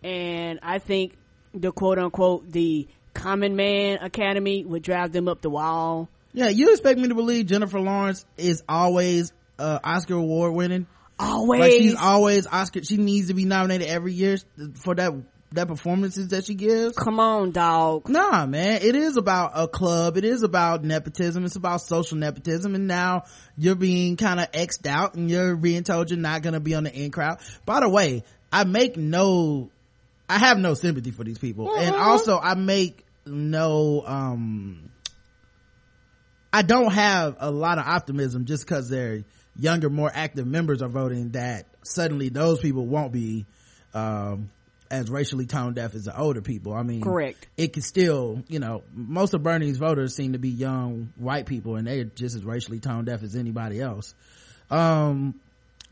and 0.04 0.60
I 0.62 0.80
think 0.80 1.18
the 1.54 1.72
quote 1.72 2.00
unquote 2.00 2.52
the 2.52 2.88
common 3.14 3.56
man 3.56 4.00
academy 4.02 4.64
would 4.64 4.84
drive 4.84 5.12
them 5.12 5.28
up 5.28 5.42
the 5.42 5.50
wall. 5.50 6.10
Yeah, 6.34 6.50
you 6.50 6.72
expect 6.72 7.00
me 7.00 7.08
to 7.08 7.16
believe 7.16 7.48
Jennifer 7.48 7.80
Lawrence 7.80 8.26
is 8.38 8.64
always 8.70 9.34
uh, 9.58 9.80
Oscar 9.84 10.16
award 10.16 10.54
winning? 10.54 10.88
Always. 11.20 11.60
Like 11.60 11.72
she's 11.72 11.96
always 11.96 12.48
Oscar. 12.48 12.84
She 12.84 12.98
needs 12.98 13.28
to 13.28 13.34
be 13.34 13.46
nominated 13.46 13.88
every 13.88 14.14
year 14.14 14.38
for 14.76 14.96
that 14.96 15.14
that 15.52 15.68
performances 15.68 16.28
that 16.30 16.46
she 16.46 16.54
gives. 16.54 16.96
Come 16.96 17.20
on, 17.20 17.52
dog. 17.52 18.08
Nah, 18.08 18.46
man. 18.46 18.82
It 18.84 18.96
is 18.96 19.18
about 19.18 19.52
a 19.56 19.68
club. 19.68 20.16
It 20.16 20.24
is 20.24 20.44
about 20.44 20.84
nepotism. 20.84 21.44
It's 21.44 21.56
about 21.56 21.82
social 21.82 22.18
nepotism. 22.18 22.76
And 22.76 22.88
now 22.88 23.24
you're 23.58 23.76
being 23.76 24.16
kind 24.16 24.40
of 24.40 24.52
xed 24.52 24.86
out 24.86 25.16
and 25.16 25.30
you're 25.30 25.56
being 25.56 25.84
told 25.84 26.12
you're 26.12 26.20
not 26.20 26.44
going 26.44 26.54
to 26.54 26.60
be 26.60 26.76
on 26.76 26.84
the 26.84 26.94
in 26.94 27.10
crowd. 27.12 27.40
By 27.66 27.80
the 27.80 27.90
way, 27.90 28.24
I 28.52 28.64
make 28.64 28.96
no, 28.96 29.72
I 30.30 30.38
have 30.38 30.60
no 30.60 30.76
sympathy 30.76 31.12
for 31.12 31.24
these 31.24 31.40
people. 31.40 31.76
And 31.76 31.96
also 31.96 32.40
I 32.40 32.54
make 32.54 33.04
no, 33.26 34.04
um, 34.06 34.90
I 36.54 36.62
don't 36.62 36.94
have 36.94 37.38
a 37.40 37.50
lot 37.50 37.80
of 37.80 37.88
optimism 37.88 38.46
just 38.46 38.66
because 38.66 38.90
they're 38.90 39.24
younger, 39.58 39.90
more 39.90 40.12
active 40.14 40.46
members 40.46 40.82
are 40.84 40.88
voting 40.88 41.32
that 41.32 41.66
suddenly 41.84 42.30
those 42.30 42.60
people 42.60 42.86
won't 42.86 43.12
be, 43.12 43.46
um, 43.94 44.52
as 44.92 45.10
racially 45.10 45.46
tone 45.46 45.74
deaf 45.74 45.94
as 45.94 46.06
the 46.06 46.20
older 46.20 46.42
people. 46.42 46.74
I 46.74 46.82
mean, 46.82 47.02
Correct. 47.02 47.48
It 47.58 47.74
can 47.74 47.84
still, 47.84 48.44
you 48.48 48.60
know, 48.60 48.84
most 48.94 49.34
of 49.36 49.44
Bernie's 49.44 49.78
voters 49.78 50.16
seem 50.16 50.34
to 50.34 50.40
be 50.40 50.50
young 50.50 51.14
white 51.16 51.46
people 51.46 51.76
and 51.76 51.88
they're 51.88 52.06
just 52.06 52.36
as 52.36 52.44
racially 52.44 52.80
tone 52.80 53.06
deaf 53.06 53.22
as 53.22 53.36
anybody 53.36 53.80
else. 53.82 54.16
Um, 54.72 55.40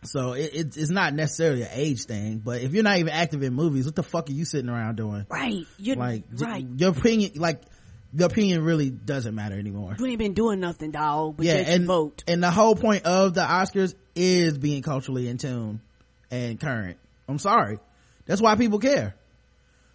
so 0.03 0.33
it, 0.33 0.51
it's, 0.53 0.77
it's 0.77 0.89
not 0.89 1.13
necessarily 1.13 1.63
an 1.63 1.69
age 1.71 2.05
thing, 2.05 2.39
but 2.39 2.61
if 2.61 2.73
you're 2.73 2.83
not 2.83 2.97
even 2.97 3.11
active 3.11 3.43
in 3.43 3.53
movies, 3.53 3.85
what 3.85 3.95
the 3.95 4.03
fuck 4.03 4.29
are 4.29 4.33
you 4.33 4.45
sitting 4.45 4.69
around 4.69 4.95
doing? 4.95 5.25
Right. 5.29 5.65
You're 5.77 5.95
like, 5.95 6.23
right. 6.33 6.65
your 6.77 6.91
opinion, 6.91 7.31
like, 7.35 7.61
the 8.13 8.25
opinion 8.25 8.63
really 8.63 8.89
doesn't 8.89 9.35
matter 9.35 9.57
anymore. 9.57 9.95
You 9.99 10.05
ain't 10.05 10.19
been 10.19 10.33
doing 10.33 10.59
nothing, 10.59 10.91
dog. 10.91 11.37
But 11.37 11.45
yeah, 11.45 11.55
and 11.55 11.85
vote. 11.85 12.23
and 12.27 12.41
the 12.41 12.51
whole 12.51 12.75
point 12.75 13.05
of 13.05 13.33
the 13.33 13.41
Oscars 13.41 13.95
is 14.15 14.57
being 14.57 14.81
culturally 14.81 15.27
in 15.27 15.37
tune 15.37 15.81
and 16.31 16.59
current. 16.59 16.97
I'm 17.27 17.39
sorry, 17.39 17.79
that's 18.25 18.41
why 18.41 18.55
people 18.55 18.79
care. 18.79 19.15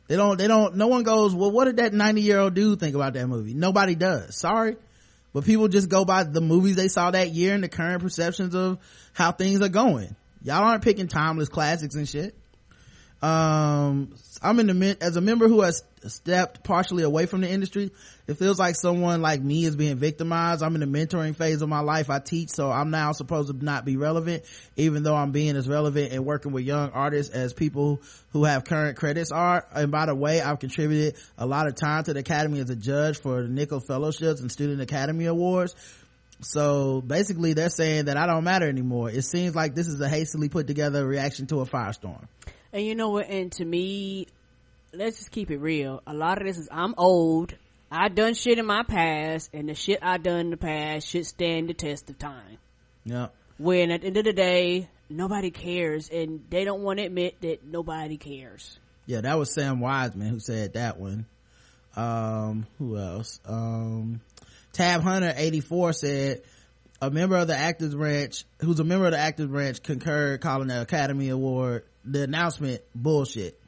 They 0.08 0.16
don't. 0.16 0.36
They 0.36 0.46
don't. 0.46 0.76
No 0.76 0.88
one 0.88 1.04
goes. 1.04 1.34
Well, 1.34 1.50
what 1.50 1.64
did 1.64 1.76
that 1.78 1.94
90 1.94 2.20
year 2.20 2.38
old 2.38 2.54
dude 2.54 2.78
think 2.80 2.94
about 2.94 3.14
that 3.14 3.26
movie? 3.26 3.54
Nobody 3.54 3.94
does. 3.94 4.36
Sorry, 4.36 4.76
but 5.32 5.44
people 5.44 5.68
just 5.68 5.88
go 5.88 6.04
by 6.04 6.24
the 6.24 6.40
movies 6.40 6.76
they 6.76 6.88
saw 6.88 7.10
that 7.10 7.30
year 7.30 7.54
and 7.54 7.64
the 7.64 7.68
current 7.68 8.02
perceptions 8.02 8.54
of 8.54 8.78
how 9.12 9.32
things 9.32 9.60
are 9.62 9.68
going. 9.68 10.14
Y'all 10.42 10.64
aren't 10.64 10.82
picking 10.82 11.08
timeless 11.08 11.48
classics 11.48 11.94
and 11.94 12.08
shit. 12.08 12.36
Um, 13.22 14.14
I'm 14.42 14.58
in 14.58 14.66
the 14.66 14.96
as 15.00 15.16
a 15.16 15.20
member 15.20 15.46
who 15.46 15.60
has 15.60 15.84
stepped 16.08 16.64
partially 16.64 17.04
away 17.04 17.26
from 17.26 17.42
the 17.42 17.48
industry. 17.48 17.92
It 18.26 18.34
feels 18.34 18.58
like 18.58 18.74
someone 18.74 19.22
like 19.22 19.40
me 19.40 19.64
is 19.64 19.76
being 19.76 19.96
victimized. 19.96 20.62
I'm 20.62 20.74
in 20.74 20.80
the 20.80 20.86
mentoring 20.86 21.36
phase 21.36 21.62
of 21.62 21.68
my 21.68 21.80
life. 21.80 22.10
I 22.10 22.18
teach, 22.18 22.50
so 22.50 22.72
I'm 22.72 22.90
now 22.90 23.12
supposed 23.12 23.48
to 23.48 23.64
not 23.64 23.84
be 23.84 23.96
relevant, 23.96 24.42
even 24.76 25.04
though 25.04 25.14
I'm 25.14 25.30
being 25.30 25.54
as 25.54 25.68
relevant 25.68 26.12
and 26.12 26.26
working 26.26 26.50
with 26.50 26.64
young 26.64 26.90
artists 26.90 27.32
as 27.32 27.52
people 27.52 28.02
who 28.32 28.42
have 28.42 28.64
current 28.64 28.96
credits 28.96 29.30
are. 29.30 29.64
And 29.72 29.92
by 29.92 30.06
the 30.06 30.16
way, 30.16 30.40
I've 30.40 30.58
contributed 30.58 31.14
a 31.38 31.46
lot 31.46 31.68
of 31.68 31.76
time 31.76 32.02
to 32.04 32.12
the 32.12 32.20
Academy 32.20 32.58
as 32.58 32.70
a 32.70 32.76
judge 32.76 33.20
for 33.20 33.42
the 33.42 33.48
Nicholl 33.48 33.86
Fellowships 33.86 34.40
and 34.40 34.50
Student 34.50 34.80
Academy 34.80 35.26
Awards. 35.26 35.76
So 36.40 37.00
basically 37.00 37.52
they're 37.52 37.70
saying 37.70 38.06
that 38.06 38.16
I 38.16 38.26
don't 38.26 38.42
matter 38.42 38.68
anymore. 38.68 39.10
It 39.10 39.22
seems 39.22 39.54
like 39.54 39.76
this 39.76 39.86
is 39.86 40.00
a 40.00 40.08
hastily 40.08 40.48
put 40.48 40.66
together 40.66 41.06
reaction 41.06 41.46
to 41.48 41.60
a 41.60 41.66
firestorm. 41.66 42.26
And 42.72 42.84
you 42.84 42.94
know 42.94 43.10
what? 43.10 43.28
And 43.28 43.52
to 43.52 43.64
me, 43.64 44.26
let's 44.92 45.18
just 45.18 45.30
keep 45.30 45.50
it 45.50 45.58
real. 45.58 46.02
A 46.06 46.14
lot 46.14 46.40
of 46.40 46.46
this 46.46 46.58
is 46.58 46.68
I'm 46.70 46.94
old. 46.96 47.54
I 47.90 48.08
done 48.08 48.32
shit 48.32 48.58
in 48.58 48.64
my 48.64 48.82
past, 48.84 49.50
and 49.52 49.68
the 49.68 49.74
shit 49.74 49.98
I 50.00 50.16
done 50.16 50.40
in 50.40 50.50
the 50.50 50.56
past 50.56 51.06
should 51.06 51.26
stand 51.26 51.68
the 51.68 51.74
test 51.74 52.08
of 52.08 52.18
time. 52.18 52.56
Yeah. 53.04 53.28
When 53.58 53.90
at 53.90 54.00
the 54.00 54.06
end 54.06 54.16
of 54.16 54.24
the 54.24 54.32
day, 54.32 54.88
nobody 55.10 55.50
cares, 55.50 56.08
and 56.08 56.42
they 56.48 56.64
don't 56.64 56.82
want 56.82 57.00
to 57.00 57.04
admit 57.04 57.40
that 57.42 57.64
nobody 57.64 58.16
cares. 58.16 58.78
Yeah, 59.04 59.20
that 59.20 59.38
was 59.38 59.52
Sam 59.52 59.80
Wiseman 59.80 60.28
who 60.28 60.40
said 60.40 60.74
that 60.74 60.98
one. 60.98 61.26
Um, 61.94 62.66
who 62.78 62.96
else? 62.96 63.40
Um, 63.44 64.22
tab 64.72 65.02
hunter 65.02 65.34
84 65.36 65.92
said 65.92 66.42
a 67.02 67.10
member 67.10 67.36
of 67.36 67.48
the 67.48 67.56
actors 67.56 67.94
branch 67.94 68.46
who's 68.60 68.80
a 68.80 68.84
member 68.84 69.04
of 69.04 69.12
the 69.12 69.18
actors 69.18 69.48
branch 69.48 69.82
concurred 69.82 70.40
calling 70.40 70.68
the 70.68 70.80
academy 70.80 71.28
award 71.28 71.84
the 72.04 72.22
announcement 72.22 72.82
bullshit 72.94 73.58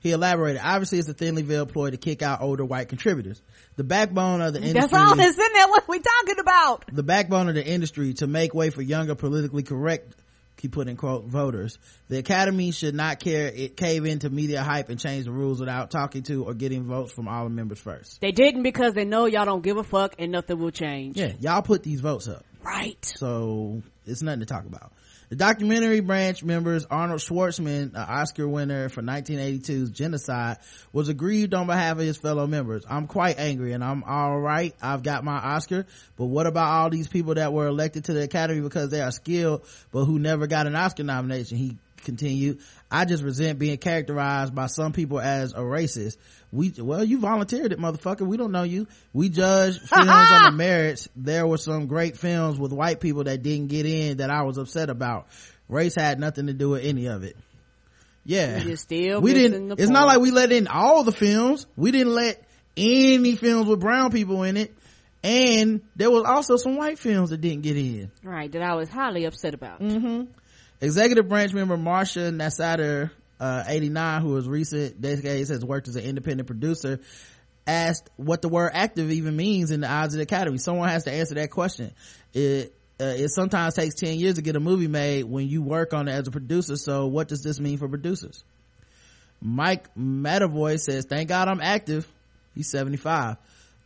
he 0.00 0.12
elaborated 0.12 0.60
obviously 0.64 0.98
it's 0.98 1.08
a 1.08 1.14
thinly 1.14 1.42
veiled 1.42 1.72
ploy 1.72 1.90
to 1.90 1.96
kick 1.96 2.22
out 2.22 2.40
older 2.40 2.64
white 2.64 2.88
contributors 2.88 3.40
the 3.76 3.84
backbone 3.84 4.40
of 4.40 4.52
the 4.52 4.58
industry 4.60 4.80
That's 4.80 4.92
all 4.92 5.14
that's 5.16 5.38
in 5.38 5.52
there. 5.54 5.68
What 5.68 5.88
we 5.88 5.98
talking 6.00 6.38
about? 6.40 6.84
the 6.92 7.02
backbone 7.02 7.48
of 7.48 7.54
the 7.54 7.64
industry 7.66 8.14
to 8.14 8.26
make 8.26 8.52
way 8.54 8.70
for 8.70 8.82
younger 8.82 9.14
politically 9.14 9.62
correct 9.62 10.14
he 10.60 10.68
put 10.68 10.88
in 10.88 10.96
quote 10.96 11.24
voters 11.24 11.78
the 12.08 12.18
academy 12.18 12.70
should 12.70 12.94
not 12.94 13.18
care 13.18 13.46
it 13.46 13.76
cave 13.78 14.04
into 14.04 14.28
media 14.28 14.62
hype 14.62 14.90
and 14.90 15.00
change 15.00 15.24
the 15.24 15.30
rules 15.30 15.58
without 15.58 15.90
talking 15.90 16.22
to 16.22 16.44
or 16.44 16.52
getting 16.52 16.84
votes 16.84 17.10
from 17.12 17.28
all 17.28 17.44
the 17.44 17.50
members 17.50 17.78
first 17.78 18.20
They 18.20 18.30
didn't 18.32 18.62
because 18.62 18.92
they 18.92 19.06
know 19.06 19.24
y'all 19.24 19.46
don't 19.46 19.62
give 19.62 19.78
a 19.78 19.84
fuck 19.84 20.16
and 20.18 20.30
nothing 20.32 20.58
will 20.58 20.70
change. 20.70 21.16
yeah 21.16 21.32
y'all 21.40 21.62
put 21.62 21.82
these 21.82 22.00
votes 22.00 22.28
up 22.28 22.44
Right. 22.62 23.02
so 23.04 23.80
it's 24.06 24.20
nothing 24.20 24.40
to 24.40 24.46
talk 24.46 24.66
about 24.66 24.92
the 25.30 25.36
documentary 25.36 26.00
branch 26.00 26.42
members 26.42 26.84
arnold 26.90 27.20
schwartzman 27.20 27.94
an 27.94 27.96
oscar 27.96 28.48
winner 28.48 28.88
for 28.88 29.00
1982's 29.00 29.90
genocide 29.90 30.58
was 30.92 31.08
aggrieved 31.08 31.54
on 31.54 31.68
behalf 31.68 31.92
of 31.92 32.02
his 32.02 32.16
fellow 32.16 32.48
members. 32.48 32.84
I'm 32.90 33.06
quite 33.06 33.38
angry 33.38 33.72
and 33.72 33.82
i'm 33.82 34.02
all 34.02 34.38
right. 34.38 34.74
I've 34.82 35.04
got 35.04 35.24
my 35.24 35.36
oscar 35.36 35.86
but 36.16 36.26
what 36.26 36.46
about 36.46 36.68
all 36.68 36.90
these 36.90 37.06
people 37.06 37.34
that 37.34 37.52
were 37.52 37.68
elected 37.68 38.04
to 38.06 38.12
the 38.12 38.24
academy 38.24 38.60
because 38.60 38.90
they 38.90 39.00
are 39.00 39.12
skilled 39.12 39.64
but 39.92 40.04
who 40.04 40.18
never 40.18 40.48
got 40.48 40.66
an 40.66 40.74
oscar 40.74 41.04
nomination? 41.04 41.56
He 41.56 41.78
continued 42.02 42.58
i 42.90 43.04
just 43.04 43.22
resent 43.22 43.58
being 43.58 43.76
characterized 43.76 44.54
by 44.54 44.66
some 44.66 44.92
people 44.92 45.20
as 45.20 45.52
a 45.52 45.58
racist 45.58 46.16
we 46.52 46.72
well 46.78 47.04
you 47.04 47.20
volunteered 47.20 47.72
it 47.72 47.78
motherfucker. 47.78 48.26
We 48.26 48.36
don't 48.36 48.52
know 48.52 48.64
you. 48.64 48.86
We 49.12 49.28
judge 49.28 49.78
films 49.84 50.08
on 50.08 50.50
the 50.50 50.52
merits. 50.56 51.08
There 51.16 51.46
were 51.46 51.58
some 51.58 51.86
great 51.86 52.16
films 52.16 52.58
with 52.58 52.72
white 52.72 53.00
people 53.00 53.24
that 53.24 53.42
didn't 53.42 53.68
get 53.68 53.86
in 53.86 54.18
that 54.18 54.30
i 54.30 54.42
was 54.42 54.58
upset 54.58 54.90
about. 54.90 55.28
Race 55.68 55.94
had 55.94 56.18
nothing 56.18 56.48
to 56.48 56.52
do 56.52 56.70
with 56.70 56.84
any 56.84 57.06
of 57.06 57.22
it. 57.22 57.36
Yeah. 58.24 58.58
We 58.58 58.64
just 58.64 58.82
still 58.84 59.20
we 59.20 59.32
didn't 59.32 59.68
the 59.68 59.76
it's 59.78 59.90
not 59.90 60.06
like 60.06 60.20
we 60.20 60.30
let 60.30 60.52
in 60.52 60.66
all 60.66 61.04
the 61.04 61.12
films. 61.12 61.66
We 61.76 61.90
didn't 61.90 62.14
let 62.14 62.44
any 62.76 63.36
films 63.36 63.66
with 63.66 63.80
brown 63.80 64.10
people 64.10 64.42
in 64.42 64.56
it. 64.56 64.74
And 65.22 65.82
there 65.96 66.10
was 66.10 66.24
also 66.24 66.56
some 66.56 66.76
white 66.76 66.98
films 66.98 67.30
that 67.30 67.40
didn't 67.40 67.62
get 67.62 67.76
in. 67.76 68.10
Right, 68.22 68.50
that 68.52 68.62
I 68.62 68.74
was 68.74 68.88
highly 68.88 69.26
upset 69.26 69.52
about. 69.52 69.80
Mm-hmm. 69.80 70.30
Executive 70.80 71.28
branch 71.28 71.52
member 71.52 71.76
Marcia 71.76 72.30
Nasatir, 72.30 73.10
uh, 73.40 73.64
89, 73.66 74.22
who 74.22 74.40
recent 74.42 75.00
decades 75.00 75.48
has 75.48 75.64
worked 75.64 75.88
as 75.88 75.96
an 75.96 76.04
independent 76.04 76.46
producer, 76.46 77.00
asked 77.66 78.08
what 78.16 78.42
the 78.42 78.48
word 78.48 78.70
active 78.74 79.10
even 79.10 79.34
means 79.36 79.70
in 79.70 79.80
the 79.80 79.90
eyes 79.90 80.08
of 80.08 80.18
the 80.18 80.22
academy. 80.22 80.58
Someone 80.58 80.88
has 80.88 81.04
to 81.04 81.12
answer 81.12 81.34
that 81.36 81.50
question. 81.50 81.92
It, 82.34 82.74
uh, 83.00 83.04
it 83.04 83.30
sometimes 83.30 83.74
takes 83.74 83.94
10 83.94 84.18
years 84.18 84.34
to 84.34 84.42
get 84.42 84.56
a 84.56 84.60
movie 84.60 84.88
made 84.88 85.24
when 85.24 85.48
you 85.48 85.62
work 85.62 85.94
on 85.94 86.06
it 86.06 86.12
as 86.12 86.28
a 86.28 86.30
producer. 86.30 86.76
So 86.76 87.06
what 87.06 87.28
does 87.28 87.42
this 87.42 87.58
mean 87.58 87.78
for 87.78 87.88
producers? 87.88 88.44
Mike 89.40 89.94
Medavoy 89.94 90.78
says, 90.78 91.06
thank 91.06 91.30
God 91.30 91.48
I'm 91.48 91.62
active. 91.62 92.06
He's 92.54 92.70
75. 92.70 93.38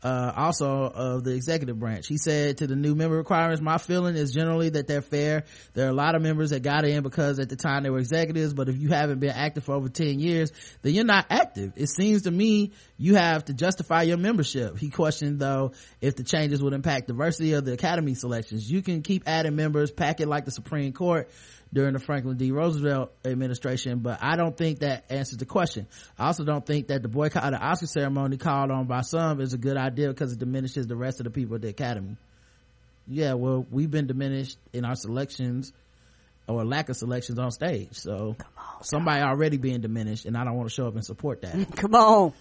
Uh, 0.04 0.30
also 0.36 0.82
of 0.82 1.24
the 1.24 1.34
executive 1.34 1.78
branch. 1.78 2.06
He 2.06 2.18
said 2.18 2.58
to 2.58 2.66
the 2.66 2.76
new 2.76 2.94
member 2.94 3.16
requirements, 3.16 3.62
my 3.62 3.78
feeling 3.78 4.16
is 4.16 4.32
generally 4.32 4.68
that 4.68 4.86
they're 4.86 5.00
fair. 5.00 5.44
There 5.72 5.86
are 5.86 5.90
a 5.90 5.94
lot 5.94 6.14
of 6.14 6.20
members 6.20 6.50
that 6.50 6.62
got 6.62 6.84
in 6.84 7.02
because 7.02 7.38
at 7.38 7.48
the 7.48 7.56
time 7.56 7.84
they 7.84 7.90
were 7.90 8.00
executives, 8.00 8.52
but 8.52 8.68
if 8.68 8.76
you 8.76 8.90
haven't 8.90 9.20
been 9.20 9.30
active 9.30 9.64
for 9.64 9.74
over 9.74 9.88
10 9.88 10.18
years, 10.20 10.52
then 10.82 10.92
you're 10.92 11.06
not 11.06 11.24
active. 11.30 11.72
It 11.76 11.88
seems 11.88 12.24
to 12.24 12.30
me 12.30 12.72
you 12.98 13.14
have 13.14 13.46
to 13.46 13.54
justify 13.54 14.02
your 14.02 14.18
membership. 14.18 14.76
He 14.76 14.90
questioned 14.90 15.38
though 15.38 15.72
if 16.02 16.16
the 16.16 16.22
changes 16.22 16.62
would 16.62 16.74
impact 16.74 17.08
diversity 17.08 17.54
of 17.54 17.64
the 17.64 17.72
academy 17.72 18.12
selections. 18.12 18.70
You 18.70 18.82
can 18.82 19.00
keep 19.00 19.22
adding 19.26 19.56
members, 19.56 19.90
pack 19.90 20.20
it 20.20 20.28
like 20.28 20.44
the 20.44 20.50
Supreme 20.50 20.92
Court 20.92 21.30
during 21.74 21.92
the 21.92 21.98
Franklin 21.98 22.36
D. 22.36 22.52
Roosevelt 22.52 23.12
administration, 23.24 23.98
but 23.98 24.20
I 24.22 24.36
don't 24.36 24.56
think 24.56 24.78
that 24.78 25.04
answers 25.10 25.38
the 25.38 25.44
question. 25.44 25.88
I 26.16 26.26
also 26.26 26.44
don't 26.44 26.64
think 26.64 26.86
that 26.86 27.02
the 27.02 27.08
boycott 27.08 27.42
of 27.42 27.50
the 27.50 27.58
Oscar 27.58 27.86
ceremony 27.86 28.36
called 28.36 28.70
on 28.70 28.86
by 28.86 29.00
some 29.00 29.40
is 29.40 29.52
a 29.52 29.58
good 29.58 29.76
idea 29.76 30.08
because 30.08 30.32
it 30.32 30.38
diminishes 30.38 30.86
the 30.86 30.96
rest 30.96 31.18
of 31.18 31.24
the 31.24 31.30
people 31.30 31.56
at 31.56 31.62
the 31.62 31.68
Academy. 31.68 32.16
Yeah, 33.08 33.34
well, 33.34 33.66
we've 33.70 33.90
been 33.90 34.06
diminished 34.06 34.56
in 34.72 34.84
our 34.84 34.94
selections 34.94 35.72
or 36.46 36.64
lack 36.64 36.88
of 36.88 36.96
selections 36.96 37.38
on 37.38 37.50
stage. 37.50 37.94
So 37.94 38.36
somebody 38.82 39.20
already 39.20 39.56
being 39.56 39.80
diminished 39.80 40.26
and 40.26 40.36
I 40.36 40.44
don't 40.44 40.54
want 40.54 40.68
to 40.68 40.74
show 40.74 40.86
up 40.86 40.94
and 40.94 41.04
support 41.04 41.42
that. 41.42 41.76
Come 41.76 41.94
on. 41.94 42.32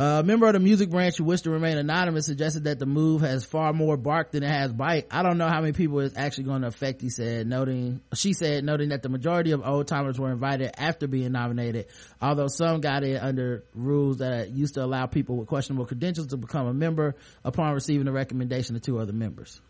A 0.00 0.22
member 0.22 0.46
of 0.46 0.52
the 0.52 0.60
music 0.60 0.90
branch 0.90 1.16
who 1.16 1.24
wished 1.24 1.42
to 1.42 1.50
remain 1.50 1.76
anonymous 1.76 2.26
suggested 2.26 2.64
that 2.64 2.78
the 2.78 2.86
move 2.86 3.22
has 3.22 3.44
far 3.44 3.72
more 3.72 3.96
bark 3.96 4.30
than 4.30 4.44
it 4.44 4.48
has 4.48 4.72
bite. 4.72 5.08
I 5.10 5.24
don't 5.24 5.38
know 5.38 5.48
how 5.48 5.60
many 5.60 5.72
people 5.72 5.98
it's 5.98 6.16
actually 6.16 6.44
going 6.44 6.62
to 6.62 6.68
affect, 6.68 7.00
he 7.00 7.10
said, 7.10 7.48
noting, 7.48 8.00
she 8.14 8.32
said, 8.32 8.62
noting 8.62 8.90
that 8.90 9.02
the 9.02 9.08
majority 9.08 9.50
of 9.50 9.66
old 9.66 9.88
timers 9.88 10.16
were 10.16 10.30
invited 10.30 10.70
after 10.78 11.08
being 11.08 11.32
nominated, 11.32 11.86
although 12.22 12.46
some 12.46 12.80
got 12.80 13.02
in 13.02 13.16
under 13.16 13.64
rules 13.74 14.18
that 14.18 14.50
used 14.50 14.74
to 14.74 14.84
allow 14.84 15.06
people 15.06 15.36
with 15.36 15.48
questionable 15.48 15.84
credentials 15.84 16.28
to 16.28 16.36
become 16.36 16.68
a 16.68 16.74
member 16.74 17.16
upon 17.44 17.74
receiving 17.74 18.04
the 18.04 18.12
recommendation 18.12 18.76
of 18.76 18.82
two 18.82 19.00
other 19.00 19.12
members. 19.12 19.60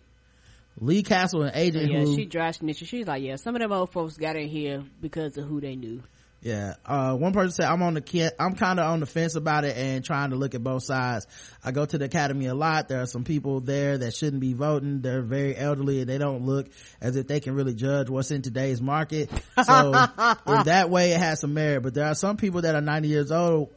Lee 0.79 1.03
Castle, 1.03 1.43
an 1.43 1.53
agent 1.55 1.91
yeah, 1.91 2.01
who 2.01 2.15
she 2.15 2.27
dry 2.27 2.51
snitching. 2.51 2.87
She's 2.87 3.07
like, 3.07 3.23
yeah, 3.23 3.37
some 3.37 3.57
of 3.57 3.63
them 3.63 3.73
old 3.73 3.93
folks 3.93 4.19
got 4.19 4.37
in 4.37 4.49
here 4.49 4.85
because 5.01 5.39
of 5.39 5.47
who 5.47 5.61
they 5.63 5.75
knew. 5.75 6.03
Yeah. 6.40 6.74
Uh, 6.86 7.16
one 7.16 7.32
person 7.32 7.51
said, 7.51 7.66
I'm 7.66 7.82
on 7.82 7.94
the 7.94 8.01
kid, 8.01 8.32
I'm 8.39 8.55
kind 8.55 8.78
of 8.78 8.86
on 8.86 9.01
the 9.01 9.06
fence 9.06 9.35
about 9.35 9.65
it 9.65 9.77
and 9.77 10.05
trying 10.05 10.31
to 10.31 10.36
look 10.36 10.55
at 10.55 10.62
both 10.62 10.85
sides. 10.85 11.27
I 11.65 11.73
go 11.73 11.85
to 11.85 11.98
the 11.98 12.05
academy 12.05 12.47
a 12.47 12.55
lot. 12.55 12.89
There 12.89 13.02
are 13.02 13.06
some 13.06 13.24
people 13.24 13.60
there 13.60 13.98
that 13.98 14.15
shouldn't 14.15 14.40
be 14.40 14.52
voting. 14.52 15.01
They're 15.01 15.23
very 15.23 15.56
elderly 15.56 16.01
and 16.01 16.09
they 16.09 16.19
don't 16.19 16.47
look 16.47 16.69
as 17.01 17.16
if 17.16 17.27
they 17.27 17.40
can 17.40 17.55
really 17.55 17.74
judge 17.74 18.09
what's 18.09 18.31
in 18.31 18.43
today's 18.43 18.81
market. 18.81 19.31
So 19.65 19.89
in 20.47 20.62
that 20.65 20.90
way, 20.90 21.12
it 21.12 21.19
has 21.19 21.40
some 21.40 21.55
merit, 21.55 21.82
but 21.82 21.94
there 21.94 22.06
are 22.06 22.15
some 22.15 22.36
people 22.36 22.62
that 22.62 22.77
are 22.77 22.81
90 22.81 23.09
years 23.09 23.32
old 23.32 23.73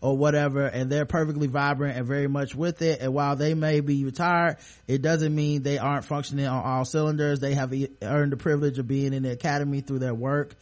or 0.00 0.16
whatever 0.16 0.64
and 0.64 0.90
they're 0.90 1.04
perfectly 1.04 1.48
vibrant 1.48 1.96
and 1.96 2.06
very 2.06 2.28
much 2.28 2.54
with 2.54 2.82
it 2.82 3.00
and 3.00 3.12
while 3.12 3.34
they 3.34 3.54
may 3.54 3.80
be 3.80 4.04
retired 4.04 4.56
it 4.86 5.02
doesn't 5.02 5.34
mean 5.34 5.64
they 5.64 5.76
aren't 5.76 6.04
functioning 6.04 6.46
on 6.46 6.64
all 6.64 6.84
cylinders 6.84 7.40
they 7.40 7.54
have 7.54 7.74
earned 8.02 8.30
the 8.30 8.36
privilege 8.36 8.78
of 8.78 8.86
being 8.86 9.12
in 9.12 9.24
the 9.24 9.32
academy 9.32 9.80
through 9.80 9.98
their 9.98 10.14
work 10.14 10.54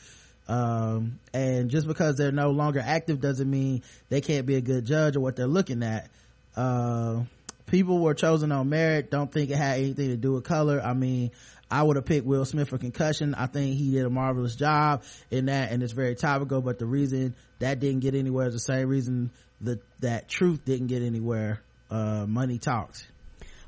um, 0.48 1.18
and 1.32 1.70
just 1.70 1.86
because 1.86 2.16
they're 2.16 2.32
no 2.32 2.51
longer 2.51 2.81
active 2.85 3.20
doesn't 3.20 3.51
mean 3.51 3.82
they 4.09 4.20
can't 4.20 4.47
be 4.47 4.56
a 4.56 4.60
good 4.60 4.85
judge 4.85 5.16
of 5.16 5.23
what 5.23 5.36
they're 5.36 5.47
looking 5.47 5.82
at 5.82 6.09
uh, 6.56 7.23
people 7.66 7.98
were 7.98 8.14
chosen 8.14 8.52
on 8.52 8.68
merit 8.68 9.10
don't 9.10 9.32
think 9.32 9.51
it 9.51 9.56
had 9.56 9.78
anything 9.78 10.09
to 10.09 10.16
do 10.16 10.32
with 10.32 10.44
color 10.44 10.81
i 10.81 10.93
mean 10.93 11.31
I 11.70 11.82
would 11.82 11.97
have 11.97 12.05
picked 12.05 12.27
Will 12.27 12.44
Smith 12.44 12.68
for 12.68 12.78
concussion. 12.78 13.35
I 13.35 13.47
think 13.47 13.77
he 13.77 13.90
did 13.90 14.06
a 14.06 14.10
marvelous 14.10 14.55
job 14.55 15.02
in 15.31 15.47
that 15.47 15.73
and 15.73 15.82
it's 15.82 15.93
very 15.93 16.14
topical, 16.14 16.60
but 16.60 16.78
the 16.78 16.86
reason 16.86 17.35
that 17.59 17.81
didn't 17.81 18.01
get 18.01 18.14
anywhere 18.14 18.47
is 18.47 18.55
the 18.55 18.60
same 18.60 18.89
reason 18.89 19.31
that, 19.62 19.81
that 20.01 20.28
truth 20.28 20.64
didn't 20.64 20.86
get 20.86 21.02
anywhere. 21.02 21.60
Uh, 21.90 22.24
money 22.27 22.59
talks. 22.59 23.05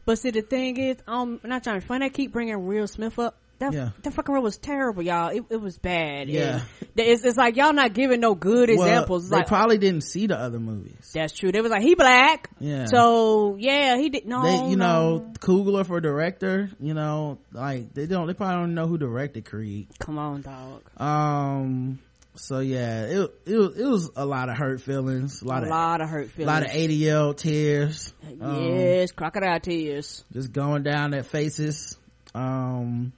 But 0.04 0.18
see, 0.18 0.30
the 0.30 0.42
thing 0.42 0.76
is, 0.76 0.96
um, 1.06 1.40
I'm 1.42 1.50
not 1.50 1.64
trying 1.64 1.80
to 1.80 1.86
find. 1.86 2.02
I 2.02 2.08
keep 2.08 2.32
bringing 2.32 2.66
Will 2.66 2.86
Smith 2.86 3.18
up. 3.18 3.36
That 3.60 3.72
Yeah. 3.72 3.90
that 4.02 4.12
fucking 4.14 4.32
role 4.32 4.44
was 4.44 4.56
terrible, 4.56 5.02
y'all. 5.02 5.30
It, 5.30 5.42
it 5.50 5.56
was 5.60 5.78
bad. 5.78 6.28
Yeah. 6.28 6.60
It's, 6.96 7.24
it's 7.24 7.36
like 7.36 7.56
y'all 7.56 7.72
not 7.72 7.92
giving 7.92 8.20
no 8.20 8.34
good 8.36 8.68
Well, 8.70 8.82
examples. 8.86 9.28
They 9.28 9.36
like 9.38 9.48
probably 9.48 9.78
didn't 9.78 10.02
see 10.02 10.26
the 10.28 10.38
other 10.38 10.60
movies. 10.60 11.10
that's 11.12 11.32
true. 11.32 11.50
They 11.50 11.60
was 11.60 11.70
like 11.72 11.82
he 11.82 11.94
black. 11.96 12.50
Yeah. 12.60 12.86
So 12.86 13.56
yeah, 13.58 13.96
he 13.96 14.10
did 14.10 14.26
no. 14.26 14.42
they, 14.42 14.70
you 14.70 14.76
no. 14.76 15.18
know, 15.18 15.32
Coogler 15.40 15.84
for 15.84 16.00
director, 16.00 16.70
you 16.80 16.94
know, 16.94 17.38
like 17.52 17.92
they 17.94 18.06
don't, 18.06 18.26
they 18.28 18.34
probably 18.34 18.56
don't 18.56 18.74
know 18.74 18.86
who 18.86 18.96
directed 18.98 19.44
Creed. 19.44 19.88
Come 19.98 20.18
on, 20.18 20.42
dog. 20.42 20.82
Um, 21.00 21.98
so 22.36 22.60
yeah, 22.60 23.02
it, 23.06 23.30
it, 23.46 23.56
was- 23.56 23.76
it 23.76 23.84
was 23.86 24.10
a 24.14 24.24
lot 24.24 24.48
of 24.48 24.56
hurt 24.56 24.80
feelings, 24.80 25.42
a 25.42 25.46
lot 25.46 25.62
A 25.62 25.66
of, 25.66 25.70
lot 25.70 26.00
of 26.00 26.08
hurt 26.08 26.30
feelings, 26.30 26.48
a 26.48 26.52
lot 26.52 26.62
of. 26.64 26.70
ADL 26.70 27.36
tears. 27.36 28.12
Um, 28.40 28.76
yes, 28.76 29.10
crocodile 29.10 29.58
tears. 29.60 30.24
just 30.32 30.52
going 30.52 30.84
down 30.84 31.10
their 31.10 31.24
faces. 31.24 31.98
Um, 32.34 33.12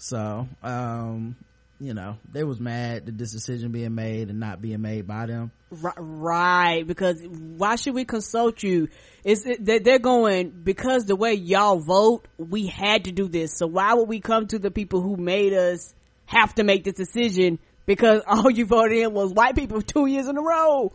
so, 0.00 0.48
um, 0.62 1.36
you 1.78 1.92
know, 1.92 2.16
they 2.32 2.42
was 2.42 2.58
mad 2.58 3.04
that 3.04 3.18
this 3.18 3.32
decision 3.32 3.70
being 3.70 3.94
made 3.94 4.30
and 4.30 4.40
not 4.40 4.62
being 4.62 4.80
made 4.80 5.06
by 5.06 5.26
them. 5.26 5.50
Right, 5.70 6.86
because 6.86 7.22
why 7.22 7.76
should 7.76 7.94
we 7.94 8.06
consult 8.06 8.62
you? 8.62 8.88
Is 9.24 9.44
it 9.46 9.64
that 9.66 9.84
they're 9.84 9.98
going 9.98 10.50
because 10.64 11.04
the 11.04 11.16
way 11.16 11.34
y'all 11.34 11.78
vote, 11.78 12.26
we 12.38 12.66
had 12.66 13.04
to 13.04 13.12
do 13.12 13.28
this. 13.28 13.58
So 13.58 13.66
why 13.66 13.92
would 13.92 14.08
we 14.08 14.20
come 14.20 14.46
to 14.48 14.58
the 14.58 14.70
people 14.70 15.02
who 15.02 15.16
made 15.16 15.52
us 15.52 15.94
have 16.24 16.54
to 16.54 16.64
make 16.64 16.84
this 16.84 16.94
decision 16.94 17.58
because 17.84 18.22
all 18.26 18.50
you 18.50 18.64
voted 18.64 18.96
in 18.96 19.12
was 19.12 19.32
white 19.32 19.54
people 19.54 19.82
two 19.82 20.06
years 20.06 20.26
in 20.26 20.36
a 20.38 20.42
row? 20.42 20.92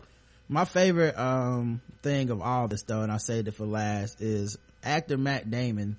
My 0.48 0.64
favorite, 0.64 1.16
um, 1.16 1.80
thing 2.02 2.30
of 2.30 2.42
all 2.42 2.66
this 2.66 2.82
though, 2.82 3.02
and 3.02 3.12
I 3.12 3.18
saved 3.18 3.46
it 3.46 3.54
for 3.54 3.66
last, 3.66 4.20
is 4.20 4.58
actor 4.82 5.16
Matt 5.16 5.48
Damon 5.48 5.96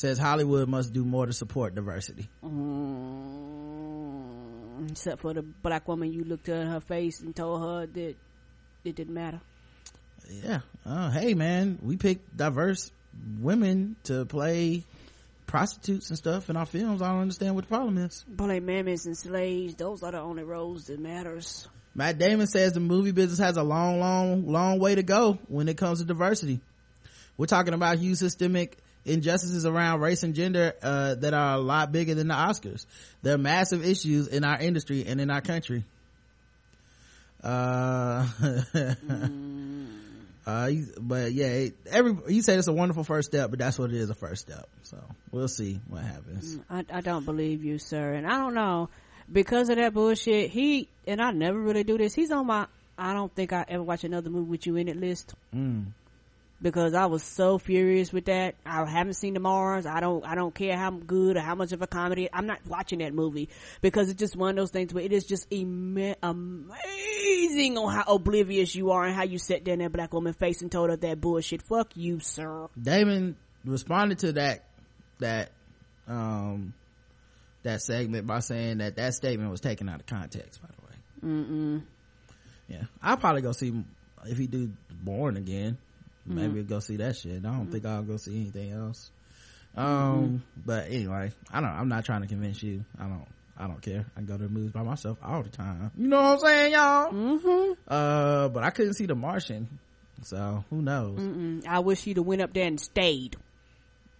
says 0.00 0.16
Hollywood 0.16 0.66
must 0.66 0.92
do 0.94 1.04
more 1.04 1.26
to 1.26 1.32
support 1.34 1.74
diversity. 1.74 2.26
Mm, 2.42 3.30
except 4.90 5.20
for 5.20 5.34
the 5.34 5.42
black 5.42 5.86
woman, 5.86 6.10
you 6.10 6.24
looked 6.24 6.48
at 6.48 6.66
her 6.66 6.80
face 6.80 7.20
and 7.20 7.36
told 7.36 7.60
her 7.60 7.84
that 7.86 8.16
it 8.82 8.96
didn't 8.96 9.12
matter. 9.12 9.42
Yeah. 10.30 10.60
Uh, 10.86 11.10
hey 11.10 11.34
man, 11.34 11.78
we 11.82 11.98
picked 11.98 12.34
diverse 12.34 12.90
women 13.40 13.96
to 14.04 14.24
play 14.24 14.84
prostitutes 15.46 16.08
and 16.08 16.16
stuff 16.16 16.48
in 16.48 16.56
our 16.56 16.64
films. 16.64 17.02
I 17.02 17.10
don't 17.10 17.20
understand 17.20 17.54
what 17.54 17.64
the 17.64 17.68
problem 17.68 17.98
is. 17.98 18.24
Play 18.38 18.60
mammoths 18.60 19.04
and 19.04 19.18
slaves. 19.18 19.74
Those 19.74 20.02
are 20.02 20.12
the 20.12 20.20
only 20.20 20.44
roles 20.44 20.86
that 20.86 20.98
matters. 20.98 21.68
Matt 21.94 22.16
Damon 22.16 22.46
says 22.46 22.72
the 22.72 22.80
movie 22.80 23.10
business 23.10 23.38
has 23.38 23.58
a 23.58 23.62
long, 23.62 24.00
long, 24.00 24.50
long 24.50 24.78
way 24.78 24.94
to 24.94 25.02
go 25.02 25.38
when 25.48 25.68
it 25.68 25.76
comes 25.76 25.98
to 25.98 26.06
diversity. 26.06 26.60
We're 27.36 27.44
talking 27.44 27.74
about 27.74 27.98
huge 27.98 28.16
systemic 28.16 28.78
injustices 29.04 29.66
around 29.66 30.00
race 30.00 30.22
and 30.22 30.34
gender 30.34 30.74
uh, 30.82 31.14
that 31.16 31.34
are 31.34 31.54
a 31.54 31.58
lot 31.58 31.92
bigger 31.92 32.14
than 32.14 32.28
the 32.28 32.34
Oscars. 32.34 32.86
They're 33.22 33.38
massive 33.38 33.84
issues 33.84 34.28
in 34.28 34.44
our 34.44 34.58
industry 34.60 35.04
and 35.06 35.20
in 35.20 35.30
our 35.30 35.40
country. 35.40 35.84
Uh, 37.42 38.26
uh, 40.46 40.70
but 41.00 41.32
yeah, 41.32 41.46
it- 41.46 41.76
every 41.90 42.16
he 42.28 42.42
said 42.42 42.58
it's 42.58 42.68
a 42.68 42.72
wonderful 42.72 43.04
first 43.04 43.30
step, 43.30 43.50
but 43.50 43.58
that's 43.58 43.78
what 43.78 43.90
it 43.90 43.96
is—a 43.96 44.14
first 44.14 44.42
step. 44.42 44.68
So 44.82 44.98
we'll 45.32 45.48
see 45.48 45.80
what 45.88 46.02
happens. 46.02 46.58
I, 46.68 46.84
I 46.92 47.00
don't 47.00 47.24
believe 47.24 47.64
you, 47.64 47.78
sir. 47.78 48.12
And 48.14 48.26
I 48.26 48.36
don't 48.38 48.54
know. 48.54 48.88
Because 49.32 49.68
of 49.68 49.76
that 49.76 49.94
bullshit, 49.94 50.50
he, 50.50 50.88
and 51.06 51.22
I 51.22 51.30
never 51.30 51.56
really 51.56 51.84
do 51.84 51.96
this, 51.96 52.14
he's 52.14 52.32
on 52.32 52.48
my, 52.48 52.66
I 52.98 53.14
don't 53.14 53.32
think 53.32 53.52
I 53.52 53.64
ever 53.68 53.82
watch 53.82 54.02
another 54.02 54.28
movie 54.28 54.50
with 54.50 54.66
you 54.66 54.74
in 54.74 54.88
it 54.88 54.96
list. 54.96 55.34
Mm. 55.54 55.92
Because 56.62 56.92
I 56.92 57.06
was 57.06 57.22
so 57.22 57.56
furious 57.56 58.12
with 58.12 58.26
that. 58.26 58.54
I 58.66 58.84
haven't 58.84 59.14
seen 59.14 59.32
the 59.32 59.40
Mars. 59.40 59.86
I 59.86 60.00
don't, 60.00 60.24
I 60.26 60.34
don't 60.34 60.54
care 60.54 60.76
how 60.76 60.90
good 60.90 61.38
or 61.38 61.40
how 61.40 61.54
much 61.54 61.72
of 61.72 61.80
a 61.80 61.86
comedy. 61.86 62.28
I'm 62.30 62.46
not 62.46 62.58
watching 62.66 62.98
that 62.98 63.14
movie. 63.14 63.48
Because 63.80 64.10
it's 64.10 64.18
just 64.18 64.36
one 64.36 64.50
of 64.50 64.56
those 64.56 64.70
things 64.70 64.92
where 64.92 65.02
it 65.02 65.12
is 65.12 65.24
just 65.24 65.46
amazing 65.52 66.16
on 67.78 67.94
how 67.94 68.04
oblivious 68.14 68.74
you 68.74 68.90
are 68.90 69.06
and 69.06 69.14
how 69.14 69.22
you 69.22 69.38
sat 69.38 69.64
there 69.64 69.72
in 69.72 69.80
that 69.80 69.92
black 69.92 70.12
woman 70.12 70.34
face 70.34 70.60
and 70.60 70.70
told 70.70 70.90
her 70.90 70.96
that 70.96 71.20
bullshit. 71.20 71.62
Fuck 71.62 71.96
you, 71.96 72.20
sir. 72.20 72.68
Damon 72.80 73.36
responded 73.64 74.18
to 74.18 74.32
that 74.32 74.64
that 75.18 75.50
um 76.08 76.72
that 77.62 77.82
segment 77.82 78.26
by 78.26 78.40
saying 78.40 78.78
that 78.78 78.96
that 78.96 79.14
statement 79.14 79.50
was 79.50 79.60
taken 79.60 79.88
out 79.88 80.00
of 80.00 80.06
context. 80.06 80.60
By 80.62 80.68
the 80.68 80.82
way, 80.86 81.34
Mm-mm. 81.34 81.82
yeah, 82.68 82.84
I'll 83.02 83.18
probably 83.18 83.42
go 83.42 83.52
see 83.52 83.84
if 84.26 84.38
he 84.38 84.46
do 84.46 84.72
Bourne 85.02 85.36
again. 85.36 85.78
Maybe 86.30 86.62
Mhm. 86.62 86.68
go 86.68 86.78
see 86.80 86.96
that 86.96 87.16
shit. 87.16 87.44
I 87.44 87.50
don't 87.50 87.66
think 87.70 87.84
I'll 87.84 88.02
go 88.02 88.16
see 88.16 88.36
anything 88.40 88.72
else. 88.72 89.10
Um, 89.76 89.84
Mm-hmm. 89.86 90.36
but 90.66 90.86
anyway, 90.88 91.32
I 91.52 91.60
don't. 91.60 91.70
I'm 91.70 91.88
not 91.88 92.04
trying 92.04 92.22
to 92.22 92.26
convince 92.28 92.62
you. 92.62 92.84
I 92.98 93.04
don't. 93.04 93.26
I 93.56 93.66
don't 93.66 93.82
care. 93.82 94.06
I 94.16 94.22
go 94.22 94.36
to 94.38 94.44
the 94.44 94.48
movies 94.48 94.72
by 94.72 94.82
myself 94.82 95.18
all 95.22 95.42
the 95.42 95.50
time. 95.50 95.90
You 95.98 96.08
know 96.08 96.16
what 96.22 96.32
I'm 96.32 96.38
saying, 96.40 96.72
y'all? 96.72 97.12
Mm-hmm. 97.12 97.72
Uh, 97.86 98.48
but 98.48 98.64
I 98.64 98.70
couldn't 98.70 98.94
see 98.94 99.04
The 99.06 99.14
Martian, 99.14 99.78
so 100.22 100.64
who 100.70 100.80
knows? 100.80 101.20
Mm-mm. 101.20 101.66
I 101.66 101.80
wish 101.80 102.02
he'd 102.02 102.16
have 102.16 102.24
went 102.26 102.40
up 102.40 102.54
there 102.54 102.66
and 102.66 102.80
stayed. 102.80 103.36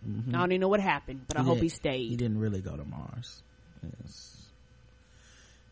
Mhm. 0.06 0.28
I 0.34 0.38
don't 0.40 0.52
even 0.52 0.60
know 0.60 0.68
what 0.68 0.80
happened, 0.80 1.22
but 1.26 1.38
I 1.38 1.42
hope 1.42 1.58
he 1.58 1.68
stayed. 1.70 2.08
He 2.10 2.16
didn't 2.16 2.38
really 2.38 2.60
go 2.60 2.76
to 2.76 2.84
Mars. 2.84 3.42
Yes. 3.82 4.36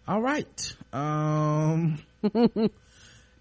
All 0.07 0.21
right. 0.23 0.75
Um 0.93 1.99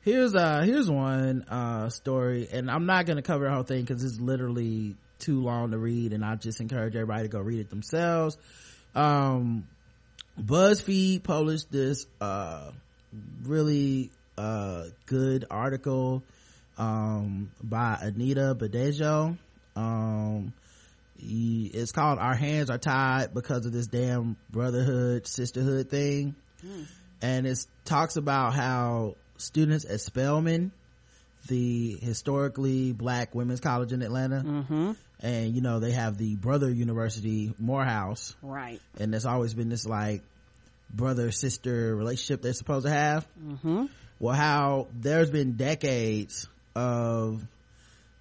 here's 0.07 0.33
uh 0.35 0.61
here's 0.61 0.89
one 0.89 1.43
uh 1.49 1.89
story 1.89 2.47
and 2.49 2.71
I'm 2.71 2.85
not 2.85 3.05
going 3.05 3.17
to 3.17 3.21
cover 3.21 3.43
the 3.43 3.51
whole 3.51 3.63
thing 3.63 3.85
cuz 3.85 4.01
it's 4.05 4.21
literally 4.21 4.95
too 5.19 5.41
long 5.41 5.71
to 5.71 5.77
read 5.77 6.13
and 6.13 6.23
I 6.23 6.35
just 6.35 6.61
encourage 6.61 6.95
everybody 6.95 7.23
to 7.23 7.27
go 7.27 7.41
read 7.41 7.59
it 7.59 7.69
themselves. 7.69 8.37
Um 8.95 9.67
BuzzFeed 10.41 11.23
published 11.23 11.69
this 11.71 12.05
uh 12.21 12.71
really 13.43 14.09
uh 14.37 14.85
good 15.07 15.43
article 15.51 16.23
um 16.77 17.51
by 17.61 17.97
Anita 18.01 18.55
Badejo. 18.57 19.37
Um 19.75 20.53
he- 21.17 21.69
it's 21.73 21.91
called 21.91 22.17
Our 22.19 22.35
Hands 22.35 22.69
Are 22.69 22.77
Tied 22.77 23.33
because 23.33 23.65
of 23.65 23.73
this 23.73 23.87
damn 23.87 24.37
brotherhood 24.51 25.27
sisterhood 25.27 25.89
thing. 25.89 26.35
And 27.21 27.45
it 27.45 27.57
talks 27.83 28.15
about 28.15 28.53
how 28.53 29.15
students 29.37 29.85
at 29.85 30.01
Spelman, 30.01 30.71
the 31.47 31.97
historically 32.01 32.91
black 32.93 33.33
women's 33.35 33.59
college 33.59 33.93
in 33.93 34.01
Atlanta, 34.01 34.41
Mm-hmm. 34.45 34.91
and 35.21 35.55
you 35.55 35.61
know, 35.61 35.79
they 35.79 35.91
have 35.91 36.17
the 36.17 36.35
brother 36.35 36.69
university, 36.69 37.53
Morehouse, 37.59 38.35
Right. 38.41 38.81
and 38.99 39.13
there's 39.13 39.25
always 39.25 39.53
been 39.53 39.69
this 39.69 39.85
like 39.85 40.21
brother 40.89 41.31
sister 41.31 41.93
relationship 41.95 42.41
they're 42.41 42.53
supposed 42.53 42.85
to 42.85 42.91
have 42.91 43.27
Mm-hmm. 43.45 43.85
well 44.19 44.33
how 44.33 44.87
there's 44.97 45.29
been 45.29 45.57
decades 45.57 46.47
of 46.75 47.43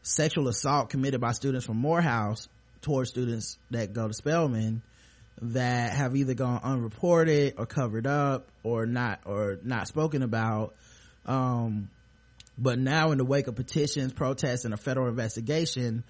sexual 0.02 0.48
assault 0.48 0.90
committed 0.90 1.20
by 1.20 1.30
students 1.30 1.64
from 1.64 1.76
morehouse 1.76 2.48
towards 2.82 3.10
students 3.10 3.56
that 3.70 3.92
go 3.92 4.08
to 4.08 4.14
spelman 4.14 4.82
that 5.42 5.92
have 5.92 6.16
either 6.16 6.34
gone 6.34 6.60
unreported 6.64 7.54
or 7.56 7.66
covered 7.66 8.06
up 8.06 8.48
or 8.64 8.84
not 8.86 9.20
or 9.26 9.58
not 9.62 9.86
spoken 9.86 10.22
about 10.22 10.74
um 11.26 11.90
but 12.58 12.78
now 12.78 13.10
in 13.10 13.18
the 13.18 13.24
wake 13.24 13.48
of 13.48 13.54
petitions 13.56 14.12
protests 14.14 14.64
and 14.64 14.72
a 14.72 14.76
federal 14.76 15.08
investigation 15.08 16.04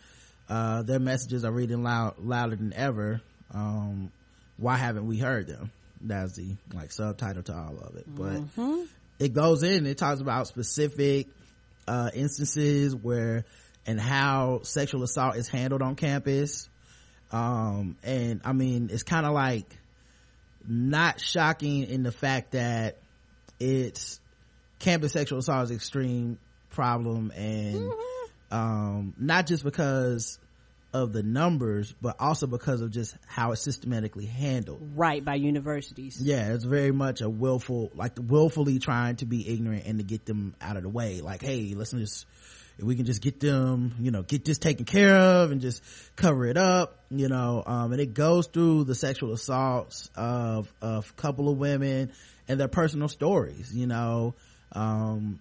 uh 0.48 0.82
their 0.82 1.00
messages 1.00 1.44
are 1.44 1.50
reading 1.52 1.82
loud 1.82 2.14
louder 2.18 2.56
than 2.56 2.72
ever. 2.72 3.20
Um 3.52 4.12
why 4.58 4.76
haven't 4.76 5.06
we 5.06 5.18
heard 5.18 5.46
them? 5.48 5.70
That's 6.00 6.36
the 6.36 6.56
like 6.74 6.92
subtitle 6.92 7.42
to 7.44 7.54
all 7.54 7.78
of 7.78 7.96
it. 7.96 8.04
But 8.06 8.32
Mm-hmm. 8.32 8.82
it 9.18 9.32
goes 9.34 9.62
in 9.62 9.86
it 9.86 9.98
talks 9.98 10.20
about 10.20 10.46
specific 10.46 11.26
uh 11.88 12.10
instances 12.14 12.94
where 12.94 13.44
and 13.86 14.00
how 14.00 14.60
sexual 14.62 15.02
assault 15.02 15.36
is 15.36 15.48
handled 15.48 15.82
on 15.82 15.94
campus. 15.96 16.68
Um 17.32 17.96
and 18.04 18.40
i 18.44 18.52
mean 18.52 18.88
it's 18.92 19.02
kind 19.02 19.26
of 19.26 19.32
like 19.32 19.66
not 20.68 21.20
shocking 21.20 21.84
in 21.84 22.02
the 22.02 22.12
fact 22.12 22.52
that 22.52 22.98
it's 23.58 24.20
campus 24.78 25.12
sexual 25.12 25.38
assault 25.38 25.64
is 25.64 25.70
extreme 25.70 26.38
problem 26.70 27.32
and 27.34 27.92
um 28.50 29.14
not 29.18 29.46
just 29.46 29.64
because 29.64 30.38
of 30.92 31.12
the 31.12 31.22
numbers 31.22 31.94
but 32.00 32.16
also 32.18 32.46
because 32.46 32.80
of 32.80 32.90
just 32.90 33.16
how 33.26 33.52
it's 33.52 33.60
systematically 33.60 34.26
handled. 34.26 34.80
Right 34.94 35.24
by 35.24 35.34
universities. 35.34 36.20
yeah 36.20 36.52
it's 36.54 36.64
very 36.64 36.92
much 36.92 37.20
a 37.20 37.28
willful 37.28 37.90
like 37.94 38.12
willfully 38.20 38.78
trying 38.78 39.16
to 39.16 39.26
be 39.26 39.48
ignorant 39.48 39.84
and 39.86 39.98
to 39.98 40.04
get 40.04 40.24
them 40.26 40.54
out 40.60 40.76
of 40.76 40.82
the 40.82 40.88
way. 40.88 41.20
Like 41.20 41.42
hey 41.42 41.74
let's 41.76 41.90
just 41.90 42.26
if 42.78 42.84
we 42.84 42.94
can 42.94 43.06
just 43.06 43.22
get 43.22 43.40
them 43.40 43.94
you 44.00 44.10
know 44.10 44.22
get 44.22 44.44
this 44.44 44.58
taken 44.58 44.84
care 44.84 45.16
of 45.16 45.50
and 45.50 45.60
just 45.60 45.82
cover 46.14 46.46
it 46.46 46.56
up 46.56 47.04
you 47.10 47.28
know 47.28 47.62
um 47.66 47.92
and 47.92 48.00
it 48.00 48.14
goes 48.14 48.46
through 48.46 48.84
the 48.84 48.94
sexual 48.94 49.32
assaults 49.32 50.10
of 50.14 50.72
of 50.82 51.10
a 51.10 51.20
couple 51.20 51.48
of 51.48 51.58
women 51.58 52.12
and 52.48 52.60
their 52.60 52.68
personal 52.68 53.08
stories 53.08 53.74
you 53.74 53.86
know 53.86 54.34
um 54.72 55.38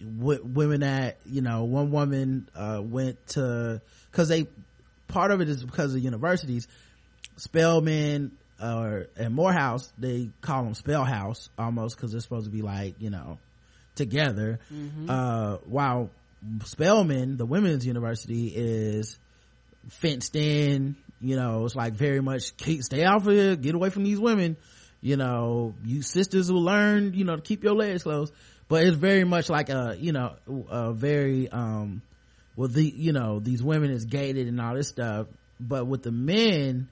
w- 0.00 0.42
women 0.44 0.80
that 0.80 1.16
you 1.26 1.40
know 1.42 1.64
one 1.64 1.90
woman 1.90 2.48
uh 2.54 2.80
went 2.82 3.24
to 3.28 3.80
because 4.10 4.28
they 4.28 4.46
part 5.08 5.30
of 5.30 5.40
it 5.40 5.48
is 5.48 5.62
because 5.64 5.94
of 5.94 6.00
universities 6.02 6.68
Spelman 7.36 8.32
or 8.60 9.06
and 9.16 9.34
Morehouse, 9.34 9.92
they 9.98 10.30
call 10.40 10.64
them 10.64 10.74
Spellhouse 10.74 11.48
almost 11.58 11.96
because 11.96 12.10
they're 12.12 12.20
supposed 12.20 12.46
to 12.46 12.50
be 12.50 12.62
like 12.62 12.96
you 13.00 13.10
know 13.10 13.38
together. 13.94 14.58
Mhm. 14.72 15.08
Uh, 15.08 15.58
while 15.66 16.10
spelman 16.64 17.36
the 17.36 17.46
women's 17.46 17.86
university, 17.86 18.48
is 18.48 19.18
fenced 19.88 20.34
in. 20.36 20.96
You 21.20 21.36
know, 21.36 21.64
it's 21.64 21.74
like 21.74 21.94
very 21.94 22.20
much 22.20 22.52
stay 22.80 23.04
out 23.04 23.26
of 23.26 23.32
here, 23.32 23.56
get 23.56 23.74
away 23.74 23.90
from 23.90 24.04
these 24.04 24.20
women. 24.20 24.56
You 25.00 25.16
know, 25.16 25.74
you 25.84 26.02
sisters 26.02 26.50
will 26.50 26.62
learn. 26.62 27.14
You 27.14 27.24
know, 27.24 27.36
to 27.36 27.42
keep 27.42 27.62
your 27.62 27.74
legs 27.74 28.02
closed. 28.02 28.32
But 28.68 28.84
it's 28.84 28.96
very 28.96 29.24
much 29.24 29.48
like 29.48 29.70
a 29.70 29.96
you 29.98 30.12
know 30.12 30.34
a 30.68 30.92
very 30.92 31.48
um 31.48 32.02
well 32.56 32.68
the 32.68 32.84
you 32.84 33.12
know 33.12 33.38
these 33.40 33.62
women 33.62 33.90
is 33.90 34.04
gated 34.04 34.46
and 34.48 34.60
all 34.60 34.74
this 34.74 34.88
stuff 34.88 35.26
but 35.60 35.86
with 35.86 36.02
the 36.02 36.12
men 36.12 36.88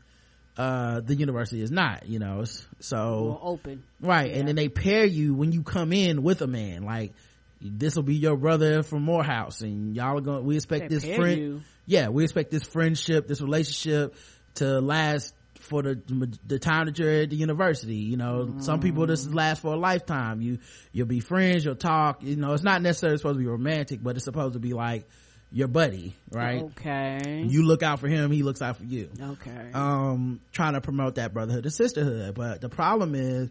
uh 0.57 1.01
the 1.01 1.15
university 1.15 1.61
is 1.61 1.71
not 1.71 2.09
you 2.09 2.19
know 2.19 2.45
so 2.81 2.97
More 2.97 3.41
open. 3.43 3.83
right 4.01 4.33
and 4.33 4.49
then 4.49 4.57
they 4.57 4.69
pair 4.69 5.05
you 5.05 5.35
when 5.35 5.53
you 5.53 5.63
come 5.63 5.93
in 5.93 6.23
with 6.23 6.41
a 6.41 6.47
man 6.47 6.83
like 6.85 7.13
this 7.61 7.95
will 7.95 8.03
be 8.05 8.15
your 8.17 8.37
brother 8.37 8.83
from 8.83 9.03
morehouse 9.03 9.61
and 9.61 9.95
y'all 9.95 10.17
are 10.17 10.21
going 10.21 10.45
we 10.47 10.57
expect 10.57 10.89
They 10.89 10.95
this 10.97 11.05
friend 11.05 11.39
you. 11.41 11.61
yeah 11.85 12.09
we 12.09 12.25
expect 12.25 12.51
this 12.51 12.63
friendship 12.65 13.29
this 13.29 13.41
relationship 13.43 14.15
to 14.55 14.81
last 14.81 15.35
for 15.67 15.83
the 15.83 16.01
the 16.47 16.59
time 16.59 16.87
that 16.87 16.99
you're 16.99 17.23
at 17.23 17.31
the 17.31 17.37
university 17.37 17.97
you 17.97 18.17
know? 18.17 18.57
Some 18.59 18.81
people 18.81 19.07
this 19.07 19.27
lasts 19.27 19.63
for 19.63 19.75
a 19.75 19.77
lifetime. 19.77 20.41
You 20.41 20.59
you'll 20.93 21.07
be 21.07 21.21
friends 21.21 21.65
you'll 21.65 21.75
talk 21.77 22.23
you 22.23 22.37
know? 22.37 22.53
It's 22.53 22.63
not 22.63 22.83
necessarily 22.83 23.19
supposed 23.19 23.37
to 23.37 23.41
be 23.41 23.47
romantic 23.47 24.03
but 24.03 24.17
it's 24.17 24.25
supposed 24.25 24.55
to 24.55 24.61
be 24.61 24.73
like 24.73 25.09
your 25.53 25.69
buddy 25.69 26.15
right? 26.31 26.63
Okay. 26.63 27.45
you 27.47 27.63
look 27.63 27.83
out 27.83 28.01
for 28.01 28.09
him 28.09 28.31
he 28.31 28.43
looks 28.43 28.63
out 28.63 28.77
for 28.77 28.85
you. 28.85 29.11
Okay. 29.21 29.71
um 29.75 30.41
trying 30.53 30.75
to 30.75 30.81
promote 30.81 31.17
that 31.17 31.33
brotherhood 31.33 31.65
and 31.65 31.73
sisterhood 31.73 32.35
but 32.35 32.61
the 32.61 32.69
problem 32.69 33.15
is 33.15 33.51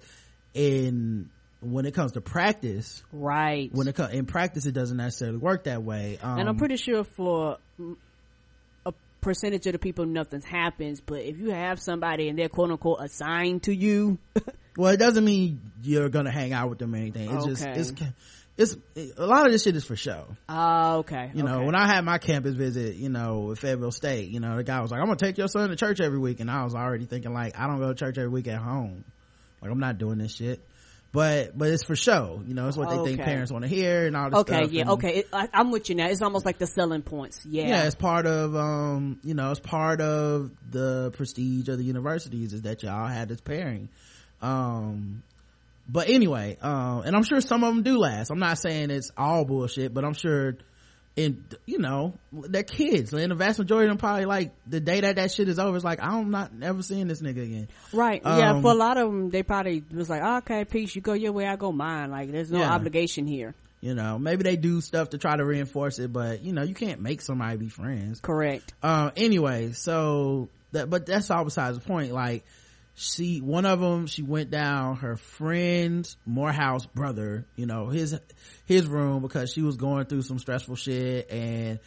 in 0.54 1.30
when 1.62 1.86
it 1.86 1.94
comes 1.94 2.12
to 2.14 2.22
practice 2.22 3.02
right. 3.12 3.74
when 3.74 3.88
it 3.88 3.96
comes 3.96 4.14
in 4.14 4.26
practice 4.26 4.66
it 4.66 4.74
doesn't 4.74 4.98
necessarily 4.98 5.38
work 5.38 5.64
that 5.66 5.84
way. 5.84 6.20
Um 6.22 6.40
and 6.40 6.50
I'm 6.50 6.58
pretty 6.58 6.78
sure 6.78 7.04
for 7.04 7.58
mm, 7.80 7.96
percentage 9.26 9.66
of 9.68 9.74
the 9.74 9.80
people 9.80 10.06
nothing 10.06 10.42
happens. 10.42 11.02
But 11.02 11.22
if 11.22 11.38
you 11.38 11.52
have 11.52 11.82
somebody 11.82 12.30
and 12.30 12.40
they're 12.40 12.48
quote 12.50 12.72
unquote 12.72 13.00
assigned 13.02 13.64
to 13.64 13.76
you 13.76 14.18
well 14.78 14.94
it 14.94 14.98
doesn't 14.98 15.26
mean 15.26 15.72
you're 15.84 16.10
gonna 16.10 16.32
hang 16.32 16.54
out 16.54 16.70
with 16.70 16.80
them 16.80 16.94
or 16.94 16.98
anything. 16.98 17.30
It's 17.30 17.46
Okay. 17.62 17.74
just 17.76 18.04
it's 18.58 18.78
it's 18.96 19.18
a 19.20 19.26
lot 19.26 19.46
of 19.46 19.52
this 19.52 19.64
shit 19.64 19.76
is 19.76 19.84
for 19.84 19.98
show. 19.98 20.26
Oh 20.48 21.00
okay 21.00 21.32
you 21.34 21.44
know 21.44 21.58
okay. 21.58 21.66
when 21.66 21.76
i 21.76 21.86
had 21.88 22.06
my 22.06 22.18
campus 22.20 22.56
visit 22.56 22.96
you 22.96 23.10
know 23.10 23.40
with 23.40 23.60
fayetteville 23.60 23.92
state 23.92 24.30
you 24.30 24.40
know 24.40 24.56
the 24.56 24.64
guy 24.64 24.80
was 24.80 24.92
like 24.92 25.02
i'm 25.02 25.08
gonna 25.08 25.18
take 25.18 25.38
your 25.38 25.50
son 25.50 25.70
to 25.70 25.76
church 25.76 26.00
every 26.00 26.18
week 26.20 26.40
and 26.40 26.50
i 26.50 26.64
was 26.64 26.74
already 26.74 27.06
thinking 27.06 27.34
like 27.34 27.60
i 27.60 27.68
don't 27.68 27.80
go 27.80 27.90
to 27.90 27.96
church 27.96 28.18
every 28.18 28.30
week 28.30 28.48
at 28.48 28.62
home. 28.62 29.04
Like 29.62 29.72
i'm 29.72 29.80
not 29.80 29.98
doing 29.98 30.20
this 30.20 30.36
shit 30.36 30.62
but 31.16 31.58
but 31.58 31.70
it's 31.70 31.84
for 31.84 31.96
show 31.96 32.42
you 32.46 32.54
know 32.54 32.68
it's 32.68 32.78
what 32.78 32.90
they 32.90 32.98
think 33.04 33.22
parents 33.22 33.52
want 33.52 33.64
to 33.64 33.70
hear 33.70 34.06
and 34.06 34.16
all 34.16 34.30
this 34.30 34.40
okay 34.42 34.54
stuff 34.64 34.72
yeah 34.72 34.82
and- 34.82 34.90
okay 34.92 35.16
it, 35.20 35.28
I, 35.34 35.48
i'm 35.54 35.72
with 35.72 35.90
you 35.90 35.96
now 35.96 36.08
it's 36.08 36.22
almost 36.22 36.46
like 36.46 36.58
the 36.58 36.68
selling 36.68 37.02
points 37.02 37.46
yeah. 37.50 37.68
Yeah 37.68 37.84
it's 37.86 37.96
part 37.96 38.26
of 38.26 38.56
um 38.56 39.20
you 39.24 39.34
know 39.34 39.50
it's 39.52 39.60
part 39.60 40.02
of 40.02 40.52
the 40.70 41.12
prestige 41.16 41.70
of 41.70 41.78
the 41.78 41.84
universities 41.86 42.54
is 42.54 42.64
that 42.64 42.84
y'all 42.84 43.08
had 43.08 43.30
this 43.30 43.42
pairing. 43.42 43.90
Um 44.42 45.24
but 45.88 46.10
anyway 46.10 46.58
um 46.62 47.04
and 47.06 47.16
i'm 47.16 47.24
sure 47.24 47.40
some 47.42 47.64
of 47.64 47.74
them 47.74 47.84
do 47.84 47.98
last. 47.98 48.30
I'm 48.30 48.40
not 48.40 48.58
saying 48.58 48.92
it's 48.92 49.12
all 49.18 49.46
bullshit 49.46 49.94
but 49.94 50.04
i'm 50.04 50.14
sure 50.14 50.58
in 51.16 51.46
you 51.66 51.78
know 51.80 52.14
they're 52.34 52.64
kids 52.64 53.14
and 53.14 53.32
the 53.32 53.36
vast 53.36 53.58
majority 53.58 53.86
of 53.88 53.92
them 53.92 53.98
probably 53.98 54.26
like 54.26 54.54
the 54.68 54.82
day 54.82 55.00
that 55.00 55.16
that 55.16 55.32
shit 55.32 55.48
is 55.48 55.58
over 55.58 55.76
it's 55.78 55.86
like 55.86 56.00
i'm 56.02 56.30
not 56.30 56.54
never 56.54 56.82
seeing 56.84 57.08
this 57.08 57.22
nigga 57.22 57.44
again 57.44 57.68
Right. 57.94 58.22
yeah. 58.26 58.52
Um, 58.52 58.62
For 58.62 58.72
a 58.72 58.76
lot 58.76 58.98
of 58.98 59.08
them, 59.10 59.30
they 59.30 59.42
probably 59.44 59.82
was 59.94 60.10
like, 60.10 60.22
okay, 60.44 60.66
peace. 60.66 60.94
You 60.94 61.02
go 61.02 61.14
your 61.14 61.32
way, 61.32 61.48
I 61.48 61.56
go 61.56 61.72
mine. 61.72 62.12
Like, 62.12 62.32
there's 62.32 62.52
no 62.52 62.60
Yeah. 62.60 62.74
obligation 62.74 63.28
here. 63.28 63.56
you 63.82 63.94
know 63.96 64.18
maybe 64.20 64.44
they 64.44 64.56
do 64.58 64.82
stuff 64.82 65.12
to 65.12 65.18
try 65.18 65.36
to 65.38 65.46
reinforce 65.46 66.00
it 66.00 66.12
but 66.12 66.42
you 66.42 66.52
know 66.54 66.64
you 66.64 66.74
can't 66.74 67.00
make 67.02 67.22
somebody 67.22 67.56
be 67.58 67.70
friends 67.70 68.20
Correct. 68.20 68.74
uh 68.82 69.12
anyway 69.16 69.72
so 69.74 70.50
that 70.72 70.90
but 70.90 71.06
that's 71.06 71.30
all 71.30 71.44
besides 71.44 71.78
the 71.78 71.84
point 71.86 72.12
like 72.12 72.44
she 72.96 73.42
one 73.42 73.66
of 73.66 73.80
them 73.80 74.08
she 74.08 74.22
went 74.22 74.50
down 74.50 74.96
her 74.98 75.18
friend's 75.18 76.16
morehouse 76.26 76.86
brother 76.86 77.46
you 77.58 77.66
know 77.66 77.88
his 77.90 78.18
his 78.66 78.88
room 78.88 79.22
because 79.22 79.52
she 79.52 79.62
was 79.62 79.76
going 79.76 80.06
through 80.06 80.22
some 80.22 80.40
stressful 80.40 80.76
shit 80.76 81.30
and 81.30 81.80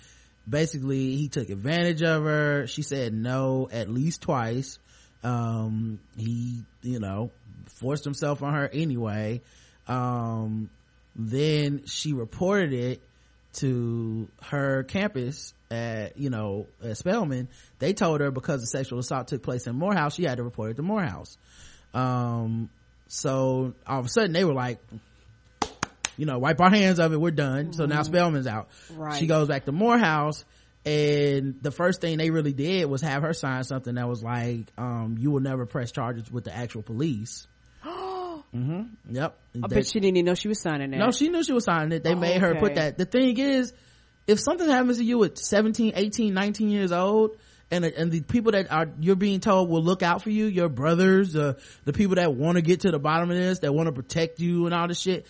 basically 0.48 1.16
he 1.16 1.28
took 1.28 1.48
advantage 1.50 2.02
of 2.02 2.24
her. 2.24 2.66
She 2.66 2.82
said 2.82 3.12
no 3.12 3.68
at 3.70 3.88
least 3.88 4.22
twice. 4.22 4.78
Um 5.22 5.98
he 6.16 6.62
you 6.82 7.00
know 7.00 7.30
forced 7.66 8.04
himself 8.04 8.42
on 8.42 8.54
her 8.54 8.68
anyway. 8.68 9.42
Um 9.86 10.70
then 11.16 11.82
she 11.86 12.12
reported 12.12 12.72
it 12.72 13.02
to 13.58 14.28
her 14.42 14.82
campus 14.84 15.54
at 15.70 16.16
you 16.18 16.30
know 16.30 16.66
at 16.82 16.96
spelman 16.96 17.48
they 17.78 17.92
told 17.92 18.20
her 18.20 18.30
because 18.30 18.60
the 18.60 18.66
sexual 18.66 18.98
assault 18.98 19.28
took 19.28 19.42
place 19.42 19.66
in 19.66 19.74
morehouse 19.76 20.14
she 20.14 20.24
had 20.24 20.38
to 20.38 20.42
report 20.42 20.70
it 20.72 20.74
to 20.74 20.82
morehouse 20.82 21.36
um 21.94 22.70
so 23.08 23.74
all 23.86 24.00
of 24.00 24.06
a 24.06 24.08
sudden 24.08 24.32
they 24.32 24.44
were 24.44 24.52
like 24.54 24.78
you 26.16 26.26
know 26.26 26.38
wipe 26.38 26.60
our 26.60 26.70
hands 26.70 26.98
of 26.98 27.12
it 27.12 27.20
we're 27.20 27.30
done 27.30 27.72
so 27.72 27.86
now 27.86 28.00
Mhm. 28.00 28.06
spelman's 28.06 28.46
out 28.46 28.68
Right. 28.94 29.18
she 29.18 29.26
goes 29.26 29.48
back 29.48 29.64
to 29.66 29.72
morehouse 29.72 30.44
and 30.84 31.56
the 31.60 31.70
first 31.70 32.00
thing 32.00 32.18
they 32.18 32.30
really 32.30 32.52
did 32.52 32.86
was 32.86 33.02
have 33.02 33.22
her 33.22 33.32
sign 33.32 33.64
something 33.64 33.94
that 33.96 34.08
was 34.08 34.22
like 34.22 34.70
um 34.78 35.16
you 35.18 35.30
will 35.30 35.40
never 35.40 35.66
press 35.66 35.92
charges 35.92 36.30
with 36.30 36.44
the 36.44 36.54
actual 36.56 36.82
police 36.82 37.46
mm-hmm 38.54 38.82
yep 39.14 39.36
I 39.62 39.66
bet 39.66 39.86
she 39.86 40.00
didn't 40.00 40.16
even 40.16 40.26
know 40.26 40.34
she 40.34 40.48
was 40.48 40.60
signing 40.60 40.92
it. 40.92 40.98
no, 40.98 41.10
she 41.10 41.28
knew 41.28 41.42
she 41.42 41.52
was 41.52 41.64
signing 41.64 41.92
it. 41.92 42.04
They 42.04 42.12
Oh, 42.12 42.16
made 42.16 42.40
her 42.40 42.54
put 42.54 42.76
that. 42.76 42.96
The 42.96 43.04
thing 43.04 43.36
is, 43.38 43.72
if 44.26 44.38
something 44.38 44.68
happens 44.68 44.98
to 44.98 45.04
you 45.04 45.24
at 45.24 45.36
17, 45.38 45.92
18, 45.96 46.32
19 46.32 46.68
years 46.70 46.92
old, 46.92 47.36
and 47.70 47.84
and 47.84 48.10
the 48.12 48.20
people 48.20 48.52
that 48.52 48.70
are 48.70 48.86
you're 49.00 49.16
being 49.16 49.40
told 49.40 49.68
will 49.68 49.82
look 49.82 50.02
out 50.02 50.22
for 50.22 50.30
you, 50.30 50.46
your 50.46 50.68
brothers, 50.68 51.34
uh, 51.34 51.54
the 51.84 51.92
people 51.92 52.16
that 52.16 52.34
want 52.34 52.56
to 52.56 52.62
get 52.62 52.80
to 52.80 52.90
the 52.90 52.98
bottom 52.98 53.30
of 53.30 53.36
this, 53.36 53.58
that 53.60 53.74
want 53.74 53.88
to 53.88 53.92
protect 53.92 54.38
you 54.38 54.66
and 54.66 54.74
all 54.74 54.86
this 54.86 55.00
shit, 55.00 55.26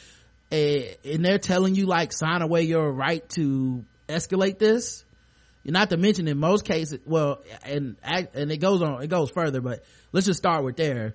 eh, 0.52 0.94
and 1.04 1.24
they're 1.24 1.38
telling 1.38 1.74
you 1.74 1.86
like 1.86 2.12
sign 2.12 2.42
away 2.42 2.62
your 2.62 2.92
right 2.92 3.26
to 3.30 3.84
escalate 4.08 4.58
this. 4.58 5.04
Not 5.64 5.90
to 5.90 5.96
mention 5.96 6.28
in 6.28 6.38
most 6.38 6.64
cases, 6.64 7.00
well, 7.06 7.42
and 7.64 7.96
and 8.02 8.52
it 8.52 8.58
goes 8.58 8.82
on, 8.82 9.02
it 9.02 9.08
goes 9.08 9.30
further, 9.30 9.60
but 9.60 9.84
let's 10.12 10.26
just 10.26 10.38
start 10.38 10.64
with 10.64 10.76
there. 10.76 11.14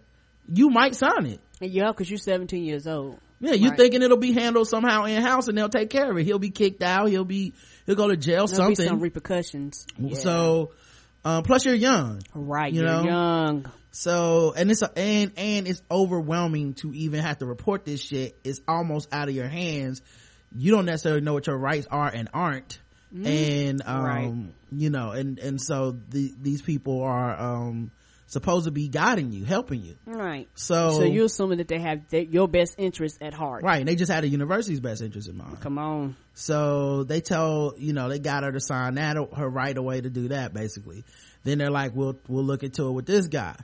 You 0.51 0.69
might 0.69 0.95
sign 0.95 1.25
it. 1.27 1.39
Yeah, 1.59 1.87
because 1.91 2.09
you're 2.09 2.17
17 2.17 2.63
years 2.63 2.87
old. 2.87 3.19
Yeah, 3.39 3.53
you 3.53 3.69
Right. 3.69 3.77
thinking 3.77 4.01
it'll 4.01 4.17
be 4.17 4.31
handled 4.33 4.67
somehow 4.67 5.03
in 5.05 5.21
house 5.21 5.47
and 5.47 5.57
they'll 5.57 5.69
take 5.69 5.89
care 5.89 6.09
of 6.09 6.17
it. 6.17 6.23
He'll 6.25 6.39
be 6.39 6.49
kicked 6.49 6.81
out. 6.81 7.09
He'll 7.09 7.25
be 7.25 7.53
he'll 7.85 7.95
go 7.95 8.07
to 8.07 8.15
jail. 8.17 8.47
There'll 8.47 8.69
be 8.69 8.75
something. 8.75 8.87
some 8.87 8.99
repercussions. 8.99 9.85
Yeah. 9.97 10.15
So, 10.17 10.71
uh, 11.25 11.41
plus 11.41 11.65
you're 11.65 11.75
young, 11.75 12.21
right? 12.33 12.71
You 12.71 12.81
you're 12.81 12.89
know, 12.89 13.03
young. 13.03 13.65
So, 13.91 14.53
and 14.55 14.71
it's 14.71 14.81
a, 14.81 14.97
and 14.97 15.31
and 15.37 15.67
it's 15.67 15.81
overwhelming 15.91 16.73
to 16.75 16.93
even 16.93 17.19
have 17.19 17.39
to 17.39 17.45
report 17.45 17.85
this 17.85 18.01
shit. 18.01 18.35
It's 18.43 18.61
almost 18.67 19.13
out 19.13 19.29
of 19.29 19.35
your 19.35 19.47
hands. 19.47 20.01
You 20.55 20.71
don't 20.71 20.85
necessarily 20.85 21.21
know 21.21 21.33
what 21.33 21.47
your 21.47 21.57
rights 21.57 21.87
are 21.91 22.07
and 22.07 22.29
aren't. 22.33 22.79
Mm. 23.13 23.27
And 23.69 23.81
um, 23.85 24.03
Right. 24.03 24.33
you 24.71 24.89
know, 24.89 25.11
and 25.11 25.37
and 25.39 25.61
so 25.61 25.91
the, 26.09 26.33
these 26.41 26.61
people 26.61 27.03
are 27.03 27.39
um 27.39 27.91
supposed 28.33 28.65
to 28.65 28.71
be 28.71 28.87
guiding 28.89 29.31
you, 29.31 29.45
helping 29.45 29.81
you. 29.83 29.95
Right. 30.05 30.49
So- 30.55 30.97
so 30.97 31.03
you're 31.03 31.25
assuming 31.25 31.59
that 31.59 31.67
they 31.67 31.79
have 31.79 32.09
their, 32.09 32.23
your 32.23 32.47
best 32.47 32.75
interest 32.77 33.19
at 33.21 33.33
heart. 33.33 33.63
Right. 33.63 33.79
And 33.79 33.87
they 33.87 33.95
just 33.95 34.11
had 34.11 34.23
the 34.23 34.27
university's 34.27 34.79
best 34.81 35.01
interest 35.01 35.29
in 35.29 35.37
mind. 35.37 35.61
Come 35.61 35.77
on. 35.77 36.15
So 36.33 37.03
they 37.03 37.21
tell, 37.21 37.73
you 37.77 37.93
know, 37.93 38.09
they 38.09 38.19
got 38.19 38.43
her 38.43 38.51
to 38.51 38.59
sign 38.59 38.95
that, 38.95 39.15
her 39.35 39.47
right 39.47 39.77
away 39.77 40.01
to 40.01 40.09
do 40.09 40.29
that 40.29 40.53
basically. 40.53 41.03
Then 41.43 41.59
they're 41.59 41.69
like, 41.71 41.95
we'll, 41.95 42.17
we'll 42.27 42.43
look 42.43 42.63
into 42.63 42.87
it 42.87 42.91
with 42.91 43.05
this 43.05 43.27
guy. 43.27 43.55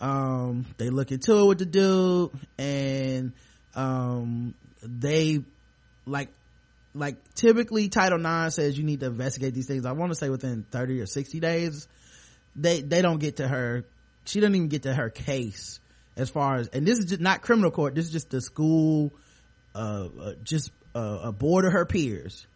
Um, 0.00 0.66
they 0.76 0.90
look 0.90 1.12
into 1.12 1.38
it 1.38 1.46
with 1.46 1.58
the 1.58 1.66
dude 1.66 2.30
and, 2.58 3.32
um, 3.74 4.54
they 4.82 5.40
like, 6.04 6.28
like 6.94 7.16
typically 7.34 7.88
Title 7.88 8.18
IX 8.18 8.54
says 8.54 8.76
you 8.76 8.84
need 8.84 9.00
to 9.00 9.06
investigate 9.06 9.54
these 9.54 9.66
things. 9.66 9.86
I 9.86 9.92
want 9.92 10.10
to 10.10 10.16
say 10.16 10.28
within 10.30 10.64
30 10.70 11.00
or 11.00 11.06
60 11.06 11.40
days. 11.40 11.86
They, 12.56 12.80
they 12.80 13.02
don't 13.02 13.18
get 13.18 13.36
to 13.36 13.46
her. 13.46 13.84
She 14.26 14.40
doesn't 14.40 14.54
even 14.54 14.68
get 14.68 14.82
to 14.82 14.94
her 14.94 15.10
case 15.10 15.80
as 16.16 16.30
far 16.30 16.56
as, 16.56 16.68
and 16.68 16.86
this 16.86 16.98
is 16.98 17.06
just 17.06 17.20
not 17.20 17.42
criminal 17.42 17.70
court. 17.70 17.94
This 17.94 18.06
is 18.06 18.12
just 18.12 18.30
the 18.30 18.40
school, 18.40 19.12
uh, 19.74 20.08
uh 20.20 20.32
just 20.42 20.70
uh, 20.94 21.20
a 21.24 21.32
board 21.32 21.64
of 21.64 21.72
her 21.72 21.84
peers. 21.84 22.46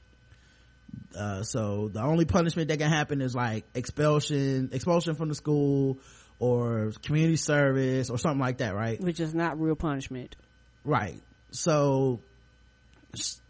Uh, 1.17 1.43
so 1.43 1.89
the 1.93 2.03
only 2.03 2.25
punishment 2.25 2.69
that 2.69 2.79
can 2.79 2.89
happen 2.89 3.21
is 3.21 3.35
like 3.35 3.65
expulsion, 3.75 4.71
expulsion 4.73 5.15
from 5.15 5.29
the 5.29 5.35
school 5.35 5.99
or 6.39 6.93
community 7.03 7.37
service 7.37 8.11
or 8.11 8.19
something 8.19 8.41
like 8.41 8.59
that, 8.59 8.75
right? 8.75 9.01
Which 9.01 9.21
is 9.21 9.35
not 9.35 9.61
real 9.61 9.77
punishment. 9.77 10.37
Right. 10.85 11.21
So 11.51 12.21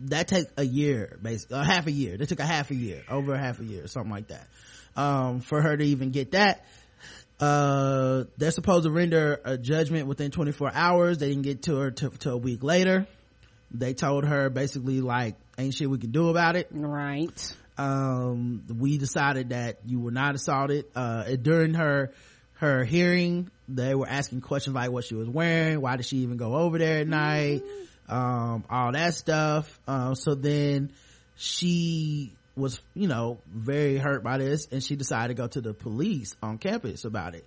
that 0.00 0.28
takes 0.28 0.50
a 0.56 0.64
year, 0.64 1.18
basically, 1.22 1.58
a 1.58 1.64
half 1.64 1.86
a 1.86 1.92
year. 1.92 2.16
They 2.16 2.26
took 2.26 2.40
a 2.40 2.46
half 2.46 2.70
a 2.70 2.74
year, 2.74 3.02
over 3.08 3.34
a 3.34 3.38
half 3.38 3.60
a 3.60 3.64
year, 3.64 3.86
something 3.86 4.10
like 4.10 4.28
that. 4.28 4.46
Um, 4.96 5.40
for 5.40 5.62
her 5.62 5.76
to 5.76 5.84
even 5.84 6.10
get 6.10 6.32
that, 6.32 6.64
uh, 7.40 8.24
they're 8.36 8.50
supposed 8.50 8.84
to 8.84 8.90
render 8.90 9.40
a 9.44 9.56
judgment 9.56 10.06
within 10.06 10.30
24 10.30 10.70
hours. 10.74 11.18
They 11.18 11.28
didn't 11.28 11.42
get 11.42 11.62
to 11.64 11.76
her 11.76 11.90
till 11.90 12.32
a 12.32 12.36
week 12.36 12.62
later. 12.62 13.06
They 13.70 13.94
told 13.94 14.24
her 14.24 14.50
basically 14.50 15.00
like, 15.00 15.36
ain't 15.56 15.74
shit 15.74 15.88
we 15.88 15.98
can 15.98 16.10
do 16.10 16.28
about 16.28 16.56
it. 16.56 16.68
Right. 16.70 17.54
Um, 17.78 18.64
we 18.78 18.98
decided 18.98 19.50
that 19.50 19.78
you 19.86 20.00
were 20.00 20.10
not 20.10 20.34
assaulted. 20.34 20.86
Uh, 20.94 21.36
during 21.36 21.74
her, 21.74 22.12
her 22.54 22.84
hearing, 22.84 23.50
they 23.68 23.94
were 23.94 24.08
asking 24.08 24.42
questions 24.42 24.74
like 24.74 24.90
what 24.90 25.04
she 25.04 25.14
was 25.14 25.28
wearing, 25.28 25.80
why 25.80 25.96
did 25.96 26.04
she 26.04 26.18
even 26.18 26.36
go 26.36 26.54
over 26.56 26.78
there 26.78 26.98
at 26.98 27.08
night, 27.08 27.62
um, 28.08 28.64
all 28.68 28.92
that 28.92 29.14
stuff. 29.14 29.80
Uh, 29.88 30.14
so 30.14 30.34
then 30.34 30.92
she 31.36 32.34
was, 32.60 32.80
you 32.94 33.08
know, 33.08 33.38
very 33.52 33.96
hurt 33.98 34.22
by 34.22 34.38
this 34.38 34.68
and 34.70 34.82
she 34.82 34.96
decided 34.96 35.36
to 35.36 35.42
go 35.42 35.48
to 35.48 35.60
the 35.60 35.74
police 35.74 36.36
on 36.42 36.58
campus 36.58 37.04
about 37.04 37.34
it. 37.34 37.46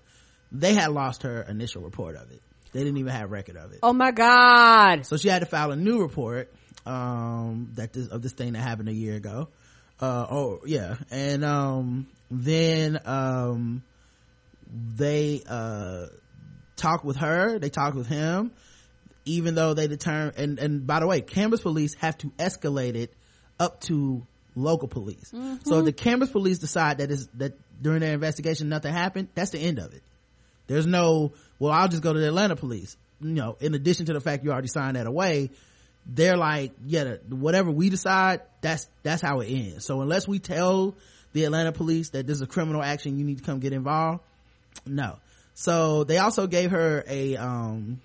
They 0.52 0.74
had 0.74 0.92
lost 0.92 1.24
her 1.24 1.42
initial 1.42 1.82
report 1.82 2.16
of 2.16 2.32
it. 2.32 2.42
They 2.72 2.80
didn't 2.80 2.98
even 2.98 3.12
have 3.12 3.32
record 3.32 3.58
of 3.58 3.72
it. 3.72 3.80
Oh 3.84 3.94
my 3.94 4.12
God. 4.12 5.06
So 5.06 5.18
she 5.18 5.30
had 5.30 5.40
to 5.40 5.46
file 5.46 5.72
a 5.72 5.76
new 5.76 6.02
report, 6.02 6.52
um, 6.86 7.72
that 7.76 7.94
this, 7.94 8.08
of 8.08 8.22
this 8.22 8.34
thing 8.34 8.54
that 8.54 8.60
happened 8.62 8.90
a 8.90 8.94
year 8.94 9.16
ago. 9.16 9.50
Uh, 10.00 10.26
oh, 10.30 10.62
yeah. 10.66 10.96
And, 11.12 11.46
um, 11.46 12.08
then, 12.30 13.00
um, 13.06 13.84
they, 14.72 15.44
uh, 15.48 16.08
talked 16.76 17.06
with 17.06 17.18
her, 17.18 17.60
they 17.60 17.70
talked 17.70 17.96
with 17.96 18.08
him, 18.08 18.52
even 19.26 19.56
though 19.56 19.74
they 19.74 19.88
determined, 19.88 20.38
and, 20.38 20.60
and 20.60 20.88
by 20.88 21.00
the 21.00 21.08
way, 21.08 21.22
campus 21.22 21.62
police 21.62 21.96
have 21.96 22.18
to 22.18 22.30
escalate 22.32 22.96
it 22.96 23.14
up 23.60 23.80
to 23.82 24.26
local 24.56 24.88
police. 24.88 25.32
So 25.64 25.80
if 25.80 25.86
the 25.86 25.94
campus 25.94 26.30
police 26.30 26.60
decide 26.60 27.00
that 27.00 27.12
is, 27.12 27.28
that 27.36 27.54
during 27.82 28.02
their 28.02 28.14
investigation 28.14 28.70
nothing 28.70 28.94
happened, 28.94 29.30
that's 29.36 29.52
the 29.52 29.60
end 29.60 29.80
of 29.80 29.94
it. 29.94 30.04
There's 30.68 30.86
no, 30.86 31.34
well, 31.60 31.72
I'll 31.72 31.88
just 31.90 32.04
go 32.04 32.14
to 32.14 32.20
the 32.20 32.28
Atlanta 32.28 32.56
police. 32.56 32.96
You 33.22 33.30
know, 33.34 33.58
in 33.60 33.74
addition 33.74 34.06
to 34.08 34.14
the 34.14 34.22
fact 34.22 34.44
you 34.44 34.52
already 34.52 34.68
signed 34.68 34.96
that 34.96 35.08
away, 35.08 35.52
they're 36.06 36.38
like, 36.38 36.72
yeah, 36.86 37.16
whatever 37.30 37.72
we 37.72 37.90
decide, 37.90 38.42
that's, 38.62 38.88
that's 39.04 39.22
how 39.22 39.40
it 39.40 39.48
ends. 39.48 39.86
So 39.86 40.02
unless 40.02 40.28
we 40.28 40.40
tell 40.40 40.96
the 41.34 41.46
atlanta 41.46 41.72
police 41.72 42.10
that 42.10 42.26
this 42.26 42.38
is 42.38 42.42
a 42.42 42.48
criminal 42.48 42.82
action 42.82 43.20
you 43.20 43.26
need 43.26 43.40
to 43.40 43.44
come 43.44 43.60
get 43.60 43.74
involved 43.74 44.22
no 44.86 45.18
so 45.54 46.04
they 46.04 46.18
also 46.18 46.48
gave 46.48 46.72
her 46.72 47.04
a 47.08 47.36
um 47.36 48.00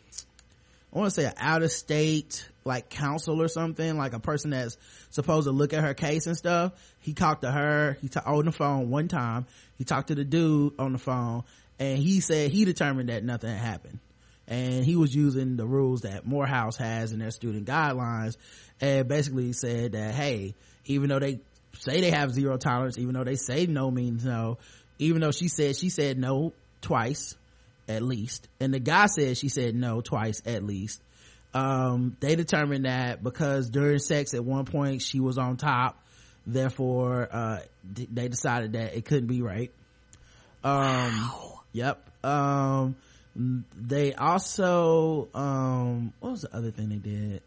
i 0.93 0.99
want 0.99 1.13
to 1.13 1.21
say 1.21 1.27
an 1.27 1.35
out 1.39 1.63
of 1.63 1.71
state 1.71 2.49
like 2.69 2.89
counsel 2.89 3.43
or 3.43 3.49
something 3.49 3.97
like 3.97 4.13
a 4.13 4.21
person 4.21 4.51
that's 4.51 4.77
supposed 5.11 5.47
to 5.47 5.53
look 5.53 5.73
at 5.73 5.83
her 5.83 5.95
case 5.95 6.27
and 6.27 6.37
stuff 6.37 6.73
he 7.01 7.15
talked 7.15 7.43
to 7.43 7.51
her 7.51 7.99
he 8.01 8.09
talked 8.09 8.29
on 8.29 8.45
the 8.45 8.53
phone 8.53 8.91
one 8.91 9.09
time 9.09 9.47
he 9.77 9.85
talked 9.85 10.09
to 10.09 10.15
the 10.15 10.25
dude 10.25 10.75
on 10.79 10.93
the 10.93 10.99
phone 10.99 11.43
and 11.79 11.99
he 11.99 12.21
said 12.21 12.51
he 12.51 12.65
determined 12.65 13.09
that 13.09 13.25
nothing 13.25 13.51
had 13.51 13.59
happened. 13.59 13.99
And 14.47 14.85
he 14.85 14.97
was 14.97 15.15
using 15.15 15.57
the 15.57 15.67
rules 15.67 16.03
that 16.03 16.27
morehouse 16.27 16.77
has 16.79 17.13
in 17.13 17.19
their 17.19 17.31
student 17.31 17.67
guidelines 17.67 18.37
and 18.81 19.07
basically 19.07 19.53
said 19.53 19.93
that 19.93 20.15
hey 20.15 20.55
even 20.87 21.11
though 21.11 21.19
they 21.19 21.41
say 21.79 22.01
they 22.01 22.11
have 22.11 22.33
zero 22.33 22.57
tolerance 22.57 22.97
even 22.97 23.13
though 23.13 23.25
they 23.25 23.37
say 23.37 23.67
no 23.67 23.91
means 23.91 24.25
no 24.25 24.57
even 24.99 25.21
though 25.21 25.33
she 25.33 25.49
said 25.49 25.77
she 25.77 25.91
said 25.91 26.17
no 26.17 26.55
twice 26.81 27.37
at 27.89 28.03
least 28.03 28.49
and 28.59 28.73
the 28.73 28.79
guy 28.79 29.07
said 29.07 29.37
she 29.37 29.51
said 29.51 29.75
no 29.75 30.01
twice 30.01 30.41
at 30.47 30.65
least 30.65 31.03
um, 31.55 32.17
they 32.21 32.37
determined 32.37 32.85
that 32.85 33.23
because 33.23 33.71
during 33.71 33.99
sex 33.99 34.35
at 34.35 34.45
one 34.45 34.65
point 34.65 35.03
she 35.03 35.21
was 35.21 35.39
on 35.39 35.57
top. 35.57 36.03
Therefore 36.47 37.29
uh, 37.31 37.61
d- 37.91 38.09
they 38.11 38.29
decided 38.29 38.73
that 38.73 38.97
it 38.97 39.05
couldn't 39.05 39.27
be 39.29 39.43
rape. 39.43 39.73
Um 40.65 41.31
yep. 41.73 42.09
Um 42.25 42.97
they 43.35 44.15
also 44.15 45.29
um 45.35 46.13
what 46.21 46.31
was 46.33 46.41
the 46.43 46.55
other 46.55 46.71
thing 46.71 46.89
they 46.89 46.97
did? 46.97 47.43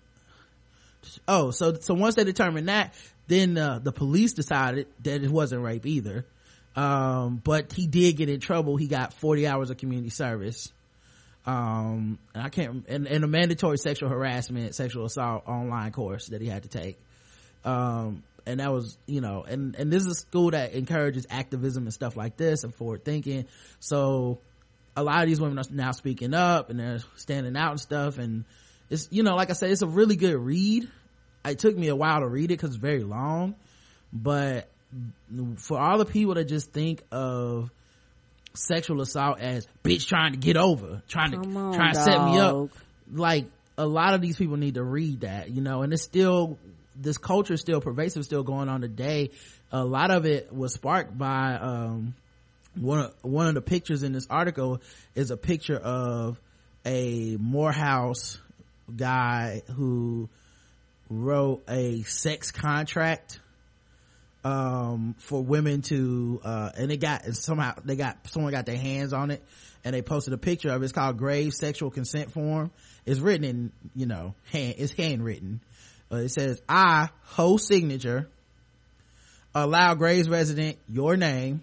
Oh 1.27 1.51
so 1.51 1.73
so 1.73 1.93
once 1.93 2.15
they 2.15 2.23
determined 2.23 2.69
that 2.69 2.93
then 3.27 3.57
uh, 3.57 3.79
the 3.79 3.91
police 3.91 4.33
decided 4.33 4.87
that 5.03 5.23
it 5.23 5.29
wasn't 5.29 5.61
rape 5.63 5.85
either. 5.85 6.25
Um 6.75 7.41
but 7.43 7.73
he 7.73 7.87
did 7.87 8.17
get 8.17 8.29
in 8.29 8.39
trouble. 8.39 8.77
He 8.77 8.87
got 8.87 9.13
40 9.13 9.47
hours 9.47 9.69
of 9.69 9.77
community 9.77 10.09
service 10.09 10.71
um 11.45 12.19
and 12.35 12.43
i 12.43 12.49
can't 12.49 12.85
and, 12.87 13.07
and 13.07 13.23
a 13.23 13.27
mandatory 13.27 13.77
sexual 13.77 14.09
harassment 14.09 14.75
sexual 14.75 15.05
assault 15.05 15.47
online 15.47 15.91
course 15.91 16.27
that 16.27 16.41
he 16.41 16.47
had 16.47 16.63
to 16.63 16.69
take. 16.69 16.99
Um 17.65 18.23
and 18.45 18.59
that 18.59 18.71
was 18.71 18.97
you 19.05 19.21
know 19.21 19.43
and 19.43 19.75
and 19.75 19.91
this 19.91 20.03
is 20.03 20.07
a 20.07 20.15
school 20.15 20.51
that 20.51 20.73
encourages 20.73 21.27
activism 21.29 21.83
and 21.83 21.93
stuff 21.93 22.15
like 22.15 22.37
this 22.37 22.63
and 22.63 22.73
forward 22.73 23.03
thinking. 23.05 23.45
So 23.79 24.39
a 24.95 25.03
lot 25.03 25.23
of 25.23 25.29
these 25.29 25.39
women 25.39 25.57
are 25.57 25.63
now 25.71 25.91
speaking 25.91 26.33
up 26.33 26.69
and 26.69 26.79
they're 26.79 26.99
standing 27.15 27.55
out 27.55 27.71
and 27.71 27.79
stuff. 27.79 28.17
And 28.17 28.45
it's 28.89 29.07
you 29.11 29.23
know 29.23 29.35
like 29.35 29.49
i 29.49 29.53
said 29.53 29.71
it's 29.71 29.81
a 29.81 29.87
really 29.87 30.15
good 30.15 30.35
read. 30.35 30.89
It 31.43 31.57
took 31.57 31.75
me 31.75 31.87
a 31.87 31.95
while 31.95 32.19
to 32.19 32.27
read 32.27 32.45
it 32.45 32.57
because 32.59 32.71
it's 32.71 32.79
very 32.79 33.03
long. 33.03 33.55
But 34.13 34.69
for 35.57 35.79
all 35.79 35.97
the 35.97 36.05
people 36.05 36.35
that 36.35 36.45
just 36.45 36.71
think 36.71 37.01
of 37.11 37.71
sexual 38.53 39.01
assault 39.01 39.39
as 39.39 39.67
bitch 39.83 40.07
trying 40.07 40.33
to 40.33 40.37
get 40.37 40.57
over 40.57 41.01
trying 41.07 41.31
to 41.31 41.37
Come 41.37 41.57
on, 41.57 41.73
trying 41.73 41.93
to 41.93 42.03
set 42.03 42.23
me 42.25 42.37
up. 42.39 42.69
like 43.11 43.45
a 43.77 43.85
lot 43.85 44.13
of 44.13 44.21
these 44.21 44.37
people 44.37 44.57
need 44.57 44.75
to 44.75 44.83
read 44.83 45.21
that 45.21 45.49
you 45.49 45.61
know 45.61 45.81
and 45.81 45.93
it's 45.93 46.03
still 46.03 46.57
this 46.95 47.17
culture 47.17 47.53
is 47.53 47.61
still 47.61 47.81
pervasive 47.81 48.23
still 48.25 48.43
going 48.43 48.69
on 48.69 48.81
today. 48.81 49.31
A 49.71 49.83
lot 49.83 50.11
of 50.11 50.25
it 50.25 50.53
was 50.53 50.73
sparked 50.73 51.17
by 51.17 51.55
um 51.55 52.13
one 52.75 52.99
of, 52.99 53.13
one 53.21 53.47
of 53.47 53.53
the 53.53 53.61
pictures 53.61 54.03
in 54.03 54.13
this 54.13 54.27
article 54.29 54.81
is 55.15 55.31
a 55.31 55.37
picture 55.37 55.77
of 55.77 56.39
a 56.85 57.37
Morehouse 57.37 58.39
guy 58.95 59.61
who 59.75 60.29
wrote 61.09 61.63
a 61.69 62.01
sex 62.03 62.51
contract 62.51 63.39
um 64.43 65.15
for 65.19 65.43
women 65.43 65.81
to 65.83 66.41
uh 66.43 66.71
and 66.75 66.89
they 66.89 66.97
got 66.97 67.25
and 67.25 67.37
somehow 67.37 67.73
they 67.85 67.95
got 67.95 68.17
someone 68.27 68.51
got 68.51 68.65
their 68.65 68.77
hands 68.77 69.13
on 69.13 69.29
it 69.29 69.43
and 69.83 69.93
they 69.95 70.01
posted 70.01 70.33
a 70.33 70.37
picture 70.37 70.69
of 70.69 70.81
it. 70.81 70.85
It's 70.85 70.93
called 70.93 71.17
grave 71.17 71.53
sexual 71.53 71.91
consent 71.91 72.31
form. 72.31 72.71
It's 73.05 73.19
written 73.19 73.43
in 73.43 73.71
you 73.95 74.05
know 74.05 74.35
hand 74.51 74.75
it's 74.77 74.93
handwritten. 74.93 75.61
Uh, 76.11 76.17
it 76.17 76.29
says 76.29 76.61
i 76.67 77.09
ho 77.23 77.57
signature 77.57 78.27
allow 79.53 79.93
graves 79.93 80.27
resident 80.27 80.77
your 80.89 81.15
name 81.15 81.61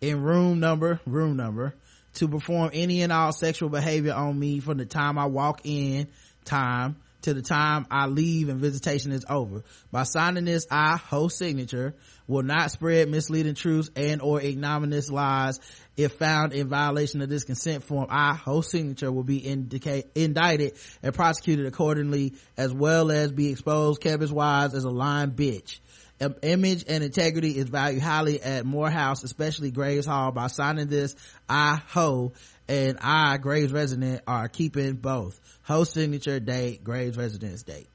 in 0.00 0.22
room 0.22 0.60
number 0.60 1.00
room 1.06 1.36
number 1.36 1.74
to 2.14 2.28
perform 2.28 2.70
any 2.72 3.02
and 3.02 3.12
all 3.12 3.32
sexual 3.32 3.68
behavior 3.68 4.12
on 4.12 4.38
me 4.38 4.60
from 4.60 4.78
the 4.78 4.84
time 4.84 5.18
i 5.18 5.26
walk 5.26 5.60
in 5.64 6.06
time 6.44 6.96
to 7.22 7.34
the 7.34 7.42
time 7.42 7.86
i 7.90 8.06
leave 8.06 8.48
and 8.48 8.60
visitation 8.60 9.12
is 9.12 9.24
over 9.28 9.64
by 9.90 10.02
signing 10.02 10.44
this 10.44 10.66
i 10.70 10.96
ho 10.96 11.28
signature 11.28 11.94
will 12.26 12.42
not 12.42 12.70
spread 12.70 13.08
misleading 13.08 13.54
truths 13.54 13.90
and 13.96 14.22
or 14.22 14.40
ignominious 14.40 15.10
lies 15.10 15.60
if 15.96 16.12
found 16.12 16.52
in 16.52 16.68
violation 16.68 17.20
of 17.22 17.28
this 17.28 17.44
consent 17.44 17.82
form 17.82 18.06
i 18.10 18.34
ho 18.34 18.60
signature 18.60 19.10
will 19.10 19.24
be 19.24 19.46
indicted 19.46 20.72
and 21.02 21.14
prosecuted 21.14 21.66
accordingly 21.66 22.34
as 22.56 22.72
well 22.72 23.10
as 23.10 23.32
be 23.32 23.50
exposed 23.50 24.00
kept 24.00 24.22
as 24.22 24.32
wise 24.32 24.74
as 24.74 24.84
a 24.84 24.90
lying 24.90 25.32
bitch 25.32 25.80
Im- 26.20 26.34
image 26.42 26.84
and 26.88 27.04
integrity 27.04 27.56
is 27.56 27.68
valued 27.68 28.02
highly 28.02 28.42
at 28.42 28.66
Morehouse, 28.66 29.22
especially 29.22 29.70
Graves 29.70 30.06
Hall. 30.06 30.32
By 30.32 30.48
signing 30.48 30.88
this, 30.88 31.14
I, 31.48 31.80
Ho, 31.90 32.32
and 32.68 32.98
I, 33.00 33.38
Graves 33.38 33.72
resident, 33.72 34.22
are 34.26 34.48
keeping 34.48 34.94
both. 34.94 35.40
Ho 35.68 35.84
signature 35.84 36.40
date, 36.40 36.82
Graves 36.82 37.16
residence 37.16 37.62
date. 37.62 37.88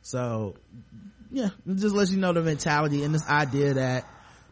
So, 0.00 0.56
yeah, 1.30 1.50
it 1.68 1.76
just 1.76 1.94
lets 1.94 2.10
you 2.10 2.18
know 2.18 2.32
the 2.32 2.40
mentality 2.40 3.04
and 3.04 3.14
this 3.14 3.28
idea 3.28 3.74
that, 3.74 4.08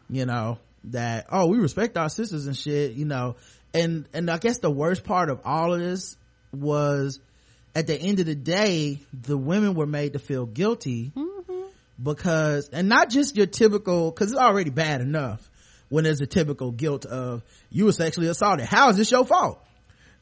you 0.08 0.26
know, 0.26 0.58
that, 0.84 1.26
oh, 1.30 1.46
we 1.46 1.58
respect 1.58 1.96
our 1.96 2.08
sisters 2.08 2.46
and 2.46 2.56
shit, 2.56 2.92
you 2.92 3.06
know, 3.06 3.36
and, 3.72 4.06
and 4.12 4.30
I 4.30 4.38
guess 4.38 4.58
the 4.58 4.70
worst 4.70 5.02
part 5.02 5.30
of 5.30 5.40
all 5.44 5.72
of 5.72 5.80
this 5.80 6.16
was 6.52 7.18
at 7.74 7.86
the 7.86 7.98
end 7.98 8.20
of 8.20 8.26
the 8.26 8.34
day, 8.34 9.00
the 9.12 9.38
women 9.38 9.74
were 9.74 9.86
made 9.86 10.12
to 10.12 10.18
feel 10.18 10.44
guilty 10.44 11.12
because 12.02 12.68
and 12.70 12.88
not 12.88 13.10
just 13.10 13.36
your 13.36 13.46
typical 13.46 14.10
because 14.10 14.32
it's 14.32 14.40
already 14.40 14.70
bad 14.70 15.00
enough 15.00 15.48
when 15.88 16.04
there's 16.04 16.20
a 16.20 16.26
typical 16.26 16.70
guilt 16.70 17.04
of 17.04 17.42
you 17.70 17.84
were 17.84 17.92
sexually 17.92 18.28
assaulted. 18.28 18.66
How 18.66 18.90
is 18.90 18.96
this 18.96 19.10
your 19.10 19.24
fault? 19.24 19.62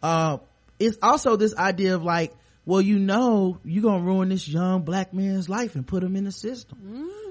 Uh 0.02 0.38
it's 0.78 0.98
also 1.02 1.36
this 1.36 1.55
idea 1.56 1.94
of 1.94 2.02
like 2.05 2.32
well 2.64 2.80
you 2.80 2.98
know 2.98 3.59
you're 3.64 3.82
gonna 3.82 4.02
ruin 4.05 4.28
this 4.28 4.46
young 4.46 4.82
black 4.82 5.12
man's 5.14 5.48
life 5.48 5.74
and 5.74 5.86
put 5.86 6.02
him 6.02 6.16
in 6.16 6.24
the 6.24 6.32
system. 6.32 6.78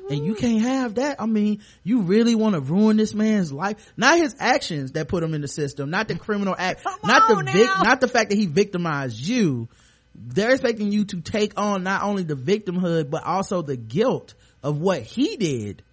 And 0.10 0.26
you 0.26 0.36
can't 0.36 0.61
have 0.61 0.95
that. 0.95 1.19
I 1.22 1.26
mean 1.26 1.61
you 1.84 2.02
really 2.02 2.34
want 2.34 2.56
to 2.56 2.61
ruin 2.61 2.95
this 2.98 3.14
man's 3.14 3.52
life. 3.52 3.94
Not 3.98 4.18
his 4.18 4.36
actions 4.40 4.94
that 4.94 5.10
put 5.10 5.22
him 5.24 5.34
in 5.34 5.41
the 5.41 5.48
system 5.48 5.90
not 5.90 6.07
the 6.07 6.15
criminal 6.15 6.56
act 6.57 6.82
not 7.03 7.28
the 7.28 7.36
vic- 7.52 7.69
not 7.84 8.02
the 8.02 8.07
fact 8.07 8.30
that 8.30 8.38
he 8.38 8.45
victimized 8.45 9.19
you. 9.19 9.68
They're 10.15 10.52
expecting 10.53 10.91
you 10.91 11.06
to 11.06 11.22
take 11.22 11.60
on 11.60 11.84
not 11.84 12.03
only 12.03 12.24
the 12.24 12.36
victimhood 12.36 13.10
but 13.10 13.24
also 13.24 13.61
the 13.61 13.76
guilt 13.78 14.34
of 14.64 14.80
what 14.80 15.02
he 15.03 15.38
did 15.38 15.84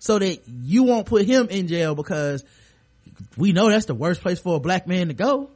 so 0.00 0.18
that 0.18 0.40
you 0.48 0.82
won't 0.84 1.06
put 1.06 1.24
him 1.26 1.48
in 1.48 1.68
jail 1.68 1.94
because 1.94 2.44
we 3.36 3.52
know 3.52 3.68
that's 3.68 3.86
the 3.86 3.94
worst 3.94 4.20
place 4.22 4.38
for 4.40 4.56
a 4.56 4.60
black 4.60 4.86
man 4.86 5.08
to 5.08 5.14
go 5.14 5.50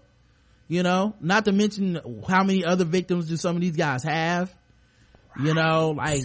you 0.69 0.83
know 0.83 1.15
not 1.21 1.45
to 1.45 1.53
mention 1.53 2.01
how 2.29 2.45
many 2.45 2.65
other 2.65 2.85
victims 2.85 3.29
do 3.29 3.37
some 3.37 3.57
of 3.57 3.63
these 3.63 3.77
guys 3.77 4.03
have. 4.03 4.55
You 5.39 5.55
know 5.55 5.95
like 5.97 6.25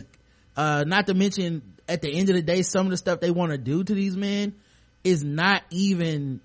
uh 0.56 0.84
not 0.88 1.08
to 1.08 1.14
mention 1.14 1.62
at 1.88 2.02
the 2.02 2.14
end 2.14 2.30
of 2.30 2.36
the 2.36 2.42
day 2.42 2.62
some 2.62 2.86
of 2.86 2.92
the 2.92 2.98
stuff 2.98 3.20
they 3.20 3.32
want 3.32 3.52
to 3.52 3.58
do 3.58 3.84
to 3.84 3.94
these 3.94 4.16
men 4.16 4.56
is 5.04 5.24
not 5.24 5.64
even 5.70 6.42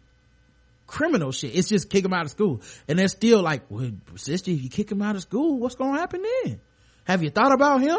criminal 0.86 1.32
shit. 1.32 1.56
It's 1.56 1.68
just 1.68 1.90
kick 1.90 2.02
them 2.02 2.12
out 2.12 2.24
of 2.24 2.30
school. 2.30 2.60
And 2.86 2.98
they're 2.98 3.08
still 3.08 3.42
like 3.42 3.62
well 3.68 3.90
sister 4.16 4.50
if 4.50 4.62
you 4.62 4.68
kick 4.68 4.90
him 4.90 5.02
out 5.02 5.16
of 5.16 5.22
school 5.22 5.58
what's 5.58 5.74
gonna 5.74 5.98
happen 5.98 6.22
then? 6.44 6.60
Have 7.04 7.22
you 7.22 7.30
thought 7.30 7.52
about 7.52 7.80
him? 7.80 7.98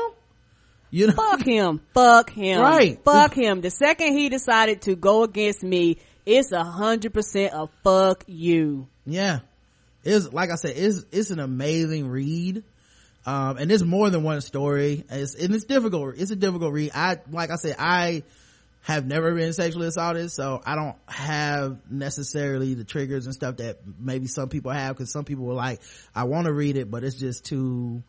You 0.90 1.08
know? 1.08 1.14
Fuck 1.14 1.44
him. 1.44 1.82
Fuck 1.94 2.30
him. 2.30 2.62
Right. 2.62 3.00
fuck 3.04 3.34
him. 3.34 3.62
The 3.62 3.72
second 3.72 4.16
he 4.16 4.30
decided 4.30 4.84
to 4.84 4.96
go 4.96 5.24
against 5.24 5.64
me 5.64 5.98
it's 6.26 6.52
a 6.54 6.64
hundred 6.64 7.14
percent 7.14 7.54
a 7.54 7.68
fuck 7.84 8.24
you. 8.28 8.88
Yeah 9.06 9.40
it's 10.04 10.32
like 10.32 10.52
i 10.52 10.56
said 10.56 10.74
it's 10.76 11.06
it's 11.12 11.32
an 11.32 11.40
amazing 11.40 12.08
read. 12.10 12.64
Um 13.26 13.58
and 13.58 13.70
there's 13.70 13.84
more 13.84 14.10
than 14.10 14.24
one 14.24 14.42
story. 14.42 15.06
It's, 15.10 15.36
and 15.36 15.56
it's 15.56 15.66
difficult 15.66 16.16
it's 16.18 16.32
a 16.32 16.36
difficult 16.36 16.74
read. 16.74 16.92
I 16.94 17.20
like 17.32 17.52
i 17.52 17.56
said 17.56 17.76
i 17.80 18.24
have 18.84 19.06
never 19.06 19.34
been 19.34 19.54
sexually 19.54 19.88
assaulted 19.88 20.30
so 20.30 20.62
i 20.66 20.76
don't 20.76 20.98
have 21.08 21.78
necessarily 21.90 22.74
the 22.74 22.84
triggers 22.84 23.26
and 23.26 23.34
stuff 23.34 23.58
that 23.58 23.80
maybe 23.98 24.28
some 24.28 24.50
people 24.50 24.72
have 24.72 24.96
because 24.96 25.10
some 25.10 25.24
people 25.24 25.46
were 25.46 25.54
like 25.54 25.80
i 26.14 26.26
want 26.26 26.48
to 26.48 26.54
read 26.54 26.76
it 26.76 26.92
but 26.92 27.02
it's 27.02 27.16
just 27.16 27.46
too 27.46 28.04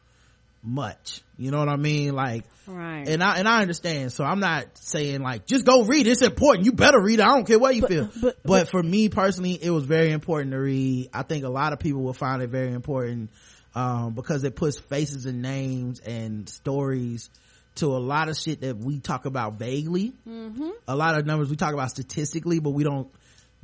much. 0.65 1.21
You 1.37 1.51
know 1.51 1.59
what 1.59 1.69
i 1.69 1.77
mean? 1.77 2.15
Like 2.15 2.45
right. 2.67 3.07
and 3.09 3.23
i 3.23 3.39
and 3.39 3.49
i 3.49 3.61
understand. 3.61 4.13
So 4.13 4.25
i'm 4.25 4.41
not 4.41 4.67
saying 4.79 5.21
like 5.21 5.47
just 5.47 5.65
go 5.65 5.85
read. 5.85 6.07
It's 6.07 6.23
important. 6.23 6.65
You 6.65 6.73
better 6.73 7.01
read 7.01 7.21
it. 7.21 7.23
I 7.23 7.29
don't 7.29 7.47
care 7.47 7.59
what 7.59 7.75
you 7.75 7.87
feel. 7.87 8.11
but, 8.45 8.69
for 8.69 8.83
me 8.83 9.09
personally 9.09 9.59
it 9.61 9.71
was 9.71 9.85
very 9.85 10.11
important 10.11 10.53
to 10.53 10.59
read. 10.59 11.11
I 11.13 11.23
think 11.23 11.45
a 11.45 11.49
lot 11.49 11.73
of 11.73 11.79
people 11.79 12.03
will 12.03 12.15
find 12.15 12.43
it 12.43 12.49
very 12.49 12.73
important 12.73 13.31
um, 13.75 14.15
because 14.15 14.45
it 14.45 14.57
puts 14.57 14.79
faces 14.79 15.27
and 15.27 15.43
names 15.43 16.01
and 16.01 16.49
stories 16.49 17.31
to 17.77 17.87
a 17.87 17.99
lot 17.99 18.29
of 18.29 18.37
shit 18.37 18.61
that 18.61 18.77
we 18.77 19.01
talk 19.01 19.27
about 19.27 19.55
vaguely. 19.55 20.13
Mm-hmm. 20.29 20.71
a 20.87 20.97
lot 20.97 21.19
of 21.19 21.27
numbers 21.27 21.51
we 21.51 21.57
talk 21.57 21.75
about 21.75 21.91
statistically 21.91 22.61
but 22.61 22.71
we 22.71 22.85
don't 22.85 23.09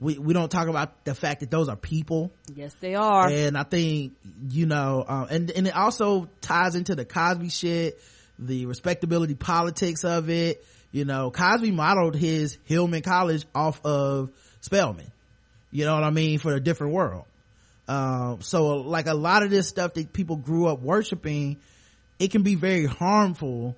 we, 0.00 0.18
we 0.18 0.32
don't 0.32 0.50
talk 0.50 0.68
about 0.68 1.04
the 1.04 1.14
fact 1.14 1.40
that 1.40 1.50
those 1.50 1.68
are 1.68 1.76
people 1.76 2.32
Yes, 2.54 2.74
they 2.80 2.94
are. 2.94 3.28
and 3.28 3.56
I 3.56 3.64
think, 3.64 4.14
you 4.48 4.66
know, 4.66 5.04
um, 5.06 5.26
and, 5.30 5.50
and 5.50 5.66
it 5.66 5.76
also 5.76 6.28
ties 6.40 6.74
into 6.74 6.94
the 6.94 7.04
Cosby 7.04 7.50
shit, 7.50 8.00
the 8.38 8.66
respectability 8.66 9.34
politics 9.34 10.04
of 10.04 10.30
it. 10.30 10.64
You 10.90 11.04
know, 11.04 11.30
Cosby 11.30 11.70
modeled 11.70 12.16
his 12.16 12.58
Hillman 12.64 13.02
College 13.02 13.44
off 13.54 13.84
of 13.84 14.30
Spelman. 14.60 15.12
You 15.70 15.84
know 15.84 15.94
what 15.94 16.02
I 16.02 16.10
mean? 16.10 16.38
For 16.38 16.52
a 16.54 16.60
different 16.60 16.94
world. 16.94 17.26
Um, 17.86 18.40
so 18.40 18.76
like 18.78 19.06
a 19.06 19.14
lot 19.14 19.42
of 19.42 19.50
this 19.50 19.68
stuff 19.68 19.94
that 19.94 20.12
people 20.12 20.36
grew 20.36 20.66
up 20.66 20.80
worshiping, 20.80 21.58
it 22.18 22.30
can 22.30 22.42
be 22.42 22.54
very 22.54 22.86
harmful 22.86 23.76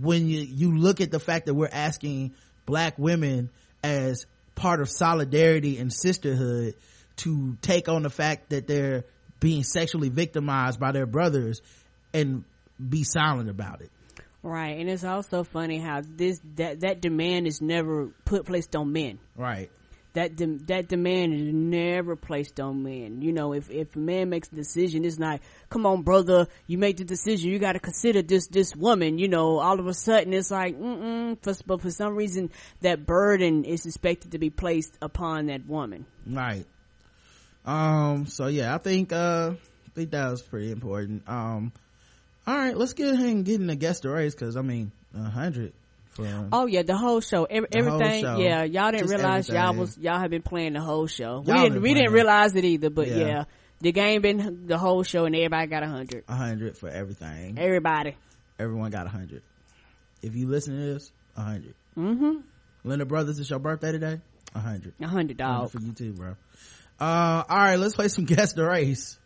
when 0.00 0.28
you, 0.28 0.40
you 0.40 0.76
look 0.76 1.00
at 1.00 1.10
the 1.10 1.20
fact 1.20 1.46
that 1.46 1.54
we're 1.54 1.68
asking 1.70 2.32
black 2.66 2.98
women 2.98 3.50
as 3.82 4.26
part 4.54 4.80
of 4.80 4.88
solidarity 4.88 5.78
and 5.78 5.92
sisterhood 5.92 6.74
to 7.16 7.56
take 7.62 7.88
on 7.88 8.02
the 8.02 8.10
fact 8.10 8.50
that 8.50 8.66
they're 8.66 9.04
being 9.40 9.64
sexually 9.64 10.08
victimized 10.08 10.78
by 10.78 10.92
their 10.92 11.06
brothers 11.06 11.62
and 12.12 12.44
be 12.88 13.04
silent 13.04 13.48
about 13.48 13.80
it. 13.80 13.90
Right, 14.42 14.78
and 14.78 14.88
it's 14.88 15.04
also 15.04 15.44
funny 15.44 15.78
how 15.78 16.00
this 16.02 16.40
that 16.56 16.80
that 16.80 17.02
demand 17.02 17.46
is 17.46 17.60
never 17.60 18.06
put 18.24 18.46
placed 18.46 18.74
on 18.74 18.90
men. 18.92 19.18
Right. 19.36 19.70
That 20.14 20.34
de- 20.34 20.58
that 20.66 20.88
demand 20.88 21.34
is 21.34 21.54
never 21.54 22.16
placed 22.16 22.58
on 22.58 22.82
men. 22.82 23.22
You 23.22 23.32
know, 23.32 23.52
if 23.52 23.70
if 23.70 23.94
a 23.94 23.98
man 23.98 24.28
makes 24.28 24.50
a 24.50 24.56
decision, 24.56 25.04
it's 25.04 25.18
not, 25.18 25.40
come 25.68 25.86
on, 25.86 26.02
brother, 26.02 26.48
you 26.66 26.78
make 26.78 26.96
the 26.96 27.04
decision. 27.04 27.50
You 27.50 27.60
got 27.60 27.72
to 27.72 27.78
consider 27.78 28.20
this 28.22 28.48
this 28.48 28.74
woman. 28.74 29.18
You 29.18 29.28
know, 29.28 29.60
all 29.60 29.78
of 29.78 29.86
a 29.86 29.94
sudden 29.94 30.32
it's 30.32 30.50
like, 30.50 30.76
mm 30.76 31.40
for, 31.42 31.54
but 31.64 31.80
for 31.80 31.90
some 31.90 32.16
reason 32.16 32.50
that 32.80 33.06
burden 33.06 33.64
is 33.64 33.86
expected 33.86 34.32
to 34.32 34.38
be 34.38 34.50
placed 34.50 34.96
upon 35.00 35.46
that 35.46 35.66
woman. 35.66 36.06
Right. 36.26 36.66
Um, 37.64 38.26
so 38.26 38.46
yeah, 38.48 38.74
I 38.74 38.78
think, 38.78 39.12
uh, 39.12 39.52
I 39.52 39.90
think 39.94 40.10
that 40.10 40.30
was 40.30 40.42
pretty 40.42 40.72
important. 40.72 41.28
Um, 41.28 41.72
all 42.46 42.56
right, 42.56 42.76
let's 42.76 42.94
get 42.94 43.14
ahead 43.14 43.26
and 43.26 43.44
get 43.44 43.60
in 43.60 43.68
the 43.68 43.76
guest 43.76 44.04
race 44.04 44.34
because 44.34 44.56
I 44.56 44.62
mean, 44.62 44.90
a 45.14 45.22
hundred 45.22 45.72
for 46.24 46.48
Oh 46.52 46.66
yeah, 46.66 46.82
the 46.82 46.96
whole 46.96 47.20
show, 47.20 47.44
Every, 47.44 47.68
The 47.70 47.82
whole 47.82 47.94
everything. 48.02 48.22
show. 48.24 48.38
Yeah, 48.38 48.64
y'all 48.64 48.90
didn't 48.92 49.08
Just 49.08 49.14
realize 49.14 49.48
y'all 49.48 49.74
was 49.74 49.98
y'all 49.98 50.18
have 50.18 50.30
been 50.30 50.42
playing 50.42 50.74
the 50.74 50.80
whole 50.80 51.06
show. 51.06 51.40
we 51.40 51.52
Y'all 51.52 51.62
didn't 51.62 51.74
been 51.74 51.82
we 51.82 51.94
didn't 51.94 52.12
realize 52.12 52.54
it 52.56 52.64
either, 52.64 52.90
but 52.90 53.08
Yeah. 53.08 53.16
yeah. 53.16 53.44
the 53.80 53.92
game 53.92 54.22
been 54.22 54.66
the 54.66 54.78
whole 54.78 55.02
show 55.02 55.24
and 55.24 55.34
everybody 55.34 55.66
got 55.68 55.82
a 55.82 55.88
hundred. 55.88 56.24
a 56.28 56.34
hundred 56.34 56.76
for 56.76 56.88
everything. 56.88 57.58
Everybody. 57.58 58.16
Everyone 58.58 58.90
got 58.90 59.06
a 59.06 59.10
hundred. 59.10 59.42
If 60.22 60.34
you 60.36 60.48
listen 60.48 60.76
to 60.78 60.92
this, 60.94 61.10
a 61.36 61.40
hundred. 61.42 61.74
Mm-hmm. 61.96 62.40
Linda 62.84 63.04
Brothers, 63.06 63.38
it's 63.38 63.48
your 63.50 63.58
birthday 63.58 63.92
today? 63.92 64.20
A 64.54 64.58
hundred. 64.58 64.92
A 65.00 65.06
hundred 65.08 65.36
dog. 65.38 65.70
For 65.70 65.80
you 65.80 65.92
too, 65.92 66.12
bro. 66.12 66.36
Uh, 66.98 67.42
all 67.48 67.56
right, 67.58 67.76
let's 67.76 67.94
play 67.94 68.08
some 68.08 68.24
guess 68.26 68.52
the 68.52 68.64
race. 68.66 69.18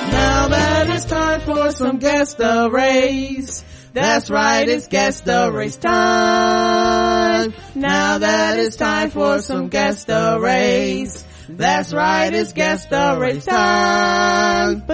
Now 0.00 0.48
that 0.48 0.90
it's 0.90 1.04
time 1.04 1.40
for 1.42 1.70
some 1.70 1.98
guess 1.98 2.34
the 2.34 2.68
race. 2.70 3.64
That's 3.92 4.30
right, 4.30 4.66
it's 4.66 4.88
guess 4.88 5.20
the 5.20 5.52
race 5.52 5.76
time. 5.76 7.52
Now 7.74 8.18
that 8.18 8.58
it's 8.58 8.76
time 8.76 9.10
for 9.10 9.40
some 9.42 9.68
guess 9.68 10.04
the 10.04 10.38
race. 10.40 11.22
That's 11.48 11.92
right, 11.92 12.32
it's 12.32 12.54
guess 12.54 12.86
the 12.86 13.16
race 13.18 13.44
time. 13.44 14.84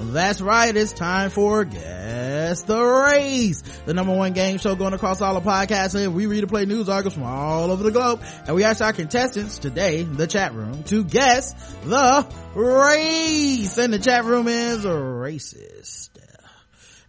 That's 0.00 0.40
right, 0.40 0.76
it's 0.76 0.92
time 0.92 1.30
for 1.30 1.64
Guess 1.64 2.62
the 2.62 2.82
Race, 2.82 3.62
the 3.84 3.94
number 3.94 4.14
one 4.14 4.32
game 4.32 4.58
show 4.58 4.74
going 4.74 4.94
across 4.94 5.20
all 5.20 5.34
the 5.34 5.48
podcasts 5.48 5.94
and 5.94 6.14
we 6.14 6.26
read 6.26 6.40
and 6.40 6.48
play 6.48 6.64
news 6.64 6.88
articles 6.88 7.14
from 7.14 7.22
all 7.22 7.70
over 7.70 7.84
the 7.84 7.92
globe 7.92 8.22
and 8.46 8.56
we 8.56 8.64
ask 8.64 8.82
our 8.82 8.92
contestants 8.92 9.58
today, 9.58 10.02
the 10.02 10.26
chat 10.26 10.54
room, 10.54 10.82
to 10.84 11.04
guess 11.04 11.52
the 11.84 12.26
race. 12.54 13.78
And 13.78 13.92
the 13.92 13.98
chat 14.00 14.24
room 14.24 14.48
is 14.48 14.84
racist. 14.84 16.10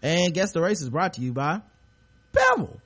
And 0.07 0.33
Guess 0.33 0.53
the 0.53 0.61
Race 0.61 0.81
is 0.81 0.89
brought 0.89 1.13
to 1.13 1.21
you 1.21 1.33
by 1.33 1.61
Bevel. 2.31 2.79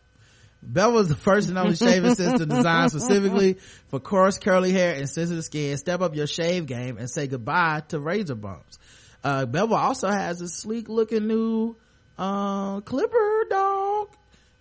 Bevel 0.64 1.00
is 1.00 1.08
the 1.08 1.16
first 1.16 1.50
and 1.50 1.58
only 1.58 1.76
shaving 1.76 2.16
system 2.16 2.50
designed 2.50 2.90
specifically 2.90 3.58
for 3.90 4.00
coarse 4.00 4.40
curly 4.40 4.72
hair 4.72 4.96
and 4.96 5.08
sensitive 5.08 5.44
skin. 5.44 5.78
Step 5.78 6.02
up 6.02 6.16
your 6.16 6.26
shave 6.26 6.66
game 6.66 6.98
and 6.98 7.08
say 7.10 7.28
goodbye 7.28 7.84
to 7.90 8.00
razor 8.00 8.34
bumps. 8.34 8.80
Uh, 9.24 9.46
Bevel 9.46 9.76
also 9.76 10.08
has 10.10 10.42
a 10.42 10.48
sleek 10.48 10.90
looking 10.90 11.28
new, 11.28 11.76
uh, 12.18 12.82
clipper 12.82 13.46
dog. 13.50 14.10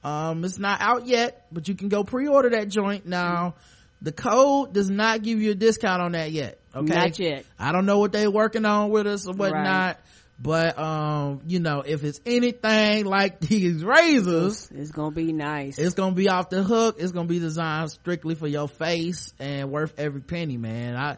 Um, 0.04 0.44
it's 0.44 0.58
not 0.58 0.82
out 0.82 1.06
yet, 1.06 1.46
but 1.50 1.66
you 1.66 1.74
can 1.74 1.88
go 1.88 2.04
pre-order 2.04 2.50
that 2.50 2.68
joint 2.68 3.06
now. 3.06 3.54
The 4.02 4.12
code 4.12 4.74
does 4.74 4.90
not 4.90 5.22
give 5.22 5.40
you 5.40 5.52
a 5.52 5.54
discount 5.54 6.02
on 6.02 6.12
that 6.12 6.30
yet. 6.30 6.58
Okay. 6.74 6.94
Not 6.94 7.18
yet. 7.18 7.44
I 7.58 7.72
don't 7.72 7.86
know 7.86 7.98
what 7.98 8.12
they're 8.12 8.30
working 8.30 8.66
on 8.66 8.90
with 8.90 9.06
us 9.06 9.26
or 9.26 9.32
whatnot. 9.34 9.96
Right. 9.96 9.96
But, 10.42 10.78
um, 10.78 11.42
you 11.46 11.60
know, 11.60 11.82
if 11.84 12.02
it's 12.02 12.18
anything 12.24 13.04
like 13.04 13.40
these 13.40 13.84
razors, 13.84 14.70
It's 14.74 14.90
gonna 14.90 15.10
be 15.10 15.32
nice. 15.34 15.78
it's 15.78 15.94
gonna 15.94 16.14
be 16.14 16.30
off 16.30 16.48
the 16.48 16.62
hook. 16.62 16.96
It's 16.98 17.12
gonna 17.12 17.28
be 17.28 17.38
designed 17.38 17.90
strictly 17.90 18.34
for 18.34 18.46
your 18.48 18.66
face 18.66 19.34
and 19.38 19.70
worth 19.70 19.92
every 19.98 20.22
penny, 20.22 20.56
man. 20.56 20.96
I, 20.96 21.10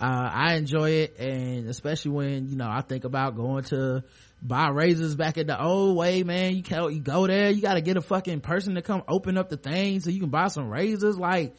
uh, 0.00 0.30
I 0.32 0.54
enjoy 0.54 0.90
it. 0.90 1.18
And 1.18 1.68
especially 1.68 2.12
when, 2.12 2.48
you 2.48 2.56
know, 2.56 2.68
I 2.70 2.82
think 2.82 3.02
about 3.04 3.34
going 3.34 3.64
to 3.64 4.04
buy 4.40 4.68
razors 4.68 5.16
back 5.16 5.38
at 5.38 5.48
the 5.48 5.60
old 5.60 5.96
way, 5.96 6.22
man. 6.22 6.54
You 6.54 6.62
can't, 6.62 6.92
you 6.92 7.00
go 7.00 7.26
there, 7.26 7.50
you 7.50 7.60
gotta 7.60 7.80
get 7.80 7.96
a 7.96 8.00
fucking 8.00 8.42
person 8.42 8.76
to 8.76 8.82
come 8.82 9.02
open 9.08 9.36
up 9.36 9.48
the 9.48 9.56
thing 9.56 9.98
so 9.98 10.10
you 10.10 10.20
can 10.20 10.30
buy 10.30 10.46
some 10.46 10.68
razors. 10.70 11.18
Like, 11.18 11.56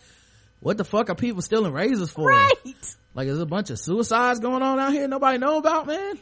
what 0.62 0.78
the 0.78 0.86
fuck 0.86 1.10
are 1.10 1.16
people 1.16 1.42
stealing 1.42 1.74
razors 1.74 2.12
for? 2.12 2.30
Right. 2.30 2.54
Like, 3.14 3.28
there's 3.28 3.40
a 3.40 3.46
bunch 3.46 3.72
of 3.72 3.80
suicides 3.80 4.40
going 4.40 4.62
on 4.62 4.80
out 4.80 4.94
here 4.94 5.08
nobody 5.10 5.38
know 5.38 5.58
about, 5.58 5.86
man. 5.88 6.18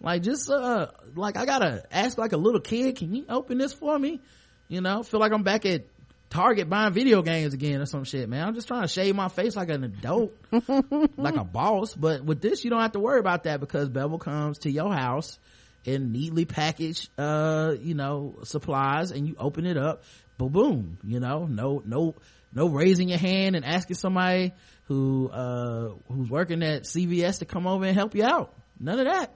Like, 0.00 0.22
just, 0.22 0.50
uh, 0.50 0.88
like, 1.14 1.36
I 1.36 1.46
gotta 1.46 1.84
ask 1.90 2.18
like 2.18 2.32
a 2.32 2.36
little 2.36 2.60
kid, 2.60 2.96
can 2.96 3.14
you 3.14 3.24
open 3.28 3.58
this 3.58 3.72
for 3.72 3.98
me? 3.98 4.20
You 4.68 4.80
know, 4.80 5.02
feel 5.02 5.20
like 5.20 5.32
I'm 5.32 5.42
back 5.42 5.64
at 5.64 5.84
Target 6.28 6.68
buying 6.68 6.92
video 6.92 7.22
games 7.22 7.54
again 7.54 7.80
or 7.80 7.86
some 7.86 8.04
shit, 8.04 8.28
man. 8.28 8.46
I'm 8.46 8.54
just 8.54 8.66
trying 8.66 8.82
to 8.82 8.88
shave 8.88 9.14
my 9.14 9.28
face 9.28 9.54
like 9.54 9.70
an 9.70 9.84
adult, 9.84 10.32
like 11.16 11.36
a 11.36 11.44
boss. 11.44 11.94
But 11.94 12.24
with 12.24 12.40
this, 12.40 12.64
you 12.64 12.70
don't 12.70 12.80
have 12.80 12.92
to 12.92 13.00
worry 13.00 13.20
about 13.20 13.44
that 13.44 13.60
because 13.60 13.88
Bevel 13.88 14.18
comes 14.18 14.58
to 14.58 14.70
your 14.70 14.92
house 14.92 15.38
in 15.84 16.10
neatly 16.10 16.44
packaged, 16.44 17.08
uh, 17.16 17.74
you 17.80 17.94
know, 17.94 18.34
supplies 18.42 19.12
and 19.12 19.28
you 19.28 19.36
open 19.38 19.66
it 19.66 19.76
up, 19.76 20.02
boom, 20.36 20.50
boom, 20.50 20.98
you 21.04 21.20
know, 21.20 21.46
no, 21.46 21.80
no, 21.86 22.16
no 22.52 22.66
raising 22.68 23.08
your 23.08 23.18
hand 23.18 23.54
and 23.54 23.64
asking 23.64 23.96
somebody 23.96 24.52
who, 24.86 25.28
uh, 25.28 25.90
who's 26.12 26.28
working 26.28 26.64
at 26.64 26.82
CVS 26.82 27.38
to 27.38 27.44
come 27.44 27.68
over 27.68 27.84
and 27.84 27.96
help 27.96 28.16
you 28.16 28.24
out. 28.24 28.52
None 28.80 28.98
of 28.98 29.06
that. 29.06 29.32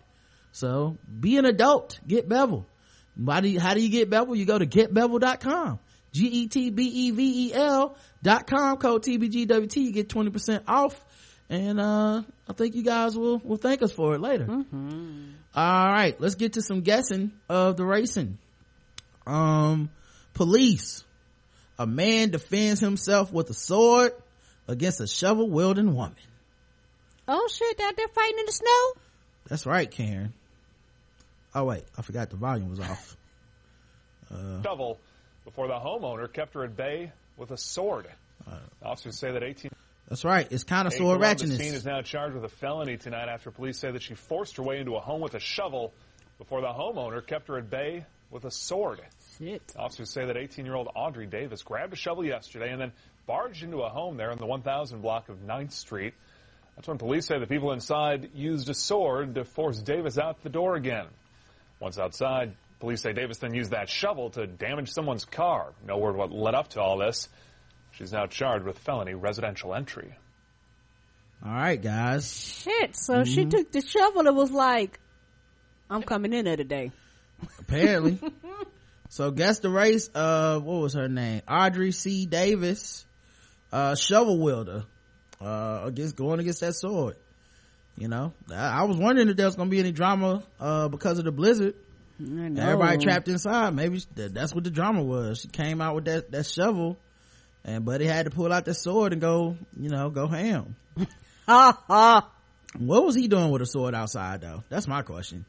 So 0.52 0.96
be 1.20 1.36
an 1.36 1.44
adult. 1.44 1.98
Get 2.06 2.28
Bevel. 2.28 2.66
Why 3.16 3.40
do 3.40 3.48
you, 3.48 3.60
how 3.60 3.74
do 3.74 3.82
you 3.82 3.88
get 3.88 4.10
Bevel? 4.10 4.36
You 4.36 4.44
go 4.44 4.58
to 4.58 4.66
getbevel.com. 4.66 5.78
G-E-T-B-E-V-E-L 6.12 7.96
dot 8.22 8.46
com. 8.46 8.76
Code 8.78 9.02
TBGWT. 9.04 9.76
You 9.76 9.92
get 9.92 10.08
20% 10.08 10.62
off. 10.66 11.04
And, 11.48 11.80
uh, 11.80 12.22
I 12.48 12.52
think 12.52 12.74
you 12.74 12.82
guys 12.82 13.16
will, 13.16 13.38
will 13.38 13.56
thank 13.56 13.82
us 13.82 13.92
for 13.92 14.14
it 14.14 14.20
later. 14.20 14.46
All 14.48 14.64
right. 15.54 16.20
Let's 16.20 16.34
get 16.36 16.54
to 16.54 16.62
some 16.62 16.80
guessing 16.80 17.32
of 17.48 17.76
the 17.76 17.84
racing. 17.84 18.38
Um, 19.26 19.90
police. 20.34 21.04
A 21.78 21.86
man 21.86 22.30
defends 22.30 22.80
himself 22.80 23.32
with 23.32 23.48
a 23.50 23.54
sword 23.54 24.12
against 24.68 25.00
a 25.00 25.06
shovel 25.06 25.48
wielding 25.48 25.94
woman. 25.94 26.14
Oh 27.26 27.48
shit, 27.50 27.80
out 27.80 27.96
there 27.96 28.08
fighting 28.08 28.38
in 28.38 28.46
the 28.46 28.52
snow? 28.52 29.02
That's 29.48 29.66
right, 29.66 29.90
Karen. 29.90 30.32
Oh 31.54 31.64
wait, 31.64 31.84
I 31.98 32.02
forgot 32.02 32.30
the 32.30 32.36
volume 32.36 32.70
was 32.70 32.80
off. 32.80 33.16
Uh, 34.32 34.62
shovel 34.62 34.98
before 35.44 35.66
the 35.66 35.74
homeowner 35.74 36.32
kept 36.32 36.54
her 36.54 36.64
at 36.64 36.76
bay 36.76 37.12
with 37.36 37.50
a 37.50 37.56
sword. 37.56 38.06
Officers 38.82 39.18
say 39.18 39.32
that 39.32 39.42
18. 39.42 39.70
that's 40.08 40.24
right. 40.24 40.46
It's 40.50 40.64
kind 40.64 40.86
of 40.86 40.94
Eight 40.94 40.98
sword 40.98 41.20
below 41.20 41.34
The 41.34 41.38
scene 41.46 41.50
ratchetness. 41.58 41.74
is 41.74 41.84
now 41.84 42.02
charged 42.02 42.34
with 42.34 42.44
a 42.44 42.48
felony 42.48 42.96
tonight 42.96 43.28
after 43.28 43.50
police 43.50 43.78
say 43.78 43.90
that 43.90 44.02
she 44.02 44.14
forced 44.14 44.56
her 44.56 44.62
way 44.62 44.78
into 44.78 44.94
a 44.96 45.00
home 45.00 45.20
with 45.20 45.34
a 45.34 45.40
shovel 45.40 45.92
before 46.38 46.60
the 46.60 46.68
homeowner 46.68 47.24
kept 47.26 47.48
her 47.48 47.58
at 47.58 47.68
bay 47.68 48.04
with 48.30 48.44
a 48.44 48.50
sword. 48.50 49.00
Shit. 49.38 49.62
Officers 49.76 50.10
say 50.10 50.24
that 50.24 50.36
18-year-old 50.36 50.88
Audrey 50.94 51.26
Davis 51.26 51.62
grabbed 51.62 51.92
a 51.92 51.96
shovel 51.96 52.24
yesterday 52.24 52.70
and 52.70 52.80
then 52.80 52.92
barged 53.26 53.62
into 53.62 53.78
a 53.78 53.88
home 53.88 54.16
there 54.16 54.30
in 54.30 54.38
the 54.38 54.46
1000 54.46 55.00
block 55.02 55.28
of 55.28 55.38
9th 55.38 55.72
Street. 55.72 56.14
That's 56.76 56.88
when 56.88 56.98
police 56.98 57.26
say 57.26 57.38
the 57.38 57.46
people 57.46 57.72
inside 57.72 58.30
used 58.34 58.68
a 58.70 58.74
sword 58.74 59.34
to 59.34 59.44
force 59.44 59.78
Davis 59.80 60.16
out 60.18 60.42
the 60.42 60.48
door 60.48 60.76
again. 60.76 61.06
Once 61.80 61.98
outside, 61.98 62.54
police 62.78 63.00
say 63.02 63.12
Davis 63.12 63.38
then 63.38 63.54
used 63.54 63.70
that 63.72 63.88
shovel 63.88 64.30
to 64.30 64.46
damage 64.46 64.90
someone's 64.90 65.24
car. 65.24 65.72
No 65.84 65.98
word 65.98 66.16
what 66.16 66.30
led 66.30 66.54
up 66.54 66.68
to 66.68 66.80
all 66.80 66.98
this. 66.98 67.28
She's 67.92 68.12
now 68.12 68.26
charged 68.26 68.64
with 68.64 68.78
felony 68.78 69.14
residential 69.14 69.74
entry. 69.74 70.14
All 71.44 71.50
right, 71.52 71.80
guys. 71.80 72.30
Shit. 72.62 72.94
So 72.94 73.24
she 73.24 73.46
Mhm. 73.46 73.50
took 73.50 73.72
the 73.72 73.80
shovel 73.80 74.26
and 74.28 74.36
was 74.36 74.50
like, 74.50 75.00
I'm 75.88 76.02
coming 76.02 76.32
in 76.32 76.44
there 76.44 76.56
today. 76.56 76.92
Apparently, 77.58 78.18
So 79.08 79.30
guess 79.32 79.58
the 79.58 79.70
race 79.70 80.06
of, 80.14 80.62
what 80.62 80.82
was 80.82 80.94
her 80.94 81.08
name? 81.08 81.42
Audrey 81.48 81.90
C. 81.90 82.26
Davis, 82.26 83.04
uh, 83.72 83.96
shovel 83.96 84.38
wielder, 84.38 84.84
uh, 85.40 85.80
against, 85.86 86.14
going 86.14 86.38
against 86.38 86.60
that 86.60 86.74
sword. 86.76 87.16
You 87.96 88.08
know, 88.08 88.32
I, 88.50 88.80
I 88.80 88.82
was 88.84 88.96
wondering 88.96 89.28
if 89.28 89.36
there 89.36 89.46
was 89.46 89.56
gonna 89.56 89.70
be 89.70 89.80
any 89.80 89.92
drama, 89.92 90.42
uh, 90.58 90.88
because 90.88 91.18
of 91.18 91.24
the 91.24 91.32
blizzard. 91.32 91.74
Everybody 92.18 92.98
trapped 92.98 93.28
inside. 93.28 93.74
Maybe 93.74 94.02
that, 94.16 94.34
that's 94.34 94.54
what 94.54 94.64
the 94.64 94.70
drama 94.70 95.02
was. 95.02 95.40
She 95.40 95.48
came 95.48 95.80
out 95.80 95.94
with 95.94 96.04
that, 96.04 96.30
that 96.32 96.46
shovel 96.46 96.98
and 97.64 97.84
Buddy 97.84 98.06
had 98.06 98.24
to 98.24 98.30
pull 98.30 98.52
out 98.52 98.64
the 98.64 98.74
sword 98.74 99.12
and 99.12 99.20
go, 99.20 99.56
you 99.78 99.90
know, 99.90 100.10
go 100.10 100.26
ham. 100.26 100.76
Ha 101.46 101.82
ha. 101.88 102.30
What 102.78 103.04
was 103.04 103.14
he 103.14 103.28
doing 103.28 103.50
with 103.50 103.62
a 103.62 103.66
sword 103.66 103.94
outside 103.94 104.40
though? 104.40 104.62
That's 104.68 104.86
my 104.86 105.02
question. 105.02 105.44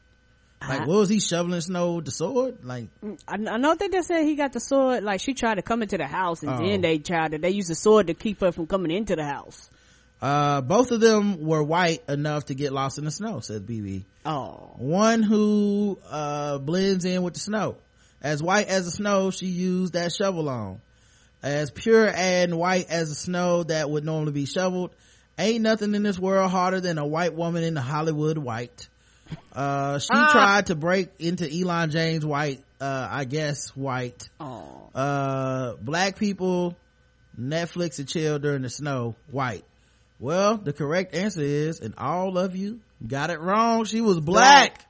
Like, 0.60 0.86
what 0.86 0.96
was 0.98 1.08
he 1.08 1.18
shoveling 1.18 1.60
snow 1.60 1.94
with 1.94 2.04
the 2.04 2.12
sword? 2.12 2.64
Like, 2.64 2.86
I, 3.26 3.34
I 3.34 3.56
know 3.56 3.74
that 3.74 3.90
they 3.90 4.02
said 4.02 4.24
he 4.24 4.36
got 4.36 4.52
the 4.52 4.60
sword. 4.60 5.02
Like 5.02 5.20
she 5.20 5.34
tried 5.34 5.56
to 5.56 5.62
come 5.62 5.82
into 5.82 5.98
the 5.98 6.06
house, 6.06 6.42
and 6.44 6.52
Oh. 6.52 6.58
then 6.58 6.80
they 6.82 6.98
tried 6.98 7.32
to. 7.32 7.38
They 7.38 7.50
used 7.50 7.68
the 7.68 7.74
sword 7.74 8.06
to 8.06 8.14
keep 8.14 8.40
her 8.42 8.52
from 8.52 8.68
coming 8.68 8.92
into 8.96 9.16
the 9.16 9.24
house. 9.24 9.68
Uh, 10.22 10.60
both 10.62 10.90
of 10.92 11.00
them 11.00 11.44
were 11.44 11.62
white 11.62 12.02
enough 12.08 12.46
to 12.46 12.54
get 12.54 12.72
lost 12.72 12.96
in 12.98 13.04
the 13.04 13.10
snow, 13.10 13.40
said 13.40 13.66
BB. 13.66 14.04
Oh, 14.24 14.70
One 14.78 15.22
who, 15.22 15.98
uh, 16.10 16.58
blends 16.58 17.04
in 17.04 17.22
with 17.22 17.34
the 17.34 17.40
snow. 17.40 17.76
As 18.22 18.40
white 18.42 18.68
as 18.68 18.84
the 18.84 18.92
snow, 18.92 19.30
she 19.32 19.46
used 19.46 19.94
that 19.94 20.12
shovel 20.12 20.48
on. 20.48 20.80
As 21.42 21.72
pure 21.72 22.06
and 22.06 22.56
white 22.56 22.88
as 22.88 23.08
the 23.08 23.16
snow 23.16 23.64
that 23.64 23.90
would 23.90 24.04
normally 24.04 24.30
be 24.32 24.46
shoveled. 24.46 24.92
Ain't 25.38 25.62
nothing 25.62 25.92
in 25.96 26.04
this 26.04 26.18
world 26.20 26.50
harder 26.52 26.80
than 26.80 26.98
a 26.98 27.06
white 27.06 27.34
woman 27.34 27.64
in 27.64 27.74
the 27.74 27.80
Hollywood 27.80 28.38
white. 28.38 28.88
Uh, 29.52 29.98
she 29.98 30.08
Ah. 30.12 30.28
tried 30.30 30.66
to 30.66 30.76
break 30.76 31.08
into 31.18 31.50
Elon 31.52 31.90
James 31.90 32.24
White, 32.24 32.62
uh, 32.80 33.08
I 33.10 33.24
guess 33.24 33.70
white. 33.70 34.28
Oh. 34.38 34.90
Uh, 34.94 35.72
black 35.80 36.16
people, 36.16 36.76
Netflix 37.40 37.98
and 37.98 38.06
chill 38.06 38.38
during 38.38 38.62
the 38.62 38.70
snow, 38.70 39.16
white. 39.30 39.64
Well, 40.22 40.56
the 40.56 40.72
correct 40.72 41.14
answer 41.16 41.40
is, 41.40 41.80
and 41.80 41.94
all 41.98 42.38
of 42.38 42.54
you 42.54 42.78
got 43.04 43.30
it 43.30 43.40
wrong. 43.40 43.86
She 43.86 44.00
was 44.00 44.20
black. 44.20 44.86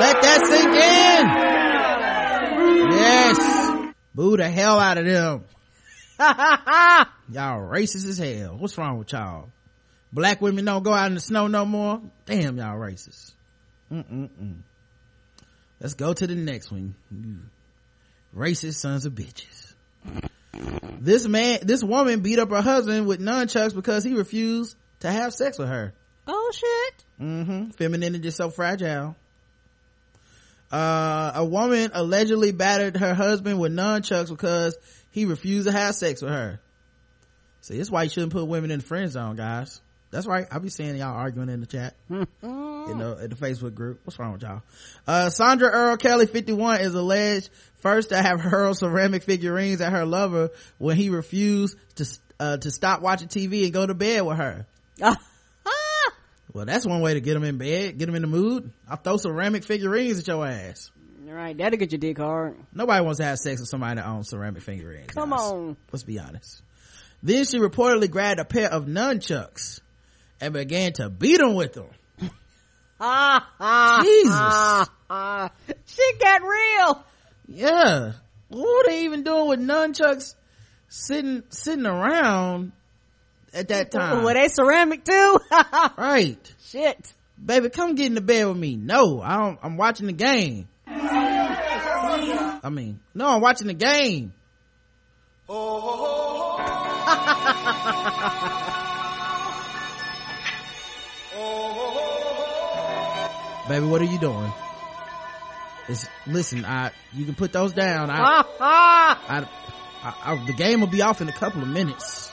Let 0.00 0.20
that 0.20 0.40
sink 0.48 0.74
in. 0.74 1.26
Yes. 2.90 3.38
Boo 4.16 4.36
the 4.36 4.50
hell 4.50 4.80
out 4.80 4.98
of 4.98 5.06
them. 5.06 5.44
y'all 6.18 7.60
racist 7.60 8.04
as 8.04 8.18
hell. 8.18 8.56
What's 8.58 8.76
wrong 8.76 8.98
with 8.98 9.12
y'all? 9.12 9.53
Black 10.14 10.40
women 10.40 10.64
don't 10.64 10.84
go 10.84 10.92
out 10.92 11.08
in 11.08 11.14
the 11.14 11.20
snow 11.20 11.48
no 11.48 11.64
more? 11.64 12.00
Damn, 12.24 12.56
y'all 12.56 12.78
racist. 12.78 13.32
Mm-mm-mm. 13.92 14.58
Let's 15.80 15.94
go 15.94 16.14
to 16.14 16.26
the 16.26 16.36
next 16.36 16.70
one. 16.70 16.94
You 17.10 17.38
racist 18.34 18.74
sons 18.74 19.06
of 19.06 19.14
bitches. 19.14 19.74
This 21.00 21.26
man, 21.26 21.58
this 21.62 21.82
woman 21.82 22.20
beat 22.20 22.38
up 22.38 22.50
her 22.50 22.62
husband 22.62 23.08
with 23.08 23.20
nunchucks 23.20 23.74
because 23.74 24.04
he 24.04 24.14
refused 24.14 24.76
to 25.00 25.10
have 25.10 25.34
sex 25.34 25.58
with 25.58 25.68
her. 25.68 25.92
Oh 26.28 26.52
shit. 26.54 27.04
Mm-hmm. 27.20 27.70
Femininity 27.70 28.28
is 28.28 28.36
so 28.36 28.50
fragile. 28.50 29.16
Uh, 30.70 31.32
a 31.34 31.44
woman 31.44 31.90
allegedly 31.92 32.52
battered 32.52 32.96
her 32.96 33.14
husband 33.14 33.58
with 33.58 33.72
nunchucks 33.72 34.30
because 34.30 34.76
he 35.10 35.24
refused 35.24 35.66
to 35.66 35.72
have 35.72 35.96
sex 35.96 36.22
with 36.22 36.30
her. 36.30 36.60
See, 37.62 37.78
that's 37.78 37.90
why 37.90 38.04
you 38.04 38.10
shouldn't 38.10 38.32
put 38.32 38.46
women 38.46 38.70
in 38.70 38.78
the 38.78 38.84
friend 38.84 39.10
zone, 39.10 39.34
guys. 39.34 39.80
That's 40.14 40.28
right. 40.28 40.46
I'll 40.52 40.60
be 40.60 40.68
seeing 40.68 40.94
y'all 40.94 41.16
arguing 41.16 41.48
in 41.48 41.58
the 41.58 41.66
chat. 41.66 41.96
you 42.08 42.24
know, 42.40 43.16
in 43.20 43.30
the 43.30 43.36
Facebook 43.36 43.74
group. 43.74 44.00
What's 44.04 44.16
wrong 44.16 44.32
with 44.34 44.42
y'all? 44.42 44.62
Uh, 45.08 45.28
Sandra 45.28 45.68
Earl 45.68 45.96
Kelly, 45.96 46.26
51, 46.26 46.82
is 46.82 46.94
alleged 46.94 47.50
first 47.78 48.10
to 48.10 48.22
have 48.22 48.40
hurled 48.40 48.78
ceramic 48.78 49.24
figurines 49.24 49.80
at 49.80 49.90
her 49.90 50.06
lover 50.06 50.50
when 50.78 50.96
he 50.96 51.10
refused 51.10 51.76
to, 51.96 52.06
uh, 52.38 52.56
to 52.58 52.70
stop 52.70 53.02
watching 53.02 53.26
TV 53.26 53.64
and 53.64 53.72
go 53.72 53.84
to 53.84 53.94
bed 53.94 54.22
with 54.22 54.36
her. 54.38 54.66
Well, 56.52 56.66
that's 56.66 56.86
one 56.86 57.00
way 57.00 57.14
to 57.14 57.20
get 57.20 57.34
them 57.34 57.42
in 57.42 57.58
bed, 57.58 57.98
get 57.98 58.06
them 58.06 58.14
in 58.14 58.22
the 58.22 58.28
mood. 58.28 58.70
I'll 58.88 58.96
throw 58.96 59.16
ceramic 59.16 59.64
figurines 59.64 60.20
at 60.20 60.28
your 60.28 60.46
ass. 60.46 60.92
All 61.26 61.34
right, 61.34 61.58
that'll 61.58 61.76
get 61.76 61.90
your 61.90 61.98
dick 61.98 62.18
hard. 62.18 62.56
Nobody 62.72 63.04
wants 63.04 63.18
to 63.18 63.24
have 63.24 63.38
sex 63.38 63.58
with 63.58 63.68
somebody 63.68 63.96
that 63.96 64.06
owns 64.06 64.28
ceramic 64.28 64.62
figurines. 64.62 65.08
Come 65.08 65.30
guys. 65.30 65.40
on. 65.40 65.76
Let's 65.90 66.04
be 66.04 66.20
honest. 66.20 66.62
Then 67.24 67.44
she 67.44 67.58
reportedly 67.58 68.08
grabbed 68.08 68.38
a 68.38 68.44
pair 68.44 68.70
of 68.70 68.84
nunchucks 68.84 69.80
and 70.40 70.54
began 70.54 70.92
to 70.94 71.08
beat 71.08 71.40
him 71.40 71.54
with 71.54 71.72
them. 71.74 71.88
Jesus. 74.02 74.88
Shit 75.86 76.20
got 76.20 76.42
real. 76.42 77.04
Yeah. 77.48 78.12
What 78.48 78.86
are 78.86 78.90
they 78.90 79.04
even 79.04 79.22
doing 79.24 79.48
with 79.48 79.60
nunchucks 79.60 80.34
sitting, 80.88 81.42
sitting 81.50 81.86
around 81.86 82.72
at 83.52 83.68
that 83.68 83.90
time? 83.90 84.22
Were 84.22 84.34
they 84.34 84.48
ceramic 84.48 85.04
too? 85.04 85.38
right. 85.98 86.54
Shit. 86.66 87.12
Baby, 87.42 87.68
come 87.70 87.94
get 87.94 88.06
in 88.06 88.14
the 88.14 88.20
bed 88.20 88.46
with 88.46 88.56
me. 88.56 88.76
No, 88.76 89.20
I 89.20 89.36
don't, 89.38 89.58
I'm 89.62 89.76
watching 89.76 90.06
the 90.06 90.12
game. 90.12 90.68
I 90.86 92.70
mean, 92.70 93.00
no, 93.14 93.26
I'm 93.26 93.40
watching 93.40 93.66
the 93.66 93.74
game. 93.74 94.32
Baby, 103.68 103.86
what 103.86 104.02
are 104.02 104.04
you 104.04 104.18
doing? 104.18 104.52
It's, 105.88 106.06
listen, 106.26 106.64
I, 106.64 106.90
you 107.12 107.24
can 107.24 107.34
put 107.34 107.52
those 107.52 107.72
down. 107.72 108.10
I, 108.10 108.44
I, 108.60 109.46
I, 110.02 110.14
I, 110.32 110.44
the 110.46 110.52
game 110.52 110.80
will 110.80 110.86
be 110.88 111.02
off 111.02 111.20
in 111.20 111.28
a 111.28 111.32
couple 111.32 111.62
of 111.62 111.68
minutes. 111.68 112.32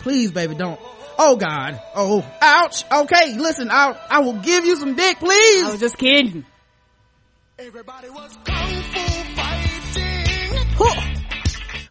Please, 0.00 0.32
baby, 0.32 0.54
don't. 0.54 0.80
Oh 1.18 1.36
God. 1.36 1.80
Oh, 1.94 2.26
ouch. 2.42 2.84
Okay, 2.90 3.34
listen, 3.36 3.70
I, 3.70 3.96
I 4.10 4.20
will 4.20 4.40
give 4.40 4.64
you 4.64 4.76
some 4.76 4.96
dick, 4.96 5.18
please. 5.18 5.64
I 5.64 5.70
was 5.70 5.80
just 5.80 5.96
kidding. 5.98 6.44
Everybody 7.58 8.10
was 8.10 8.36
kung 8.44 8.82
fu 8.82 9.00
fighting. 9.36 9.74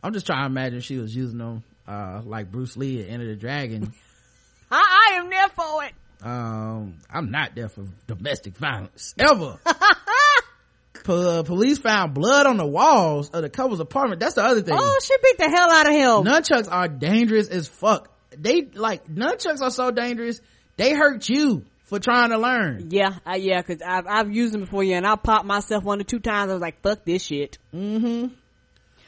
I'm 0.03 0.11
just 0.11 0.25
trying 0.25 0.41
to 0.41 0.47
imagine 0.47 0.81
she 0.81 0.97
was 0.97 1.15
using 1.15 1.37
them, 1.37 1.63
uh, 1.87 2.21
like 2.25 2.51
Bruce 2.51 2.75
Lee 2.75 3.01
at 3.01 3.09
Enter 3.09 3.25
the 3.25 3.35
Dragon. 3.37 3.93
I, 4.71 5.11
I 5.13 5.19
am 5.19 5.29
there 5.29 5.47
for 5.49 5.85
it. 5.85 5.93
Um, 6.23 6.99
I'm 7.09 7.31
not 7.31 7.53
there 7.53 7.67
for 7.69 7.83
domestic 8.07 8.55
violence 8.57 9.13
ever. 9.19 9.59
Po- 11.03 11.39
uh, 11.39 11.43
police 11.43 11.79
found 11.79 12.13
blood 12.13 12.45
on 12.47 12.55
the 12.55 12.65
walls 12.65 13.29
of 13.31 13.41
the 13.41 13.49
couple's 13.49 13.81
apartment. 13.81 14.21
That's 14.21 14.35
the 14.35 14.43
other 14.43 14.61
thing. 14.61 14.75
Oh, 14.79 14.99
she 15.03 15.13
beat 15.21 15.37
the 15.37 15.49
hell 15.49 15.69
out 15.69 15.87
of 15.87 15.91
him. 15.93 16.33
Nunchucks 16.33 16.71
are 16.71 16.87
dangerous 16.87 17.49
as 17.49 17.67
fuck. 17.67 18.09
They 18.37 18.61
like 18.73 19.07
nunchucks 19.07 19.61
are 19.61 19.69
so 19.71 19.91
dangerous. 19.91 20.39
They 20.77 20.93
hurt 20.93 21.27
you 21.27 21.65
for 21.83 21.99
trying 21.99 22.29
to 22.29 22.37
learn. 22.37 22.87
Yeah, 22.89 23.15
uh, 23.27 23.33
yeah, 23.35 23.61
cause 23.63 23.81
I've, 23.85 24.07
I've 24.07 24.31
used 24.31 24.53
them 24.53 24.61
before, 24.61 24.83
yeah, 24.83 24.97
and 24.97 25.05
I 25.05 25.15
popped 25.17 25.45
myself 25.45 25.83
one 25.83 25.99
or 25.99 26.05
two 26.05 26.19
times. 26.19 26.49
I 26.49 26.53
was 26.53 26.61
like, 26.61 26.81
fuck 26.81 27.03
this 27.03 27.23
shit. 27.25 27.57
Mm-hmm. 27.75 28.33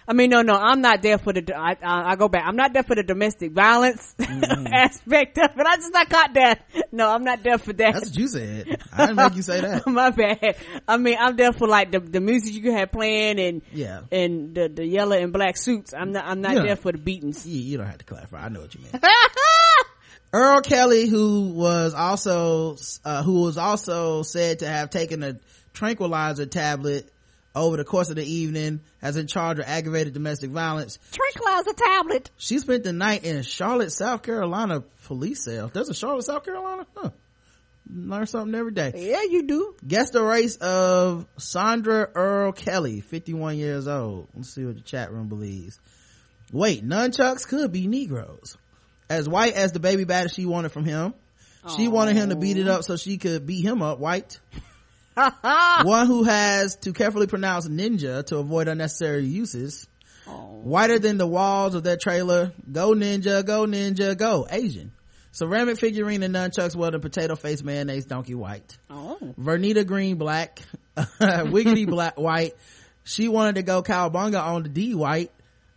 I 0.07 0.14
mean, 0.14 0.30
no, 0.30 0.44
no, 0.44 0.53
I'm 0.53 0.82
not 0.82 1.02
there 1.02 1.18
for 1.18 1.34
the, 1.34 1.56
I, 1.56 1.76
I, 1.82 2.11
I 2.11 2.15
go 2.15 2.30
back. 2.30 2.44
I'm 2.45 2.56
not 2.56 2.73
there 2.73 2.84
for 2.84 2.94
the 2.94 3.02
domestic 3.02 3.53
violence 3.53 4.14
aspect 4.19 5.38
of 5.40 5.49
it. 5.57 5.65
I 5.65 5.76
just 5.77 5.91
not 5.94 6.10
caught 6.10 6.34
that. 6.36 6.61
No, 6.91 7.10
I'm 7.10 7.23
not 7.23 7.41
there 7.41 7.57
for 7.57 7.73
that. 7.73 7.94
That's 7.94 8.10
what 8.11 8.18
you 8.18 8.27
said. 8.27 8.82
I 8.94 9.07
didn't 9.07 9.15
make 9.15 9.36
you 9.36 9.41
say 9.41 9.61
that. 9.61 9.88
My 9.88 10.11
bad. 10.11 10.57
I 10.88 10.98
mean, 10.98 11.18
I'm 11.19 11.36
there 11.36 11.53
for 11.53 11.68
like 11.68 11.91
the, 11.91 11.99
the 11.99 12.19
music 12.22 12.53
you 12.53 12.61
can 12.61 12.73
have 12.77 12.91
playing 12.91 13.40
and, 13.40 13.61
Yeah. 13.73 14.02
and 14.11 14.53
the, 14.53 14.69
the 14.69 14.86
yellow 14.86 15.18
and 15.18 15.34
black 15.34 15.57
suits. 15.57 15.94
I'm 15.94 16.11
not, 16.11 16.26
I'm 16.26 16.41
not 16.41 16.53
there 16.56 16.76
for 16.76 16.91
the 16.91 16.99
beatings. 16.99 17.45
You, 17.48 17.60
you 17.60 17.77
don't 17.77 17.88
have 17.88 17.98
to 17.98 18.06
clarify. 18.06 18.45
I 18.45 18.49
know 18.49 18.61
what 18.61 18.76
you 18.76 18.82
mean. 18.82 18.91
Earl 20.34 20.61
Kelly, 20.61 21.07
who 21.07 21.49
was 21.52 21.94
also, 21.94 22.77
uh, 23.06 23.23
who 23.23 23.41
was 23.44 23.57
also 23.57 24.22
said 24.22 24.60
to 24.60 24.68
have 24.68 24.90
taken 24.90 25.23
a 25.23 25.40
tranquilizer 25.73 26.45
tablet 26.45 27.10
over 27.56 27.77
the 27.77 27.84
course 27.84 28.10
of 28.10 28.18
the 28.18 28.26
evening, 28.26 28.82
has 29.02 29.18
in 29.18 29.27
charge 29.27 29.60
of 29.60 29.65
aggravated 29.65 30.14
domestic 30.14 30.49
violence. 30.49 30.99
Tranquilizer 31.11 31.73
tablet. 31.73 32.32
She 32.38 32.60
spent 32.60 32.84
the 32.84 32.94
night 32.94 33.23
in 33.23 33.41
Charlotte, 33.44 33.91
South 33.91 34.23
Carolina 34.23 34.84
police 35.06 35.44
cell. 35.44 35.72
There's 35.73 35.90
a 35.90 35.94
Charlotte, 35.94 36.26
South 36.26 36.44
Carolina? 36.44 36.86
Huh. 36.95 37.10
Learn 37.94 38.26
something 38.26 38.56
every 38.56 38.72
day. 38.72 38.94
Yeah, 38.95 39.22
you 39.30 39.44
do. 39.44 39.76
Guess 39.88 40.10
the 40.10 40.23
race 40.23 40.56
of 40.57 41.27
Sandra 41.38 42.10
Earl 42.15 42.52
Kelly, 42.52 43.02
51 43.02 43.57
years 43.57 43.88
old. 43.88 44.27
Let's 44.36 44.53
see 44.53 44.65
what 44.65 44.76
the 44.76 44.82
chat 44.82 45.11
room 45.11 45.27
believes. 45.27 45.80
Wait, 46.52 46.86
nunchucks 46.88 47.48
could 47.48 47.72
be 47.72 47.88
Negroes. 47.88 48.57
As 49.07 49.30
white 49.30 49.53
as 49.53 49.72
the 49.72 49.80
baby 49.80 50.03
batter 50.03 50.30
she 50.30 50.45
wanted 50.45 50.72
from 50.72 50.86
him. 50.86 51.14
She 51.76 51.88
wanted 51.88 52.15
him 52.15 52.30
to 52.30 52.36
beat 52.36 52.57
it 52.57 52.68
up 52.68 52.84
so 52.84 52.95
she 52.95 53.18
could 53.18 53.45
beat 53.45 53.65
him 53.65 53.82
up 53.82 53.99
white. 53.99 54.40
One 55.84 56.08
who 56.08 56.24
has 56.24 56.76
to 56.78 56.94
carefully 56.94 57.28
pronounce 57.28 57.68
ninja 57.68 58.26
to 58.28 58.38
avoid 58.38 58.68
unnecessary 58.68 59.26
uses. 59.26 59.88
Whiter 60.26 61.00
than 61.00 61.18
the 61.18 61.28
walls 61.28 61.76
of 61.76 61.84
their 61.84 61.98
trailer. 61.98 62.52
Go 62.72 62.94
ninja, 62.94 63.46
go 63.46 63.66
ninja, 63.66 64.18
go. 64.18 64.48
Asian. 64.50 64.92
Ceramic 65.32 65.78
figurine 65.78 66.24
and 66.24 66.34
nunchucks 66.34 66.76
welding 66.76 67.02
potato 67.02 67.36
face 67.36 67.62
mayonnaise 67.62 68.06
donkey 68.06 68.36
white. 68.36 68.78
Oh. 68.90 69.18
Vernita 69.40 69.86
Green 69.86 70.18
black. 70.18 70.62
Wiggity 70.98 71.86
black 71.90 72.18
white. 72.18 72.54
She 73.04 73.28
wanted 73.28 73.56
to 73.56 73.64
go 73.64 73.84
cowabunga 73.84 74.42
on 74.42 74.64
the 74.64 74.70
D 74.70 74.96
white. 74.96 75.32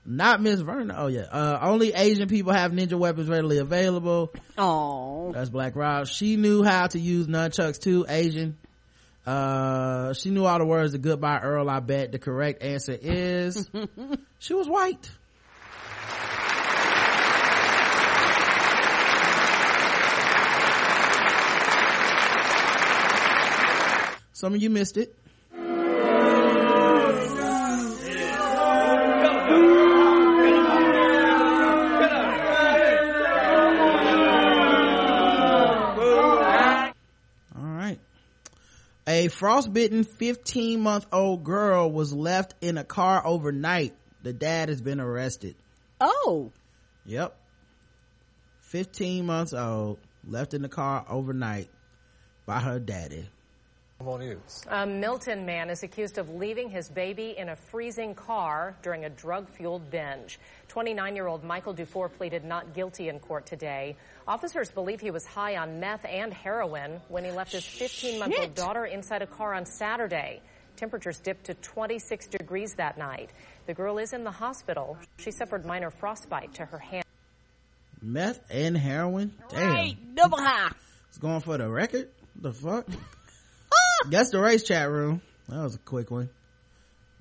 Not 0.07 0.41
Miss 0.41 0.61
Verna. 0.61 0.95
Oh 0.97 1.09
yeah. 1.09 1.23
Uh, 1.23 1.59
only 1.61 1.93
Asian 1.93 2.29
people 2.29 2.53
have 2.53 2.73
ninja 2.73 2.99
weapons 2.99 3.29
readily 3.29 3.59
available. 3.59 4.33
Oh. 4.57 5.33
That's 5.33 5.51
Black 5.51 5.77
Rob. 5.77 6.07
She 6.07 6.37
knew 6.37 6.63
how 6.63 6.87
to 6.87 6.99
use 6.99 7.27
nunchucks 7.27 7.79
too, 7.79 8.07
Asian. 8.09 8.57
Uh, 9.29 10.15
she 10.15 10.31
knew 10.31 10.47
all 10.47 10.59
the 10.59 10.65
words 10.65 10.93
to 10.93 10.99
goodbye 10.99 11.41
Earl, 11.41 11.69
I 11.69 11.81
bet. 11.81 12.13
The 12.13 12.19
correct 12.19 12.63
answer 12.63 12.97
is, 12.99 13.69
she 14.39 14.55
was 14.55 14.67
white. 14.67 15.11
Some 24.33 24.55
of 24.55 24.63
you 24.63 24.71
missed 24.71 24.97
it. 24.97 25.15
A 39.19 39.27
frostbitten 39.27 40.05
15 40.05 40.79
month 40.79 41.07
old 41.11 41.43
girl 41.43 41.91
was 41.91 42.13
left 42.13 42.55
in 42.61 42.79
a 42.79 42.85
car 42.85 43.21
overnight. 43.27 43.93
The 44.23 44.33
dad 44.33 44.69
has 44.69 44.81
been 44.81 45.01
arrested. 45.01 45.57
Oh. 46.01 46.53
Yep. 47.05 47.37
15 48.61 49.27
months 49.27 49.53
old, 49.53 49.99
left 50.25 50.55
in 50.55 50.63
the 50.63 50.69
car 50.69 51.05
overnight 51.09 51.69
by 52.47 52.61
her 52.61 52.79
daddy. 52.79 53.29
A 54.69 54.87
Milton 54.87 55.45
man 55.45 55.71
is 55.71 55.83
accused 55.83 56.19
of 56.19 56.31
leaving 56.31 56.71
his 56.71 56.89
baby 56.89 57.35
in 57.37 57.49
a 57.49 57.57
freezing 57.57 58.15
car 58.15 58.77
during 58.81 59.05
a 59.05 59.11
drug-fueled 59.11 59.91
binge. 59.91 60.39
29-year-old 60.69 61.43
Michael 61.43 61.73
Dufour 61.73 62.09
pleaded 62.09 62.45
not 62.45 62.75
guilty 62.75 63.09
in 63.09 63.19
court 63.19 63.47
today. 63.47 63.97
Officers 64.29 64.71
believe 64.71 65.01
he 65.01 65.11
was 65.11 65.27
high 65.27 65.57
on 65.57 65.81
meth 65.81 66.05
and 66.05 66.33
heroin 66.33 67.01
when 67.09 67.25
he 67.25 67.33
left 67.33 67.51
his 67.51 67.65
15-month-old 67.65 68.55
daughter 68.55 68.85
inside 68.85 69.23
a 69.23 69.27
car 69.27 69.53
on 69.53 69.67
Saturday. 69.67 70.43
Temperatures 70.77 71.19
dipped 71.19 71.47
to 71.47 71.55
26 71.55 72.29
degrees 72.29 72.75
that 72.75 72.99
night. 72.99 73.31
The 73.67 73.75
girl 73.75 73.99
is 73.99 74.13
in 74.13 74.23
the 74.23 74.31
hospital. 74.31 74.97
She 75.19 75.33
suffered 75.33 75.67
minor 75.67 75.91
frostbite 75.91 76.55
to 76.55 76.65
her 76.65 76.79
hand. 76.79 77.05
Meth 78.01 78.41
and 78.49 78.77
heroin? 78.77 79.35
Damn. 79.49 79.73
Right. 79.73 80.15
Double 80.15 80.39
high. 80.39 80.71
It's 81.09 81.19
going 81.19 81.41
for 81.41 81.59
the 81.59 81.69
record? 81.69 82.11
The 82.37 82.53
fuck? 82.53 82.87
That's 84.11 84.31
the 84.31 84.41
race 84.41 84.63
chat 84.63 84.91
room. 84.91 85.23
That 85.49 85.63
was 85.63 85.75
a 85.75 85.79
quick 85.79 86.11
one. 86.11 86.31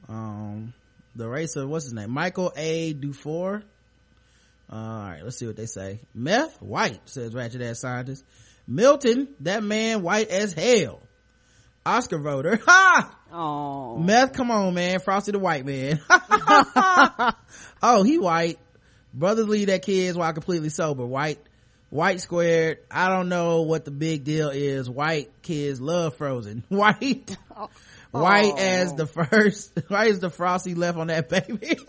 Um, 0.07 0.73
the 1.15 1.27
race 1.27 1.55
of, 1.55 1.69
what's 1.69 1.85
his 1.85 1.93
name? 1.93 2.11
Michael 2.11 2.53
A. 2.55 2.93
Dufour. 2.93 3.63
Uh, 4.71 4.75
alright, 4.75 5.23
let's 5.23 5.37
see 5.37 5.47
what 5.47 5.55
they 5.55 5.65
say. 5.65 5.99
Meth, 6.13 6.61
white, 6.61 6.99
says 7.05 7.33
Ratchet 7.33 7.61
Ass 7.61 7.79
Scientist. 7.79 8.23
Milton, 8.67 9.29
that 9.41 9.63
man 9.63 10.01
white 10.01 10.29
as 10.29 10.53
hell. 10.53 11.01
Oscar 11.85 12.19
voter. 12.19 12.59
Ha! 12.67 13.15
Oh. 13.31 13.97
Meth, 13.97 14.33
come 14.33 14.51
on, 14.51 14.73
man. 14.73 14.99
Frosty 14.99 15.31
the 15.31 15.39
white 15.39 15.65
man. 15.65 15.99
oh, 17.81 18.03
he 18.03 18.17
white. 18.17 18.57
Brothers 19.13 19.47
leave 19.47 19.67
their 19.67 19.79
kids 19.79 20.17
while 20.17 20.31
completely 20.31 20.69
sober. 20.69 21.05
White, 21.05 21.39
white 21.89 22.21
squared. 22.21 22.79
I 22.91 23.09
don't 23.09 23.29
know 23.29 23.61
what 23.63 23.85
the 23.85 23.91
big 23.91 24.23
deal 24.23 24.49
is. 24.49 24.89
White 24.89 25.29
kids 25.41 25.79
love 25.81 26.15
frozen. 26.15 26.63
White, 26.69 27.35
white 28.11 28.53
Oh. 28.53 28.57
as 28.57 28.93
the 28.95 29.05
first, 29.07 29.77
white 29.89 30.11
as 30.11 30.19
the 30.19 30.29
frosty 30.29 30.75
left 30.75 30.97
on 30.97 31.07
that 31.07 31.29
baby. 31.29 31.77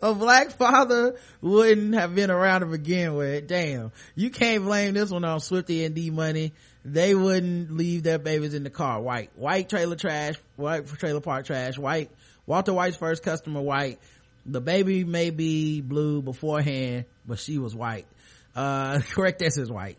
A 0.00 0.14
black 0.14 0.50
father 0.52 1.16
wouldn't 1.40 1.94
have 1.94 2.14
been 2.14 2.30
around 2.30 2.60
to 2.60 2.66
begin 2.66 3.14
with. 3.14 3.46
Damn. 3.48 3.90
You 4.14 4.30
can't 4.30 4.64
blame 4.64 4.94
this 4.94 5.10
one 5.10 5.24
on 5.24 5.40
Swifty 5.40 5.84
and 5.84 5.94
D 5.94 6.10
Money. 6.10 6.52
They 6.84 7.14
wouldn't 7.14 7.70
leave 7.76 8.02
their 8.02 8.18
babies 8.18 8.54
in 8.54 8.64
the 8.64 8.70
car. 8.70 9.00
White. 9.00 9.30
White 9.36 9.68
trailer 9.68 9.96
trash. 9.96 10.34
White 10.56 10.86
trailer 10.86 11.20
park 11.20 11.46
trash. 11.46 11.78
White. 11.78 12.10
Walter 12.46 12.72
White's 12.74 12.96
first 12.96 13.22
customer 13.22 13.60
white. 13.60 13.98
The 14.44 14.60
baby 14.60 15.04
may 15.04 15.30
be 15.30 15.80
blue 15.80 16.20
beforehand, 16.22 17.04
but 17.26 17.38
she 17.38 17.58
was 17.58 17.74
white. 17.74 18.06
Uh, 18.54 19.00
correct 19.10 19.42
answer 19.42 19.62
is 19.62 19.70
white. 19.70 19.98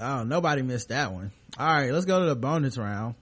Oh, 0.00 0.22
nobody 0.22 0.62
missed 0.62 0.90
that 0.90 1.12
one. 1.12 1.32
All 1.58 1.66
right, 1.66 1.92
let's 1.92 2.06
go 2.06 2.20
to 2.20 2.26
the 2.26 2.36
bonus 2.36 2.78
round. 2.78 3.16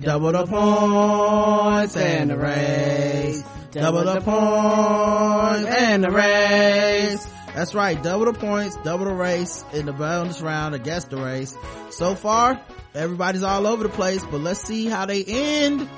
Double 0.00 0.32
the 0.32 0.44
points 0.46 1.96
and 1.96 2.30
the 2.30 2.36
race. 2.36 3.42
Double 3.74 4.04
the 4.04 4.20
points 4.20 5.68
and 5.68 6.04
the 6.04 6.10
race. 6.10 7.26
That's 7.54 7.74
right. 7.74 8.00
Double 8.00 8.26
the 8.26 8.32
points, 8.32 8.76
double 8.84 9.06
the 9.06 9.12
race 9.12 9.64
in 9.72 9.86
the 9.86 9.92
bonus 9.92 10.40
round 10.40 10.76
against 10.76 11.10
the 11.10 11.16
race. 11.16 11.56
So 11.90 12.14
far, 12.14 12.60
everybody's 12.94 13.42
all 13.42 13.66
over 13.66 13.82
the 13.82 13.88
place, 13.88 14.24
but 14.30 14.40
let's 14.40 14.60
see 14.60 14.86
how 14.86 15.06
they 15.06 15.24
end. 15.24 15.88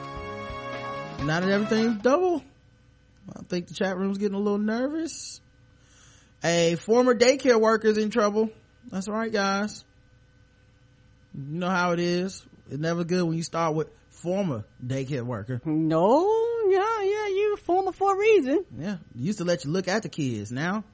Now 1.25 1.41
that 1.41 1.51
everything's 1.51 2.01
double, 2.03 2.43
I 3.35 3.43
think 3.43 3.67
the 3.69 3.75
chat 3.75 3.99
room's 3.99 4.17
getting 4.17 4.37
a 4.37 4.41
little 4.41 4.59
nervous. 4.59 5.43
A 6.43 6.77
former 6.77 7.15
daycare 7.15 7.61
worker's 7.61 7.99
in 7.99 8.09
trouble. 8.09 8.51
That's 8.91 9.09
right, 9.09 9.33
guys. 9.33 9.85
You 11.35 11.59
know 11.59 11.69
how 11.69 11.93
it 11.93 12.01
is. 12.01 12.43
It's 12.71 12.79
never 12.79 13.05
good 13.05 13.23
when 13.23 13.37
you 13.37 13.43
start 13.43 13.75
with 13.75 13.89
former 14.09 14.65
daycare 14.85 15.23
worker. 15.23 15.61
No, 15.65 16.46
you 17.87 17.93
former 17.93 18.15
for 18.15 18.15
a 18.15 18.19
reason. 18.19 18.65
Yeah. 18.79 18.97
Used 19.15 19.39
to 19.39 19.45
let 19.45 19.65
you 19.65 19.71
look 19.71 19.89
at 19.89 20.03
the 20.03 20.09
kids. 20.09 20.51
Now, 20.51 20.85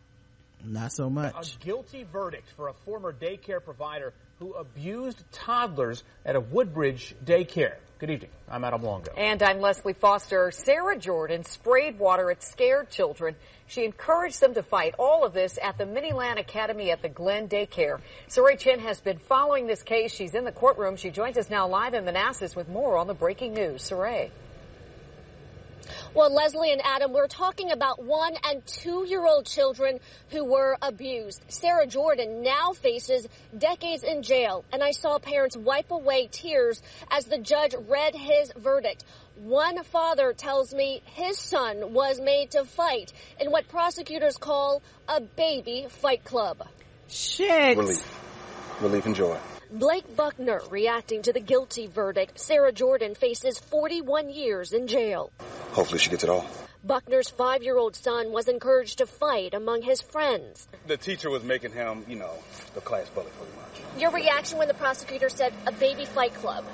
not 0.64 0.92
so 0.92 1.10
much. 1.10 1.54
A 1.54 1.64
guilty 1.64 2.04
verdict 2.04 2.48
for 2.56 2.68
a 2.68 2.72
former 2.84 3.12
daycare 3.12 3.62
provider 3.62 4.12
who 4.38 4.52
abused 4.52 5.22
toddlers 5.32 6.02
at 6.24 6.36
a 6.36 6.40
Woodbridge 6.40 7.14
daycare. 7.24 7.76
Good 7.98 8.10
evening. 8.10 8.30
I'm 8.48 8.64
Adam 8.64 8.82
Longo. 8.82 9.12
And 9.12 9.40
I'm 9.44 9.60
Leslie 9.60 9.92
Foster. 9.92 10.50
Sarah 10.50 10.98
Jordan 10.98 11.44
sprayed 11.44 12.00
water 12.00 12.32
at 12.32 12.42
scared 12.42 12.90
children. 12.90 13.36
She 13.68 13.84
encouraged 13.84 14.40
them 14.40 14.54
to 14.54 14.62
fight. 14.64 14.96
All 14.98 15.24
of 15.24 15.32
this 15.32 15.56
at 15.62 15.78
the 15.78 15.84
Miniland 15.84 16.40
Academy 16.40 16.90
at 16.90 17.00
the 17.00 17.08
Glen 17.08 17.48
Daycare. 17.48 18.00
Surae 18.28 18.58
Chinn 18.58 18.80
has 18.80 19.00
been 19.00 19.18
following 19.18 19.68
this 19.68 19.84
case. 19.84 20.12
She's 20.12 20.34
in 20.34 20.44
the 20.44 20.50
courtroom. 20.50 20.96
She 20.96 21.10
joins 21.10 21.38
us 21.38 21.48
now 21.48 21.68
live 21.68 21.94
in 21.94 22.04
Manassas 22.04 22.56
with 22.56 22.68
more 22.68 22.96
on 22.96 23.06
the 23.06 23.14
breaking 23.14 23.54
news. 23.54 23.88
Surae. 23.88 24.30
Well, 26.14 26.30
Leslie 26.30 26.72
and 26.72 26.82
Adam, 26.84 27.14
we're 27.14 27.26
talking 27.26 27.70
about 27.70 28.04
one 28.04 28.34
and 28.44 28.64
two 28.66 29.06
year 29.06 29.24
old 29.24 29.46
children 29.46 29.98
who 30.28 30.44
were 30.44 30.76
abused. 30.82 31.42
Sarah 31.48 31.86
Jordan 31.86 32.42
now 32.42 32.74
faces 32.74 33.26
decades 33.56 34.02
in 34.02 34.22
jail, 34.22 34.62
and 34.70 34.82
I 34.82 34.90
saw 34.90 35.18
parents 35.18 35.56
wipe 35.56 35.90
away 35.90 36.28
tears 36.30 36.82
as 37.10 37.24
the 37.24 37.38
judge 37.38 37.74
read 37.88 38.14
his 38.14 38.52
verdict. 38.54 39.04
One 39.36 39.82
father 39.84 40.34
tells 40.34 40.74
me 40.74 41.00
his 41.06 41.38
son 41.38 41.94
was 41.94 42.20
made 42.20 42.50
to 42.50 42.66
fight 42.66 43.14
in 43.40 43.50
what 43.50 43.68
prosecutors 43.68 44.36
call 44.36 44.82
a 45.08 45.22
baby 45.22 45.86
fight 45.88 46.24
club. 46.24 46.68
Shit. 47.08 47.78
Relief. 47.78 48.20
Relief 48.82 49.06
and 49.06 49.16
joy. 49.16 49.38
Blake 49.72 50.16
Buckner 50.16 50.60
reacting 50.68 51.22
to 51.22 51.32
the 51.32 51.40
guilty 51.40 51.86
verdict. 51.86 52.38
Sarah 52.38 52.72
Jordan 52.72 53.14
faces 53.14 53.58
41 53.58 54.28
years 54.28 54.74
in 54.74 54.86
jail. 54.86 55.32
Hopefully 55.72 55.98
she 55.98 56.10
gets 56.10 56.22
it 56.22 56.28
all. 56.28 56.46
Buckner's 56.84 57.30
five 57.30 57.62
year 57.62 57.78
old 57.78 57.96
son 57.96 58.32
was 58.32 58.48
encouraged 58.48 58.98
to 58.98 59.06
fight 59.06 59.54
among 59.54 59.80
his 59.80 60.02
friends. 60.02 60.68
The 60.86 60.98
teacher 60.98 61.30
was 61.30 61.42
making 61.42 61.72
him, 61.72 62.04
you 62.06 62.16
know, 62.16 62.34
the 62.74 62.82
class 62.82 63.08
bully 63.08 63.30
pretty 63.38 63.52
much. 63.56 63.98
Your 63.98 64.10
reaction 64.10 64.58
when 64.58 64.68
the 64.68 64.74
prosecutor 64.74 65.30
said 65.30 65.54
a 65.66 65.72
baby 65.72 66.04
fight 66.04 66.34
club? 66.34 66.66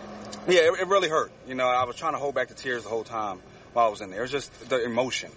Yeah, 0.48 0.62
it, 0.62 0.80
it 0.80 0.88
really 0.88 1.08
hurt. 1.08 1.30
You 1.46 1.54
know, 1.54 1.68
I 1.68 1.84
was 1.84 1.94
trying 1.94 2.14
to 2.14 2.18
hold 2.18 2.34
back 2.34 2.48
the 2.48 2.54
tears 2.54 2.82
the 2.82 2.88
whole 2.88 3.04
time 3.04 3.40
while 3.74 3.86
I 3.86 3.90
was 3.90 4.00
in 4.00 4.10
there. 4.10 4.20
It 4.20 4.22
was 4.22 4.32
just 4.32 4.68
the 4.68 4.82
emotion. 4.84 5.30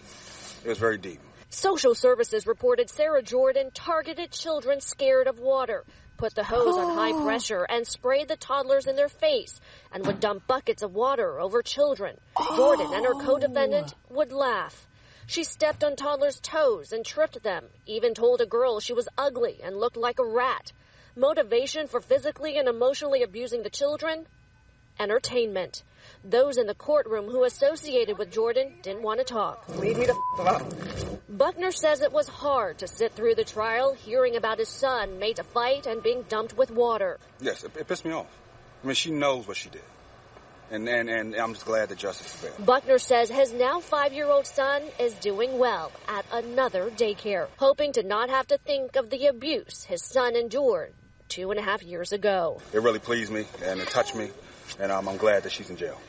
It 0.66 0.70
was 0.70 0.80
very 0.80 0.98
deep. 0.98 1.20
Social 1.54 1.94
services 1.94 2.48
reported 2.48 2.90
Sarah 2.90 3.22
Jordan 3.22 3.70
targeted 3.72 4.32
children 4.32 4.80
scared 4.80 5.28
of 5.28 5.38
water. 5.38 5.84
Put 6.22 6.36
the 6.36 6.44
hose 6.44 6.78
on 6.78 6.96
high 6.96 7.14
oh. 7.14 7.24
pressure 7.26 7.64
and 7.64 7.88
sprayed 7.88 8.28
the 8.28 8.36
toddlers 8.36 8.86
in 8.86 8.96
their 8.96 9.10
face 9.10 9.60
and 9.92 10.06
would 10.06 10.20
dump 10.20 10.46
buckets 10.46 10.84
of 10.84 10.94
water 10.94 11.40
over 11.40 11.64
children. 11.64 12.16
Jordan 12.56 12.94
and 12.94 13.04
her 13.04 13.16
co-defendant 13.16 13.96
oh. 13.96 14.18
would 14.18 14.32
laugh. 14.32 14.88
She 15.26 15.44
stepped 15.44 15.84
on 15.84 15.96
toddlers' 15.96 16.40
toes 16.40 16.92
and 16.92 17.04
tripped 17.04 17.42
them, 17.42 17.66
even 17.88 18.14
told 18.14 18.40
a 18.40 18.46
girl 18.46 18.80
she 18.80 18.94
was 18.94 19.10
ugly 19.18 19.62
and 19.64 19.80
looked 19.80 19.98
like 19.98 20.20
a 20.20 20.24
rat. 20.24 20.72
Motivation 21.16 21.88
for 21.88 22.00
physically 22.00 22.56
and 22.56 22.68
emotionally 22.68 23.24
abusing 23.24 23.64
the 23.64 23.72
children? 23.72 24.28
Entertainment. 25.00 25.82
Those 26.24 26.58
in 26.58 26.68
the 26.68 26.76
courtroom 26.76 27.26
who 27.26 27.44
associated 27.46 28.18
with 28.18 28.32
Jordan 28.32 28.74
didn't 28.84 29.02
want 29.02 29.20
to 29.20 29.24
talk. 29.26 29.66
Leave 29.78 29.98
me 29.98 30.06
the 30.06 30.14
f- 30.14 30.40
alone. 30.40 31.20
Buckner 31.30 31.72
says 31.72 32.02
it 32.02 32.12
was 32.12 32.28
hard 32.28 32.78
to 32.80 32.88
sit 32.88 33.14
through 33.14 33.36
the 33.36 33.44
trial 33.44 33.94
hearing 33.94 34.36
about 34.36 34.60
his 34.60 34.70
son 34.70 35.18
made 35.18 35.38
to 35.38 35.44
fight 35.44 35.88
and 35.88 36.04
being 36.04 36.24
dumped 36.30 36.56
with 36.56 36.70
water. 36.70 37.20
Yes, 37.40 37.64
it, 37.64 37.76
it 37.76 37.88
pissed 37.88 38.06
me 38.06 38.12
off. 38.12 38.28
I 38.84 38.88
mean, 38.88 38.96
she 38.96 39.12
knows 39.12 39.48
what 39.48 39.58
she 39.58 39.70
did. 39.70 39.82
And, 40.70 40.88
and, 40.88 41.10
and 41.10 41.36
I'm 41.36 41.54
just 41.54 41.66
glad 41.66 41.90
that 41.90 41.98
justice 41.98 42.36
prevailed. 42.36 42.66
Buckner 42.66 42.98
says 43.00 43.30
his 43.30 43.52
now 43.52 43.80
five 43.80 44.14
year 44.14 44.28
old 44.28 44.46
son 44.46 44.84
is 45.00 45.14
doing 45.16 45.58
well 45.58 45.92
at 46.08 46.26
another 46.32 46.92
daycare, 46.92 47.48
hoping 47.58 47.94
to 47.94 48.04
not 48.04 48.30
have 48.30 48.48
to 48.48 48.58
think 48.60 48.96
of 48.96 49.10
the 49.10 49.28
abuse 49.28 49.84
his 49.84 50.04
son 50.04 50.36
endured 50.36 50.94
two 51.28 51.50
and 51.50 51.60
a 51.60 51.64
half 51.64 51.82
years 51.82 52.12
ago. 52.14 52.62
It 52.74 52.82
really 52.82 53.00
pleased 53.00 53.32
me 53.32 53.46
and 53.66 53.80
it 53.80 53.88
touched 53.90 54.16
me, 54.16 54.30
and 54.80 54.92
um, 54.92 55.10
I'm 55.10 55.18
glad 55.18 55.44
that 55.44 55.52
she's 55.52 55.70
in 55.70 55.78
jail. 55.78 56.00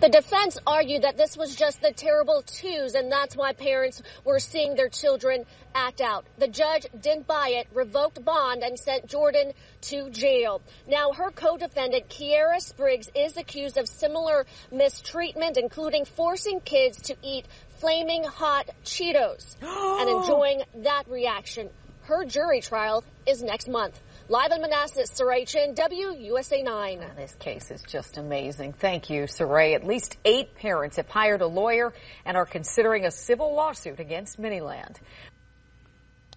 The 0.00 0.10
defense 0.10 0.58
argued 0.66 1.00
that 1.00 1.16
this 1.16 1.34
was 1.34 1.56
just 1.56 1.80
the 1.80 1.90
terrible 1.90 2.42
twos 2.42 2.94
and 2.94 3.10
that's 3.10 3.36
why 3.36 3.54
parents 3.54 4.02
were 4.22 4.38
seeing 4.38 4.74
their 4.74 4.90
children 4.90 5.46
act 5.74 6.02
out. 6.02 6.26
The 6.36 6.46
judge 6.46 6.86
didn't 7.00 7.26
buy 7.26 7.54
it, 7.60 7.68
revoked 7.72 8.22
bond, 8.22 8.62
and 8.62 8.78
sent 8.78 9.06
Jordan 9.06 9.52
to 9.82 10.10
jail. 10.10 10.60
Now, 10.86 11.12
her 11.12 11.30
co-defendant, 11.30 12.10
Kiera 12.10 12.60
Spriggs, 12.60 13.10
is 13.14 13.38
accused 13.38 13.78
of 13.78 13.88
similar 13.88 14.44
mistreatment, 14.70 15.56
including 15.56 16.04
forcing 16.04 16.60
kids 16.60 17.00
to 17.02 17.16
eat 17.22 17.46
flaming 17.78 18.24
hot 18.24 18.68
Cheetos 18.84 19.56
and 19.62 20.10
enjoying 20.20 20.62
that 20.82 21.08
reaction. 21.08 21.70
Her 22.02 22.26
jury 22.26 22.60
trial 22.60 23.04
is 23.26 23.42
next 23.42 23.68
month. 23.68 23.98
Live 24.26 24.52
in 24.52 24.62
Manassas, 24.62 25.10
Surae 25.10 25.46
Chinn, 25.46 25.74
WUSA 25.74 26.64
9. 26.64 27.04
This 27.14 27.34
case 27.34 27.70
is 27.70 27.82
just 27.82 28.16
amazing. 28.16 28.72
Thank 28.72 29.10
you, 29.10 29.24
Surae. 29.24 29.74
At 29.74 29.84
least 29.86 30.16
eight 30.24 30.54
parents 30.54 30.96
have 30.96 31.10
hired 31.10 31.42
a 31.42 31.46
lawyer 31.46 31.92
and 32.24 32.34
are 32.34 32.46
considering 32.46 33.04
a 33.04 33.10
civil 33.10 33.54
lawsuit 33.54 34.00
against 34.00 34.40
Miniland. 34.40 34.96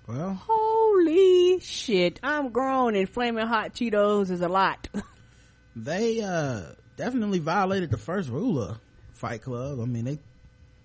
Well, 0.06 0.34
Holy 0.34 1.62
shit. 1.62 2.20
I'm 2.24 2.50
grown 2.50 2.98
and 2.98 3.08
flaming 3.08 3.48
hot 3.48 3.74
Cheetos 3.74 4.32
is 4.32 4.42
a 4.42 4.50
lot. 4.50 4.90
they 5.78 6.22
uh 6.22 6.64
definitely 6.98 7.40
violated 7.40 7.90
the 7.90 7.98
first 7.98 8.28
rule 8.28 8.62
of 8.62 8.80
Fight 9.14 9.44
Club. 9.44 9.80
I 9.80 9.86
mean, 9.86 10.04
they 10.04 10.20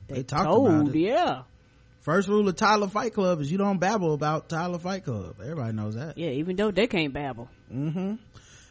they, 0.06 0.22
talked 0.22 0.42
about 0.42 0.54
told, 0.54 0.94
it. 0.94 1.00
yeah. 1.00 1.42
First 2.02 2.28
rule 2.28 2.48
of 2.48 2.56
Tyler 2.56 2.88
Fight 2.88 3.14
Club 3.14 3.40
is 3.40 3.50
you 3.50 3.58
don't 3.58 3.78
babble 3.78 4.12
about 4.12 4.48
Tyler 4.48 4.78
Fight 4.78 5.04
Club. 5.04 5.36
Everybody 5.40 5.72
knows 5.72 5.94
that. 5.94 6.18
Yeah, 6.18 6.30
even 6.30 6.56
though 6.56 6.70
they 6.70 6.86
can't 6.88 7.12
babble. 7.12 7.48
Mm-hmm. 7.72 8.14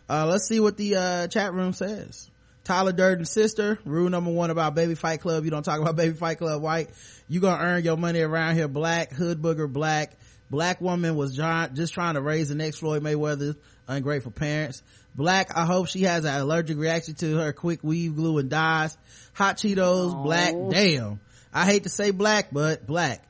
Uh, 0.09 0.25
let's 0.27 0.47
see 0.47 0.59
what 0.59 0.75
the 0.77 0.95
uh, 0.97 1.27
chat 1.27 1.53
room 1.53 1.71
says. 1.71 2.29
Tyler 2.63 2.91
Durden's 2.91 3.31
sister, 3.31 3.79
rule 3.85 4.09
number 4.09 4.31
one 4.31 4.51
about 4.51 4.75
Baby 4.75 4.95
Fight 4.95 5.21
Club. 5.21 5.45
You 5.45 5.51
don't 5.51 5.63
talk 5.63 5.79
about 5.79 5.95
Baby 5.95 6.13
Fight 6.13 6.37
Club 6.37 6.61
white. 6.61 6.89
You 7.27 7.39
gonna 7.39 7.63
earn 7.63 7.83
your 7.83 7.97
money 7.97 8.19
around 8.19 8.55
here 8.55 8.67
black, 8.67 9.13
hood 9.13 9.41
booger 9.41 9.71
black. 9.71 10.17
Black 10.49 10.81
woman 10.81 11.15
was 11.15 11.33
John, 11.33 11.73
just 11.75 11.93
trying 11.93 12.15
to 12.15 12.21
raise 12.21 12.49
the 12.49 12.55
next 12.55 12.79
Floyd 12.79 13.01
Mayweather 13.01 13.55
ungrateful 13.87 14.31
parents. 14.31 14.81
Black, 15.15 15.55
I 15.55 15.65
hope 15.65 15.87
she 15.87 16.03
has 16.03 16.25
an 16.25 16.33
allergic 16.39 16.77
reaction 16.77 17.15
to 17.15 17.37
her 17.37 17.53
quick 17.53 17.83
weave 17.83 18.15
glue 18.15 18.37
and 18.37 18.49
dies. 18.49 18.97
Hot 19.33 19.57
Cheetos, 19.57 20.23
black, 20.23 20.53
damn. 20.69 21.19
I 21.53 21.65
hate 21.65 21.83
to 21.83 21.89
say 21.89 22.11
black, 22.11 22.49
but 22.51 22.85
black. 22.85 23.23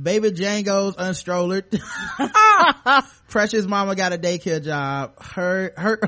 Baby 0.00 0.30
Django's 0.30 0.94
unstrolled. 0.96 1.64
Precious 3.28 3.66
mama 3.66 3.96
got 3.96 4.12
a 4.12 4.18
daycare 4.18 4.64
job. 4.64 5.20
Her, 5.22 5.72
her, 5.76 6.00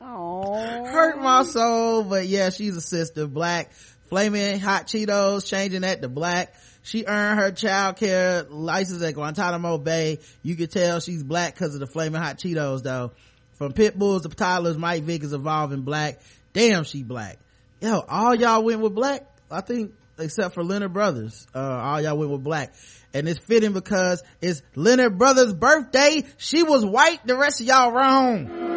hurt 0.00 1.20
my 1.20 1.42
soul, 1.44 2.04
but 2.04 2.26
yeah, 2.26 2.50
she's 2.50 2.76
a 2.76 2.80
sister. 2.80 3.26
Black, 3.26 3.72
flaming 4.06 4.58
hot 4.58 4.86
Cheetos, 4.86 5.46
changing 5.46 5.82
that 5.82 6.02
to 6.02 6.08
black. 6.08 6.54
She 6.82 7.04
earned 7.06 7.38
her 7.38 7.52
child 7.52 7.96
care 7.96 8.42
license 8.44 9.02
at 9.02 9.14
Guantanamo 9.14 9.78
Bay. 9.78 10.18
You 10.42 10.56
could 10.56 10.70
tell 10.70 11.00
she's 11.00 11.22
black 11.22 11.54
because 11.54 11.74
of 11.74 11.80
the 11.80 11.86
flaming 11.86 12.20
hot 12.20 12.38
Cheetos 12.38 12.82
though. 12.82 13.12
From 13.54 13.72
pit 13.72 13.96
bulls 13.98 14.22
to 14.22 14.28
toddlers, 14.28 14.76
Mike 14.76 15.04
Vick 15.04 15.22
is 15.22 15.32
evolving 15.32 15.82
black. 15.82 16.20
Damn, 16.52 16.84
she 16.84 17.02
black. 17.02 17.38
Yo, 17.80 18.00
all 18.00 18.34
y'all 18.34 18.62
went 18.62 18.80
with 18.80 18.94
black. 18.94 19.26
I 19.50 19.60
think 19.60 19.92
except 20.18 20.54
for 20.54 20.62
Leonard 20.64 20.92
Brothers, 20.92 21.46
uh, 21.54 21.58
all 21.58 22.00
y'all 22.00 22.16
went 22.16 22.30
with 22.30 22.44
black. 22.44 22.74
And 23.14 23.28
it's 23.28 23.38
fitting 23.40 23.72
because 23.72 24.22
it's 24.40 24.62
Leonard 24.74 25.18
Brothers' 25.18 25.52
birthday. 25.52 26.24
She 26.38 26.62
was 26.62 26.84
white. 26.84 27.26
The 27.26 27.36
rest 27.36 27.60
of 27.60 27.66
y'all 27.66 27.92
wrong. 27.92 28.71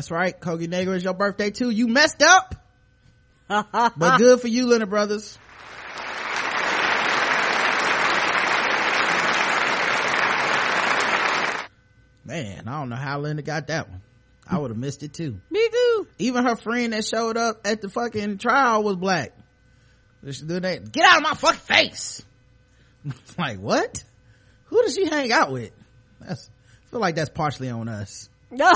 That's 0.00 0.10
right. 0.10 0.40
Kogi 0.40 0.66
Negro 0.66 0.96
is 0.96 1.04
your 1.04 1.12
birthday 1.12 1.50
too. 1.50 1.68
You 1.68 1.86
messed 1.86 2.22
up. 2.22 2.54
but 3.48 4.16
good 4.16 4.40
for 4.40 4.48
you, 4.48 4.66
Leonard 4.66 4.88
Brothers. 4.88 5.38
Man, 12.24 12.66
I 12.66 12.78
don't 12.80 12.88
know 12.88 12.96
how 12.96 13.20
Linda 13.20 13.42
got 13.42 13.66
that 13.66 13.90
one. 13.90 14.00
I 14.48 14.56
would 14.56 14.70
have 14.70 14.78
missed 14.78 15.02
it 15.02 15.12
too. 15.12 15.38
Me 15.50 15.68
too. 15.68 16.06
Even 16.18 16.46
her 16.46 16.56
friend 16.56 16.94
that 16.94 17.04
showed 17.04 17.36
up 17.36 17.66
at 17.66 17.82
the 17.82 17.90
fucking 17.90 18.38
trial 18.38 18.82
was 18.82 18.96
black. 18.96 19.36
She 20.30 20.46
do 20.46 20.60
that. 20.60 20.92
Get 20.92 21.04
out 21.04 21.18
of 21.18 21.24
my 21.24 21.34
fucking 21.34 21.60
face. 21.60 22.24
like 23.36 23.58
what? 23.58 24.02
Who 24.64 24.80
does 24.80 24.94
she 24.94 25.04
hang 25.04 25.30
out 25.30 25.52
with? 25.52 25.72
That's 26.22 26.48
I 26.86 26.90
feel 26.90 27.00
like 27.00 27.16
that's 27.16 27.28
partially 27.28 27.68
on 27.68 27.90
us. 27.90 28.30
No. 28.52 28.72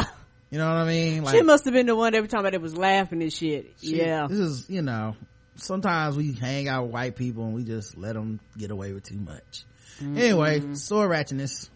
You 0.55 0.61
know 0.61 0.69
what 0.69 0.77
I 0.83 0.87
mean? 0.87 1.27
she 1.33 1.43
must 1.43 1.65
have 1.65 1.75
been 1.75 1.87
the 1.87 1.97
one 1.97 2.15
every 2.15 2.29
time 2.29 2.45
that 2.45 2.55
it 2.55 2.61
was 2.63 2.77
laughing 2.77 3.21
and 3.23 3.33
shit. 3.33 3.75
She- 3.83 3.97
yeah. 3.97 4.29
This 4.29 4.39
is, 4.39 4.71
you 4.71 4.83
know, 4.83 5.17
sometimes 5.57 6.17
we 6.17 6.33
hang 6.33 6.69
out 6.69 6.85
with 6.85 6.93
white 6.93 7.17
people 7.17 7.45
and 7.45 7.55
we 7.57 7.65
just 7.65 7.99
let 7.99 8.13
them 8.13 8.39
get 8.57 8.71
away 8.71 8.93
with 8.93 9.03
too 9.03 9.19
much. 9.19 9.65
Mhm. 10.01 10.17
Anyway, 10.17 10.75
sword 10.77 11.11
ratchetness. 11.11 11.71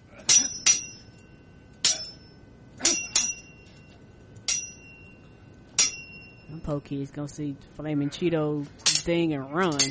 Them 6.48 6.60
po 6.62 6.80
kids 6.80 7.10
gonna 7.10 7.28
see 7.28 7.56
flaming 7.76 8.10
Cheeto 8.10 8.66
thing 8.84 9.32
and 9.34 9.52
run. 9.54 9.78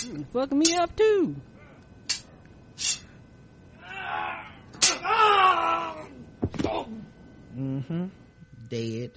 Hmm, 0.00 0.22
Fucking 0.32 0.58
me 0.58 0.74
up 0.76 0.94
too. 0.94 1.34
Mm-hmm. 7.58 8.06
Dead. 8.68 9.10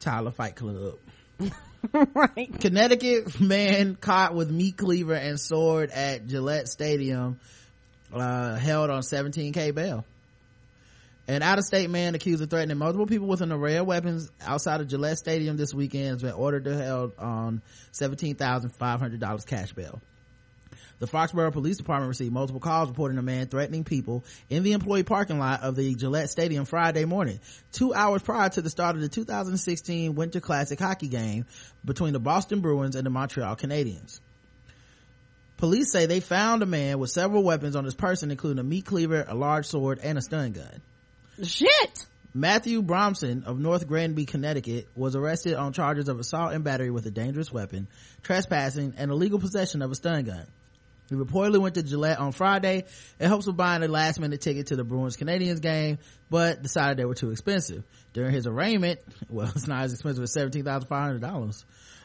Tyler 0.00 0.30
Fight 0.30 0.54
Club. 0.54 0.98
right. 1.92 2.60
Connecticut 2.60 3.40
man 3.40 3.96
caught 3.96 4.34
with 4.34 4.50
meat 4.50 4.76
cleaver 4.76 5.14
and 5.14 5.40
sword 5.40 5.90
at 5.90 6.26
Gillette 6.26 6.68
Stadium, 6.68 7.40
uh, 8.12 8.56
held 8.56 8.90
on 8.90 9.02
17k 9.02 9.74
bail. 9.74 10.04
An 11.26 11.42
out-of-state 11.42 11.90
man 11.90 12.14
accused 12.14 12.42
of 12.42 12.48
threatening 12.48 12.78
multiple 12.78 13.06
people 13.06 13.28
with 13.28 13.42
an 13.42 13.52
array 13.52 13.76
of 13.76 13.86
weapons 13.86 14.30
outside 14.40 14.80
of 14.80 14.88
Gillette 14.88 15.18
Stadium 15.18 15.58
this 15.58 15.74
weekend 15.74 16.08
has 16.08 16.22
been 16.22 16.32
ordered 16.32 16.64
to 16.64 16.74
held 16.74 17.12
on 17.18 17.60
$17,500 17.92 19.46
cash 19.46 19.72
bail. 19.74 20.00
The 21.00 21.06
Foxborough 21.06 21.52
Police 21.52 21.76
Department 21.76 22.08
received 22.08 22.32
multiple 22.32 22.60
calls 22.60 22.88
reporting 22.88 23.18
a 23.18 23.22
man 23.22 23.46
threatening 23.46 23.84
people 23.84 24.24
in 24.50 24.64
the 24.64 24.72
employee 24.72 25.04
parking 25.04 25.38
lot 25.38 25.62
of 25.62 25.76
the 25.76 25.94
Gillette 25.94 26.28
Stadium 26.28 26.64
Friday 26.64 27.04
morning, 27.04 27.38
two 27.72 27.94
hours 27.94 28.22
prior 28.22 28.48
to 28.48 28.62
the 28.62 28.70
start 28.70 28.96
of 28.96 29.02
the 29.02 29.08
2016 29.08 30.16
Winter 30.16 30.40
Classic 30.40 30.78
hockey 30.78 31.06
game 31.06 31.46
between 31.84 32.12
the 32.12 32.18
Boston 32.18 32.60
Bruins 32.60 32.96
and 32.96 33.06
the 33.06 33.10
Montreal 33.10 33.54
Canadiens. 33.54 34.18
Police 35.56 35.92
say 35.92 36.06
they 36.06 36.20
found 36.20 36.62
a 36.62 36.66
man 36.66 36.98
with 36.98 37.10
several 37.10 37.42
weapons 37.42 37.76
on 37.76 37.84
his 37.84 37.94
person, 37.94 38.30
including 38.30 38.58
a 38.58 38.64
meat 38.64 38.84
cleaver, 38.84 39.24
a 39.26 39.34
large 39.34 39.66
sword, 39.66 40.00
and 40.02 40.18
a 40.18 40.22
stun 40.22 40.52
gun. 40.52 40.82
Shit! 41.42 42.06
Matthew 42.34 42.82
Bromson 42.82 43.44
of 43.44 43.58
North 43.58 43.88
Granby, 43.88 44.26
Connecticut 44.26 44.86
was 44.94 45.16
arrested 45.16 45.54
on 45.54 45.72
charges 45.72 46.08
of 46.08 46.20
assault 46.20 46.52
and 46.52 46.62
battery 46.62 46.90
with 46.90 47.06
a 47.06 47.10
dangerous 47.10 47.52
weapon, 47.52 47.88
trespassing, 48.22 48.94
and 48.96 49.10
illegal 49.10 49.38
possession 49.38 49.82
of 49.82 49.90
a 49.90 49.94
stun 49.94 50.24
gun. 50.24 50.46
He 51.08 51.14
reportedly 51.14 51.58
went 51.58 51.74
to 51.76 51.82
Gillette 51.82 52.18
on 52.18 52.32
Friday 52.32 52.84
in 53.18 53.28
hopes 53.28 53.46
of 53.46 53.56
buying 53.56 53.82
a 53.82 53.88
last 53.88 54.20
minute 54.20 54.40
ticket 54.40 54.68
to 54.68 54.76
the 54.76 54.84
Bruins 54.84 55.16
Canadiens 55.16 55.60
game, 55.60 55.98
but 56.28 56.62
decided 56.62 56.98
they 56.98 57.04
were 57.06 57.14
too 57.14 57.30
expensive. 57.30 57.82
During 58.12 58.32
his 58.32 58.46
arraignment, 58.46 59.00
well, 59.30 59.50
it's 59.54 59.66
not 59.66 59.84
as 59.84 59.92
expensive 59.92 60.22
as 60.22 60.34
$17,500. 60.34 61.64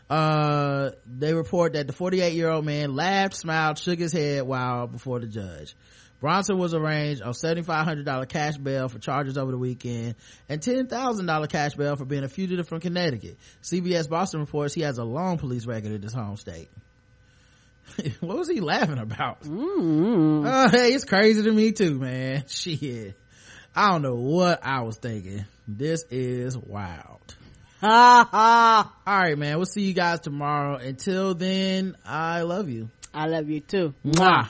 Uh, 0.10 0.92
they 1.06 1.34
report 1.34 1.74
that 1.74 1.88
the 1.88 1.94
48 1.94 2.34
year 2.34 2.50
old 2.50 2.66
man 2.66 2.96
laughed, 2.96 3.36
smiled, 3.36 3.78
shook 3.78 4.00
his 4.00 4.14
head 4.14 4.44
while 4.44 4.88
before 4.88 5.20
the 5.20 5.28
judge. 5.28 5.76
Bronson 6.20 6.58
was 6.58 6.74
arraigned 6.74 7.22
on 7.22 7.34
$7,500 7.34 8.30
cash 8.30 8.56
bail 8.56 8.88
for 8.88 8.98
charges 8.98 9.38
over 9.38 9.52
the 9.52 9.58
weekend 9.58 10.16
and 10.48 10.62
$10,000 10.62 11.50
cash 11.50 11.74
bail 11.74 11.98
for 11.98 12.06
being 12.06 12.24
a 12.24 12.30
fugitive 12.30 12.66
from 12.66 12.80
Connecticut. 12.80 13.38
CBS 13.62 14.10
Boston 14.10 14.40
reports 14.40 14.74
he 14.74 14.82
has 14.82 15.00
a 15.00 15.04
long 15.04 15.38
police 15.38 15.66
record 15.66 15.92
in 15.92 16.02
his 16.02 16.14
home 16.14 16.38
state. 16.38 16.70
what 18.20 18.38
was 18.38 18.48
he 18.48 18.60
laughing 18.60 18.98
about? 18.98 19.42
Mm. 19.44 20.44
Oh, 20.46 20.70
hey, 20.70 20.94
it's 20.94 21.06
crazy 21.06 21.44
to 21.44 21.52
me 21.52 21.72
too, 21.72 22.00
man. 22.00 22.46
Shit. 22.48 23.18
I 23.76 23.92
don't 23.92 24.02
know 24.04 24.16
what 24.16 24.60
I 24.64 24.82
was 24.82 24.98
thinking. 24.98 25.46
This 25.68 26.04
is 26.12 26.58
wild. 26.58 27.36
Ha 27.82 28.30
ha. 28.32 28.96
All 29.06 29.20
right, 29.20 29.38
man. 29.38 29.58
We'll 29.58 29.66
see 29.66 29.82
you 29.82 29.94
guys 29.94 30.20
tomorrow. 30.22 30.78
Until 30.78 31.34
then, 31.34 31.98
I 32.06 32.42
love 32.44 32.70
you. 32.70 32.90
I 33.14 33.28
love 33.28 33.50
you 33.50 33.60
too. 33.60 33.94
Mwah. 34.06 34.50